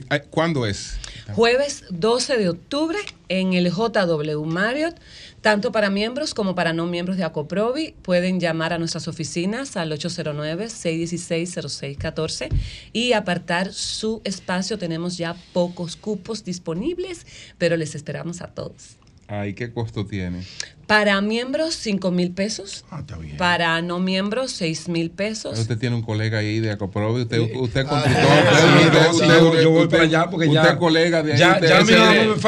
Ay, 0.09 0.21
¿Cuándo 0.29 0.65
es? 0.65 0.97
Jueves 1.33 1.83
12 1.89 2.37
de 2.37 2.49
octubre 2.49 2.97
en 3.27 3.53
el 3.53 3.69
JW 3.69 4.43
Marriott, 4.45 4.95
tanto 5.43 5.71
para 5.73 5.91
miembros 5.91 6.33
como 6.33 6.55
para 6.55 6.71
no 6.71 6.87
miembros 6.87 7.17
de 7.17 7.25
Acoprovi, 7.25 7.95
pueden 8.01 8.39
llamar 8.39 8.71
a 8.71 8.79
nuestras 8.79 9.09
oficinas 9.09 9.75
al 9.75 9.91
809-616-0614 9.91 12.47
y 12.93 13.11
apartar 13.11 13.73
su 13.73 14.21
espacio. 14.23 14.77
Tenemos 14.77 15.17
ya 15.17 15.35
pocos 15.51 15.97
cupos 15.97 16.45
disponibles, 16.45 17.27
pero 17.57 17.75
les 17.75 17.93
esperamos 17.93 18.41
a 18.41 18.47
todos. 18.47 18.95
Ay, 19.27 19.53
¿qué 19.53 19.73
costo 19.73 20.05
tiene? 20.05 20.45
Para 20.87 21.21
miembros, 21.21 21.75
5 21.75 22.11
mil 22.11 22.31
pesos. 22.31 22.83
Ah, 22.91 22.99
está 22.99 23.17
bien. 23.17 23.37
Para 23.37 23.81
no 23.81 23.99
miembros, 23.99 24.51
6 24.51 24.89
mil 24.89 25.11
pesos. 25.11 25.57
Usted 25.57 25.77
tiene 25.77 25.95
un 25.95 26.01
colega 26.01 26.39
ahí 26.39 26.59
de 26.59 26.71
Acoprovi, 26.71 27.21
usted, 27.21 27.39
usted 27.39 27.81
es 27.81 27.87
Ah, 27.89 28.03
usted- 28.05 28.11
usted- 28.11 28.93
yo- 28.93 29.11
usted- 29.49 29.61
yo 29.63 29.69
voy 29.71 29.83
usted- 29.83 29.89
para 29.89 30.03
allá 30.03 30.29
porque 30.29 30.47
usted 30.47 30.61
ya- 30.61 30.69
es 30.69 30.75
colega 30.77 31.23
de 31.23 31.33
ahí. 31.33 31.39
ya- 31.39 31.53
usted- 31.53 31.69
ya, 31.69 31.77
ese- 31.79 31.85
mira, 31.85 32.13
no 32.25 32.33
me 32.33 32.39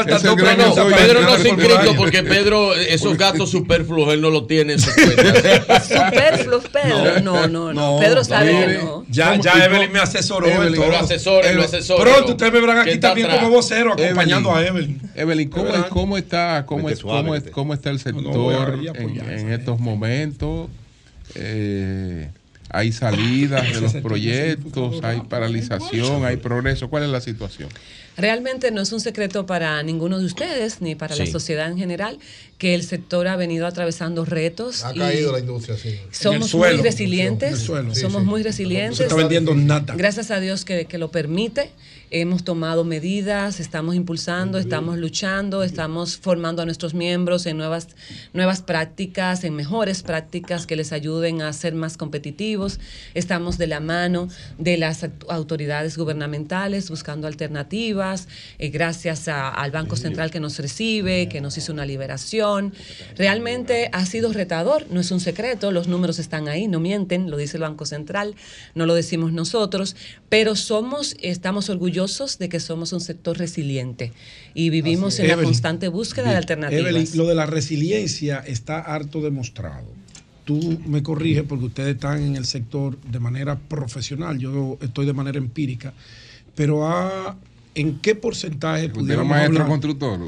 negocio. 0.57 0.83
para 0.89 0.97
Pedro 0.97 1.21
no 1.21 1.37
se 1.37 1.49
inscrito 1.49 1.75
Fulvio. 1.77 1.95
porque 1.95 2.23
Pedro, 2.23 2.75
esos 2.75 3.17
gastos 3.17 3.49
superfluos, 3.51 4.13
él 4.13 4.21
no 4.21 4.29
los 4.29 4.47
tiene 4.47 4.73
en 4.73 4.79
su 4.79 4.91
cuenta. 4.93 5.79
Superfluo, 5.81 6.59
Pedro. 6.71 7.21
No, 7.21 7.47
no, 7.47 7.73
no. 7.73 7.99
Pedro 7.99 8.23
sabe 8.23 8.79
no. 8.83 9.05
Ya, 9.09 9.29
¿Cómo- 9.31 9.35
y 9.41 9.43
ya 9.43 9.65
Evelyn 9.65 9.91
me 9.93 9.99
asesoró. 9.99 10.47
Todo. 10.47 10.89
lo 10.91 10.97
asesore, 10.97 11.53
lo 11.53 11.63
asesore, 11.63 12.01
Pronto 12.11 12.31
ustedes 12.31 12.51
me 12.53 12.59
verán 12.59 12.79
aquí 12.79 12.89
está 12.91 13.07
también 13.09 13.29
como 13.29 13.49
vocero, 13.49 13.93
acompañando 13.93 14.53
a 14.53 14.65
Evelyn. 14.65 15.01
Evelyn, 15.15 15.49
¿cómo, 15.49 15.67
está, 16.17 16.65
cómo, 16.65 16.93
está 17.73 17.89
el 17.89 17.99
voy 17.99 18.24
sector 18.33 18.79
en, 18.95 19.51
estos 19.51 19.79
momentos? 19.79 20.69
Eh, 21.35 22.29
hay 22.69 22.91
salidas 22.91 23.73
de 23.73 23.81
los 23.81 23.93
proyectos, 23.95 25.03
hay 25.03 25.21
paralización, 25.21 26.25
hay 26.25 26.37
progreso. 26.37 26.89
¿Cuál 26.89 27.03
es 27.03 27.09
la 27.09 27.21
situación? 27.21 27.69
Realmente 28.17 28.71
no 28.71 28.81
es 28.81 28.91
un 28.91 29.01
secreto 29.01 29.45
para 29.45 29.81
ninguno 29.83 30.19
de 30.19 30.25
ustedes 30.25 30.81
ni 30.81 30.95
para 30.95 31.15
la 31.15 31.25
sociedad 31.25 31.69
en 31.69 31.77
general 31.77 32.17
que 32.57 32.73
el 32.73 32.83
sector 32.83 33.27
ha 33.27 33.35
venido 33.35 33.67
atravesando 33.67 34.23
retos. 34.23 34.85
Ha 34.85 34.95
y 34.95 34.99
caído 34.99 35.33
la 35.33 35.39
industria, 35.39 35.77
sí. 35.77 35.99
Somos 36.11 36.49
suelo, 36.49 36.73
muy 36.73 36.79
en 36.79 36.83
resilientes. 36.85 37.51
el 37.51 37.59
suelo. 37.59 37.93
Sí, 37.93 38.01
somos 38.01 38.21
sí. 38.23 38.27
muy 38.27 38.39
No 38.39 38.43
se 38.43 38.49
resilientes. 38.49 38.99
está 39.01 39.15
vendiendo 39.15 39.53
nada. 39.53 39.95
Gracias 39.95 40.31
a 40.31 40.39
Dios 40.39 40.63
que, 40.63 40.85
que 40.85 40.97
lo 40.97 41.11
permite. 41.11 41.71
Hemos 42.11 42.43
tomado 42.43 42.83
medidas, 42.83 43.59
estamos 43.59 43.95
impulsando, 43.95 44.59
estamos 44.59 44.99
luchando, 44.99 45.63
estamos 45.63 46.17
formando 46.17 46.61
a 46.61 46.65
nuestros 46.65 46.93
miembros 46.93 47.47
en 47.47 47.57
nuevas, 47.57 47.87
nuevas 48.31 48.61
prácticas, 48.61 49.43
en 49.43 49.55
mejores 49.55 50.03
prácticas 50.03 50.67
que 50.67 50.75
les 50.75 50.91
ayuden 50.93 51.41
a 51.41 51.51
ser 51.51 51.73
más 51.73 51.97
competitivos. 51.97 52.79
Estamos 53.15 53.57
de 53.57 53.65
la 53.67 53.79
mano 53.79 54.27
de 54.59 54.77
las 54.77 55.03
aut- 55.03 55.25
autoridades 55.29 55.97
gubernamentales 55.97 56.91
buscando 56.91 57.25
alternativas, 57.25 58.27
eh, 58.59 58.69
gracias 58.69 59.27
a- 59.27 59.49
al 59.49 59.71
Banco 59.71 59.95
Central 59.95 60.29
que 60.29 60.39
nos 60.39 60.59
recibe, 60.59 61.27
que 61.27 61.41
nos 61.41 61.57
hizo 61.57 61.73
una 61.73 61.87
liberación. 61.87 62.71
Realmente 63.17 63.89
ha 63.91 64.05
sido 64.05 64.31
retador, 64.31 64.85
no 64.91 64.99
es 64.99 65.09
un 65.09 65.19
secreto, 65.19 65.71
los 65.71 65.87
números 65.87 66.19
están 66.19 66.49
ahí, 66.49 66.67
no 66.67 66.79
mienten, 66.79 67.31
lo 67.31 67.37
dice 67.37 67.57
el 67.57 67.61
Banco 67.63 67.87
Central, 67.87 68.35
no 68.75 68.85
lo 68.85 68.93
decimos 68.93 69.33
nosotros, 69.33 69.95
pero 70.29 70.55
somos, 70.55 71.17
estamos 71.19 71.67
orgullosos 71.69 71.94
de 71.95 72.49
que 72.49 72.59
somos 72.59 72.91
un 72.91 72.99
sector 72.99 73.37
resiliente 73.37 74.11
y 74.53 74.69
vivimos 74.69 75.17
en 75.19 75.29
la 75.29 75.37
constante 75.37 75.87
búsqueda 75.87 76.29
de 76.29 76.35
alternativas. 76.35 76.89
Evelyn, 76.89 77.07
lo 77.15 77.25
de 77.25 77.35
la 77.35 77.45
resiliencia 77.45 78.43
está 78.45 78.79
harto 78.81 79.21
demostrado. 79.21 79.87
Tú 80.43 80.77
me 80.85 81.01
corriges 81.01 81.43
porque 81.47 81.65
ustedes 81.65 81.95
están 81.95 82.21
en 82.21 82.35
el 82.35 82.45
sector 82.45 82.99
de 82.99 83.19
manera 83.19 83.57
profesional, 83.57 84.37
yo 84.37 84.77
estoy 84.81 85.05
de 85.05 85.13
manera 85.13 85.37
empírica, 85.37 85.93
pero 86.53 86.85
ah, 86.85 87.37
¿en 87.75 87.99
qué 87.99 88.15
porcentaje 88.15 88.89
pudiéramos 88.89 89.29
maestro 89.29 89.63
hablar? 89.63 89.67
constructor. 89.67 90.19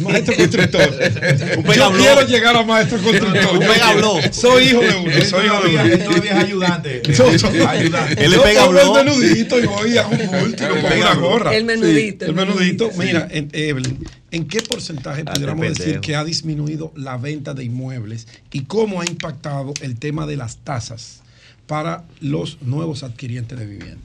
Maestro 0.00 0.36
constructor. 0.36 0.90
Yo 1.76 1.92
quiero 1.92 2.26
llegar 2.26 2.56
a 2.56 2.62
maestro 2.62 2.98
constructor. 3.02 3.56
Un 3.56 3.62
Yo. 4.00 4.32
Soy 4.32 4.64
hijo 4.64 4.80
de 4.80 4.94
uno. 4.96 5.10
Él 5.10 5.24
Soy 5.26 5.46
hijo 5.46 5.54
de 5.56 5.60
todavía, 5.60 5.82
uno. 5.84 5.92
él 5.94 6.04
todavía 6.04 6.32
es 6.38 6.44
ayudante. 6.44 7.02
Yo 7.04 7.38
soy- 7.38 7.60
ayudante. 7.60 8.24
Él 8.24 8.30
le 8.30 8.36
Yo 8.36 8.42
pega 8.42 8.66
blog. 8.68 8.98
el 8.98 9.04
menudito 9.04 9.58
y 9.58 9.66
voy 9.66 9.98
a 9.98 10.06
un 10.06 10.18
bulto 10.18 10.64
y 10.64 10.80
pongo 10.82 10.96
una 11.00 11.14
gorra. 11.14 11.54
El 11.56 11.64
menudito, 11.64 12.24
Sí, 12.26 12.30
el 12.30 12.36
menudito. 12.36 12.90
Mira, 12.98 13.28
en- 13.30 13.48
Evelyn, 13.52 13.98
¿en 14.30 14.46
qué 14.46 14.60
porcentaje 14.60 15.22
Ah, 15.26 15.32
pudiéramos 15.32 15.66
decir 15.78 16.00
que 16.00 16.14
ha 16.16 16.24
disminuido 16.24 16.92
la 16.96 17.16
venta 17.16 17.54
de 17.54 17.64
inmuebles 17.64 18.28
y 18.52 18.64
cómo 18.64 19.00
ha 19.00 19.04
impactado 19.06 19.72
el 19.80 19.98
tema 19.98 20.26
de 20.26 20.36
las 20.36 20.58
tasas 20.58 21.22
para 21.66 22.04
los 22.20 22.58
nuevos 22.62 23.02
adquirientes 23.02 23.58
de 23.58 23.64
vivienda? 23.66 24.02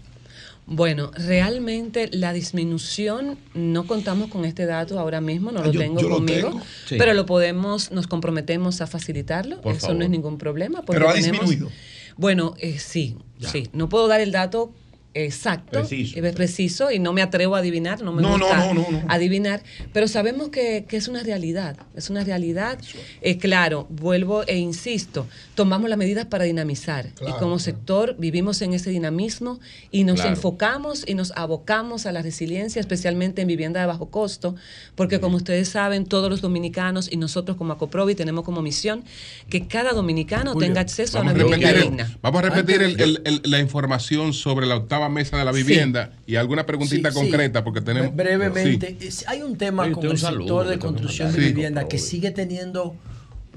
Bueno, 0.68 1.12
realmente 1.14 2.10
la 2.12 2.34
disminución, 2.34 3.38
no 3.54 3.86
contamos 3.86 4.30
con 4.30 4.46
este 4.46 4.66
dato 4.66 5.00
ahora 5.00 5.22
mismo, 5.22 5.52
no 5.52 5.60
Ah, 5.60 5.66
lo 5.68 5.72
yo- 5.72 5.80
tengo 5.80 6.02
yo 6.02 6.10
lo 6.10 6.16
conmigo, 6.16 6.50
tengo. 6.50 6.62
Sí. 6.88 6.96
pero 6.98 7.14
lo 7.14 7.26
podemos, 7.28 7.92
nos 7.92 8.08
comprometemos 8.08 8.82
a 8.82 8.88
facilitarlo, 8.88 9.62
Por 9.62 9.74
eso 9.74 9.82
favor. 9.82 9.98
no 9.98 10.04
es 10.06 10.10
ningún 10.10 10.38
problema. 10.40 10.82
Pero 10.88 11.08
ha 11.10 11.14
tenemos- 11.14 11.42
disminuido. 11.42 11.72
Bueno, 12.18 12.56
eh, 12.60 12.80
sí, 12.80 13.18
sí, 13.40 13.68
no 13.74 13.90
puedo 13.90 14.08
dar 14.08 14.22
el 14.22 14.32
dato 14.32 14.74
exacto, 15.16 15.80
Preciso. 15.80 16.20
eh, 16.20 16.34
preciso, 16.34 16.92
y 16.92 17.00
no 17.00 17.14
me 17.14 17.22
atrevo 17.22 17.56
a 17.56 17.60
adivinar, 17.60 18.02
no 18.02 18.12
me 18.12 18.22
No, 18.22 18.38
gusta 18.38 18.58
no, 18.68 18.74
no, 18.74 18.92
no. 18.92 19.04
adivinar, 19.08 19.64
pero 19.94 20.08
sabemos 20.08 20.50
que, 20.50 20.86
que 20.88 20.98
es 20.98 21.08
una 21.08 21.24
realidad, 21.24 21.78
es 21.96 22.10
una 22.10 22.24
realidad. 22.24 22.78
Eh, 23.22 23.38
claro, 23.38 23.88
vuelvo 23.90 24.44
e 24.46 24.58
insisto, 24.58 25.26
tomamos 25.56 25.90
las 25.90 25.98
medidas 25.98 26.26
para 26.26 26.44
dinamizar 26.44 27.08
y 27.22 27.26
como 27.32 27.38
claro. 27.40 27.60
sector 27.60 28.16
vivimos 28.20 28.62
en 28.62 28.74
ese 28.74 28.90
dinamismo 28.90 29.60
y 29.92 30.04
nos 30.04 30.16
Claro. 30.16 30.32
enfocamos 30.32 31.04
y 31.08 31.14
nos 31.16 31.32
abocamos 31.36 32.06
a 32.06 32.12
la 32.12 32.22
resiliencia, 32.22 32.80
especialmente 32.80 33.42
en 33.42 33.48
vivienda 33.48 33.80
de 33.80 33.86
bajo 33.88 34.10
costo, 34.10 34.56
porque 34.96 35.20
como 35.20 35.38
ustedes 35.38 35.70
saben, 35.70 36.06
todos 36.06 36.30
los 36.30 36.42
dominicanos 36.42 37.10
y 37.12 37.18
nosotros 37.18 37.56
como 37.58 37.74
Acoprovi 37.74 38.16
tenemos 38.16 38.44
como 38.44 38.62
misión 38.62 39.04
que 39.50 39.66
cada 39.68 39.94
dominicano 39.94 40.52
Julio, 40.54 40.68
tenga 40.68 40.82
acceso 40.82 41.20
a 41.20 41.22
una 41.22 41.34
vivienda 41.34 41.72
digna. 41.72 42.18
vamos 42.22 42.44
a 42.44 42.50
repetir 42.50 42.82
el- 42.82 42.92
Antes- 42.92 43.06
el- 43.08 43.22
el- 43.26 43.42
la 43.52 43.60
información 43.60 44.34
sobre 44.34 44.66
la 44.66 44.76
octava 44.76 45.05
mesa 45.10 45.38
de 45.38 45.46
la 45.46 45.54
Sí. 45.54 45.64
vivienda 45.64 46.12
y 46.28 46.36
alguna 46.36 46.66
preguntita 46.66 47.12
Sí, 47.12 47.16
sí. 47.18 47.22
concreta 47.24 47.64
porque 47.64 47.82
tenemos 47.82 48.12
Bre- 48.12 48.16
Brevemente, 48.38 48.98
hay 49.28 49.42
un 49.42 49.58
tema 49.58 49.90
con 49.92 50.04
el 50.06 50.12
un 50.12 50.18
saludo, 50.18 50.42
sector 50.42 50.68
de 50.68 50.80
construcción 50.80 51.32
de 51.34 51.40
vivienda 51.40 51.82
Sí, 51.82 51.88
que 51.90 51.98
sigue 52.00 52.32
teniendo, 52.32 52.96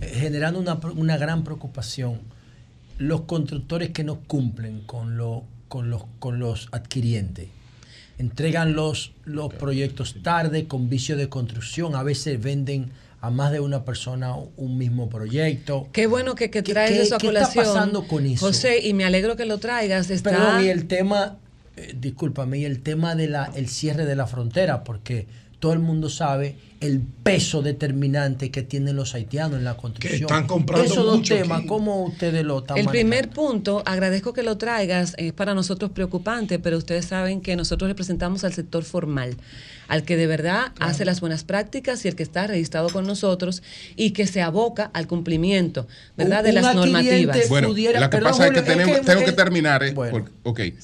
eh, 0.00 0.12
generando 0.20 0.58
una, 0.60 0.78
una 0.96 1.16
gran 1.16 1.44
preocupación. 1.44 2.20
Los 2.98 3.22
constructores 3.22 3.90
que 3.90 4.02
no 4.04 4.16
cumplen 4.20 4.80
con, 4.86 5.16
lo, 5.16 5.44
con, 5.68 5.88
los, 5.90 6.02
con 6.18 6.38
los 6.38 6.68
adquirientes. 6.72 7.48
Entregan 8.18 8.74
los, 8.74 9.12
los 9.24 9.54
proyectos 9.54 10.16
tarde, 10.24 10.66
con 10.66 10.88
vicio 10.88 11.16
de 11.16 11.28
construcción. 11.28 11.94
A 11.94 12.02
veces 12.02 12.42
venden 12.42 12.90
a 13.20 13.30
más 13.30 13.50
de 13.52 13.60
una 13.60 13.84
persona 13.84 14.34
un 14.56 14.78
mismo 14.78 15.08
proyecto. 15.08 15.88
Qué 15.92 16.06
bueno 16.06 16.34
que, 16.34 16.50
que 16.50 16.62
¿Qué- 16.62 16.72
traes 16.72 16.92
qué- 16.92 17.02
eso 17.02 17.16
a 17.16 17.18
qué 17.18 17.26
está 17.28 17.40
colación. 17.40 17.64
pasando 17.64 18.06
con 18.06 18.24
eso? 18.26 18.46
José, 18.46 18.80
y 18.86 18.94
me 18.94 19.04
alegro 19.04 19.36
que 19.36 19.44
lo 19.44 19.58
traigas. 19.58 20.10
Está, 20.10 20.30
Perdón, 20.30 20.64
y 20.64 20.68
el 20.68 20.86
tema, 20.86 21.36
eh, 21.76 21.94
discúlpame, 21.98 22.58
y 22.58 22.64
el 22.64 22.80
tema 22.80 23.14
del 23.16 23.36
el 23.56 23.68
cierre 23.68 24.04
de 24.06 24.14
la 24.16 24.26
frontera, 24.26 24.84
porque 24.84 25.26
todo 25.58 25.72
el 25.72 25.80
mundo 25.80 26.08
sabe 26.08 26.54
el 26.80 27.00
peso 27.00 27.62
determinante 27.62 28.52
que 28.52 28.62
tienen 28.62 28.94
los 28.94 29.16
haitianos 29.16 29.58
en 29.58 29.64
la 29.64 29.76
construcción. 29.76 30.20
están 30.22 30.46
comprando 30.46 30.84
Esos 30.84 31.04
dos 31.04 31.16
mucho 31.16 31.34
temas, 31.34 31.58
aquí. 31.58 31.66
¿cómo 31.66 32.04
ustedes 32.04 32.44
lo 32.44 32.60
están 32.60 32.78
El 32.78 32.84
manejando? 32.84 33.10
primer 33.10 33.30
punto, 33.30 33.82
agradezco 33.84 34.32
que 34.32 34.44
lo 34.44 34.56
traigas, 34.58 35.14
es 35.18 35.32
para 35.32 35.54
nosotros 35.54 35.90
preocupante, 35.90 36.60
pero 36.60 36.78
ustedes 36.78 37.06
saben 37.06 37.40
que 37.40 37.56
nosotros 37.56 37.88
representamos 37.90 38.44
al 38.44 38.52
sector 38.52 38.84
formal, 38.84 39.36
al 39.88 40.04
que 40.04 40.16
de 40.16 40.26
verdad 40.26 40.72
hace 40.80 41.04
las 41.04 41.20
buenas 41.20 41.44
prácticas 41.44 42.04
y 42.04 42.08
el 42.08 42.14
que 42.14 42.22
está 42.22 42.46
registrado 42.46 42.90
con 42.90 43.06
nosotros 43.06 43.62
y 43.96 44.10
que 44.12 44.26
se 44.26 44.42
aboca 44.42 44.90
al 44.94 45.06
cumplimiento, 45.06 45.86
¿verdad? 46.16 46.38
Un- 46.40 46.44
de 46.44 46.50
un 46.50 46.54
las 46.62 46.74
normativas. 46.76 47.48
Bueno, 47.48 47.68
pudiera- 47.68 47.98
lo 48.00 48.10
que 48.10 48.16
perdón, 48.18 48.32
pasa 48.32 48.46
es 48.46 48.52
que, 48.52 48.60
Julio, 48.60 48.70
es 48.72 48.76
tenemos, 48.78 49.00
que- 49.00 49.06
tengo 49.12 49.24
que 49.24 49.32
terminar. 49.32 49.82
eh, 49.82 49.92
Bueno. 49.92 50.12
porque- 50.12 50.30
ok. 50.70 50.74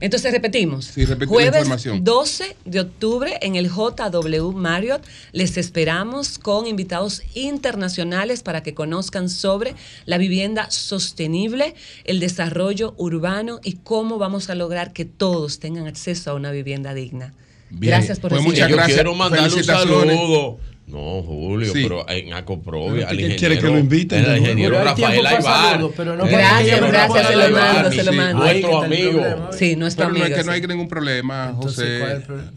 Entonces 0.00 0.32
repetimos. 0.32 0.86
Sí, 0.86 1.06
Jueves 1.06 1.54
información. 1.60 2.02
12 2.04 2.56
de 2.64 2.80
octubre 2.80 3.38
en 3.42 3.54
el 3.56 3.68
JW 3.70 4.52
Marriott 4.52 5.02
les 5.32 5.56
esperamos 5.56 6.38
con 6.38 6.66
invitados 6.66 7.22
internacionales 7.34 8.42
para 8.42 8.62
que 8.62 8.74
conozcan 8.74 9.28
sobre 9.28 9.74
la 10.04 10.18
vivienda 10.18 10.68
sostenible, 10.70 11.74
el 12.04 12.20
desarrollo 12.20 12.94
urbano 12.96 13.60
y 13.62 13.74
cómo 13.84 14.18
vamos 14.18 14.50
a 14.50 14.54
lograr 14.54 14.92
que 14.92 15.04
todos 15.04 15.58
tengan 15.60 15.86
acceso 15.86 16.30
a 16.30 16.34
una 16.34 16.50
vivienda 16.50 16.92
digna. 16.94 17.32
Bien. 17.70 17.90
Gracias 17.92 18.20
por 18.20 18.30
Pues 18.30 18.42
muchas 18.42 18.68
Yo 18.68 18.76
gracias. 18.76 18.96
quiero 18.96 19.14
mandarle 19.14 19.46
un 19.46 19.50
Felicitaciones. 19.52 20.16
saludo. 20.16 20.58
No, 20.86 21.22
Julio, 21.22 21.72
Sí. 21.72 21.82
pero 21.84 22.06
en 22.10 22.34
Acoprovi, 22.34 22.96
Pero 22.98 23.08
al 23.08 23.16
¿qué 23.16 23.22
ingeniero. 23.22 23.38
quiere 23.38 23.58
que 23.58 23.66
lo 23.68 23.78
inviten 23.78 24.22
Al 24.26 24.36
ingeniero 24.36 24.84
Rafael 24.84 25.26
Aybar. 25.26 25.80
pero 25.96 26.14
no 26.14 26.26
Gracias, 26.26 26.78
gracias, 26.78 27.26
se 27.26 27.34
lo 27.36 27.50
mando, 27.56 27.90
se 27.90 28.04
lo 28.04 28.12
sí, 28.12 28.18
mando. 28.18 28.44
Nuestro 28.44 28.82
amigo. 28.82 29.22
Sí, 29.52 29.76
nuestro 29.76 30.04
Pero 30.04 30.12
no, 30.12 30.16
es 30.18 30.24
amigo. 30.26 30.36
que 30.38 30.44
no 30.44 30.52
hay 30.52 30.60
ningún 30.60 30.88
problema, 30.88 31.54
José. 31.56 32.00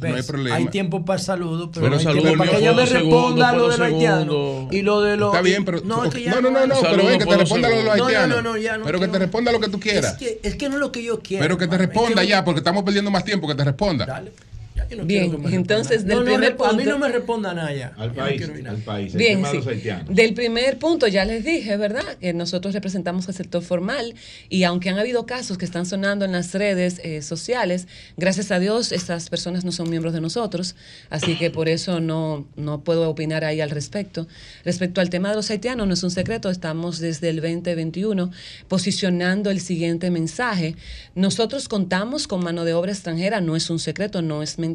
No 0.01 0.13
hay 0.15 0.23
problema. 0.23 0.55
Hay 0.57 0.65
tiempo 0.65 1.05
para 1.05 1.19
saludos, 1.19 1.69
pero, 1.73 1.85
Pero 1.85 1.89
no 1.91 1.97
hay 1.99 2.03
saludos 2.03 2.23
tiempo 2.25 2.37
para 2.43 2.51
que 2.51 2.57
ella 2.63 2.73
me 2.73 2.85
responda 2.85 3.53
lo 3.53 3.69
del 3.69 3.81
haitiano 3.81 4.67
y 4.71 4.81
lo 4.81 5.01
de 5.01 5.15
los... 5.17 5.29
Está 5.33 5.41
bien, 5.41 5.63
pero. 5.63 5.81
No, 5.85 6.01
no, 6.41 6.67
no, 6.67 6.75
pero 6.81 7.05
ven 7.05 7.19
que 7.19 7.25
te 7.25 7.37
responda 7.37 7.69
lo 7.69 7.77
de 7.77 7.83
los 7.85 7.93
segundos. 7.95 7.97
No, 7.97 7.97
no, 7.97 8.03
haitianos. 8.07 8.43
no, 8.43 8.49
no, 8.51 8.57
ya 8.57 8.77
no 8.77 8.83
pero 8.85 8.99
que 8.99 9.07
te 9.07 9.19
responda 9.19 9.51
lo 9.53 9.59
que 9.61 9.69
tú 9.69 9.79
quieras. 9.79 10.11
Es 10.11 10.17
que, 10.17 10.39
es 10.43 10.55
que 10.57 10.67
no 10.67 10.75
es 10.75 10.81
lo 10.81 10.91
que 10.91 11.01
yo 11.01 11.21
quiero. 11.21 11.41
Pero 11.43 11.57
que 11.57 11.67
te 11.67 11.77
responda 11.77 12.25
ya, 12.25 12.43
porque 12.43 12.59
estamos 12.59 12.83
perdiendo 12.83 13.09
más 13.09 13.23
tiempo 13.23 13.47
que 13.47 13.55
te 13.55 13.63
responda. 13.63 14.05
Dale. 14.05 14.33
Ya, 14.77 14.87
yo 14.89 14.97
no 14.97 15.03
Bien, 15.05 15.23
quiero 15.29 15.41
que 15.43 15.49
me 15.49 15.55
entonces, 15.55 16.05
del 16.05 16.17
No, 16.17 16.23
no, 16.23 16.31
primer 16.31 16.55
rep- 16.55 16.65
A 16.65 16.71
mí 16.71 16.77
punto- 16.83 16.89
no 16.91 16.99
me 16.99 17.09
responda 17.09 17.53
nada 17.53 17.73
ya. 17.73 17.93
Al 17.97 18.13
país, 18.13 18.41
al 18.67 18.77
país. 18.77 19.13
El 19.13 19.17
Bien, 19.17 19.35
tema 19.37 19.47
sí. 19.49 19.57
de 19.57 19.63
los 19.63 19.67
haitianos. 19.67 20.15
Del 20.15 20.33
primer 20.33 20.77
punto 20.79 21.07
ya 21.07 21.25
les 21.25 21.43
dije, 21.43 21.75
¿verdad? 21.77 22.03
Que 22.19 22.33
nosotros 22.33 22.73
representamos 22.73 23.27
al 23.27 23.33
sector 23.33 23.61
formal 23.63 24.13
y 24.49 24.63
aunque 24.63 24.89
han 24.89 24.99
habido 24.99 25.25
casos 25.25 25.57
que 25.57 25.65
están 25.65 25.85
sonando 25.85 26.25
en 26.25 26.31
las 26.31 26.53
redes 26.53 27.01
eh, 27.03 27.21
sociales, 27.21 27.87
gracias 28.17 28.51
a 28.51 28.59
Dios 28.59 28.91
estas 28.91 29.29
personas 29.29 29.65
no 29.65 29.71
son 29.71 29.89
miembros 29.89 30.13
de 30.13 30.21
nosotros, 30.21 30.75
así 31.09 31.35
que 31.37 31.49
por 31.49 31.67
eso 31.69 31.99
no, 31.99 32.47
no 32.55 32.81
puedo 32.83 33.09
opinar 33.09 33.43
ahí 33.43 33.61
al 33.61 33.71
respecto. 33.71 34.27
Respecto 34.63 35.01
al 35.01 35.09
tema 35.09 35.29
de 35.29 35.35
los 35.35 35.49
haitianos, 35.49 35.87
no 35.87 35.93
es 35.93 36.03
un 36.03 36.11
secreto, 36.11 36.49
estamos 36.49 36.99
desde 36.99 37.29
el 37.29 37.37
2021 37.41 38.31
posicionando 38.67 39.49
el 39.49 39.59
siguiente 39.59 40.11
mensaje. 40.11 40.75
Nosotros 41.15 41.67
contamos 41.67 42.27
con 42.27 42.43
mano 42.43 42.63
de 42.63 42.73
obra 42.73 42.91
extranjera, 42.91 43.41
no 43.41 43.55
es 43.55 43.69
un 43.69 43.79
secreto, 43.79 44.21
no 44.21 44.43
es 44.43 44.59
mentira, 44.59 44.66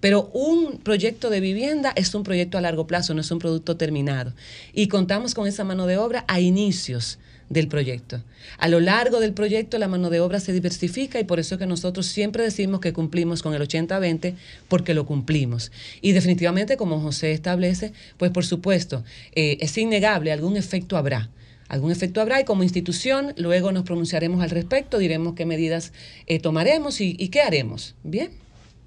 pero 0.00 0.30
un 0.32 0.78
proyecto 0.78 1.30
de 1.30 1.40
vivienda 1.40 1.92
es 1.96 2.14
un 2.14 2.22
proyecto 2.22 2.58
a 2.58 2.60
largo 2.60 2.86
plazo, 2.86 3.14
no 3.14 3.20
es 3.20 3.30
un 3.30 3.38
producto 3.38 3.76
terminado. 3.76 4.32
Y 4.72 4.88
contamos 4.88 5.34
con 5.34 5.46
esa 5.46 5.64
mano 5.64 5.86
de 5.86 5.98
obra 5.98 6.24
a 6.28 6.40
inicios 6.40 7.18
del 7.48 7.68
proyecto. 7.68 8.22
A 8.58 8.68
lo 8.68 8.80
largo 8.80 9.20
del 9.20 9.32
proyecto 9.32 9.78
la 9.78 9.88
mano 9.88 10.10
de 10.10 10.20
obra 10.20 10.40
se 10.40 10.52
diversifica 10.52 11.20
y 11.20 11.24
por 11.24 11.38
eso 11.38 11.54
es 11.54 11.58
que 11.58 11.66
nosotros 11.66 12.06
siempre 12.06 12.42
decimos 12.42 12.80
que 12.80 12.92
cumplimos 12.92 13.42
con 13.42 13.54
el 13.54 13.62
80-20 13.62 14.34
porque 14.68 14.94
lo 14.94 15.06
cumplimos. 15.06 15.70
Y 16.00 16.12
definitivamente, 16.12 16.76
como 16.76 17.00
José 17.00 17.32
establece, 17.32 17.92
pues 18.16 18.30
por 18.30 18.44
supuesto, 18.44 19.04
eh, 19.34 19.58
es 19.60 19.76
innegable, 19.78 20.32
algún 20.32 20.56
efecto 20.56 20.96
habrá. 20.96 21.30
Algún 21.68 21.90
efecto 21.90 22.20
habrá 22.20 22.40
y 22.40 22.44
como 22.44 22.62
institución 22.62 23.34
luego 23.36 23.72
nos 23.72 23.84
pronunciaremos 23.84 24.40
al 24.40 24.50
respecto, 24.50 24.98
diremos 24.98 25.34
qué 25.34 25.46
medidas 25.46 25.92
eh, 26.26 26.38
tomaremos 26.38 27.00
y, 27.00 27.16
y 27.18 27.28
qué 27.28 27.40
haremos. 27.40 27.94
¿Bien? 28.04 28.30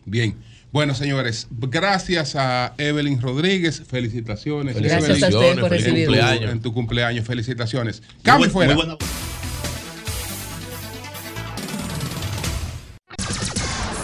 Bien. 0.10 0.36
Bueno, 0.72 0.94
señores, 0.94 1.48
gracias 1.50 2.36
a 2.36 2.74
Evelyn 2.78 3.20
Rodríguez. 3.22 3.82
Felicitaciones. 3.88 4.76
Gracias 4.76 5.04
Evelyn, 5.10 5.24
a 5.24 5.28
ustedes 5.30 5.60
por 5.60 5.70
cumpleaños. 5.94 6.52
En 6.52 6.62
tu 6.62 6.74
cumpleaños, 6.74 7.26
felicitaciones. 7.26 8.04
Cambio 8.22 8.48
Muy 8.48 8.54
fuera. 8.54 8.76
buena- 8.76 8.98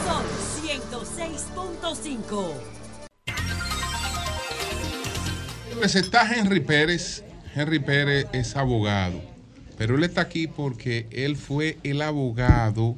Son 0.05 0.23
106.5. 0.63 2.53
Pues 5.77 5.95
está 5.95 6.27
Henry 6.35 6.59
Pérez. 6.61 7.23
Henry 7.55 7.79
Pérez 7.79 8.27
es 8.33 8.55
abogado, 8.55 9.21
pero 9.77 9.95
él 9.95 10.03
está 10.03 10.21
aquí 10.21 10.47
porque 10.47 11.07
él 11.11 11.37
fue 11.37 11.77
el 11.83 12.01
abogado 12.01 12.97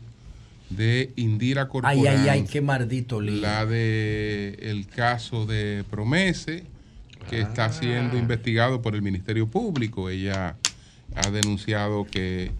de 0.69 1.13
Indira 1.15 1.67
Corporán. 1.67 1.97
Ay, 1.97 2.07
ay, 2.07 2.29
ay, 2.29 2.43
qué 2.43 2.61
maldito 2.61 3.21
lío. 3.21 3.41
La 3.41 3.65
de 3.65 4.57
el 4.61 4.87
caso 4.87 5.45
de 5.45 5.83
Promese, 5.89 6.65
que 7.29 7.41
está 7.41 7.71
siendo 7.71 8.17
investigado 8.17 8.81
por 8.81 8.95
el 8.95 9.01
Ministerio 9.01 9.47
Público. 9.47 10.09
Ella 10.09 10.55
ha 11.15 11.29
denunciado 11.29 12.05
que 12.05 12.51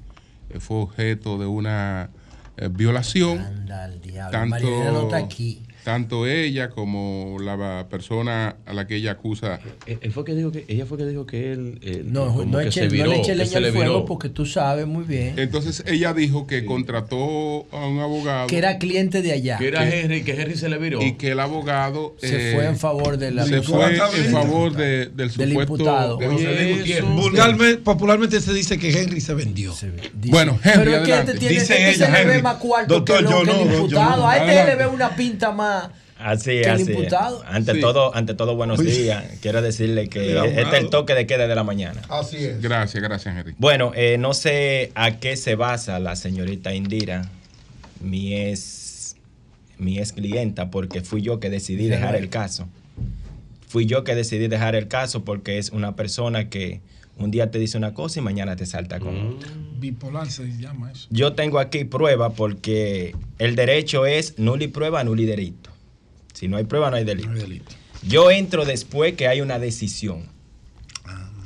fue 0.60 0.78
objeto 0.78 1.38
de 1.38 1.46
una 1.46 2.10
eh, 2.58 2.70
violación. 2.72 3.40
Anda 3.40 3.86
al 3.86 4.02
diablo. 4.02 4.32
Tanto, 4.32 4.92
no 4.92 5.02
está 5.04 5.18
aquí. 5.18 5.62
Tanto 5.88 6.28
ella 6.28 6.68
como 6.70 7.38
la 7.40 7.88
persona 7.90 8.58
a 8.66 8.74
la 8.74 8.86
que 8.88 8.98
ella 8.98 9.12
acusa. 9.12 9.62
Él 9.86 10.00
él 10.02 10.12
fue 10.12 10.26
que 10.26 10.36
dijo 10.36 10.52
que 10.52 10.66
ella 10.68 10.86
fue 10.86 10.98
que 10.98 11.06
dijo 11.06 11.26
que 11.26 11.54
él, 11.54 11.80
él 11.82 12.12
No, 12.12 12.26
como 12.28 12.44
no, 12.44 12.58
que 12.60 12.66
eche, 12.68 12.82
se 12.82 12.86
no 12.88 12.92
viró, 12.92 13.10
le 13.12 13.16
eche 13.20 13.28
que 13.32 13.36
leña 13.36 13.50
se 13.50 13.60
le 13.62 13.68
al 13.68 13.74
fuego 13.74 13.94
viró. 13.94 14.06
porque 14.06 14.28
tú 14.28 14.46
sabes 14.46 14.86
muy 14.86 15.06
bien 15.06 15.40
Entonces 15.40 15.84
ella 15.88 16.14
dijo 16.14 16.46
que 16.46 16.66
contrató 16.66 17.68
a 17.72 17.88
un 17.88 18.02
abogado 18.02 18.48
que 18.48 18.58
era 18.58 18.80
cliente 18.80 19.22
de 19.22 19.32
allá. 19.32 19.58
Que 19.60 19.70
era 19.70 19.88
Henry, 19.90 20.24
que 20.26 20.34
Henry 20.34 20.58
se 20.58 20.68
le 20.68 20.78
viró. 20.78 21.02
y 21.02 21.14
que 21.14 21.32
el 21.32 21.40
abogado 21.40 22.16
Se 22.20 22.52
eh, 22.52 22.54
fue 22.54 22.66
en 22.66 22.78
favor 22.78 23.16
de 23.18 23.32
la 23.32 23.46
se 23.46 23.62
fue 23.62 23.96
en 23.96 24.32
favor 24.34 24.74
de- 24.76 25.06
del 25.06 25.16
Del 25.16 25.32
supuesto 25.32 25.62
imputado. 25.74 26.18
de. 26.18 27.02
Vulgarmente, 27.02 27.78
popularmente 27.82 28.42
se 28.42 28.54
dice 28.54 28.78
que 28.78 28.90
Henry 29.02 29.22
se 29.22 29.34
vendió. 29.34 29.72
Dice- 29.72 29.92
Bueno, 30.32 30.60
Henry, 30.62 30.80
Pero 30.84 30.96
es 30.98 31.02
que 31.08 31.14
este 31.14 31.34
tiene 31.36 31.54
Dice 31.62 31.74
este 31.90 31.94
se 31.98 32.06
ella, 32.10 32.20
le 32.20 32.26
ve 32.26 32.42
más 32.42 32.56
cuarto 32.58 32.94
Doctor, 32.96 33.18
que, 33.18 33.24
lo, 33.24 33.30
yo 33.30 33.40
que 33.40 33.46
no, 33.46 33.62
el 33.86 33.90
yo 33.90 34.00
no. 34.00 34.28
A 34.28 34.38
este 34.38 34.52
Adelante. 34.52 34.72
le 34.72 34.76
ve 34.76 34.88
una 34.88 35.16
pinta 35.16 35.52
más. 35.52 35.77
Así, 36.20 36.50
que 36.50 36.62
el 36.64 36.70
así. 36.72 36.82
es. 36.84 36.90
imputado. 36.90 37.44
Ante 37.48 37.74
Sí. 37.74 37.80
todo, 37.82 38.16
ante 38.16 38.34
todo, 38.34 38.56
buenos 38.56 38.80
días. 38.80 39.24
Quiero 39.42 39.62
decirle 39.62 40.08
que 40.10 40.32
El 40.32 40.38
este 40.46 40.62
es 40.62 40.74
el 40.84 40.90
toque 40.90 41.14
de 41.14 41.28
queda 41.28 41.48
de 41.48 41.56
la 41.56 41.64
mañana. 41.64 42.02
Así 42.10 42.38
es. 42.38 42.62
Gracias, 42.62 43.04
gracias, 43.04 43.36
Henry. 43.38 43.54
Bueno, 43.58 43.92
eh, 43.96 44.18
no 44.18 44.34
sé 44.34 44.92
a 44.96 45.18
qué 45.20 45.38
se 45.38 45.56
basa 45.56 46.00
la 46.00 46.16
señorita 46.16 46.74
Indira, 46.74 47.30
mi 48.02 48.34
ex, 48.36 49.16
mi 49.78 50.00
ex 50.00 50.12
clienta, 50.14 50.72
porque 50.72 51.02
fui 51.02 51.22
yo 51.22 51.40
que 51.40 51.50
decidí 51.52 51.88
dejar 51.88 52.16
el 52.16 52.30
caso. 52.30 52.68
Fui 53.68 53.86
yo 53.86 54.04
que 54.04 54.16
decidí 54.16 54.48
dejar 54.48 54.76
el 54.76 54.88
caso 54.88 55.24
porque 55.26 55.58
es 55.60 55.70
una 55.72 55.96
persona 55.96 56.50
que 56.50 56.80
un 57.20 57.32
día 57.32 57.50
te 57.52 57.60
dice 57.60 57.78
una 57.78 57.94
cosa 57.94 58.20
y 58.20 58.24
mañana 58.24 58.56
te 58.56 58.66
salta 58.66 59.00
con 59.00 59.16
otra. 59.36 59.50
Bipolar 59.80 60.30
se 60.30 60.48
llama 60.58 60.92
eso. 60.92 61.08
Yo 61.10 61.34
tengo 61.34 61.60
aquí 61.60 61.84
prueba 61.84 62.32
porque 62.32 63.16
el 63.40 63.56
derecho 63.56 64.06
es 64.06 64.38
nul 64.40 64.62
y 64.62 64.68
prueba, 64.68 65.04
nul 65.04 65.20
y 65.20 65.26
delito. 65.26 65.70
Si 66.34 66.48
no 66.48 66.58
hay 66.58 66.64
prueba, 66.66 66.90
no 66.92 66.98
hay 66.98 67.04
delito. 67.06 67.30
No 67.30 67.36
hay 67.36 67.42
delito. 67.42 67.72
Yo 68.08 68.30
entro 68.32 68.66
después 68.66 69.14
que 69.16 69.28
hay 69.28 69.42
una 69.42 69.58
decisión. 69.60 70.26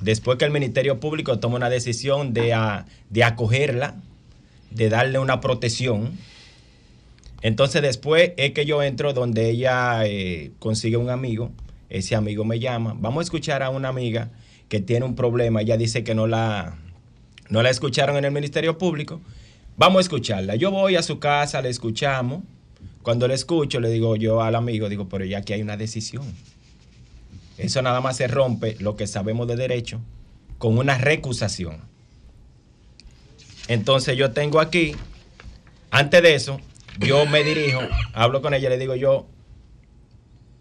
Después 0.02 0.38
que 0.38 0.46
el 0.46 0.52
Ministerio 0.52 1.00
Público 1.00 1.40
toma 1.40 1.56
una 1.58 1.70
decisión 1.70 2.34
de, 2.34 2.54
a- 2.54 2.86
de 3.10 3.24
acogerla, 3.24 3.96
de 4.72 4.90
darle 4.90 5.20
una 5.20 5.40
protección. 5.42 6.12
Entonces 7.42 7.82
después 7.82 8.32
es 8.38 8.52
que 8.52 8.66
yo 8.66 8.84
entro 8.84 9.14
donde 9.14 9.50
ella 9.50 10.06
eh, 10.06 10.52
consigue 10.60 10.98
un 10.98 11.10
amigo. 11.10 11.52
Ese 11.90 12.16
amigo 12.16 12.46
me 12.46 12.60
llama. 12.60 12.96
Vamos 12.98 13.22
a 13.22 13.24
escuchar 13.26 13.64
a 13.64 13.70
una 13.70 13.90
amiga 13.90 14.30
que 14.72 14.80
tiene 14.80 15.06
un 15.06 15.16
problema. 15.16 15.62
Ella 15.62 15.76
dice 15.76 16.06
que 16.06 16.16
no 16.16 16.28
la, 16.28 16.78
no 17.50 17.62
la 17.62 17.70
escucharon 17.70 18.16
en 18.16 18.24
el 18.24 18.32
Ministerio 18.32 18.78
Público. 18.78 19.20
Vamos 19.76 19.98
a 19.98 20.02
escucharla. 20.04 20.56
Yo 20.56 20.72
voy 20.72 20.96
a 20.96 21.04
su 21.04 21.20
casa, 21.20 21.62
la 21.62 21.68
escuchamos. 21.68 22.42
Cuando 23.02 23.28
la 23.28 23.34
escucho, 23.34 23.82
le 23.82 23.90
digo 23.90 24.16
yo 24.16 24.42
al 24.42 24.56
amigo, 24.56 24.88
digo, 24.88 25.10
pero 25.10 25.26
ya 25.26 25.40
aquí 25.40 25.52
hay 25.52 25.62
una 25.62 25.76
decisión. 25.76 26.24
Eso 27.58 27.82
nada 27.82 28.00
más 28.00 28.16
se 28.16 28.30
rompe 28.30 28.78
lo 28.80 28.96
que 28.96 29.08
sabemos 29.08 29.46
de 29.50 29.58
derecho 29.58 30.00
con 30.58 30.78
una 30.78 30.98
recusación. 30.98 31.82
Entonces 33.68 34.16
yo 34.16 34.32
tengo 34.32 34.62
aquí, 34.62 34.96
antes 35.90 36.24
de 36.24 36.34
eso, 36.34 36.62
yo 36.98 37.26
me 37.26 37.44
dirijo, 37.44 37.82
hablo 38.14 38.42
con 38.42 38.54
ella, 38.54 38.70
le 38.70 38.78
digo 38.78 38.96
yo, 38.96 39.28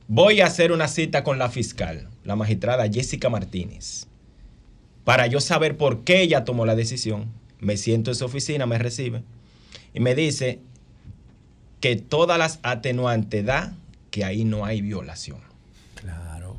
voy 0.09 0.41
a 0.41 0.47
hacer 0.47 0.73
una 0.73 0.89
cita 0.89 1.23
con 1.23 1.39
la 1.39 1.49
fiscal, 1.49 2.10
la 2.25 2.37
magistrada 2.37 2.89
Jessica 2.91 3.29
Martínez, 3.29 4.07
para 5.05 5.27
yo 5.27 5.41
saber 5.41 5.77
por 5.77 6.05
qué 6.05 6.21
ella 6.23 6.45
tomó 6.45 6.67
la 6.67 6.77
decisión. 6.77 7.27
Me 7.59 7.77
siento 7.77 8.11
en 8.11 8.15
su 8.17 8.25
oficina, 8.25 8.67
me 8.67 8.79
recibe 8.79 9.23
y 9.93 10.01
me 10.01 10.15
dice 10.15 10.61
que 11.81 11.97
todas 11.97 12.39
las 12.39 12.59
atenuantes 12.63 13.45
da 13.45 13.75
que 14.11 14.25
ahí 14.25 14.45
no 14.45 14.65
hay 14.65 14.81
violación. 14.83 15.39
Claro. 15.95 16.57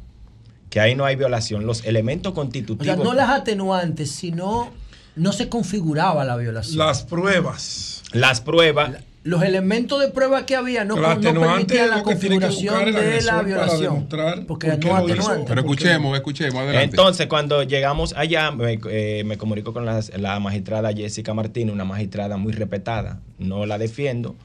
que 0.70 0.80
ahí 0.80 0.96
no 0.96 1.06
hay 1.06 1.16
violación. 1.16 1.66
Los 1.66 1.84
elementos 1.86 2.32
O 2.32 2.36
constitutivos. 2.36 2.86
sea, 2.96 3.04
no 3.04 3.14
las 3.14 3.30
atenuantes, 3.30 4.12
sino 4.12 4.72
no 5.16 5.34
se 5.34 5.50
configuraba 5.50 6.24
la 6.24 6.38
violación. 6.38 6.78
Las 6.78 7.04
pruebas. 7.04 8.04
Las 8.14 8.40
pruebas. 8.42 8.92
Los 9.24 9.44
elementos 9.44 10.00
de 10.02 10.08
prueba 10.08 10.48
que 10.48 10.56
había 10.56 10.84
no, 10.84 10.96
no 10.96 11.22
permitían 11.22 11.90
la 11.92 12.02
configuración 12.02 12.86
de 12.86 13.22
la 13.22 13.44
violación. 13.44 14.08
Porque 14.48 14.70
por 14.72 14.86
no 14.86 14.96
atenuante. 14.96 15.46
Pero 15.48 15.62
escuchemos, 15.62 16.16
escuchemos, 16.18 16.56
adelante. 16.56 16.86
Entonces, 16.86 17.28
cuando 17.28 17.62
llegamos 17.62 18.14
allá, 18.18 18.50
me, 18.50 18.80
eh, 18.90 19.24
me 19.24 19.38
comunico 19.38 19.74
con 19.74 19.86
las- 19.86 20.12
la, 20.18 20.40
magistrada 20.40 20.92
Jessica 20.92 21.36
Martínez, 21.36 21.72
una 21.72 21.86
magistrada 21.86 22.38
muy 22.38 22.52
respetada. 22.54 23.20
No 23.38 23.68
la 23.68 23.78
defiendo, 23.78 24.36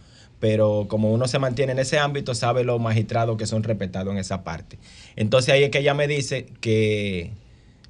pero 0.40 0.84
como 0.88 1.10
uno 1.10 1.26
se 1.26 1.38
mantiene 1.38 1.72
en 1.72 1.78
ese 1.78 1.98
ámbito, 1.98 2.34
sabe 2.34 2.62
los 2.62 2.78
magistrados 2.78 3.38
que 3.38 3.46
son 3.46 3.62
respetados 3.62 4.12
en 4.12 4.18
esa 4.18 4.44
parte. 4.44 4.78
Entonces 5.16 5.54
ahí 5.54 5.62
es 5.64 5.70
que 5.70 5.78
ella 5.78 5.94
me 5.94 6.06
dice 6.06 6.48
que 6.60 7.30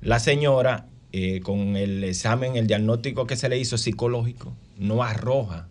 la 0.03 0.21
señora, 0.21 0.87
eh, 1.13 1.41
con 1.41 1.75
el 1.77 2.05
examen, 2.05 2.55
el 2.55 2.69
diagnóstico 2.69 3.27
que 3.27 3.35
se 3.35 3.49
le 3.49 3.59
hizo 3.59 3.77
psicológico, 3.77 4.53
no 4.79 5.03
arroja 5.03 5.67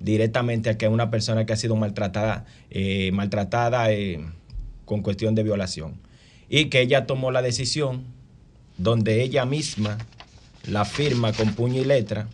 directamente 0.00 0.70
a 0.70 0.78
que 0.78 0.88
una 0.88 1.10
persona 1.10 1.44
que 1.46 1.52
ha 1.52 1.56
sido 1.56 1.76
maltratada, 1.76 2.44
eh, 2.70 3.10
maltratada 3.12 3.90
eh, 3.92 4.20
con 4.84 5.02
cuestión 5.02 5.34
de 5.34 5.42
violación. 5.42 5.94
Y 6.48 6.66
que 6.66 6.80
ella 6.80 7.06
tomó 7.06 7.30
la 7.30 7.42
decisión 7.42 8.04
donde 8.78 9.22
ella 9.22 9.44
misma 9.44 9.98
la 10.66 10.84
firma 10.84 11.32
con 11.32 11.54
puño 11.54 11.80
y 11.82 11.84
letra. 11.84 12.28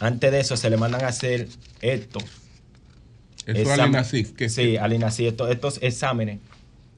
Antes 0.00 0.30
de 0.32 0.40
eso 0.40 0.56
se 0.56 0.68
le 0.70 0.76
mandan 0.76 1.04
a 1.04 1.08
hacer 1.08 1.48
esto. 1.80 2.18
Eso 3.62 3.72
al 3.72 3.90
¿qué- 4.36 4.48
sí, 4.48 4.76
al 4.76 4.92
INASIF, 4.92 5.28
esto- 5.28 5.48
estos 5.48 5.78
exámenes. 5.82 6.38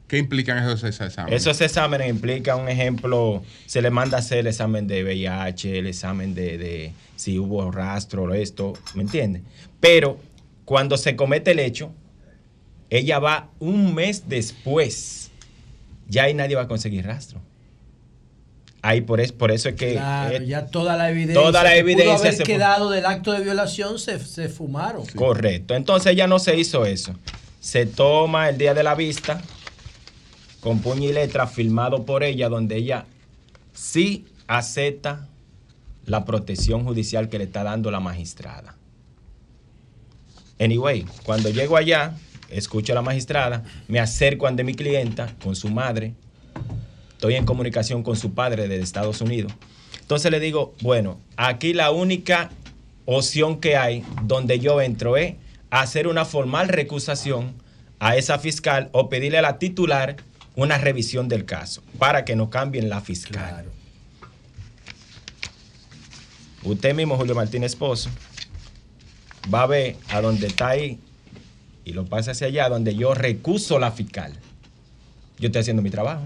¿Qué 0.06 0.18
implican 0.18 0.58
esos 0.58 0.84
exámenes? 1.00 1.40
Esos 1.40 1.60
exámenes 1.60 2.08
implican, 2.10 2.60
un 2.60 2.68
ejemplo, 2.68 3.42
se 3.66 3.80
le 3.80 3.90
manda 3.90 4.18
a 4.18 4.20
hacer 4.20 4.38
el 4.38 4.46
examen 4.48 4.86
de 4.86 5.02
VIH, 5.02 5.78
el 5.78 5.86
examen 5.86 6.34
de, 6.34 6.58
de 6.58 6.92
si 7.16 7.38
hubo 7.38 7.70
rastro, 7.70 8.32
esto, 8.34 8.74
¿me 8.94 9.02
entiendes? 9.02 9.42
Pero 9.80 10.18
cuando 10.64 10.96
se 10.98 11.16
comete 11.16 11.52
el 11.52 11.58
hecho, 11.58 11.90
ella 12.90 13.18
va 13.18 13.48
un 13.60 13.94
mes 13.94 14.28
después, 14.28 15.30
ya 16.08 16.24
ahí 16.24 16.34
nadie 16.34 16.54
va 16.56 16.62
a 16.62 16.68
conseguir 16.68 17.06
rastro. 17.06 17.40
Ahí 18.82 19.00
por, 19.00 19.18
es, 19.22 19.32
por 19.32 19.50
eso 19.50 19.70
es 19.70 19.76
que... 19.76 19.92
Claro, 19.94 20.36
eh, 20.36 20.46
ya 20.46 20.66
toda 20.66 20.94
la 20.98 21.08
evidencia, 21.08 21.40
toda 21.42 21.62
la 21.64 21.70
que 21.70 21.78
evidencia 21.78 22.04
pudo 22.12 22.20
haber 22.20 22.32
se 22.34 22.38
fu- 22.40 22.44
quedado 22.46 22.90
del 22.90 23.06
acto 23.06 23.32
de 23.32 23.40
violación 23.42 23.98
se, 23.98 24.18
se 24.18 24.50
fumaron. 24.50 25.06
Correcto. 25.06 25.74
Entonces 25.74 26.14
ya 26.14 26.26
no 26.26 26.38
se 26.38 26.54
hizo 26.58 26.84
eso. 26.84 27.14
Se 27.60 27.86
toma 27.86 28.50
el 28.50 28.58
día 28.58 28.74
de 28.74 28.82
la 28.82 28.94
vista 28.94 29.40
con 30.64 30.78
puño 30.78 31.10
y 31.10 31.12
letra 31.12 31.46
firmado 31.46 32.06
por 32.06 32.24
ella, 32.24 32.48
donde 32.48 32.76
ella 32.76 33.04
sí 33.74 34.24
acepta 34.46 35.28
la 36.06 36.24
protección 36.24 36.84
judicial 36.84 37.28
que 37.28 37.36
le 37.36 37.44
está 37.44 37.62
dando 37.62 37.90
la 37.90 38.00
magistrada. 38.00 38.74
Anyway, 40.58 41.04
cuando 41.22 41.50
llego 41.50 41.76
allá, 41.76 42.16
escucho 42.48 42.92
a 42.92 42.94
la 42.94 43.02
magistrada, 43.02 43.62
me 43.88 44.00
acerco 44.00 44.46
ante 44.46 44.64
mi 44.64 44.74
clienta 44.74 45.34
con 45.42 45.54
su 45.54 45.68
madre, 45.68 46.14
estoy 47.12 47.34
en 47.34 47.44
comunicación 47.44 48.02
con 48.02 48.16
su 48.16 48.32
padre 48.32 48.66
de 48.66 48.80
Estados 48.80 49.20
Unidos. 49.20 49.52
Entonces 50.00 50.30
le 50.30 50.40
digo, 50.40 50.74
bueno, 50.80 51.20
aquí 51.36 51.74
la 51.74 51.90
única 51.90 52.50
opción 53.04 53.60
que 53.60 53.76
hay 53.76 54.02
donde 54.22 54.60
yo 54.60 54.80
entro 54.80 55.18
es 55.18 55.34
hacer 55.68 56.08
una 56.08 56.24
formal 56.24 56.68
recusación 56.68 57.52
a 57.98 58.16
esa 58.16 58.38
fiscal 58.38 58.88
o 58.92 59.10
pedirle 59.10 59.36
a 59.36 59.42
la 59.42 59.58
titular 59.58 60.16
una 60.56 60.78
revisión 60.78 61.28
del 61.28 61.44
caso 61.44 61.82
para 61.98 62.24
que 62.24 62.36
no 62.36 62.50
cambien 62.50 62.88
la 62.88 63.00
fiscal. 63.00 63.66
Usted 66.62 66.94
mismo, 66.94 67.16
Julio 67.16 67.34
Martínez 67.34 67.72
Esposo, 67.72 68.10
va 69.52 69.62
a 69.62 69.66
ver 69.66 69.96
a 70.08 70.20
donde 70.20 70.46
está 70.46 70.68
ahí 70.68 70.98
y 71.84 71.92
lo 71.92 72.06
pasa 72.06 72.30
hacia 72.30 72.46
allá, 72.46 72.68
donde 72.68 72.94
yo 72.94 73.14
recuso 73.14 73.78
la 73.78 73.92
fiscal. 73.92 74.32
Yo 75.38 75.46
estoy 75.46 75.60
haciendo 75.60 75.82
mi 75.82 75.90
trabajo. 75.90 76.24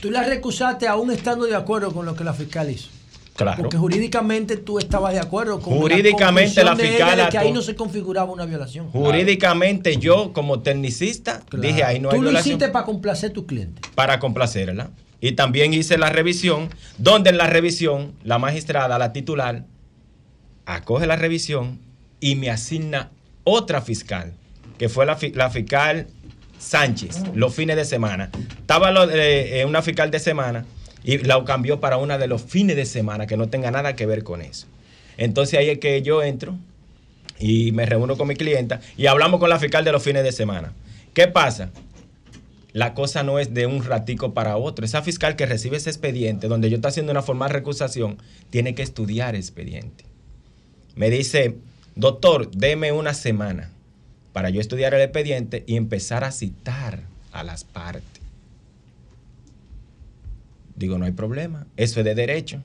Tú 0.00 0.10
la 0.10 0.24
recusaste 0.24 0.88
aún 0.88 1.12
estando 1.12 1.44
de 1.44 1.54
acuerdo 1.54 1.92
con 1.92 2.04
lo 2.04 2.16
que 2.16 2.24
la 2.24 2.34
fiscal 2.34 2.70
hizo. 2.70 2.88
Claro. 3.36 3.62
Porque 3.62 3.76
jurídicamente 3.76 4.56
tú 4.56 4.78
estabas 4.78 5.12
de 5.12 5.18
acuerdo 5.18 5.60
con 5.60 5.74
Jurídicamente 5.74 6.62
la, 6.62 6.70
la 6.70 6.76
de 6.76 6.88
fiscal 6.88 7.16
de 7.18 7.28
que 7.30 7.38
ahí 7.38 7.50
no 7.52 7.62
se 7.62 7.74
configuraba 7.74 8.30
una 8.32 8.46
violación. 8.46 8.90
Jurídicamente 8.90 9.96
yo, 9.96 10.32
como 10.32 10.60
tecnicista, 10.60 11.42
dije 11.50 11.82
ahí 11.82 11.98
no 11.98 12.10
hay 12.10 12.16
Tú 12.16 12.22
lo 12.22 12.30
violación. 12.30 12.56
hiciste 12.56 12.72
para 12.72 12.84
complacer 12.84 13.30
a 13.30 13.32
tu 13.32 13.44
cliente. 13.46 13.82
para 13.96 14.20
complacerla. 14.20 14.90
Y 15.20 15.32
también 15.32 15.74
hice 15.74 15.98
la 15.98 16.10
revisión, 16.10 16.68
donde 16.98 17.30
en 17.30 17.38
la 17.38 17.46
revisión 17.48 18.12
la 18.22 18.38
magistrada, 18.38 18.98
la 18.98 19.12
titular, 19.12 19.64
acoge 20.66 21.06
la 21.06 21.16
revisión 21.16 21.80
y 22.20 22.36
me 22.36 22.50
asigna 22.50 23.10
otra 23.42 23.80
fiscal, 23.80 24.32
que 24.78 24.88
fue 24.88 25.06
la, 25.06 25.18
la 25.34 25.50
fiscal 25.50 26.06
Sánchez, 26.58 27.22
los 27.34 27.54
fines 27.54 27.76
de 27.76 27.84
semana. 27.84 28.30
Estaba 28.60 28.90
lo 28.90 29.10
eh, 29.10 29.64
una 29.66 29.82
fiscal 29.82 30.10
de 30.10 30.18
semana 30.20 30.64
y 31.04 31.18
la 31.18 31.44
cambió 31.44 31.80
para 31.80 31.98
una 31.98 32.18
de 32.18 32.26
los 32.26 32.42
fines 32.42 32.76
de 32.76 32.86
semana, 32.86 33.26
que 33.26 33.36
no 33.36 33.48
tenga 33.48 33.70
nada 33.70 33.94
que 33.94 34.06
ver 34.06 34.24
con 34.24 34.40
eso. 34.40 34.66
Entonces 35.16 35.58
ahí 35.58 35.68
es 35.68 35.78
que 35.78 36.02
yo 36.02 36.22
entro 36.22 36.56
y 37.38 37.72
me 37.72 37.86
reúno 37.86 38.16
con 38.16 38.26
mi 38.26 38.34
clienta 38.34 38.80
y 38.96 39.06
hablamos 39.06 39.38
con 39.38 39.50
la 39.50 39.58
fiscal 39.58 39.84
de 39.84 39.92
los 39.92 40.02
fines 40.02 40.24
de 40.24 40.32
semana. 40.32 40.72
¿Qué 41.12 41.28
pasa? 41.28 41.70
La 42.72 42.94
cosa 42.94 43.22
no 43.22 43.38
es 43.38 43.54
de 43.54 43.66
un 43.66 43.84
ratico 43.84 44.34
para 44.34 44.56
otro. 44.56 44.84
Esa 44.84 45.02
fiscal 45.02 45.36
que 45.36 45.46
recibe 45.46 45.76
ese 45.76 45.90
expediente, 45.90 46.48
donde 46.48 46.70
yo 46.70 46.76
estoy 46.76 46.88
haciendo 46.88 47.12
una 47.12 47.22
formal 47.22 47.50
recusación, 47.50 48.18
tiene 48.50 48.74
que 48.74 48.82
estudiar 48.82 49.36
expediente. 49.36 50.04
Me 50.96 51.10
dice, 51.10 51.56
doctor, 51.94 52.50
deme 52.50 52.90
una 52.90 53.14
semana 53.14 53.70
para 54.32 54.50
yo 54.50 54.60
estudiar 54.60 54.94
el 54.94 55.02
expediente 55.02 55.62
y 55.66 55.76
empezar 55.76 56.24
a 56.24 56.32
citar 56.32 57.02
a 57.30 57.44
las 57.44 57.62
partes. 57.62 58.13
Digo, 60.76 60.98
no 60.98 61.04
hay 61.04 61.12
problema, 61.12 61.66
eso 61.76 62.00
es 62.00 62.04
de 62.04 62.14
derecho. 62.14 62.62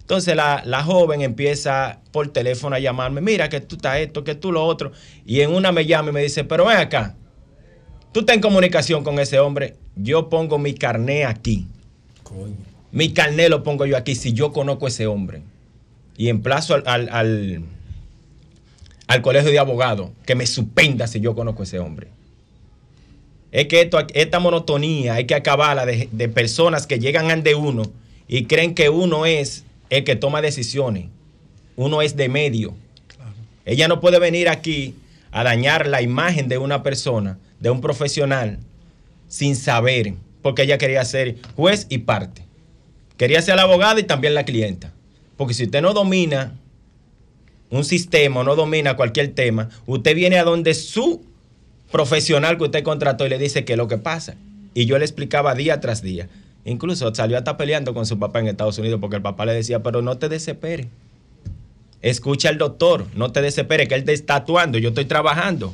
Entonces 0.00 0.36
la, 0.36 0.62
la 0.66 0.82
joven 0.82 1.22
empieza 1.22 2.00
por 2.12 2.28
teléfono 2.28 2.76
a 2.76 2.78
llamarme, 2.78 3.20
mira 3.20 3.48
que 3.48 3.60
tú 3.60 3.76
estás 3.76 3.98
esto, 3.98 4.22
que 4.22 4.34
tú 4.34 4.52
lo 4.52 4.64
otro. 4.64 4.92
Y 5.24 5.40
en 5.40 5.52
una 5.52 5.72
me 5.72 5.86
llama 5.86 6.10
y 6.10 6.12
me 6.12 6.22
dice, 6.22 6.44
pero 6.44 6.66
ven 6.66 6.76
acá, 6.76 7.16
tú 8.12 8.20
estás 8.20 8.36
en 8.36 8.42
comunicación 8.42 9.02
con 9.02 9.18
ese 9.18 9.38
hombre, 9.38 9.76
yo 9.96 10.28
pongo 10.28 10.58
mi 10.58 10.74
carné 10.74 11.24
aquí. 11.24 11.66
Mi 12.92 13.12
carné 13.12 13.48
lo 13.48 13.62
pongo 13.62 13.86
yo 13.86 13.96
aquí 13.96 14.14
si 14.14 14.32
yo 14.32 14.52
conozco 14.52 14.86
a 14.86 14.88
ese 14.88 15.06
hombre. 15.06 15.42
Y 16.16 16.28
emplazo 16.28 16.74
al, 16.74 16.84
al, 16.86 17.08
al, 17.08 17.64
al 19.08 19.22
colegio 19.22 19.50
de 19.50 19.58
abogados 19.58 20.10
que 20.26 20.34
me 20.34 20.46
suspenda 20.46 21.06
si 21.06 21.20
yo 21.20 21.34
conozco 21.34 21.62
a 21.62 21.64
ese 21.64 21.78
hombre. 21.78 22.08
Es 23.54 23.68
que 23.68 23.82
esto, 23.82 24.04
esta 24.14 24.40
monotonía 24.40 25.14
hay 25.14 25.26
que 25.26 25.36
acabarla 25.36 25.86
de, 25.86 26.08
de 26.10 26.28
personas 26.28 26.88
que 26.88 26.98
llegan 26.98 27.30
ante 27.30 27.54
uno 27.54 27.84
y 28.26 28.46
creen 28.46 28.74
que 28.74 28.88
uno 28.88 29.26
es 29.26 29.62
el 29.90 30.02
que 30.02 30.16
toma 30.16 30.42
decisiones. 30.42 31.06
Uno 31.76 32.02
es 32.02 32.16
de 32.16 32.28
medio. 32.28 32.74
Ella 33.64 33.86
no 33.86 34.00
puede 34.00 34.18
venir 34.18 34.48
aquí 34.48 34.96
a 35.30 35.44
dañar 35.44 35.86
la 35.86 36.02
imagen 36.02 36.48
de 36.48 36.58
una 36.58 36.82
persona, 36.82 37.38
de 37.60 37.70
un 37.70 37.80
profesional, 37.80 38.58
sin 39.28 39.54
saber, 39.54 40.14
porque 40.42 40.62
ella 40.62 40.76
quería 40.76 41.04
ser 41.04 41.36
juez 41.54 41.86
y 41.88 41.98
parte. 41.98 42.42
Quería 43.16 43.40
ser 43.40 43.54
la 43.54 43.62
abogada 43.62 44.00
y 44.00 44.02
también 44.02 44.34
la 44.34 44.44
clienta. 44.44 44.92
Porque 45.36 45.54
si 45.54 45.62
usted 45.62 45.80
no 45.80 45.92
domina 45.92 46.58
un 47.70 47.84
sistema, 47.84 48.40
o 48.40 48.42
no 48.42 48.56
domina 48.56 48.96
cualquier 48.96 49.28
tema, 49.28 49.70
usted 49.86 50.16
viene 50.16 50.38
a 50.38 50.44
donde 50.44 50.74
su 50.74 51.22
profesional 51.94 52.58
que 52.58 52.64
usted 52.64 52.82
contrató 52.82 53.24
y 53.24 53.28
le 53.28 53.38
dice 53.38 53.64
qué 53.64 53.74
es 53.74 53.76
lo 53.76 53.86
que 53.86 53.98
pasa. 53.98 54.34
Y 54.74 54.86
yo 54.86 54.98
le 54.98 55.04
explicaba 55.04 55.54
día 55.54 55.78
tras 55.78 56.02
día. 56.02 56.28
Incluso 56.64 57.14
salió 57.14 57.38
hasta 57.38 57.56
peleando 57.56 57.94
con 57.94 58.04
su 58.04 58.18
papá 58.18 58.40
en 58.40 58.48
Estados 58.48 58.76
Unidos 58.78 58.98
porque 59.00 59.14
el 59.14 59.22
papá 59.22 59.46
le 59.46 59.52
decía, 59.52 59.80
pero 59.80 60.02
no 60.02 60.18
te 60.18 60.28
desesperes. 60.28 60.88
Escucha 62.02 62.48
al 62.48 62.58
doctor, 62.58 63.06
no 63.14 63.30
te 63.30 63.42
desesperes, 63.42 63.86
que 63.86 63.94
él 63.94 64.02
te 64.02 64.12
está 64.12 64.34
actuando, 64.34 64.76
yo 64.78 64.88
estoy 64.88 65.04
trabajando. 65.04 65.72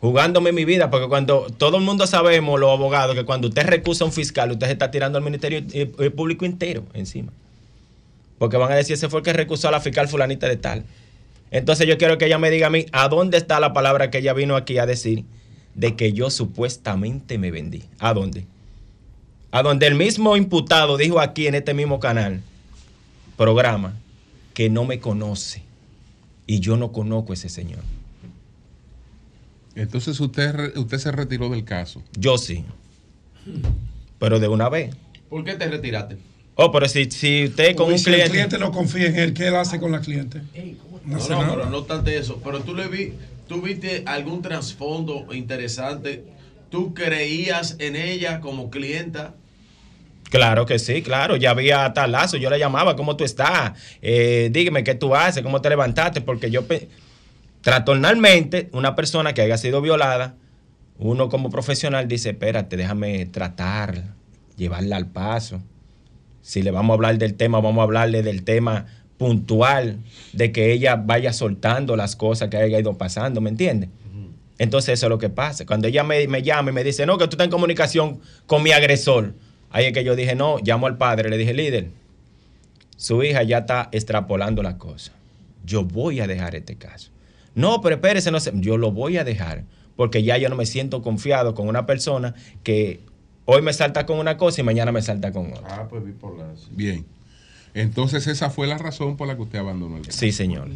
Jugándome 0.00 0.50
mi 0.50 0.64
vida, 0.64 0.90
porque 0.90 1.06
cuando 1.06 1.46
todo 1.56 1.76
el 1.76 1.84
mundo 1.84 2.08
sabemos, 2.08 2.58
los 2.58 2.72
abogados, 2.72 3.14
que 3.14 3.24
cuando 3.24 3.46
usted 3.46 3.64
recusa 3.66 4.02
a 4.02 4.08
un 4.08 4.12
fiscal, 4.12 4.50
usted 4.50 4.66
se 4.66 4.72
está 4.72 4.90
tirando 4.90 5.18
al 5.18 5.22
Ministerio 5.22 5.60
eh, 5.72 5.92
eh, 6.00 6.10
Público 6.10 6.46
entero 6.46 6.82
encima. 6.94 7.30
Porque 8.38 8.56
van 8.56 8.72
a 8.72 8.74
decir, 8.74 8.94
ese 8.94 9.08
fue 9.08 9.20
el 9.20 9.24
que 9.24 9.34
recusó 9.34 9.68
a 9.68 9.70
la 9.70 9.80
fiscal 9.80 10.08
fulanita 10.08 10.48
de 10.48 10.56
tal. 10.56 10.84
Entonces 11.54 11.86
yo 11.86 11.98
quiero 11.98 12.18
que 12.18 12.26
ella 12.26 12.38
me 12.38 12.50
diga 12.50 12.66
a 12.66 12.70
mí, 12.70 12.86
¿a 12.90 13.08
dónde 13.08 13.36
está 13.36 13.60
la 13.60 13.72
palabra 13.72 14.10
que 14.10 14.18
ella 14.18 14.32
vino 14.32 14.56
aquí 14.56 14.78
a 14.78 14.86
decir 14.86 15.24
de 15.76 15.94
que 15.94 16.12
yo 16.12 16.28
supuestamente 16.28 17.38
me 17.38 17.52
vendí? 17.52 17.84
¿A 18.00 18.12
dónde? 18.12 18.44
A 19.52 19.62
donde 19.62 19.86
el 19.86 19.94
mismo 19.94 20.36
imputado 20.36 20.96
dijo 20.96 21.20
aquí 21.20 21.46
en 21.46 21.54
este 21.54 21.72
mismo 21.72 22.00
canal, 22.00 22.40
programa, 23.36 23.94
que 24.52 24.68
no 24.68 24.84
me 24.84 24.98
conoce 24.98 25.62
y 26.44 26.58
yo 26.58 26.76
no 26.76 26.90
conozco 26.90 27.30
a 27.30 27.34
ese 27.34 27.48
señor. 27.48 27.84
Entonces 29.76 30.18
usted, 30.18 30.76
usted 30.76 30.98
se 30.98 31.12
retiró 31.12 31.48
del 31.50 31.64
caso. 31.64 32.02
Yo 32.18 32.36
sí. 32.36 32.64
Pero 34.18 34.40
de 34.40 34.48
una 34.48 34.68
vez. 34.68 34.92
¿Por 35.30 35.44
qué 35.44 35.54
te 35.54 35.68
retiraste? 35.68 36.16
Oh, 36.56 36.70
pero 36.70 36.88
si, 36.88 37.10
si 37.10 37.44
usted 37.44 37.74
con 37.74 37.86
Porque 37.86 37.92
un 37.94 37.98
si 37.98 38.10
el 38.10 38.14
cliente. 38.14 38.30
cliente 38.32 38.58
no 38.58 38.70
confía 38.70 39.06
en 39.08 39.16
él, 39.16 39.34
¿qué 39.34 39.48
él 39.48 39.56
hace 39.56 39.80
con 39.80 39.90
la 39.90 40.00
cliente? 40.00 40.40
No 41.04 41.18
No, 41.18 41.28
no, 41.28 41.54
pero 41.56 41.70
no 41.70 41.82
tanto 41.82 42.10
eso. 42.10 42.40
Pero 42.44 42.60
tú 42.60 42.74
le 42.74 42.86
vi, 42.88 43.12
tú 43.48 43.60
viste 43.60 44.04
algún 44.06 44.40
trasfondo 44.40 45.26
interesante. 45.32 46.24
¿Tú 46.70 46.94
creías 46.94 47.76
en 47.80 47.96
ella 47.96 48.40
como 48.40 48.70
clienta? 48.70 49.34
Claro 50.30 50.64
que 50.66 50.78
sí, 50.78 51.02
claro. 51.02 51.36
Ya 51.36 51.50
había 51.50 51.92
talazo. 51.92 52.36
Yo 52.36 52.50
le 52.50 52.58
llamaba, 52.58 52.96
¿cómo 52.96 53.16
tú 53.16 53.24
estás? 53.24 53.72
Eh, 54.00 54.48
dígame 54.52 54.82
qué 54.84 54.94
tú 54.94 55.14
haces, 55.14 55.42
cómo 55.42 55.60
te 55.60 55.68
levantaste. 55.68 56.20
Porque 56.20 56.50
yo, 56.50 56.66
pe- 56.66 56.88
tratornalmente, 57.62 58.68
una 58.72 58.94
persona 58.94 59.34
que 59.34 59.42
haya 59.42 59.58
sido 59.58 59.80
violada, 59.80 60.36
uno 60.98 61.28
como 61.28 61.50
profesional 61.50 62.06
dice, 62.08 62.30
espérate, 62.30 62.76
déjame 62.76 63.26
tratar, 63.26 64.02
llevarla 64.56 64.96
al 64.96 65.08
paso. 65.08 65.60
Si 66.44 66.60
le 66.62 66.70
vamos 66.70 66.90
a 66.90 66.94
hablar 66.96 67.16
del 67.16 67.36
tema, 67.36 67.58
vamos 67.58 67.80
a 67.80 67.84
hablarle 67.84 68.22
del 68.22 68.44
tema 68.44 68.84
puntual, 69.16 70.00
de 70.34 70.52
que 70.52 70.72
ella 70.72 70.96
vaya 70.96 71.32
soltando 71.32 71.96
las 71.96 72.16
cosas 72.16 72.50
que 72.50 72.58
haya 72.58 72.78
ido 72.78 72.98
pasando, 72.98 73.40
¿me 73.40 73.48
entiendes? 73.48 73.88
Entonces 74.58 74.92
eso 74.98 75.06
es 75.06 75.10
lo 75.10 75.16
que 75.16 75.30
pasa. 75.30 75.64
Cuando 75.64 75.88
ella 75.88 76.04
me, 76.04 76.28
me 76.28 76.42
llama 76.42 76.70
y 76.70 76.74
me 76.74 76.84
dice, 76.84 77.06
no, 77.06 77.16
que 77.16 77.24
tú 77.28 77.30
estás 77.30 77.46
en 77.46 77.50
comunicación 77.50 78.20
con 78.44 78.62
mi 78.62 78.72
agresor, 78.72 79.32
ahí 79.70 79.86
es 79.86 79.94
que 79.94 80.04
yo 80.04 80.16
dije, 80.16 80.34
no, 80.34 80.58
llamo 80.58 80.86
al 80.86 80.98
padre, 80.98 81.30
le 81.30 81.38
dije, 81.38 81.54
líder, 81.54 81.88
su 82.98 83.22
hija 83.22 83.42
ya 83.42 83.60
está 83.60 83.88
extrapolando 83.90 84.62
la 84.62 84.76
cosa. 84.76 85.12
Yo 85.64 85.82
voy 85.82 86.20
a 86.20 86.26
dejar 86.26 86.54
este 86.56 86.76
caso. 86.76 87.10
No, 87.54 87.80
pero 87.80 87.94
espérese, 87.94 88.30
no 88.30 88.38
sé, 88.38 88.52
yo 88.56 88.76
lo 88.76 88.92
voy 88.92 89.16
a 89.16 89.24
dejar, 89.24 89.64
porque 89.96 90.22
ya 90.22 90.36
yo 90.36 90.50
no 90.50 90.56
me 90.56 90.66
siento 90.66 91.00
confiado 91.00 91.54
con 91.54 91.68
una 91.68 91.86
persona 91.86 92.34
que 92.62 93.00
hoy 93.44 93.62
me 93.62 93.72
salta 93.72 94.06
con 94.06 94.18
una 94.18 94.36
cosa 94.36 94.60
y 94.60 94.64
mañana 94.64 94.92
me 94.92 95.02
salta 95.02 95.32
con 95.32 95.52
otra. 95.52 95.82
Ah, 95.82 95.86
pues 95.88 96.04
bipolar. 96.04 96.54
Bien. 96.70 97.04
Entonces 97.74 98.26
esa 98.26 98.50
fue 98.50 98.66
la 98.66 98.78
razón 98.78 99.16
por 99.16 99.26
la 99.26 99.36
que 99.36 99.42
usted 99.42 99.58
abandonó 99.58 99.96
el 99.96 100.06
caso. 100.06 100.18
Sí, 100.18 100.32
señor. 100.32 100.68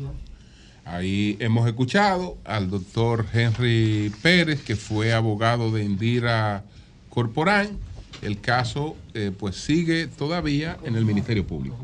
Ahí 0.84 1.36
hemos 1.40 1.66
escuchado 1.68 2.38
al 2.44 2.70
doctor 2.70 3.26
Henry 3.32 4.10
Pérez, 4.22 4.62
que 4.62 4.74
fue 4.74 5.12
abogado 5.12 5.70
de 5.70 5.84
Indira 5.84 6.64
Corporán. 7.10 7.78
El 8.22 8.40
caso 8.40 8.96
eh, 9.14 9.30
pues 9.36 9.56
sigue 9.56 10.08
todavía 10.08 10.78
en 10.82 10.96
el 10.96 11.04
Ministerio 11.04 11.46
Público. 11.46 11.76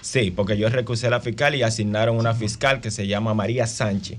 Sí, 0.00 0.30
porque 0.30 0.56
yo 0.56 0.68
recusé 0.68 1.08
a 1.08 1.10
la 1.10 1.20
fiscal 1.20 1.54
y 1.54 1.62
asignaron 1.62 2.16
una 2.16 2.34
fiscal 2.34 2.80
que 2.80 2.90
se 2.90 3.06
llama 3.06 3.34
María 3.34 3.66
Sánchez 3.66 4.18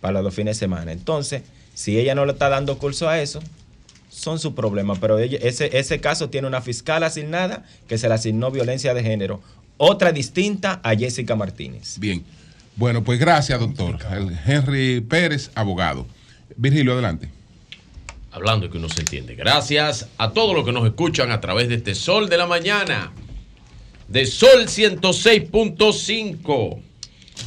para 0.00 0.14
los 0.14 0.24
dos 0.24 0.34
fines 0.34 0.56
de 0.56 0.60
semana. 0.60 0.92
Entonces, 0.92 1.42
si 1.74 1.98
ella 1.98 2.14
no 2.14 2.24
le 2.24 2.32
está 2.32 2.48
dando 2.48 2.78
curso 2.78 3.08
a 3.08 3.20
eso, 3.20 3.40
son 4.16 4.38
sus 4.38 4.54
problemas. 4.54 4.98
Pero 4.98 5.18
ella- 5.18 5.38
ese, 5.42 5.78
ese 5.78 6.00
caso 6.00 6.30
tiene 6.30 6.46
una 6.48 6.62
fiscal 6.62 7.02
asignada 7.02 7.64
que 7.88 7.98
se 7.98 8.08
le 8.08 8.14
asignó 8.14 8.50
violencia 8.50 8.94
de 8.94 9.02
género. 9.02 9.42
Otra 9.76 10.12
distinta 10.12 10.80
a 10.82 10.94
Jessica 10.96 11.36
Martínez. 11.36 11.98
Bien. 11.98 12.24
Bueno, 12.76 13.04
pues 13.04 13.18
gracias, 13.18 13.58
doctor. 13.60 13.98
El 14.10 14.36
Henry 14.46 15.00
Pérez, 15.00 15.50
abogado. 15.54 16.06
Virgilio, 16.56 16.92
adelante. 16.94 17.28
Hablando 18.32 18.66
y 18.66 18.70
que 18.70 18.78
uno 18.78 18.88
se 18.88 19.00
entiende. 19.00 19.34
Gracias 19.34 20.08
a 20.18 20.32
todos 20.32 20.54
los 20.54 20.64
que 20.64 20.72
nos 20.72 20.84
escuchan 20.86 21.30
a 21.30 21.40
través 21.40 21.68
de 21.68 21.76
este 21.76 21.94
Sol 21.94 22.28
de 22.28 22.36
la 22.36 22.46
Mañana. 22.46 23.12
De 24.08 24.26
Sol 24.26 24.66
106.5. 24.68 26.80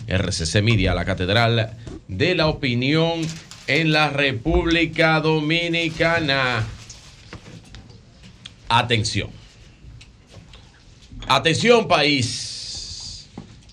RCC 0.08 0.62
Media, 0.62 0.94
la 0.94 1.06
Catedral 1.06 1.72
de 2.08 2.36
la 2.36 2.48
Opinión 2.48 3.22
en 3.70 3.92
la 3.92 4.10
República 4.10 5.20
Dominicana. 5.20 6.66
Atención. 8.68 9.30
Atención 11.28 11.88
país. 11.88 13.30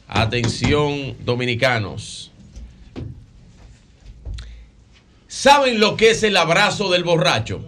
Atención 0.07 1.17
dominicanos. 1.25 2.31
¿Saben 5.29 5.81
lo 5.81 5.97
que 5.97 6.11
es 6.11 6.23
el 6.23 6.37
abrazo 6.37 6.91
del 6.91 7.03
borracho? 7.03 7.65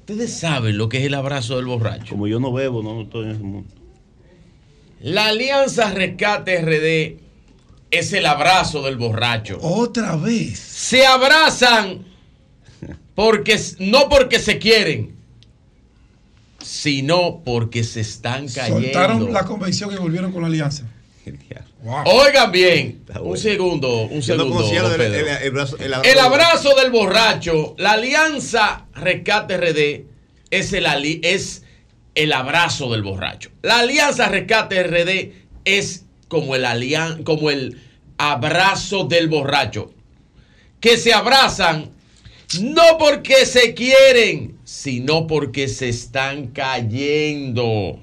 Ustedes 0.00 0.38
saben 0.38 0.76
lo 0.76 0.90
que 0.90 0.98
es 0.98 1.06
el 1.06 1.14
abrazo 1.14 1.56
del 1.56 1.64
borracho. 1.64 2.10
Como 2.10 2.28
yo 2.28 2.40
no 2.40 2.52
bebo, 2.52 2.82
no 2.82 3.00
estoy 3.00 3.24
en 3.24 3.30
ese 3.30 3.42
mundo. 3.42 3.70
La 5.00 5.28
Alianza 5.28 5.90
Rescate 5.92 6.60
RD 6.60 7.25
es 7.90 8.12
el 8.12 8.26
abrazo 8.26 8.82
del 8.82 8.96
borracho. 8.96 9.58
Otra 9.62 10.16
vez. 10.16 10.58
Se 10.58 11.06
abrazan 11.06 12.04
porque 13.14 13.58
no 13.78 14.08
porque 14.08 14.38
se 14.38 14.58
quieren, 14.58 15.16
sino 16.62 17.42
porque 17.44 17.84
se 17.84 18.00
están 18.00 18.48
cayendo. 18.48 18.82
Soltaron 18.82 19.32
la 19.32 19.44
convención 19.44 19.92
y 19.92 19.96
volvieron 19.96 20.32
con 20.32 20.42
la 20.42 20.48
alianza. 20.48 20.84
Oigan 22.04 22.50
bien, 22.52 23.04
un 23.20 23.36
segundo, 23.36 24.02
un 24.02 24.16
no 24.16 24.22
segundo. 24.22 24.64
el- 24.94 25.02
el 25.02 25.50
brazo- 25.52 25.76
el 25.78 25.84
El 25.86 25.94
abrazo- 25.94 26.20
abrazo 26.20 26.74
del 26.80 26.90
borracho, 26.90 27.74
la 27.78 27.92
alianza 27.92 28.86
Rescate 28.94 29.56
RD 29.56 30.06
es 30.50 30.72
el, 30.72 30.86
ali- 30.86 31.20
es 31.22 31.62
el 32.14 32.32
abrazo 32.32 32.90
del 32.92 33.02
borracho. 33.02 33.50
La 33.62 33.80
alianza 33.80 34.28
Rescate 34.28 34.82
RD 34.82 35.32
es 35.64 36.05
como 36.28 36.54
el, 36.54 36.64
alian- 36.64 37.22
como 37.22 37.50
el 37.50 37.80
abrazo 38.18 39.04
del 39.04 39.28
borracho. 39.28 39.92
Que 40.80 40.96
se 40.98 41.12
abrazan 41.12 41.90
no 42.60 42.96
porque 42.98 43.44
se 43.46 43.74
quieren, 43.74 44.56
sino 44.64 45.26
porque 45.26 45.68
se 45.68 45.88
están 45.88 46.48
cayendo. 46.48 48.00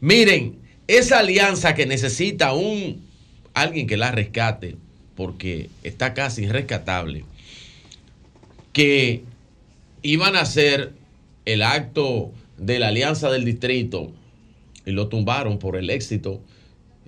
Miren, 0.00 0.58
esa 0.86 1.18
alianza 1.18 1.74
que 1.74 1.86
necesita 1.86 2.52
un 2.52 3.04
alguien 3.52 3.86
que 3.86 3.96
la 3.96 4.12
rescate, 4.12 4.76
porque 5.16 5.68
está 5.82 6.14
casi 6.14 6.44
irrescatable, 6.44 7.24
que 8.72 9.24
iban 10.02 10.36
a 10.36 10.42
hacer 10.42 10.92
el 11.44 11.62
acto 11.62 12.32
de 12.58 12.78
la 12.78 12.88
alianza 12.88 13.30
del 13.30 13.44
distrito 13.44 14.12
y 14.86 14.92
lo 14.92 15.08
tumbaron 15.08 15.58
por 15.58 15.76
el 15.76 15.90
éxito, 15.90 16.40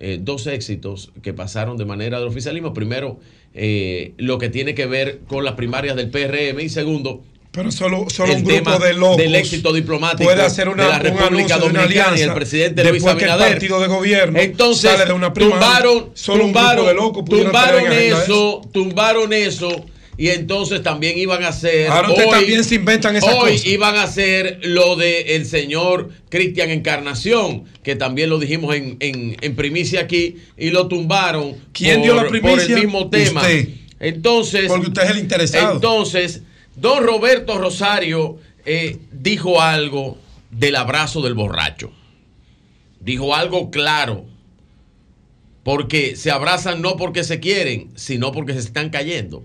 eh, 0.04 0.18
dos 0.20 0.48
éxitos 0.48 1.12
que 1.22 1.32
pasaron 1.32 1.76
de 1.76 1.84
manera 1.84 2.18
del 2.18 2.26
oficialismo. 2.26 2.74
Primero, 2.74 3.20
eh, 3.54 4.14
lo 4.16 4.36
que 4.36 4.48
tiene 4.48 4.74
que 4.74 4.86
ver 4.86 5.20
con 5.28 5.44
las 5.44 5.54
primarias 5.54 5.94
del 5.94 6.10
PRM 6.10 6.58
y 6.60 6.68
segundo, 6.68 7.22
Pero 7.52 7.70
solo, 7.70 8.06
solo 8.10 8.32
el 8.32 8.38
un 8.38 8.44
grupo 8.44 8.78
de 8.80 8.94
locos 8.94 9.18
del 9.18 9.36
éxito 9.36 9.72
diplomático 9.72 10.24
puede 10.24 10.42
hacer 10.42 10.68
una, 10.68 10.86
de 10.86 10.88
la 10.88 10.98
República 10.98 11.26
anuncio 11.28 11.58
de 11.58 11.66
una 11.66 11.82
Dominicana 11.82 12.18
y 12.18 12.22
el 12.22 12.30
alianza 12.30 12.34
presidente 12.34 12.82
Luis 12.82 13.04
que 13.04 13.10
el 13.10 13.16
Abinader. 13.16 13.52
partido 13.52 13.80
de 13.80 13.86
gobierno 13.86 14.40
Entonces, 14.40 14.90
sale 14.90 15.04
de 15.04 15.12
una 15.12 15.32
primaria, 15.32 15.60
tumbaron, 15.60 16.10
solo 16.14 16.46
un 16.46 16.52
grupo 16.52 16.66
tumbaron, 16.66 16.86
de 16.86 16.94
locos 16.94 17.24
tumbaron 17.24 17.92
eso, 17.92 18.60
tumbaron 18.72 19.32
eso. 19.32 19.84
Y 20.22 20.28
entonces 20.30 20.84
también 20.84 21.18
iban 21.18 21.42
a 21.42 21.48
hacer. 21.48 21.88
Ahora 21.88 22.10
ustedes 22.10 22.30
también 22.30 22.62
se 22.62 22.76
inventan 22.76 23.16
esas 23.16 23.34
Hoy 23.34 23.54
cosas. 23.54 23.66
iban 23.66 23.96
a 23.96 24.04
hacer 24.04 24.60
lo 24.62 24.94
de 24.94 25.34
el 25.34 25.46
señor 25.46 26.10
Cristian 26.28 26.70
Encarnación, 26.70 27.64
que 27.82 27.96
también 27.96 28.30
lo 28.30 28.38
dijimos 28.38 28.76
en, 28.76 28.98
en- 29.00 29.36
en 29.40 29.56
primicia 29.56 30.00
aquí, 30.02 30.36
y 30.56 30.70
lo 30.70 30.86
tumbaron 30.86 31.56
¿Quién 31.72 31.96
por, 31.96 32.04
dio 32.04 32.14
la 32.14 32.22
por 32.22 32.30
primicia? 32.30 32.76
el 32.76 32.82
mismo 32.84 33.10
tema. 33.10 33.40
Usted. 33.40 33.68
Entonces. 33.98 34.66
Porque 34.68 34.86
usted 34.86 35.02
es 35.02 35.10
el 35.10 35.18
interesado. 35.18 35.74
Entonces, 35.74 36.42
don 36.76 37.02
Roberto 37.02 37.58
Rosario 37.58 38.38
eh, 38.64 38.98
dijo 39.10 39.60
algo 39.60 40.18
del 40.52 40.76
abrazo 40.76 41.20
del 41.22 41.34
borracho. 41.34 41.90
Dijo 43.00 43.34
algo 43.34 43.72
claro. 43.72 44.24
Porque 45.64 46.14
se 46.14 46.30
abrazan 46.30 46.80
no 46.80 46.96
porque 46.96 47.24
se 47.24 47.40
quieren, 47.40 47.88
sino 47.96 48.30
porque 48.30 48.52
se 48.52 48.60
están 48.60 48.90
cayendo. 48.90 49.44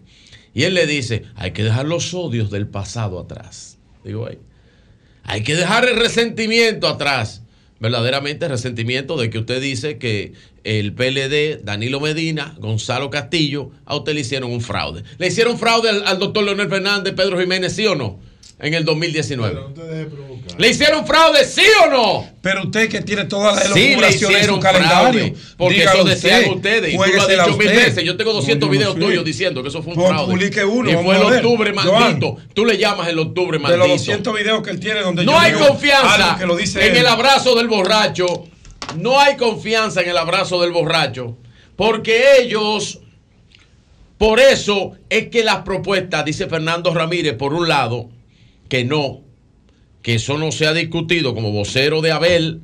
Y 0.58 0.64
él 0.64 0.74
le 0.74 0.88
dice, 0.88 1.22
hay 1.36 1.52
que 1.52 1.64
dejar 1.64 1.86
los 1.86 2.16
odios 2.16 2.50
del 2.50 2.68
pasado 2.68 3.20
atrás. 3.20 3.78
Digo, 4.04 4.26
"Ay, 4.26 4.40
hay 5.22 5.44
que 5.44 5.56
dejar 5.56 5.88
el 5.88 5.98
resentimiento 5.98 6.88
atrás. 6.88 7.44
Verdaderamente 7.80 8.48
resentimiento 8.48 9.18
de 9.18 9.30
que 9.30 9.38
usted 9.38 9.62
dice 9.62 10.00
que 10.00 10.34
el 10.64 10.94
PLD, 10.94 11.64
Danilo 11.64 12.00
Medina, 12.00 12.56
Gonzalo 12.58 13.12
Castillo, 13.12 13.70
a 13.86 13.98
usted 13.98 14.16
le 14.16 14.22
hicieron 14.22 14.52
un 14.52 14.62
fraude. 14.62 15.04
¿Le 15.20 15.28
hicieron 15.28 15.60
fraude 15.60 15.90
al, 15.92 16.08
al 16.08 16.18
doctor 16.18 16.44
Leonel 16.44 16.70
Fernández, 16.70 17.14
Pedro 17.14 17.40
Jiménez, 17.40 17.74
sí 17.74 17.86
o 17.86 17.94
no? 17.94 18.20
En 18.60 18.74
el 18.74 18.86
2019. 18.86 19.56
¿Le 20.58 20.70
hicieron 20.70 21.06
fraude, 21.06 21.46
sí 21.46 21.62
o 21.86 21.90
no? 21.92 22.28
Pero 22.42 22.64
usted 22.64 22.90
que 22.90 23.02
tiene 23.02 23.26
todas 23.26 23.56
las 23.56 23.72
Sí 23.74 23.86
elucubraciones 23.94 24.40
en 24.42 24.48
su 24.48 24.60
calendario. 24.60 25.20
fraude, 25.22 25.36
porque 25.58 25.84
eso 25.84 26.04
decían 26.04 26.40
usted, 26.46 26.56
ustedes. 26.56 26.94
Y 26.94 26.98
tú 26.98 27.04
lo 27.16 27.22
has 27.22 27.28
dicho 27.28 27.58
mil 27.58 27.68
veces. 27.68 28.04
Yo 28.04 28.18
tengo 28.18 28.34
200 28.34 28.68
No, 28.68 28.74
yo 28.74 28.80
no 28.80 28.92
videos 28.94 28.96
tuyos 29.08 29.26
diciendo 29.26 29.62
que 29.62 29.70
eso 29.70 29.84
fue 29.84 29.94
un 29.94 30.00
Pues 30.00 30.10
fraude. 30.10 30.32
publique 30.34 30.66
uno, 30.66 30.90
Y 30.90 30.94
fue 31.04 31.16
el 31.18 31.22
octubre 31.22 31.72
Joan. 31.76 32.02
maldito. 32.02 32.38
Tú 32.56 32.66
le 32.66 32.78
llamas 32.80 33.08
el 33.10 33.20
octubre 33.20 33.60
De 33.60 33.62
maldito. 33.62 33.88
los 33.88 33.98
200 34.00 34.36
videos 34.36 34.64
que 34.64 34.72
él 34.72 34.80
tiene 34.80 35.02
donde 35.02 35.24
No 35.24 35.34
yo 35.34 35.40
hay 35.40 35.52
confianza 35.54 36.14
algo 36.30 36.40
que 36.40 36.46
lo 36.48 36.56
dice 36.56 36.84
en 36.84 36.92
él. 36.94 36.98
el 36.98 37.08
abrazo 37.08 37.54
del 37.54 37.68
borracho. 37.68 38.26
No 38.98 39.20
hay 39.20 39.36
confianza 39.38 40.02
en 40.02 40.10
el 40.10 40.18
abrazo 40.18 40.60
del 40.62 40.72
borracho. 40.72 41.38
Porque 41.76 42.40
ellos, 42.42 43.02
por 44.18 44.40
eso 44.40 44.94
es 45.12 45.28
que 45.28 45.44
las 45.44 45.58
propuestas, 45.58 46.26
dice 46.26 46.48
Fernando 46.48 46.92
Ramírez, 46.92 47.36
por 47.36 47.54
un 47.54 47.68
lado, 47.68 48.10
que 48.70 48.84
no, 48.84 49.22
que 50.02 50.16
eso 50.16 50.38
no 50.38 50.52
se 50.52 50.68
ha 50.68 50.74
discutido 50.74 51.34
como 51.34 51.52
vocero 51.52 52.02
de 52.02 52.12
Abel. 52.12 52.60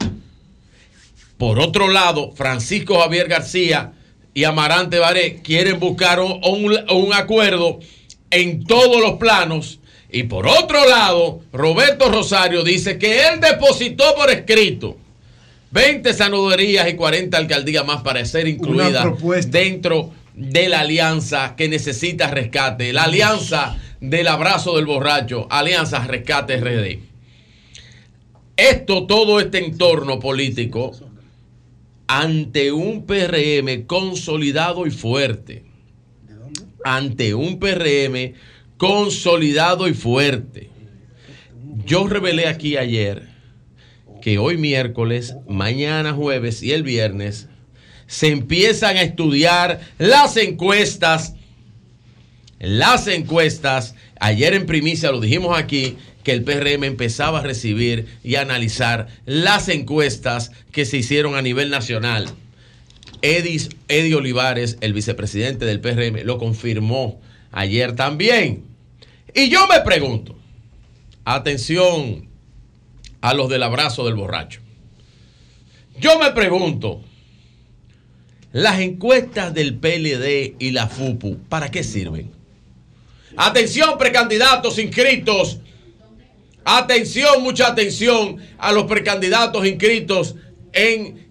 Por 1.38 1.60
otro 1.60 1.88
lado, 1.90 2.32
Francisco 2.34 3.00
Javier 3.00 3.28
García 3.28 3.94
y 4.34 4.44
Amarante 4.46 5.00
Baré 5.00 5.42
quieren 5.44 5.80
buscar 5.80 6.20
un, 6.20 6.40
un- 6.46 6.80
un 6.92 7.14
acuerdo 7.14 7.80
en 8.32 8.64
todos 8.66 9.02
los 9.02 9.14
planos. 9.14 9.80
Y 10.12 10.24
por 10.24 10.48
otro 10.48 10.88
lado, 10.88 11.42
Roberto 11.52 12.10
Rosario 12.12 12.64
dice 12.64 12.98
que 13.00 13.28
él 13.28 13.40
depositó 13.40 14.14
por 14.16 14.30
escrito 14.30 14.98
20 15.72 16.14
sanuderías 16.14 16.88
y 16.88 16.94
40 16.96 17.36
alcaldías 17.36 17.84
más 17.86 18.04
para 18.04 18.24
ser 18.26 18.48
incluidas 18.48 19.04
dentro 19.50 20.12
de 20.36 20.70
la 20.70 20.82
alianza 20.82 21.56
que 21.58 21.68
necesita 21.68 22.28
rescate, 22.28 22.94
la 22.94 23.04
alianza 23.06 23.76
del 24.04 24.28
abrazo 24.28 24.76
del 24.76 24.86
borracho, 24.86 25.48
alianza 25.50 26.06
rescate 26.06 26.58
RD. 26.58 27.00
Esto, 28.58 29.08
todo 29.08 29.40
este 29.40 29.60
entorno 29.60 30.20
político, 30.20 30.92
ante 32.06 32.74
un 32.74 33.06
PRM 33.06 33.86
consolidado 33.88 34.86
y 34.86 34.92
fuerte, 34.92 35.64
ante 36.84 37.34
un 37.34 37.60
PRM 37.60 38.34
consolidado 38.76 39.88
y 39.88 39.94
fuerte. 39.94 40.70
Yo 41.86 42.06
revelé 42.06 42.48
aquí 42.48 42.76
ayer 42.76 43.30
que 44.22 44.38
hoy 44.38 44.58
miércoles, 44.58 45.38
mañana 45.48 46.12
jueves 46.12 46.62
y 46.62 46.74
el 46.74 46.84
viernes 46.84 47.48
se 48.08 48.28
empiezan 48.28 48.98
a 48.98 49.02
estudiar 49.02 49.80
las 49.98 50.36
encuestas. 50.36 51.36
Las 52.64 53.08
encuestas, 53.08 53.94
ayer 54.22 54.54
en 54.54 54.66
primicia 54.66 55.12
lo 55.12 55.20
dijimos 55.20 55.60
aquí, 55.60 55.98
que 56.24 56.32
el 56.32 56.46
PRM 56.46 56.86
empezaba 56.86 57.40
a 57.40 57.44
recibir 57.44 58.08
y 58.24 58.36
analizar 58.36 59.10
las 59.26 59.68
encuestas 59.68 60.50
que 60.72 60.86
se 60.86 60.96
hicieron 60.96 61.36
a 61.36 61.42
nivel 61.42 61.70
nacional. 61.70 62.30
Edis, 63.22 63.68
Eddie 63.90 64.16
Olivares, 64.16 64.78
el 64.80 64.94
vicepresidente 64.94 65.66
del 65.66 65.82
PRM, 65.82 66.24
lo 66.24 66.38
confirmó 66.38 67.20
ayer 67.52 67.98
también. 67.98 68.64
Y 69.36 69.50
yo 69.50 69.68
me 69.68 69.82
pregunto, 69.82 70.34
atención 71.26 72.30
a 73.20 73.34
los 73.34 73.50
del 73.50 73.64
abrazo 73.64 74.06
del 74.06 74.16
borracho. 74.16 74.62
Yo 76.00 76.18
me 76.18 76.32
pregunto, 76.32 77.02
las 78.54 78.80
encuestas 78.80 79.54
del 79.54 79.76
PLD 79.76 80.56
y 80.60 80.72
la 80.72 80.88
FUPU, 80.88 81.40
¿para 81.50 81.70
qué 81.70 81.84
sirven? 81.84 82.42
Atención, 83.36 83.98
precandidatos 83.98 84.78
inscritos. 84.78 85.60
Atención, 86.66 87.44
mucha 87.44 87.68
atención 87.68 88.38
a 88.58 88.72
los 88.72 88.86
precandidatos 88.86 89.66
inscritos 89.66 90.36
en 90.72 91.28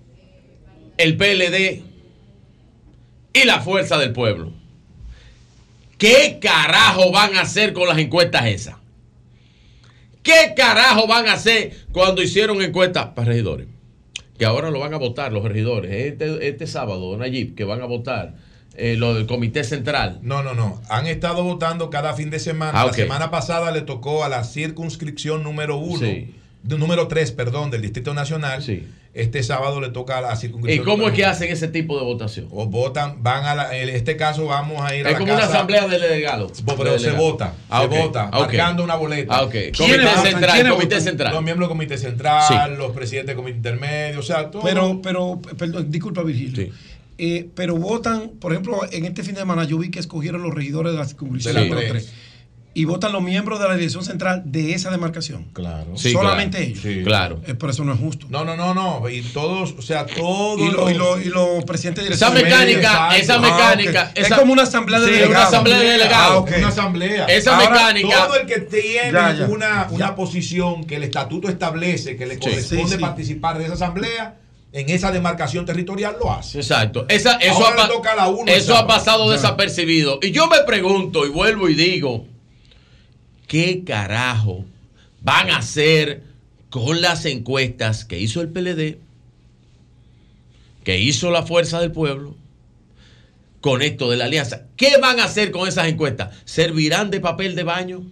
el 0.98 1.16
PLD 1.16 1.82
y 3.32 3.44
la 3.44 3.60
Fuerza 3.60 3.98
del 3.98 4.12
Pueblo. 4.12 4.52
¿Qué 5.96 6.38
carajo 6.40 7.12
van 7.12 7.36
a 7.36 7.42
hacer 7.42 7.72
con 7.72 7.88
las 7.88 7.98
encuestas 7.98 8.46
esas? 8.46 8.76
¿Qué 10.22 10.52
carajo 10.56 11.06
van 11.06 11.26
a 11.28 11.34
hacer 11.34 11.86
cuando 11.92 12.22
hicieron 12.22 12.60
encuestas 12.60 13.06
para 13.14 13.28
regidores? 13.28 13.68
Que 14.38 14.44
ahora 14.44 14.70
lo 14.70 14.80
van 14.80 14.94
a 14.94 14.98
votar 14.98 15.32
los 15.32 15.44
regidores. 15.44 15.92
Este, 15.92 16.48
este 16.48 16.66
sábado, 16.66 17.16
Nayib, 17.16 17.54
que 17.54 17.64
van 17.64 17.80
a 17.80 17.86
votar 17.86 18.34
eh, 18.76 18.96
lo 18.96 19.14
del 19.14 19.26
Comité 19.26 19.64
Central. 19.64 20.18
No, 20.22 20.42
no, 20.42 20.54
no. 20.54 20.80
Han 20.88 21.06
estado 21.06 21.42
votando 21.44 21.90
cada 21.90 22.14
fin 22.14 22.30
de 22.30 22.38
semana. 22.38 22.72
Ah, 22.80 22.86
La 22.86 22.92
semana 22.92 23.30
pasada 23.30 23.70
le 23.70 23.82
tocó 23.82 24.24
a 24.24 24.28
la 24.28 24.44
circunscripción 24.44 25.42
número 25.42 25.76
uno, 25.76 25.98
Sí. 25.98 26.34
de- 26.62 26.78
número 26.78 27.08
tres, 27.08 27.32
perdón, 27.32 27.70
del 27.70 27.82
Distrito 27.82 28.14
Nacional. 28.14 28.64
Este 29.14 29.42
sábado 29.42 29.78
le 29.82 29.90
toca 29.90 30.16
a 30.16 30.20
la 30.22 30.32
¿Y 30.32 30.36
circunscripción. 30.38 30.86
cómo 30.86 31.06
es 31.06 31.12
que 31.12 31.26
hacen 31.26 31.50
ese 31.52 31.68
tipo 31.68 31.98
de 31.98 32.02
votación? 32.04 32.48
O 32.50 32.64
votan, 32.64 33.22
van 33.22 33.44
a 33.44 33.54
la, 33.54 33.76
en 33.76 33.90
este 33.90 34.16
caso 34.16 34.46
vamos 34.46 34.80
a 34.80 34.96
ir 34.96 35.04
a 35.06 35.10
Es 35.10 35.12
la 35.12 35.18
como 35.18 35.34
una 35.34 35.44
asamblea 35.44 35.86
de 35.86 35.98
delegados. 35.98 36.62
Pero 36.64 36.92
De 36.94 36.98
se 36.98 37.10
vota, 37.10 37.52
Ah, 37.68 37.80
se 37.80 37.86
ok. 37.88 38.04
vota, 38.06 38.30
Ah, 38.32 38.38
ok. 38.38 38.46
marcando 38.46 38.82
una 38.84 38.94
boleta. 38.94 39.34
Ah, 39.36 39.42
ok. 39.42 39.50
¿Quiénes 39.50 39.76
Comité 39.76 40.30
central, 40.30 40.54
¿Quiénes 40.54 40.72
comité 40.72 41.00
central. 41.02 41.34
Los 41.34 41.42
miembros 41.42 41.68
del 41.68 41.76
comité 41.76 41.98
central, 41.98 42.70
Sí. 42.70 42.76
los 42.78 42.92
presidentes 42.92 43.26
del 43.26 43.36
comité 43.36 43.56
intermedio, 43.58 44.20
o 44.20 44.22
sea, 44.22 44.50
todo. 44.50 44.62
Pero, 44.62 45.00
pero, 45.02 45.42
perdón, 45.58 45.90
disculpa, 45.90 46.22
Virgilio. 46.22 46.72
Eh, 47.18 47.48
pero 47.54 47.76
votan, 47.76 48.30
por 48.40 48.52
ejemplo, 48.52 48.80
en 48.90 49.04
este 49.04 49.22
fin 49.22 49.34
de 49.34 49.40
semana 49.40 49.64
yo 49.64 49.78
vi 49.78 49.90
que 49.90 50.00
escogieron 50.00 50.42
los 50.42 50.54
regidores 50.54 50.92
de 50.92 50.98
la 50.98 51.04
circunscripción 51.04 51.54
De 51.54 51.60
la 51.60 51.66
número 51.68 51.88
tres. 51.88 52.04
tres. 52.06 52.14
Y 52.74 52.86
votan 52.86 53.12
los 53.12 53.22
miembros 53.22 53.60
de 53.60 53.68
la 53.68 53.74
dirección 53.76 54.02
central 54.02 54.44
de 54.46 54.72
esa 54.72 54.90
demarcación. 54.90 55.44
Claro. 55.52 55.94
Sí, 55.98 56.10
Solamente 56.10 56.56
claro. 56.56 56.70
ellos. 56.70 56.80
Sí. 56.82 57.02
Claro. 57.04 57.42
Eh, 57.46 57.52
pero 57.54 57.70
eso 57.70 57.84
no 57.84 57.92
es 57.92 58.00
justo. 58.00 58.28
No, 58.30 58.46
no, 58.46 58.56
no, 58.56 58.72
no. 58.72 59.06
Y 59.10 59.20
todos, 59.20 59.74
o 59.78 59.82
sea, 59.82 60.06
todos. 60.06 60.58
Y, 60.58 60.70
lo- 60.72 60.88
los- 60.88 60.90
y 60.90 60.94
lo- 60.94 61.20
y 61.20 61.24
los 61.26 61.64
presidentes 61.66 62.08
de 62.08 62.14
Esa 62.14 62.30
dirección 62.30 62.50
mecánica, 62.58 63.14
esa 63.18 63.38
mecánica. 63.38 64.06
Ah, 64.06 64.12
esa- 64.14 64.34
es 64.34 64.40
como 64.40 64.54
una 64.54 64.62
asamblea 64.62 65.00
de 65.00 65.06
Sí, 65.06 65.12
delegados. 65.12 65.36
Una 65.36 65.48
asamblea 65.48 65.78
de 65.80 65.84
delegados. 65.84 66.30
Ah, 66.32 66.38
ok. 66.38 66.50
Una 66.56 66.68
asamblea. 66.68 67.24
Esa 67.26 67.56
Ahora, 67.58 67.70
mecánica. 67.70 68.26
Todo 68.26 68.36
el 68.40 68.46
que 68.46 68.60
tiene 68.60 69.12
Ya, 69.12 69.32
ya. 69.34 69.46
Una, 69.48 69.88
una 69.90 70.14
posición 70.14 70.84
que 70.86 70.96
el 70.96 71.02
estatuto 71.02 71.50
establece 71.50 72.16
que 72.16 72.24
le 72.24 72.38
corresponde 72.38 72.84
Sí, 72.86 72.94
sí. 72.94 72.98
participar 72.98 73.58
de 73.58 73.64
esa 73.64 73.74
asamblea, 73.74 74.36
en 74.72 74.88
esa 74.88 75.10
demarcación 75.12 75.66
territorial 75.66 76.16
lo 76.18 76.32
hace. 76.32 76.58
Exacto. 76.58 77.04
Esa, 77.08 77.36
eso 77.36 77.54
Ahora 77.54 77.68
ha, 77.68 77.72
le 77.72 77.76
pa- 77.82 77.88
toca 77.88 78.12
a 78.12 78.16
la 78.16 78.28
uno 78.28 78.50
eso 78.50 78.74
ha 78.76 78.86
pasado 78.86 79.30
desapercibido. 79.30 80.18
Y 80.22 80.30
yo 80.32 80.46
me 80.48 80.60
pregunto 80.60 81.26
y 81.26 81.28
vuelvo 81.28 81.68
y 81.68 81.74
digo, 81.74 82.26
¿qué 83.48 83.84
carajo 83.84 84.64
van 85.20 85.50
a 85.50 85.58
hacer 85.58 86.22
con 86.70 87.02
las 87.02 87.26
encuestas 87.26 88.04
que 88.06 88.18
hizo 88.18 88.40
el 88.40 88.48
PLD, 88.48 88.98
que 90.84 90.98
hizo 90.98 91.30
la 91.30 91.42
Fuerza 91.42 91.78
del 91.80 91.92
Pueblo, 91.92 92.34
con 93.60 93.82
esto 93.82 94.10
de 94.10 94.16
la 94.16 94.24
alianza? 94.24 94.62
¿Qué 94.76 94.96
van 94.98 95.20
a 95.20 95.24
hacer 95.24 95.50
con 95.50 95.68
esas 95.68 95.86
encuestas? 95.88 96.34
¿Servirán 96.46 97.10
de 97.10 97.20
papel 97.20 97.54
de 97.54 97.62
baño? 97.64 98.02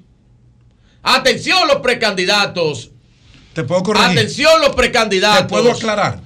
Atención 1.02 1.66
los 1.68 1.78
precandidatos. 1.78 2.90
Te 3.54 3.64
puedo 3.64 3.82
corregir. 3.82 4.10
Atención 4.18 4.60
los 4.60 4.76
precandidatos. 4.76 5.42
Te 5.42 5.48
puedo 5.48 5.72
aclarar. 5.72 6.20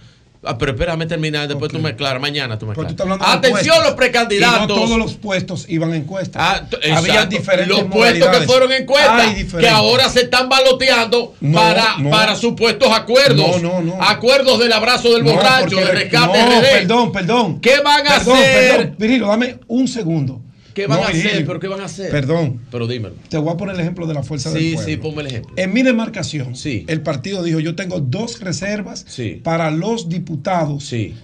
Ah, 0.46 0.56
pero 0.58 0.72
espérame 0.72 1.06
terminar, 1.06 1.48
después 1.48 1.70
tú 1.72 1.78
me 1.78 1.90
aclaras, 1.90 2.20
mañana 2.20 2.58
tú 2.58 2.66
me 2.66 2.74
tú 2.74 2.82
aclaras. 2.82 3.18
Atención 3.20 3.82
los 3.82 3.92
precandidatos. 3.94 4.68
No 4.68 4.74
todos 4.74 4.98
los 4.98 5.14
puestos 5.14 5.66
iban 5.68 5.92
a 5.92 5.96
encuestas. 5.96 6.42
Ah, 6.44 6.66
Había 6.96 7.26
diferentes 7.26 7.68
los 7.76 7.84
puestos 7.90 8.28
que 8.28 8.46
fueron 8.46 8.72
encuestas 8.72 9.34
que 9.58 9.68
ahora 9.68 10.08
se 10.08 10.22
están 10.22 10.48
baloteando 10.48 11.34
No, 11.40 11.58
para, 11.58 11.96
no. 11.98 12.10
para 12.10 12.36
supuestos 12.36 12.88
acuerdos. 12.92 13.60
No, 13.62 13.80
no, 13.80 13.96
no. 13.96 14.02
Acuerdos 14.02 14.58
del 14.58 14.72
abrazo 14.72 15.12
del 15.12 15.22
borracho, 15.22 15.76
de 15.76 15.84
rescate 15.86 16.38
no, 16.42 16.60
RD. 16.60 16.62
perdón, 16.72 17.12
perdón. 17.12 17.60
¿Qué 17.60 17.80
van 17.80 18.06
a 18.06 18.18
Perdón, 18.18 18.36
hacer? 18.38 18.76
Perdón, 18.76 18.94
Virgilio, 18.98 19.26
dame 19.28 19.58
un 19.68 19.88
segundo. 19.88 20.40
¿Qué 20.74 20.86
van 20.86 21.00
No, 21.00 21.06
a 21.06 21.08
hacer? 21.08 21.46
¿Pero 21.46 21.60
qué 21.60 21.68
van 21.68 21.80
a 21.80 21.84
hacer? 21.84 22.10
Perdón. 22.10 22.60
Pero 22.70 22.86
dímelo. 22.86 23.14
Te 23.28 23.38
voy 23.38 23.52
a 23.52 23.56
poner 23.56 23.76
el 23.76 23.80
ejemplo 23.80 24.06
de 24.06 24.14
la 24.14 24.22
fuerza 24.22 24.50
del 24.50 24.60
Sí, 24.62 24.72
pueblo. 24.74 24.90
sí, 24.90 24.96
ponme 24.96 25.20
el 25.22 25.26
ejemplo. 25.28 25.52
En 25.56 25.72
mi 25.72 25.82
demarcación, 25.82 26.56
Sí. 26.56 26.84
el 26.88 27.00
partido 27.02 27.42
dijo, 27.42 27.60
yo 27.60 27.74
tengo 27.76 28.00
dos 28.00 28.40
reservas 28.40 29.04
Sí. 29.08 29.40
para 29.42 29.70
los 29.70 30.08
diputados 30.08 30.84
Sí. 30.84 31.14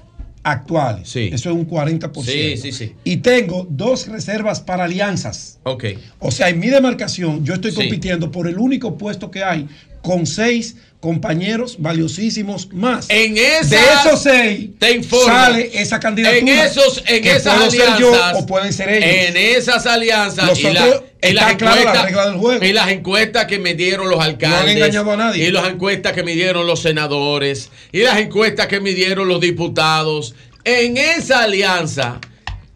actuales. 0.42 1.08
Sí. 1.08 1.28
Eso 1.32 1.50
es 1.50 1.56
un 1.56 1.64
40%. 1.66 2.32
Sí, 2.32 2.56
sí, 2.56 2.72
sí. 2.72 2.92
Y 3.04 3.18
tengo 3.18 3.66
dos 3.68 4.08
reservas 4.08 4.60
para 4.60 4.84
alianzas. 4.84 5.58
Ok. 5.64 5.84
O 6.18 6.30
sea, 6.30 6.48
en 6.48 6.58
mi 6.60 6.68
demarcación 6.68 7.44
yo 7.44 7.54
estoy 7.54 7.72
Sí. 7.72 7.76
compitiendo 7.76 8.30
por 8.30 8.48
el 8.48 8.56
único 8.58 8.96
puesto 8.96 9.30
que 9.30 9.44
hay 9.44 9.66
con 10.02 10.26
seis 10.26 10.76
compañeros 11.00 11.76
valiosísimos 11.78 12.72
más. 12.72 13.06
En 13.08 13.36
esas, 13.38 13.70
de 13.70 13.76
esos 13.78 14.22
seis 14.22 14.68
te 14.78 14.92
informo, 14.92 15.26
sale 15.26 15.70
esa 15.80 15.98
candidatura. 15.98 16.38
En 16.38 16.48
esos, 16.48 17.02
en 17.06 17.22
que 17.22 17.36
esas 17.36 17.54
puedo 17.56 17.70
ser 17.70 17.80
alianzas, 17.82 18.32
yo 18.32 18.38
o 18.38 18.46
pueden 18.46 18.72
ser 18.72 18.88
ellos. 18.90 19.08
En 19.28 19.36
esas 19.36 19.86
alianzas 19.86 20.58
y, 20.58 20.62
la- 20.64 20.72
Nosotros- 20.86 21.02
y 21.22 21.32
las 21.32 21.44
la 21.44 21.50
encuestas, 21.52 22.04
regla 22.04 22.26
del 22.26 22.34
juego. 22.38 22.64
y 22.64 22.72
las 22.72 22.88
encuestas 22.90 23.46
que 23.46 23.58
me 23.58 23.74
dieron 23.74 24.10
los 24.10 24.20
alcaldes, 24.20 24.76
engañado 24.76 25.12
a 25.12 25.16
nadie. 25.16 25.46
y 25.46 25.50
las 25.50 25.68
encuestas 25.68 26.12
que 26.12 26.22
me 26.22 26.32
dieron 26.32 26.66
los 26.66 26.80
senadores, 26.82 27.70
y 27.92 28.00
las 28.00 28.18
encuestas 28.18 28.66
que 28.66 28.80
me 28.80 28.92
dieron 28.92 29.26
los 29.28 29.40
diputados, 29.40 30.34
en 30.64 30.98
esa 30.98 31.44
alianza, 31.44 32.20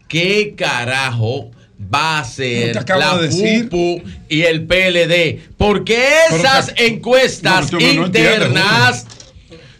¿qué 0.07 0.55
carajo? 0.57 1.51
Va 1.93 2.19
a 2.19 2.23
ser 2.23 2.83
la 2.87 3.17
de 3.17 3.27
decir. 3.27 3.63
FUPU 3.63 4.01
y 4.29 4.41
el 4.43 4.65
PLD. 4.65 5.39
Porque 5.57 6.07
esas 6.31 6.73
encuestas 6.77 7.71
No, 7.71 7.79
este 7.79 7.93
no 7.95 8.05
internas 8.05 9.05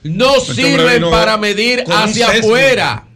no 0.06 0.36
Este 0.36 0.54
sirven 0.54 1.02
para 1.10 1.38
medir 1.38 1.84
hacia 1.88 2.28
afuera. 2.28 3.08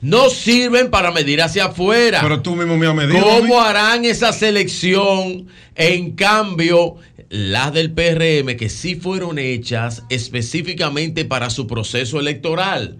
No 0.00 0.28
sirven 0.28 0.90
para 0.90 1.12
medir 1.12 1.40
hacia 1.40 1.66
afuera. 1.66 2.20
Pero 2.20 2.42
tú 2.42 2.56
mismo 2.56 2.76
me 2.76 2.86
has 2.86 2.94
medido. 2.94 3.22
¿Cómo 3.22 3.60
harán 3.60 4.04
esa 4.04 4.32
selección? 4.32 5.46
En 5.76 6.12
cambio, 6.12 6.96
las 7.30 7.72
del 7.72 7.92
PRM 7.92 8.56
que 8.56 8.68
sí 8.68 8.96
fueron 8.96 9.38
hechas 9.38 10.02
específicamente 10.10 11.24
para 11.24 11.48
su 11.50 11.66
proceso 11.66 12.20
electoral. 12.20 12.98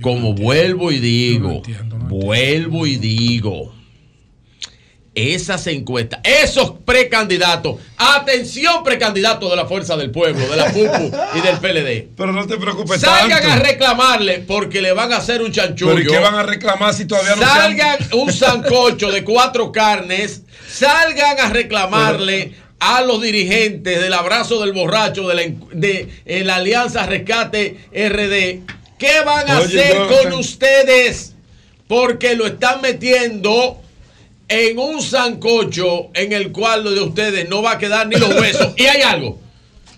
Como 0.00 0.32
vuelvo 0.34 0.92
y 0.92 0.98
digo, 0.98 1.62
vuelvo 2.08 2.86
y 2.86 2.96
digo, 2.96 3.74
esas 5.14 5.66
encuestas, 5.66 6.20
esos 6.22 6.74
precandidatos, 6.84 7.76
atención 7.96 8.84
precandidatos 8.84 9.50
de 9.50 9.56
la 9.56 9.66
Fuerza 9.66 9.96
del 9.96 10.12
Pueblo, 10.12 10.48
de 10.48 10.56
la 10.56 10.66
PUPU 10.72 11.10
y 11.34 11.40
del 11.40 11.56
PLD. 11.58 12.08
Pero 12.16 12.32
no 12.32 12.46
te 12.46 12.56
preocupes 12.56 13.00
Salgan 13.00 13.40
tanto. 13.42 13.50
a 13.52 13.56
reclamarle 13.56 14.38
porque 14.46 14.80
le 14.80 14.92
van 14.92 15.12
a 15.12 15.16
hacer 15.16 15.42
un 15.42 15.50
chanchullo. 15.50 15.94
¿Pero 15.96 16.08
y 16.08 16.12
qué 16.12 16.18
van 16.20 16.36
a 16.36 16.44
reclamar 16.44 16.94
si 16.94 17.04
todavía 17.06 17.32
no 17.34 17.38
se 17.38 17.44
han- 17.44 17.56
Salgan 17.56 17.96
un 18.12 18.32
sancocho 18.32 19.10
de 19.10 19.24
cuatro 19.24 19.72
carnes, 19.72 20.42
salgan 20.70 21.40
a 21.40 21.48
reclamarle 21.48 22.52
a 22.78 23.00
los 23.00 23.20
dirigentes 23.20 24.00
del 24.00 24.12
abrazo 24.12 24.60
del 24.60 24.72
borracho 24.72 25.26
de 25.26 25.34
la, 25.34 25.42
de, 25.72 26.08
eh, 26.26 26.44
la 26.44 26.56
Alianza 26.56 27.04
Rescate 27.06 27.76
RD. 27.92 28.60
¿Qué 28.98 29.20
van 29.24 29.48
a 29.50 29.60
Oye, 29.60 29.80
hacer 29.82 29.96
con 30.22 30.32
ustedes? 30.34 31.34
Porque 31.86 32.34
lo 32.34 32.46
están 32.46 32.80
metiendo 32.82 33.80
en 34.48 34.78
un 34.78 35.02
sancocho 35.02 36.08
en 36.14 36.32
el 36.32 36.52
cual 36.52 36.84
lo 36.84 36.90
de 36.92 37.00
ustedes 37.00 37.48
no 37.48 37.62
va 37.62 37.72
a 37.72 37.78
quedar 37.78 38.06
ni 38.08 38.16
los 38.16 38.34
huesos. 38.34 38.74
y 38.76 38.84
hay 38.84 39.02
algo. 39.02 39.38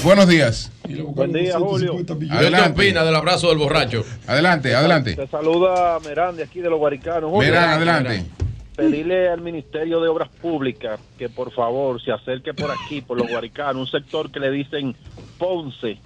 Buenos 0.02 0.28
días. 0.28 0.70
Buen 1.14 1.32
día, 1.32 1.58
Julio. 1.58 1.96
¿Qué 1.96 2.04
Adelante. 2.30 2.80
opina 2.82 3.04
del 3.04 3.16
abrazo 3.16 3.48
del 3.48 3.56
borracho? 3.58 4.04
Adelante, 4.26 4.74
adelante. 4.74 5.16
Te 5.16 5.26
saluda 5.26 5.98
Merán 6.00 6.36
de 6.36 6.44
aquí 6.44 6.60
de 6.60 6.68
los 6.70 6.78
Guaricanos. 6.78 7.38
Verán, 7.38 7.70
adelante. 7.70 8.24
Pedirle 8.76 9.28
al 9.28 9.40
Ministerio 9.40 10.00
de 10.00 10.08
Obras 10.08 10.28
Públicas 10.28 10.98
que 11.16 11.28
por 11.28 11.52
favor 11.52 12.02
se 12.02 12.10
acerque 12.10 12.52
por 12.52 12.70
aquí, 12.70 13.00
por 13.00 13.18
los 13.18 13.30
Guaricanos, 13.30 13.76
un 13.76 13.86
sector 13.86 14.30
que 14.30 14.40
le 14.40 14.50
dicen 14.50 14.96
Ponce 15.38 15.98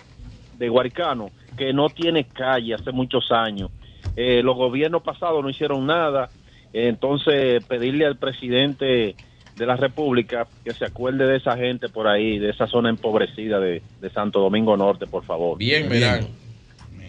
de 0.59 0.69
Guaricano, 0.69 1.31
que 1.57 1.73
no 1.73 1.89
tiene 1.89 2.24
calle 2.24 2.74
hace 2.74 2.93
muchos 2.93 3.32
años. 3.32 3.70
Eh, 4.16 4.43
los 4.43 4.57
gobiernos 4.57 5.03
pasados 5.03 5.43
no 5.43 5.49
hicieron 5.49 5.86
nada. 5.86 6.28
Eh, 6.73 6.89
entonces, 6.89 7.65
pedirle 7.65 8.05
al 8.05 8.16
presidente 8.16 9.16
de 9.57 9.66
la 9.66 9.77
República 9.77 10.47
que 10.65 10.73
se 10.73 10.85
acuerde 10.85 11.27
de 11.27 11.36
esa 11.36 11.57
gente 11.57 11.89
por 11.89 12.07
ahí, 12.07 12.39
de 12.39 12.51
esa 12.51 12.66
zona 12.66 12.90
empobrecida 12.90 13.59
de, 13.59 13.82
de 14.01 14.11
Santo 14.11 14.40
Domingo 14.40 14.77
Norte, 14.77 15.07
por 15.07 15.24
favor. 15.24 15.57
Bien, 15.57 15.89
Merán. 15.89 16.28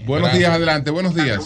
Buenos 0.06 0.34
días, 0.34 0.52
adelante, 0.52 0.90
buenos 0.90 1.14
días. 1.14 1.45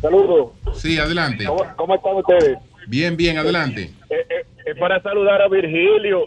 Saludos. 0.00 0.52
Sí, 0.74 0.98
adelante. 0.98 1.44
¿Cómo, 1.44 1.64
cómo 1.76 1.94
están 1.94 2.16
ustedes? 2.16 2.58
Bien, 2.86 3.16
bien, 3.16 3.38
adelante. 3.38 3.90
Eh, 4.10 4.14
eh, 4.28 4.44
es 4.66 4.76
para 4.78 5.00
saludar 5.02 5.42
a 5.42 5.48
Virgilio 5.48 6.26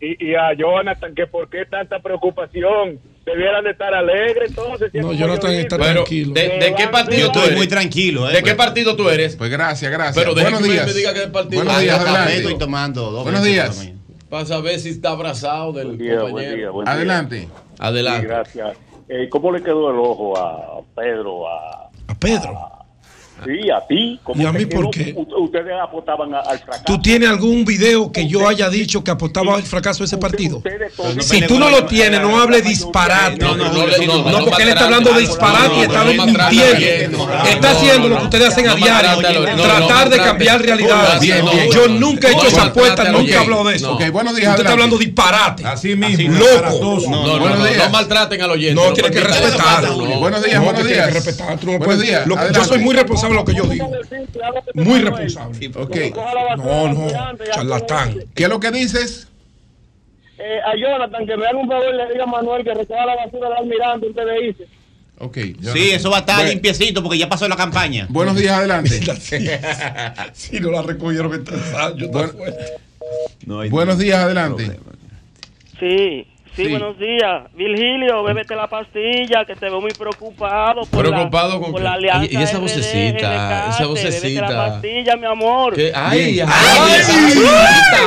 y, 0.00 0.24
y 0.30 0.34
a 0.34 0.52
Jonathan, 0.54 1.14
que 1.14 1.26
por 1.26 1.48
qué 1.48 1.64
tanta 1.66 1.98
preocupación. 2.00 2.98
Debieran 3.24 3.62
de 3.62 3.70
estar 3.70 3.94
alegres 3.94 4.48
entonces. 4.48 4.92
No, 4.94 5.12
Jonathan 5.12 5.52
está 5.52 5.78
Pero, 5.78 5.92
tranquilo. 6.02 6.34
¿de, 6.34 6.42
de 6.58 6.74
qué 6.76 6.88
partido 6.88 7.20
Yo 7.32 7.40
estoy 7.40 7.54
muy 7.56 7.68
tranquilo. 7.68 8.28
¿eh? 8.28 8.32
¿De 8.32 8.42
qué 8.42 8.56
partido 8.56 8.96
tú 8.96 9.08
eres? 9.08 9.36
Pues 9.36 9.48
gracias, 9.48 9.92
gracias. 9.92 10.16
Pero 10.16 10.34
buenos 10.34 10.60
días. 10.60 10.84
me 10.88 10.92
diga 10.92 11.14
qué 11.14 11.28
partido. 11.28 11.62
Buenos 11.62 11.80
días, 11.80 12.00
adelante. 12.00 12.36
estoy 12.38 12.58
tomando 12.58 13.12
dos 13.12 13.22
Buenos 13.22 13.44
días. 13.44 13.92
Para 14.28 14.44
saber 14.44 14.80
si 14.80 14.88
está 14.88 15.10
abrazado 15.10 15.72
del 15.72 15.86
Buen 15.88 15.98
día, 15.98 16.14
buen 16.14 16.26
compañero. 16.32 16.56
día, 16.56 16.70
buen 16.70 16.84
día. 16.84 16.94
Adelante. 16.94 17.48
Adelante. 17.78 18.20
Sí, 18.22 18.26
gracias. 18.26 18.76
Eh, 19.08 19.28
¿Cómo 19.28 19.52
le 19.52 19.62
quedó 19.62 19.90
el 19.92 19.98
ojo 19.98 20.36
a 20.36 20.80
Pedro? 20.96 21.48
A, 21.48 21.90
A 22.08 22.14
Pedro. 22.18 22.58
Sí, 23.44 23.70
a 23.70 23.86
ti. 23.86 24.20
¿Cómo 24.22 24.42
¿Y 24.42 24.46
a 24.46 24.52
mí 24.52 24.66
por 24.66 24.90
quedó? 24.90 25.04
qué? 25.04 25.14
U- 25.16 25.44
Ustedes 25.44 25.72
apostaban 25.82 26.32
al 26.34 26.58
fracaso. 26.58 26.84
¿Tú 26.86 27.00
tienes 27.00 27.28
algún 27.28 27.64
video 27.64 28.10
que 28.12 28.26
yo 28.28 28.46
haya 28.48 28.68
dicho 28.70 29.02
que 29.04 29.10
apostaba 29.10 29.54
al 29.56 29.62
fracaso 29.62 29.98
de 30.00 30.06
ese 30.06 30.18
partido? 30.18 30.62
Si 31.20 31.42
tú 31.42 31.58
no 31.58 31.68
lo 31.70 31.84
tienes, 31.86 32.20
no 32.20 32.40
hable 32.40 32.62
disparate. 32.62 33.38
No, 33.38 33.56
no, 33.56 33.64
no, 33.72 33.86
No, 33.86 34.22
no, 34.24 34.30
no, 34.40 34.44
porque 34.46 34.62
él 34.62 34.68
está 34.70 34.84
hablando 34.84 35.12
de 35.12 35.20
disparate 35.20 35.76
y 35.78 35.80
está 35.82 36.04
mintiendo. 36.04 37.28
Está 37.48 37.70
haciendo 37.72 38.08
lo 38.08 38.18
que 38.18 38.24
ustedes 38.24 38.48
hacen 38.48 38.68
a 38.68 38.74
diario. 38.74 39.20
Tratar 39.62 40.10
de 40.10 40.16
cambiar 40.18 40.62
bien. 40.62 41.42
Yo 41.72 41.88
nunca 41.88 42.28
he 42.28 42.32
hecho 42.32 42.46
esa 42.48 42.64
apuesta, 42.64 43.10
nunca 43.10 43.32
he 43.32 43.36
hablado 43.36 43.64
de 43.64 43.76
eso. 43.76 43.94
Usted 43.94 44.14
está 44.58 44.72
hablando 44.72 44.96
disparate. 44.98 45.64
Así 45.66 45.96
mismo. 45.96 46.38
Loco. 46.38 47.00
No, 47.10 47.90
maltraten 47.90 48.40
al 48.42 48.50
oyente. 48.50 48.74
No, 48.74 48.92
tiene 48.92 49.10
que 49.10 49.20
respetar. 49.20 49.82
No. 49.84 50.20
Buenos 50.20 50.42
días, 50.44 50.58
No, 50.58 50.64
buenos 50.64 50.84
días. 50.86 51.10
Buenos 51.12 51.84
puedes- 51.84 52.00
días, 52.02 52.24
yo 52.54 52.64
soy 52.64 52.78
muy 52.78 52.94
responsable 52.94 53.31
lo 53.34 53.44
que 53.44 53.54
yo 53.54 53.64
digo. 53.64 53.90
Muy 54.74 55.00
responsable. 55.00 55.70
Ok. 55.76 55.96
No, 56.58 56.92
no, 56.92 57.08
charlatán. 57.52 58.14
¿Qué 58.34 58.44
es 58.44 58.48
lo 58.48 58.60
que 58.60 58.70
dices? 58.70 59.28
Eh, 60.38 60.58
a 60.64 60.74
Jonathan, 60.76 61.26
que 61.26 61.36
me 61.36 61.46
haga 61.46 61.58
un 61.58 61.68
favor, 61.68 61.94
le 61.94 62.12
diga 62.12 62.24
a 62.24 62.26
Manuel 62.26 62.64
que 62.64 62.74
recoja 62.74 63.06
la 63.06 63.14
basura 63.16 63.48
del 63.48 63.58
almirante, 63.58 64.06
ustedes 64.08 64.40
dicen. 64.40 64.66
Ok. 65.18 65.38
Sí, 65.72 65.90
eso 65.92 66.10
va 66.10 66.16
a 66.16 66.20
estar 66.20 66.36
Bueno. 66.36 66.50
limpiecito 66.50 67.02
porque 67.02 67.18
ya 67.18 67.28
pasó 67.28 67.46
la 67.46 67.54
campaña. 67.56 68.06
Buenos 68.08 68.34
días, 68.36 68.56
adelante. 68.58 68.98
Si 70.32 70.58
no 70.58 70.70
la 70.72 70.82
recogieron 70.82 71.30
Bueno. 71.30 72.28
fuerte. 72.32 73.70
Buenos 73.70 73.98
días, 73.98 74.18
adelante. 74.18 74.78
Sí, 75.78 76.26
sí, 76.56 76.64
Sí. 76.64 76.70
buenos 76.70 76.98
días. 76.98 77.44
Virgilio, 77.54 78.22
bébete 78.22 78.54
la 78.56 78.66
pastilla, 78.68 79.44
que 79.46 79.54
te 79.56 79.66
veo 79.66 79.80
muy 79.80 79.92
preocupado 79.92 80.82
por, 80.90 81.06
¿Preocupado 81.06 81.54
la, 81.54 81.60
con 81.60 81.72
por 81.72 81.80
la 81.82 81.92
alianza 81.94 82.26
Y- 82.30 82.36
y 82.38 82.42
esa 82.42 82.58
RD, 82.58 82.60
vocecita, 82.60 83.28
RKT, 83.66 83.70
esa 83.74 83.86
vocecita. 83.86 84.26
Bébete 84.26 84.40
la 84.54 84.66
pastilla, 84.72 85.16
mi 85.16 85.26
amor. 85.26 85.74
¿Qué? 85.74 85.92
Ay, 85.94 86.40
ay. 86.40 86.46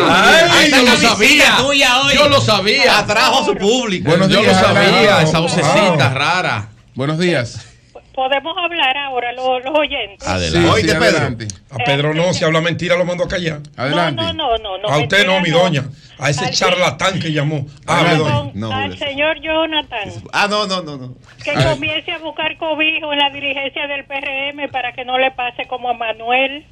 Ay, 0.08 0.72
yo 0.72 0.84
lo 0.84 0.96
sabía. 0.98 1.58
tuya 1.58 2.02
hoy. 2.02 2.14
Yo 2.16 2.30
lo 2.30 2.42
sabía. 2.42 3.00
Atrajo 3.00 3.42
a 3.42 3.46
su 3.46 3.56
público. 3.56 4.10
Buenos 4.10 4.30
Yo 4.30 4.38
lo 4.38 4.42
días, 4.44 4.60
sabía, 4.60 4.82
adelante. 4.98 5.24
esa 5.30 5.40
vocecita 5.40 6.10
rara. 6.14 6.70
Buenos 6.94 7.20
días. 7.20 7.72
Podemos 8.16 8.56
hablar 8.58 8.98
ahora, 8.98 9.34
los, 9.34 9.64
los 9.66 9.78
oyentes. 9.78 10.26
Adelante. 10.28 10.70
Oíste, 10.70 10.92
sí, 10.94 10.98
Pedro. 10.98 11.18
adelante. 11.18 11.48
A 11.70 11.78
Pedro 11.84 12.14
no, 12.14 12.34
si 12.34 12.46
habla 12.46 12.62
mentira 12.62 12.96
lo 12.96 13.04
mando 13.06 13.26
a 13.26 13.28
callar. 13.28 13.60
Adelante. 13.76 14.22
No, 14.24 14.34
no, 14.34 14.58
no, 14.58 14.78
no. 14.78 14.88
A 14.88 14.98
usted 15.00 15.26
no, 15.26 15.42
mi 15.42 15.50
doña. 15.50 15.84
A 16.18 16.30
ese 16.30 16.46
Al- 16.46 16.52
charlatán 16.52 17.20
que 17.20 17.34
llamó. 17.34 17.66
Hable, 17.86 18.10
Adelante. 18.12 18.32
doña. 18.34 18.52
No, 18.56 18.72
al 18.72 18.98
señor 18.98 19.42
Jonathan, 19.42 20.10
Ah, 20.32 20.48
no, 20.50 20.66
no, 20.66 20.82
no, 20.82 20.98
no. 20.98 21.16
que 21.44 21.54
comience 21.54 22.12
a 22.14 22.20
buscar 22.20 22.58
cobijo 22.58 23.12
en 23.12 23.20
la 23.20 23.30
dirigencia 23.32 23.86
del 23.88 24.06
PRM 24.06 24.70
para 24.72 24.94
que 24.94 25.04
no 25.04 25.18
le 25.18 25.32
pase 25.32 25.66
como 25.68 25.90
a 25.90 25.94
Manuel. 25.94 26.66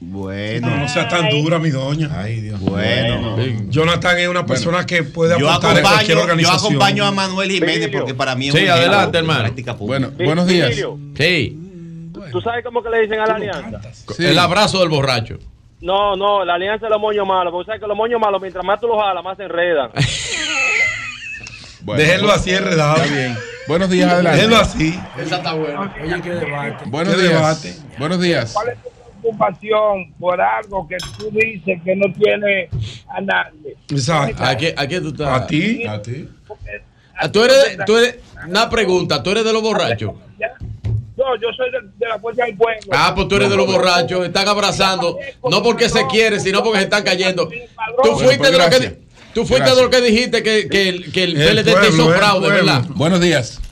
Bueno, 0.00 0.68
No, 0.68 0.76
no 0.80 0.88
sea 0.88 1.08
tan 1.08 1.28
dura, 1.30 1.58
mi 1.58 1.70
doña. 1.70 2.10
Ay, 2.14 2.40
Dios 2.40 2.60
bueno. 2.60 3.36
Jonathan 3.68 4.18
es 4.18 4.28
una 4.28 4.44
persona 4.44 4.84
que 4.84 5.02
puede 5.02 5.34
aportar 5.34 5.54
a 5.78 5.80
cualquier 5.82 5.82
acompaño, 5.82 6.06
yo 6.08 6.20
organización. 6.22 6.58
acompaño 6.74 7.04
a 7.06 7.10
Manuel 7.12 7.50
Jiménez 7.50 7.88
porque 7.92 8.14
para 8.14 8.34
mí 8.34 8.48
es 8.48 8.54
Sí, 8.54 8.64
un 8.64 8.70
adelante, 8.70 9.18
hermano. 9.18 9.40
práctica 9.40 9.76
pública. 9.76 10.08
Bueno, 10.08 10.24
buenos 10.24 10.46
días. 10.46 10.74
Sí. 11.16 11.58
¿Tú 12.32 12.40
sabes 12.40 12.64
cómo 12.64 12.82
que 12.82 12.90
le 12.90 13.00
dicen 13.02 13.20
a 13.20 13.26
la 13.26 13.34
alianza? 13.36 13.80
Sí. 14.16 14.24
El 14.26 14.38
abrazo 14.38 14.80
del 14.80 14.88
borracho. 14.88 15.38
No, 15.80 16.16
no, 16.16 16.44
la 16.44 16.54
alianza 16.54 16.86
de 16.86 16.90
los 16.90 17.00
moños 17.00 17.26
malos. 17.26 17.52
Porque 17.52 17.66
sabes 17.66 17.80
que 17.80 17.86
los 17.86 17.96
moños 17.96 18.20
malos, 18.20 18.40
mientras 18.40 18.64
más 18.64 18.80
tú 18.80 18.88
los 18.88 18.98
jalas, 19.00 19.22
más 19.24 19.36
se 19.36 19.44
enredan. 19.44 19.90
Bueno, 21.82 22.02
Déjenlo 22.02 22.32
así 22.32 22.50
enredado. 22.50 22.96
Está 22.96 23.14
bien. 23.14 23.36
Buenos 23.68 23.90
días, 23.90 24.12
adelante. 24.12 24.36
Déjenlo 24.38 24.56
así. 24.56 25.00
Esa 25.18 25.36
está 25.36 25.52
buena. 25.52 25.94
Oye, 26.02 26.20
qué 26.20 26.30
debate. 26.30 26.84
Buenos 26.86 27.14
¿Qué 27.14 27.20
días. 27.22 27.32
debate? 27.34 27.74
Buenos 27.98 28.20
días. 28.20 28.52
¿Cuál 28.54 28.68
es 28.70 28.82
tu 28.82 28.88
preocupación 29.26 30.12
por 30.18 30.40
algo 30.40 30.86
que 30.88 30.96
tú 31.18 31.30
dices 31.30 31.80
que 31.84 31.96
no 31.96 32.12
tiene 32.12 32.68
a 33.08 33.20
nadie? 33.20 33.76
Exacto. 33.90 34.42
¿A 34.42 34.56
qué, 34.56 34.74
a 34.76 34.86
qué 34.86 35.00
tú 35.00 35.08
estás? 35.08 35.42
A 35.42 35.46
ti. 35.46 35.86
A 35.86 36.00
ti. 36.00 36.28
Ah, 37.18 37.30
Tú 37.32 37.42
eres, 37.42 37.78
tú 37.86 37.96
eres, 37.96 38.16
una 38.46 38.68
pregunta, 38.68 39.22
¿tú 39.22 39.30
eres 39.30 39.44
de 39.44 39.52
los 39.52 39.62
borrachos? 39.62 40.12
Yo 40.38 40.46
dos, 41.16 41.40
yo 41.40 41.48
soy 41.56 41.70
de, 41.70 41.78
de 41.96 42.08
la 42.08 42.18
fuerza 42.18 42.44
del 42.44 42.56
pueblo. 42.56 42.90
Ah, 42.92 43.12
pues 43.14 43.26
tú 43.26 43.36
eres 43.36 43.48
de 43.48 43.56
los 43.56 43.66
borrachos, 43.66 44.26
están 44.26 44.46
abrazando, 44.46 45.18
no 45.48 45.62
porque 45.62 45.88
se 45.88 46.06
quieren, 46.08 46.40
sino 46.40 46.62
porque 46.62 46.78
se 46.80 46.84
están 46.84 47.02
cayendo. 47.04 47.48
Tú 48.02 48.16
fuiste 48.18 48.50
de 48.50 48.58
lo 48.58 48.68
que, 48.68 48.98
tú 49.32 49.46
fuiste 49.46 49.74
de 49.74 49.82
lo 49.82 49.88
que 49.88 50.00
dijiste 50.02 50.42
que, 50.42 50.68
que 50.68 50.90
el, 50.90 51.10
que 51.10 51.24
el 51.24 51.40
El 51.40 51.64
PLD 51.64 51.80
te 51.80 51.88
hizo 51.88 52.10
fraude. 52.10 52.50
¿verdad? 52.50 52.84
Buenos 52.90 53.20
días. 53.20 53.62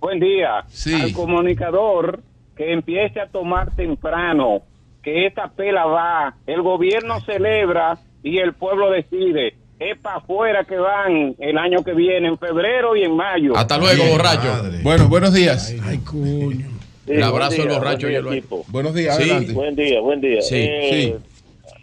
Buen 0.00 0.18
día. 0.18 0.64
Sí. 0.68 0.94
Al 0.94 1.12
comunicador 1.12 2.22
que 2.56 2.72
empiece 2.72 3.20
a 3.20 3.26
tomar 3.28 3.74
temprano, 3.76 4.62
que 5.02 5.26
esta 5.26 5.48
pela 5.48 5.84
va, 5.86 6.34
el 6.46 6.62
gobierno 6.62 7.20
celebra 7.20 7.98
y 8.22 8.38
el 8.38 8.54
pueblo 8.54 8.90
decide. 8.90 9.54
Es 9.78 9.98
para 9.98 10.16
afuera 10.16 10.64
que 10.64 10.76
van 10.78 11.34
el 11.38 11.58
año 11.58 11.84
que 11.84 11.92
viene, 11.92 12.28
en 12.28 12.38
febrero 12.38 12.96
y 12.96 13.02
en 13.04 13.14
mayo. 13.14 13.54
Hasta 13.56 13.76
luego, 13.76 14.04
borracho. 14.10 14.48
Bueno, 14.82 15.06
buenos 15.08 15.34
días. 15.34 15.74
Ay, 15.84 15.98
coño. 15.98 16.66
El 17.06 17.22
abrazo 17.22 17.62
día, 17.62 17.78
borracho 17.78 18.06
buen 18.06 18.12
y 18.16 18.18
día, 18.22 18.30
el 18.30 18.38
equipo. 18.38 18.64
Buenos 18.68 18.94
días, 18.94 19.16
Sí. 19.16 19.22
adelante. 19.24 19.52
Buen 19.52 19.76
día, 19.76 20.00
buen 20.00 20.20
día. 20.20 20.40
Sí, 20.42 20.56
Eh, 20.58 21.16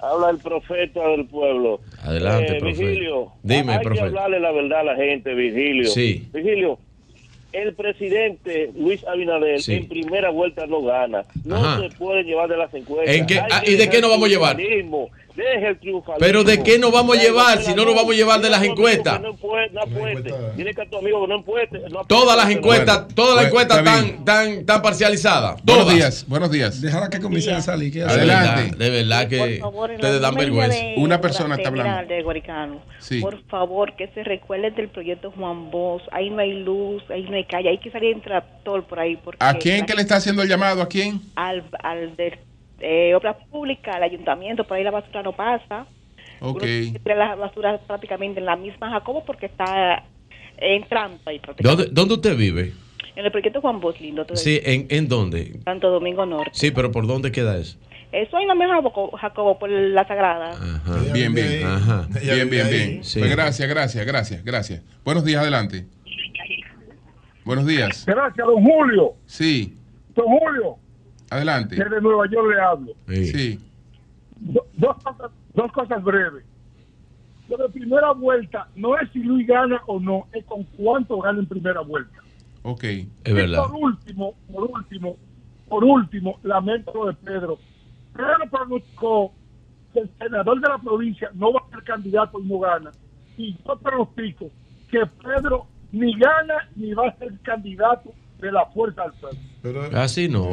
Habla 0.02 0.32
el 0.32 0.38
profeta 0.40 1.08
del 1.08 1.26
pueblo. 1.28 1.80
Adelante, 2.02 2.58
Eh, 2.58 2.60
profeta. 2.60 2.84
Vigilio, 2.90 3.28
Dime, 3.42 3.72
hay 3.74 3.80
profeta. 3.80 3.94
que 3.94 4.08
hablarle 4.10 4.40
la 4.42 4.52
verdad 4.52 4.80
a 4.82 4.84
la 4.84 4.96
gente, 4.98 5.34
Vigilio. 5.34 5.86
Sí. 5.86 6.28
Vigilio, 6.34 6.78
el 7.54 7.74
presidente 7.76 8.72
Luis 8.76 9.06
Abinader 9.08 9.62
Sí. 9.62 9.76
en 9.76 9.88
primera 9.88 10.30
vuelta 10.32 10.66
no 10.68 10.82
gana. 10.82 11.24
No 11.46 11.56
Ajá. 11.58 11.80
se 11.88 11.96
puede 11.96 12.24
llevar 12.24 12.50
de 12.50 12.58
las 12.58 12.74
encuestas. 12.74 13.16
¿En 13.16 13.26
qué- 13.26 13.40
Hay 13.40 13.48
ah, 13.52 13.64
y 13.66 13.76
de 13.76 13.90
qué 13.90 14.02
nos 14.02 14.10
vamos 14.10 14.26
a 14.28 14.30
llevar? 14.32 14.58
Triunfalismo, 15.34 15.54
Deje 15.54 15.68
el 15.68 15.80
triunfalismo. 15.80 16.20
Pero 16.20 16.44
¿de 16.44 16.64
qué 16.64 16.80
nos 16.80 16.92
vamos 16.92 17.18
a 17.18 17.22
llevar 17.22 17.62
si 17.62 17.74
no 17.74 17.86
nos 17.86 17.96
vamos 17.96 18.14
a 18.14 18.16
llevar 18.16 18.42
de 18.42 18.50
las 18.50 18.64
encuestas? 18.64 19.22
No 19.22 19.34
puede, 19.36 19.70
no 19.72 19.82
apueste. 19.82 20.34
Dile 20.56 20.74
que 20.74 20.82
a 20.82 20.90
tu 20.90 20.98
amigo 20.98 21.26
no 21.28 21.36
apueste. 21.40 21.82
Todas 22.08 22.38
las 22.38 22.50
encuestas, 22.50 22.98
Bueno, 23.00 23.16
todas 23.16 23.36
las 23.36 23.46
encuestas 23.46 23.78
está 23.80 24.00
están, 24.00 24.26
tan, 24.26 24.66
tan 24.66 24.82
parcializadas. 24.82 25.62
Buenos 25.64 25.84
Todas. 25.86 25.96
días, 25.96 26.26
buenos 26.28 26.52
días. 26.52 26.82
Déjala 26.82 27.10
que 27.10 27.20
comiencen 27.20 27.56
a 27.56 27.62
salir. 27.62 28.04
Adelante. 28.04 28.76
de 28.78 28.90
verdad 28.90 29.28
que 29.28 29.62
ustedes 29.96 30.22
dan 30.22 30.36
vergüenza. 30.36 30.78
Una 30.98 31.20
persona 31.22 31.56
está 31.56 31.70
hablando. 31.70 32.08
de 32.14 32.22
Guaricano. 32.24 32.82
Sí. 33.00 33.20
Por 33.20 33.44
favor, 33.48 33.96
que 33.96 34.08
se 34.10 34.24
recuerden 34.24 34.76
del 34.76 34.90
proyecto 34.90 35.32
Juan 35.32 35.72
Bosch. 35.72 36.04
Ahí 36.12 36.30
no 36.30 36.40
hay 36.40 36.54
luz, 36.64 37.04
ahí 37.10 37.24
no 37.24 37.36
hay 37.36 37.46
calle, 37.46 37.70
hay 37.70 37.78
que 37.80 37.92
salir 37.92 38.14
en 38.14 38.22
tractor 38.22 38.84
por 38.86 39.00
ahí. 39.00 39.18
Porque 39.18 39.38
¿A 39.44 39.54
quién 39.56 39.86
que 39.86 39.94
le 39.94 40.02
está 40.02 40.16
haciendo 40.18 40.42
el 40.42 40.50
llamado? 40.50 40.82
¿A 40.82 40.88
quién? 40.88 41.22
Al, 41.36 41.64
al 41.84 42.16
eh, 42.84 43.16
Obras 43.16 43.38
Públicas, 43.50 43.96
al 43.96 44.04
ayuntamiento, 44.04 44.66
por 44.66 44.78
ahí 44.78 44.84
la 44.84 44.92
basura 44.92 45.24
no 45.24 45.32
pasa. 45.34 45.88
Ok. 46.42 46.64
Uno 46.64 47.00
tira 47.04 47.16
la 47.16 47.36
basura 47.36 47.78
prácticamente 47.88 48.40
en 48.40 48.46
la 48.46 48.56
misma 48.56 48.90
Jacobo 48.92 49.24
porque 49.26 49.46
está 49.46 50.04
entrando 50.58 51.18
ahí 51.26 51.40
prácticamente. 51.40 51.84
¿Dónde, 51.84 52.02
¿Dónde 52.02 52.14
usted 52.16 52.36
vive? 52.36 52.74
En 53.16 53.26
el 53.26 53.32
proyecto 53.32 53.62
Juan 53.62 53.80
Bosch, 53.80 54.00
lindo. 54.02 54.26
todo 54.26 54.36
Sí. 54.36 54.60
¿en, 54.64 54.88
¿en 54.90 55.08
dónde? 55.08 55.60
Santo 55.64 55.90
Domingo 55.90 56.26
Norte. 56.26 56.52
Sí, 56.54 56.72
pero 56.72 56.92
¿por 56.92 57.08
dónde 57.08 57.32
queda 57.32 57.58
eso? 57.58 57.78
Eso 58.12 58.38
ahí 58.38 58.46
no 58.46 58.56
me 58.56 58.68
Jacobo, 58.68 59.18
Jacobo 59.18 59.58
por 59.58 59.70
la 59.70 60.06
Sagrada. 60.08 60.52
Ajá. 60.52 61.14
Bien, 61.14 61.34
bien. 61.34 61.66
Ajá. 61.66 62.08
Bien, 62.22 62.50
bien, 62.50 62.70
bien. 62.70 63.04
Sí. 63.04 63.20
Pues 63.20 63.32
gracias, 63.32 63.68
gracias, 63.68 64.06
gracias, 64.06 64.44
gracias. 64.44 64.84
Buenos 65.04 65.24
días, 65.24 65.42
adelante. 65.42 65.86
Buenos 67.46 67.66
días. 67.66 68.06
Gracias, 68.06 68.46
don 68.46 68.64
Julio. 68.64 69.14
Sí, 69.26 69.78
Don 70.16 70.28
Julio, 70.28 70.78
adelante. 71.34 71.76
desde 71.76 72.02
Nueva 72.02 72.28
York 72.30 72.48
le 72.54 72.62
hablo. 72.62 72.92
Sí. 73.08 73.60
Do- 74.40 74.66
dos, 74.74 74.98
cosas, 75.04 75.32
dos 75.54 75.72
cosas 75.72 76.04
breves. 76.04 76.44
Lo 77.50 77.58
de 77.58 77.70
primera 77.70 78.12
vuelta 78.12 78.68
no 78.76 78.98
es 78.98 79.10
si 79.12 79.20
Luis 79.24 79.46
gana 79.48 79.82
o 79.88 80.00
no, 80.00 80.28
es 80.34 80.44
con 80.46 80.64
cuánto 80.78 81.20
gana 81.20 81.40
en 81.40 81.46
primera 81.46 81.82
vuelta. 81.82 82.18
Ok. 82.64 82.84
Es 82.84 83.08
Y 83.26 83.34
verdad. 83.34 83.64
por 83.68 83.76
último, 83.76 84.34
por 84.52 84.64
último, 84.72 85.18
por 85.68 85.84
último, 85.84 86.40
lamento 86.44 86.92
lo 86.94 87.08
de 87.08 87.14
Pedro. 87.14 87.58
Pedro 88.16 88.50
pronosticó 88.50 89.34
que 89.92 90.00
el 90.00 90.10
senador 90.18 90.60
de 90.62 90.70
la 90.70 90.78
provincia 90.78 91.30
no 91.34 91.52
va 91.54 91.62
a 91.68 91.70
ser 91.70 91.84
candidato 91.84 92.40
y 92.40 92.48
no 92.48 92.60
gana. 92.60 92.92
Y 93.38 93.56
yo 93.68 93.78
pronostico 93.78 94.50
que 94.90 95.06
Pedro 95.24 95.68
ni 95.92 96.18
gana 96.18 96.70
ni 96.76 96.94
va 96.94 97.10
a 97.10 97.18
ser 97.18 97.38
candidato 97.42 98.14
de 98.48 98.52
la 98.54 98.66
fuerza 98.68 99.04
del 99.04 99.14
pueblo. 99.62 99.98
Así 99.98 100.28
no. 100.28 100.48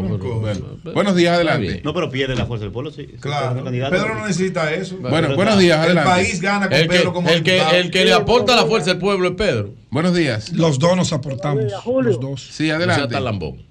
pero- 0.83 0.93
Buenos 0.95 1.17
días, 1.17 1.35
adelante. 1.35 1.83
No, 1.85 1.93
pero 1.93 2.11
pierde 2.11 2.35
la 2.37 2.47
fuerza 2.47 2.65
del 2.65 2.73
pueblo, 2.73 2.91
sí. 2.91 3.07
Claro. 3.21 3.62
Pedro 3.65 4.15
no 4.15 4.27
necesita 4.27 4.73
eso. 4.73 4.97
Bueno, 4.99 5.35
buenos 5.37 5.59
días, 5.59 5.79
El 5.79 5.99
adelante. 5.99 6.11
país 6.11 6.41
gana 6.41 6.69
con 6.69 6.77
El 6.77 6.83
que, 6.83 6.89
Pedro 6.89 7.12
como 7.12 7.29
el, 7.29 7.43
que, 7.43 7.61
el 7.79 7.91
que 7.91 8.05
le 8.05 8.12
aporta 8.12 8.55
la 8.57 8.65
fuerza 8.67 8.93
al 8.93 8.99
pueblo 8.99 9.29
es 9.29 9.35
Pedro. 9.35 9.71
Buenos 9.91 10.15
días. 10.15 10.53
Los 10.53 10.79
dos 10.79 10.97
nos 10.97 11.12
aportamos. 11.12 11.65
Los 12.05 12.21
dos. 12.21 12.43
Sí, 12.43 12.71
adelante. 12.71 13.21
lambón. 13.21 13.62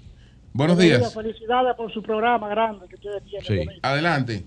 Buenos 0.52 0.78
días. 0.78 1.14
Felicidades 1.14 1.74
por 1.76 1.92
su 1.92 2.02
programa 2.02 2.48
grande 2.48 2.86
que 2.88 2.96
ustedes 2.96 3.22
tienen. 3.44 3.68
Sí. 3.68 3.78
Adelante. 3.82 4.44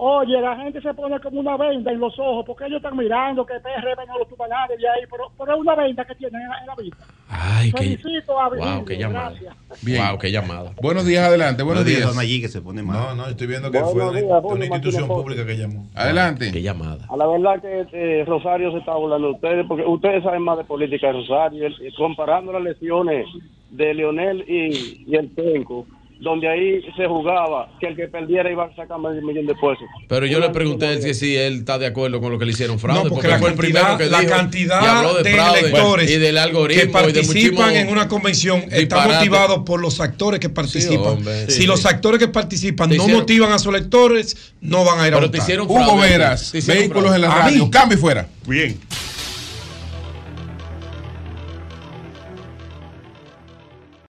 Oye, 0.00 0.40
la 0.40 0.54
gente 0.56 0.80
se 0.80 0.94
pone 0.94 1.18
como 1.20 1.40
una 1.40 1.56
venda 1.56 1.90
en 1.90 1.98
los 1.98 2.16
ojos 2.20 2.44
porque 2.46 2.66
ellos 2.66 2.76
están 2.76 2.96
mirando 2.96 3.44
que 3.44 3.54
PRM 3.54 4.06
no 4.06 4.18
lo 4.20 4.26
tuvo 4.26 4.46
nadie 4.46 4.76
de 4.76 4.88
ahí, 4.88 5.00
pero, 5.10 5.24
pero 5.36 5.54
es 5.54 5.60
una 5.60 5.74
venda 5.74 6.04
que 6.04 6.14
tienen 6.14 6.40
en 6.40 6.48
la, 6.48 6.58
en 6.60 6.66
la 6.68 6.74
vista. 6.76 7.04
Ay, 7.30 7.72
qué. 7.72 7.98
Wow, 8.26 8.84
qué 8.86 8.96
llamada. 8.96 9.34
Bien. 9.82 10.02
Wow, 10.06 10.18
qué 10.18 10.30
llamada. 10.32 10.72
Buenos 10.80 11.04
días, 11.04 11.24
adelante. 11.26 11.62
Buenos 11.62 11.84
Buenos 11.84 11.86
días, 11.86 11.98
días. 12.00 12.14
don 12.14 12.18
allí 12.22 12.40
que 12.40 12.48
se 12.48 12.62
pone 12.62 12.82
mal. 12.82 12.96
No, 12.98 13.14
no, 13.14 13.28
estoy 13.28 13.46
viendo 13.46 13.70
que 13.70 13.78
Buenos 13.80 13.92
fue 13.92 14.14
de 14.14 14.26
días, 14.26 14.40
una, 14.42 14.64
institución 14.64 15.06
pública 15.08 15.44
que 15.46 15.56
llamó. 15.58 15.86
Adelante. 15.94 16.50
Qué 16.52 16.62
llamada. 16.62 17.06
A 17.10 17.16
la 17.16 17.26
verdad 17.26 17.60
que 17.60 17.86
eh, 17.92 18.24
Rosario 18.26 18.72
se 18.72 18.78
está 18.78 18.94
burlando 18.94 19.28
de 19.28 19.34
ustedes, 19.34 19.66
porque 19.68 19.84
ustedes 19.84 20.22
saben 20.24 20.42
más 20.42 20.56
de 20.58 20.64
política 20.64 21.08
de 21.08 21.12
Rosario, 21.14 21.66
el- 21.66 21.94
comparando 21.96 22.52
las 22.52 22.62
lesiones 22.62 23.26
de 23.70 23.92
Leonel 23.94 24.44
y, 24.48 25.04
y 25.06 25.14
el 25.16 25.28
Penco, 25.28 25.86
donde 26.20 26.48
ahí 26.48 26.80
se 26.96 27.06
jugaba 27.06 27.70
que 27.80 27.86
el 27.86 27.96
que 27.96 28.08
perdiera 28.08 28.50
iba 28.50 28.64
a 28.64 28.74
sacar 28.74 28.98
más 28.98 29.12
de 29.12 29.20
un 29.20 29.26
millón 29.26 29.46
de 29.46 29.54
pesos. 29.54 29.78
Pero 30.08 30.26
yo 30.26 30.40
le 30.40 30.50
pregunté 30.50 31.00
si, 31.00 31.14
si 31.14 31.36
él 31.36 31.58
está 31.60 31.78
de 31.78 31.86
acuerdo 31.86 32.20
con 32.20 32.32
lo 32.32 32.38
que 32.38 32.44
le 32.44 32.52
hicieron 32.52 32.78
fraude. 32.78 33.04
No, 33.04 33.10
porque 33.10 33.28
la 33.28 33.38
fue 33.38 33.50
el 33.50 33.54
primero 33.54 33.84
cantidad, 33.84 33.98
que 34.06 34.10
la 34.10 34.20
dijo 34.20 34.32
cantidad 34.32 34.82
y 34.82 34.86
habló 34.86 35.14
de, 35.14 35.22
de, 35.22 35.30
fraude 35.32 35.60
electores 35.60 36.10
y 36.10 36.18
del 36.18 36.38
algoritmo 36.38 36.80
que 36.80 36.84
y 36.84 36.86
de 36.86 36.92
participan 37.20 37.76
en 37.76 37.88
una 37.88 38.08
convención 38.08 38.64
está 38.70 39.06
motivado 39.06 39.64
por 39.64 39.80
los 39.80 40.00
actores 40.00 40.40
que 40.40 40.48
participan. 40.48 41.06
hombre. 41.06 41.46
si 41.50 41.62
Sí, 41.62 41.66
los 41.66 41.86
actores 41.86 42.18
que 42.18 42.28
participan 42.28 42.88
Te 42.90 42.96
no 42.96 43.02
hicieron- 43.04 43.20
motivan 43.22 43.52
a 43.52 43.58
sus 43.58 43.74
electores, 43.74 44.52
no 44.60 44.84
van 44.84 45.00
a 45.00 45.06
ir 45.06 45.14
a 45.14 45.18
Pero 45.18 45.30
te 45.30 45.38
votar. 45.38 45.60
Hugo. 45.60 45.98
Veras, 45.98 46.50
Te 46.52 46.58
hicieron 46.58 46.82
vehículos 46.82 47.14
en 47.14 47.20
la 47.20 47.28
radio. 47.28 47.70
Cambio 47.70 47.96
y 47.96 48.00
fuera. 48.00 48.28
Bien. 48.46 48.78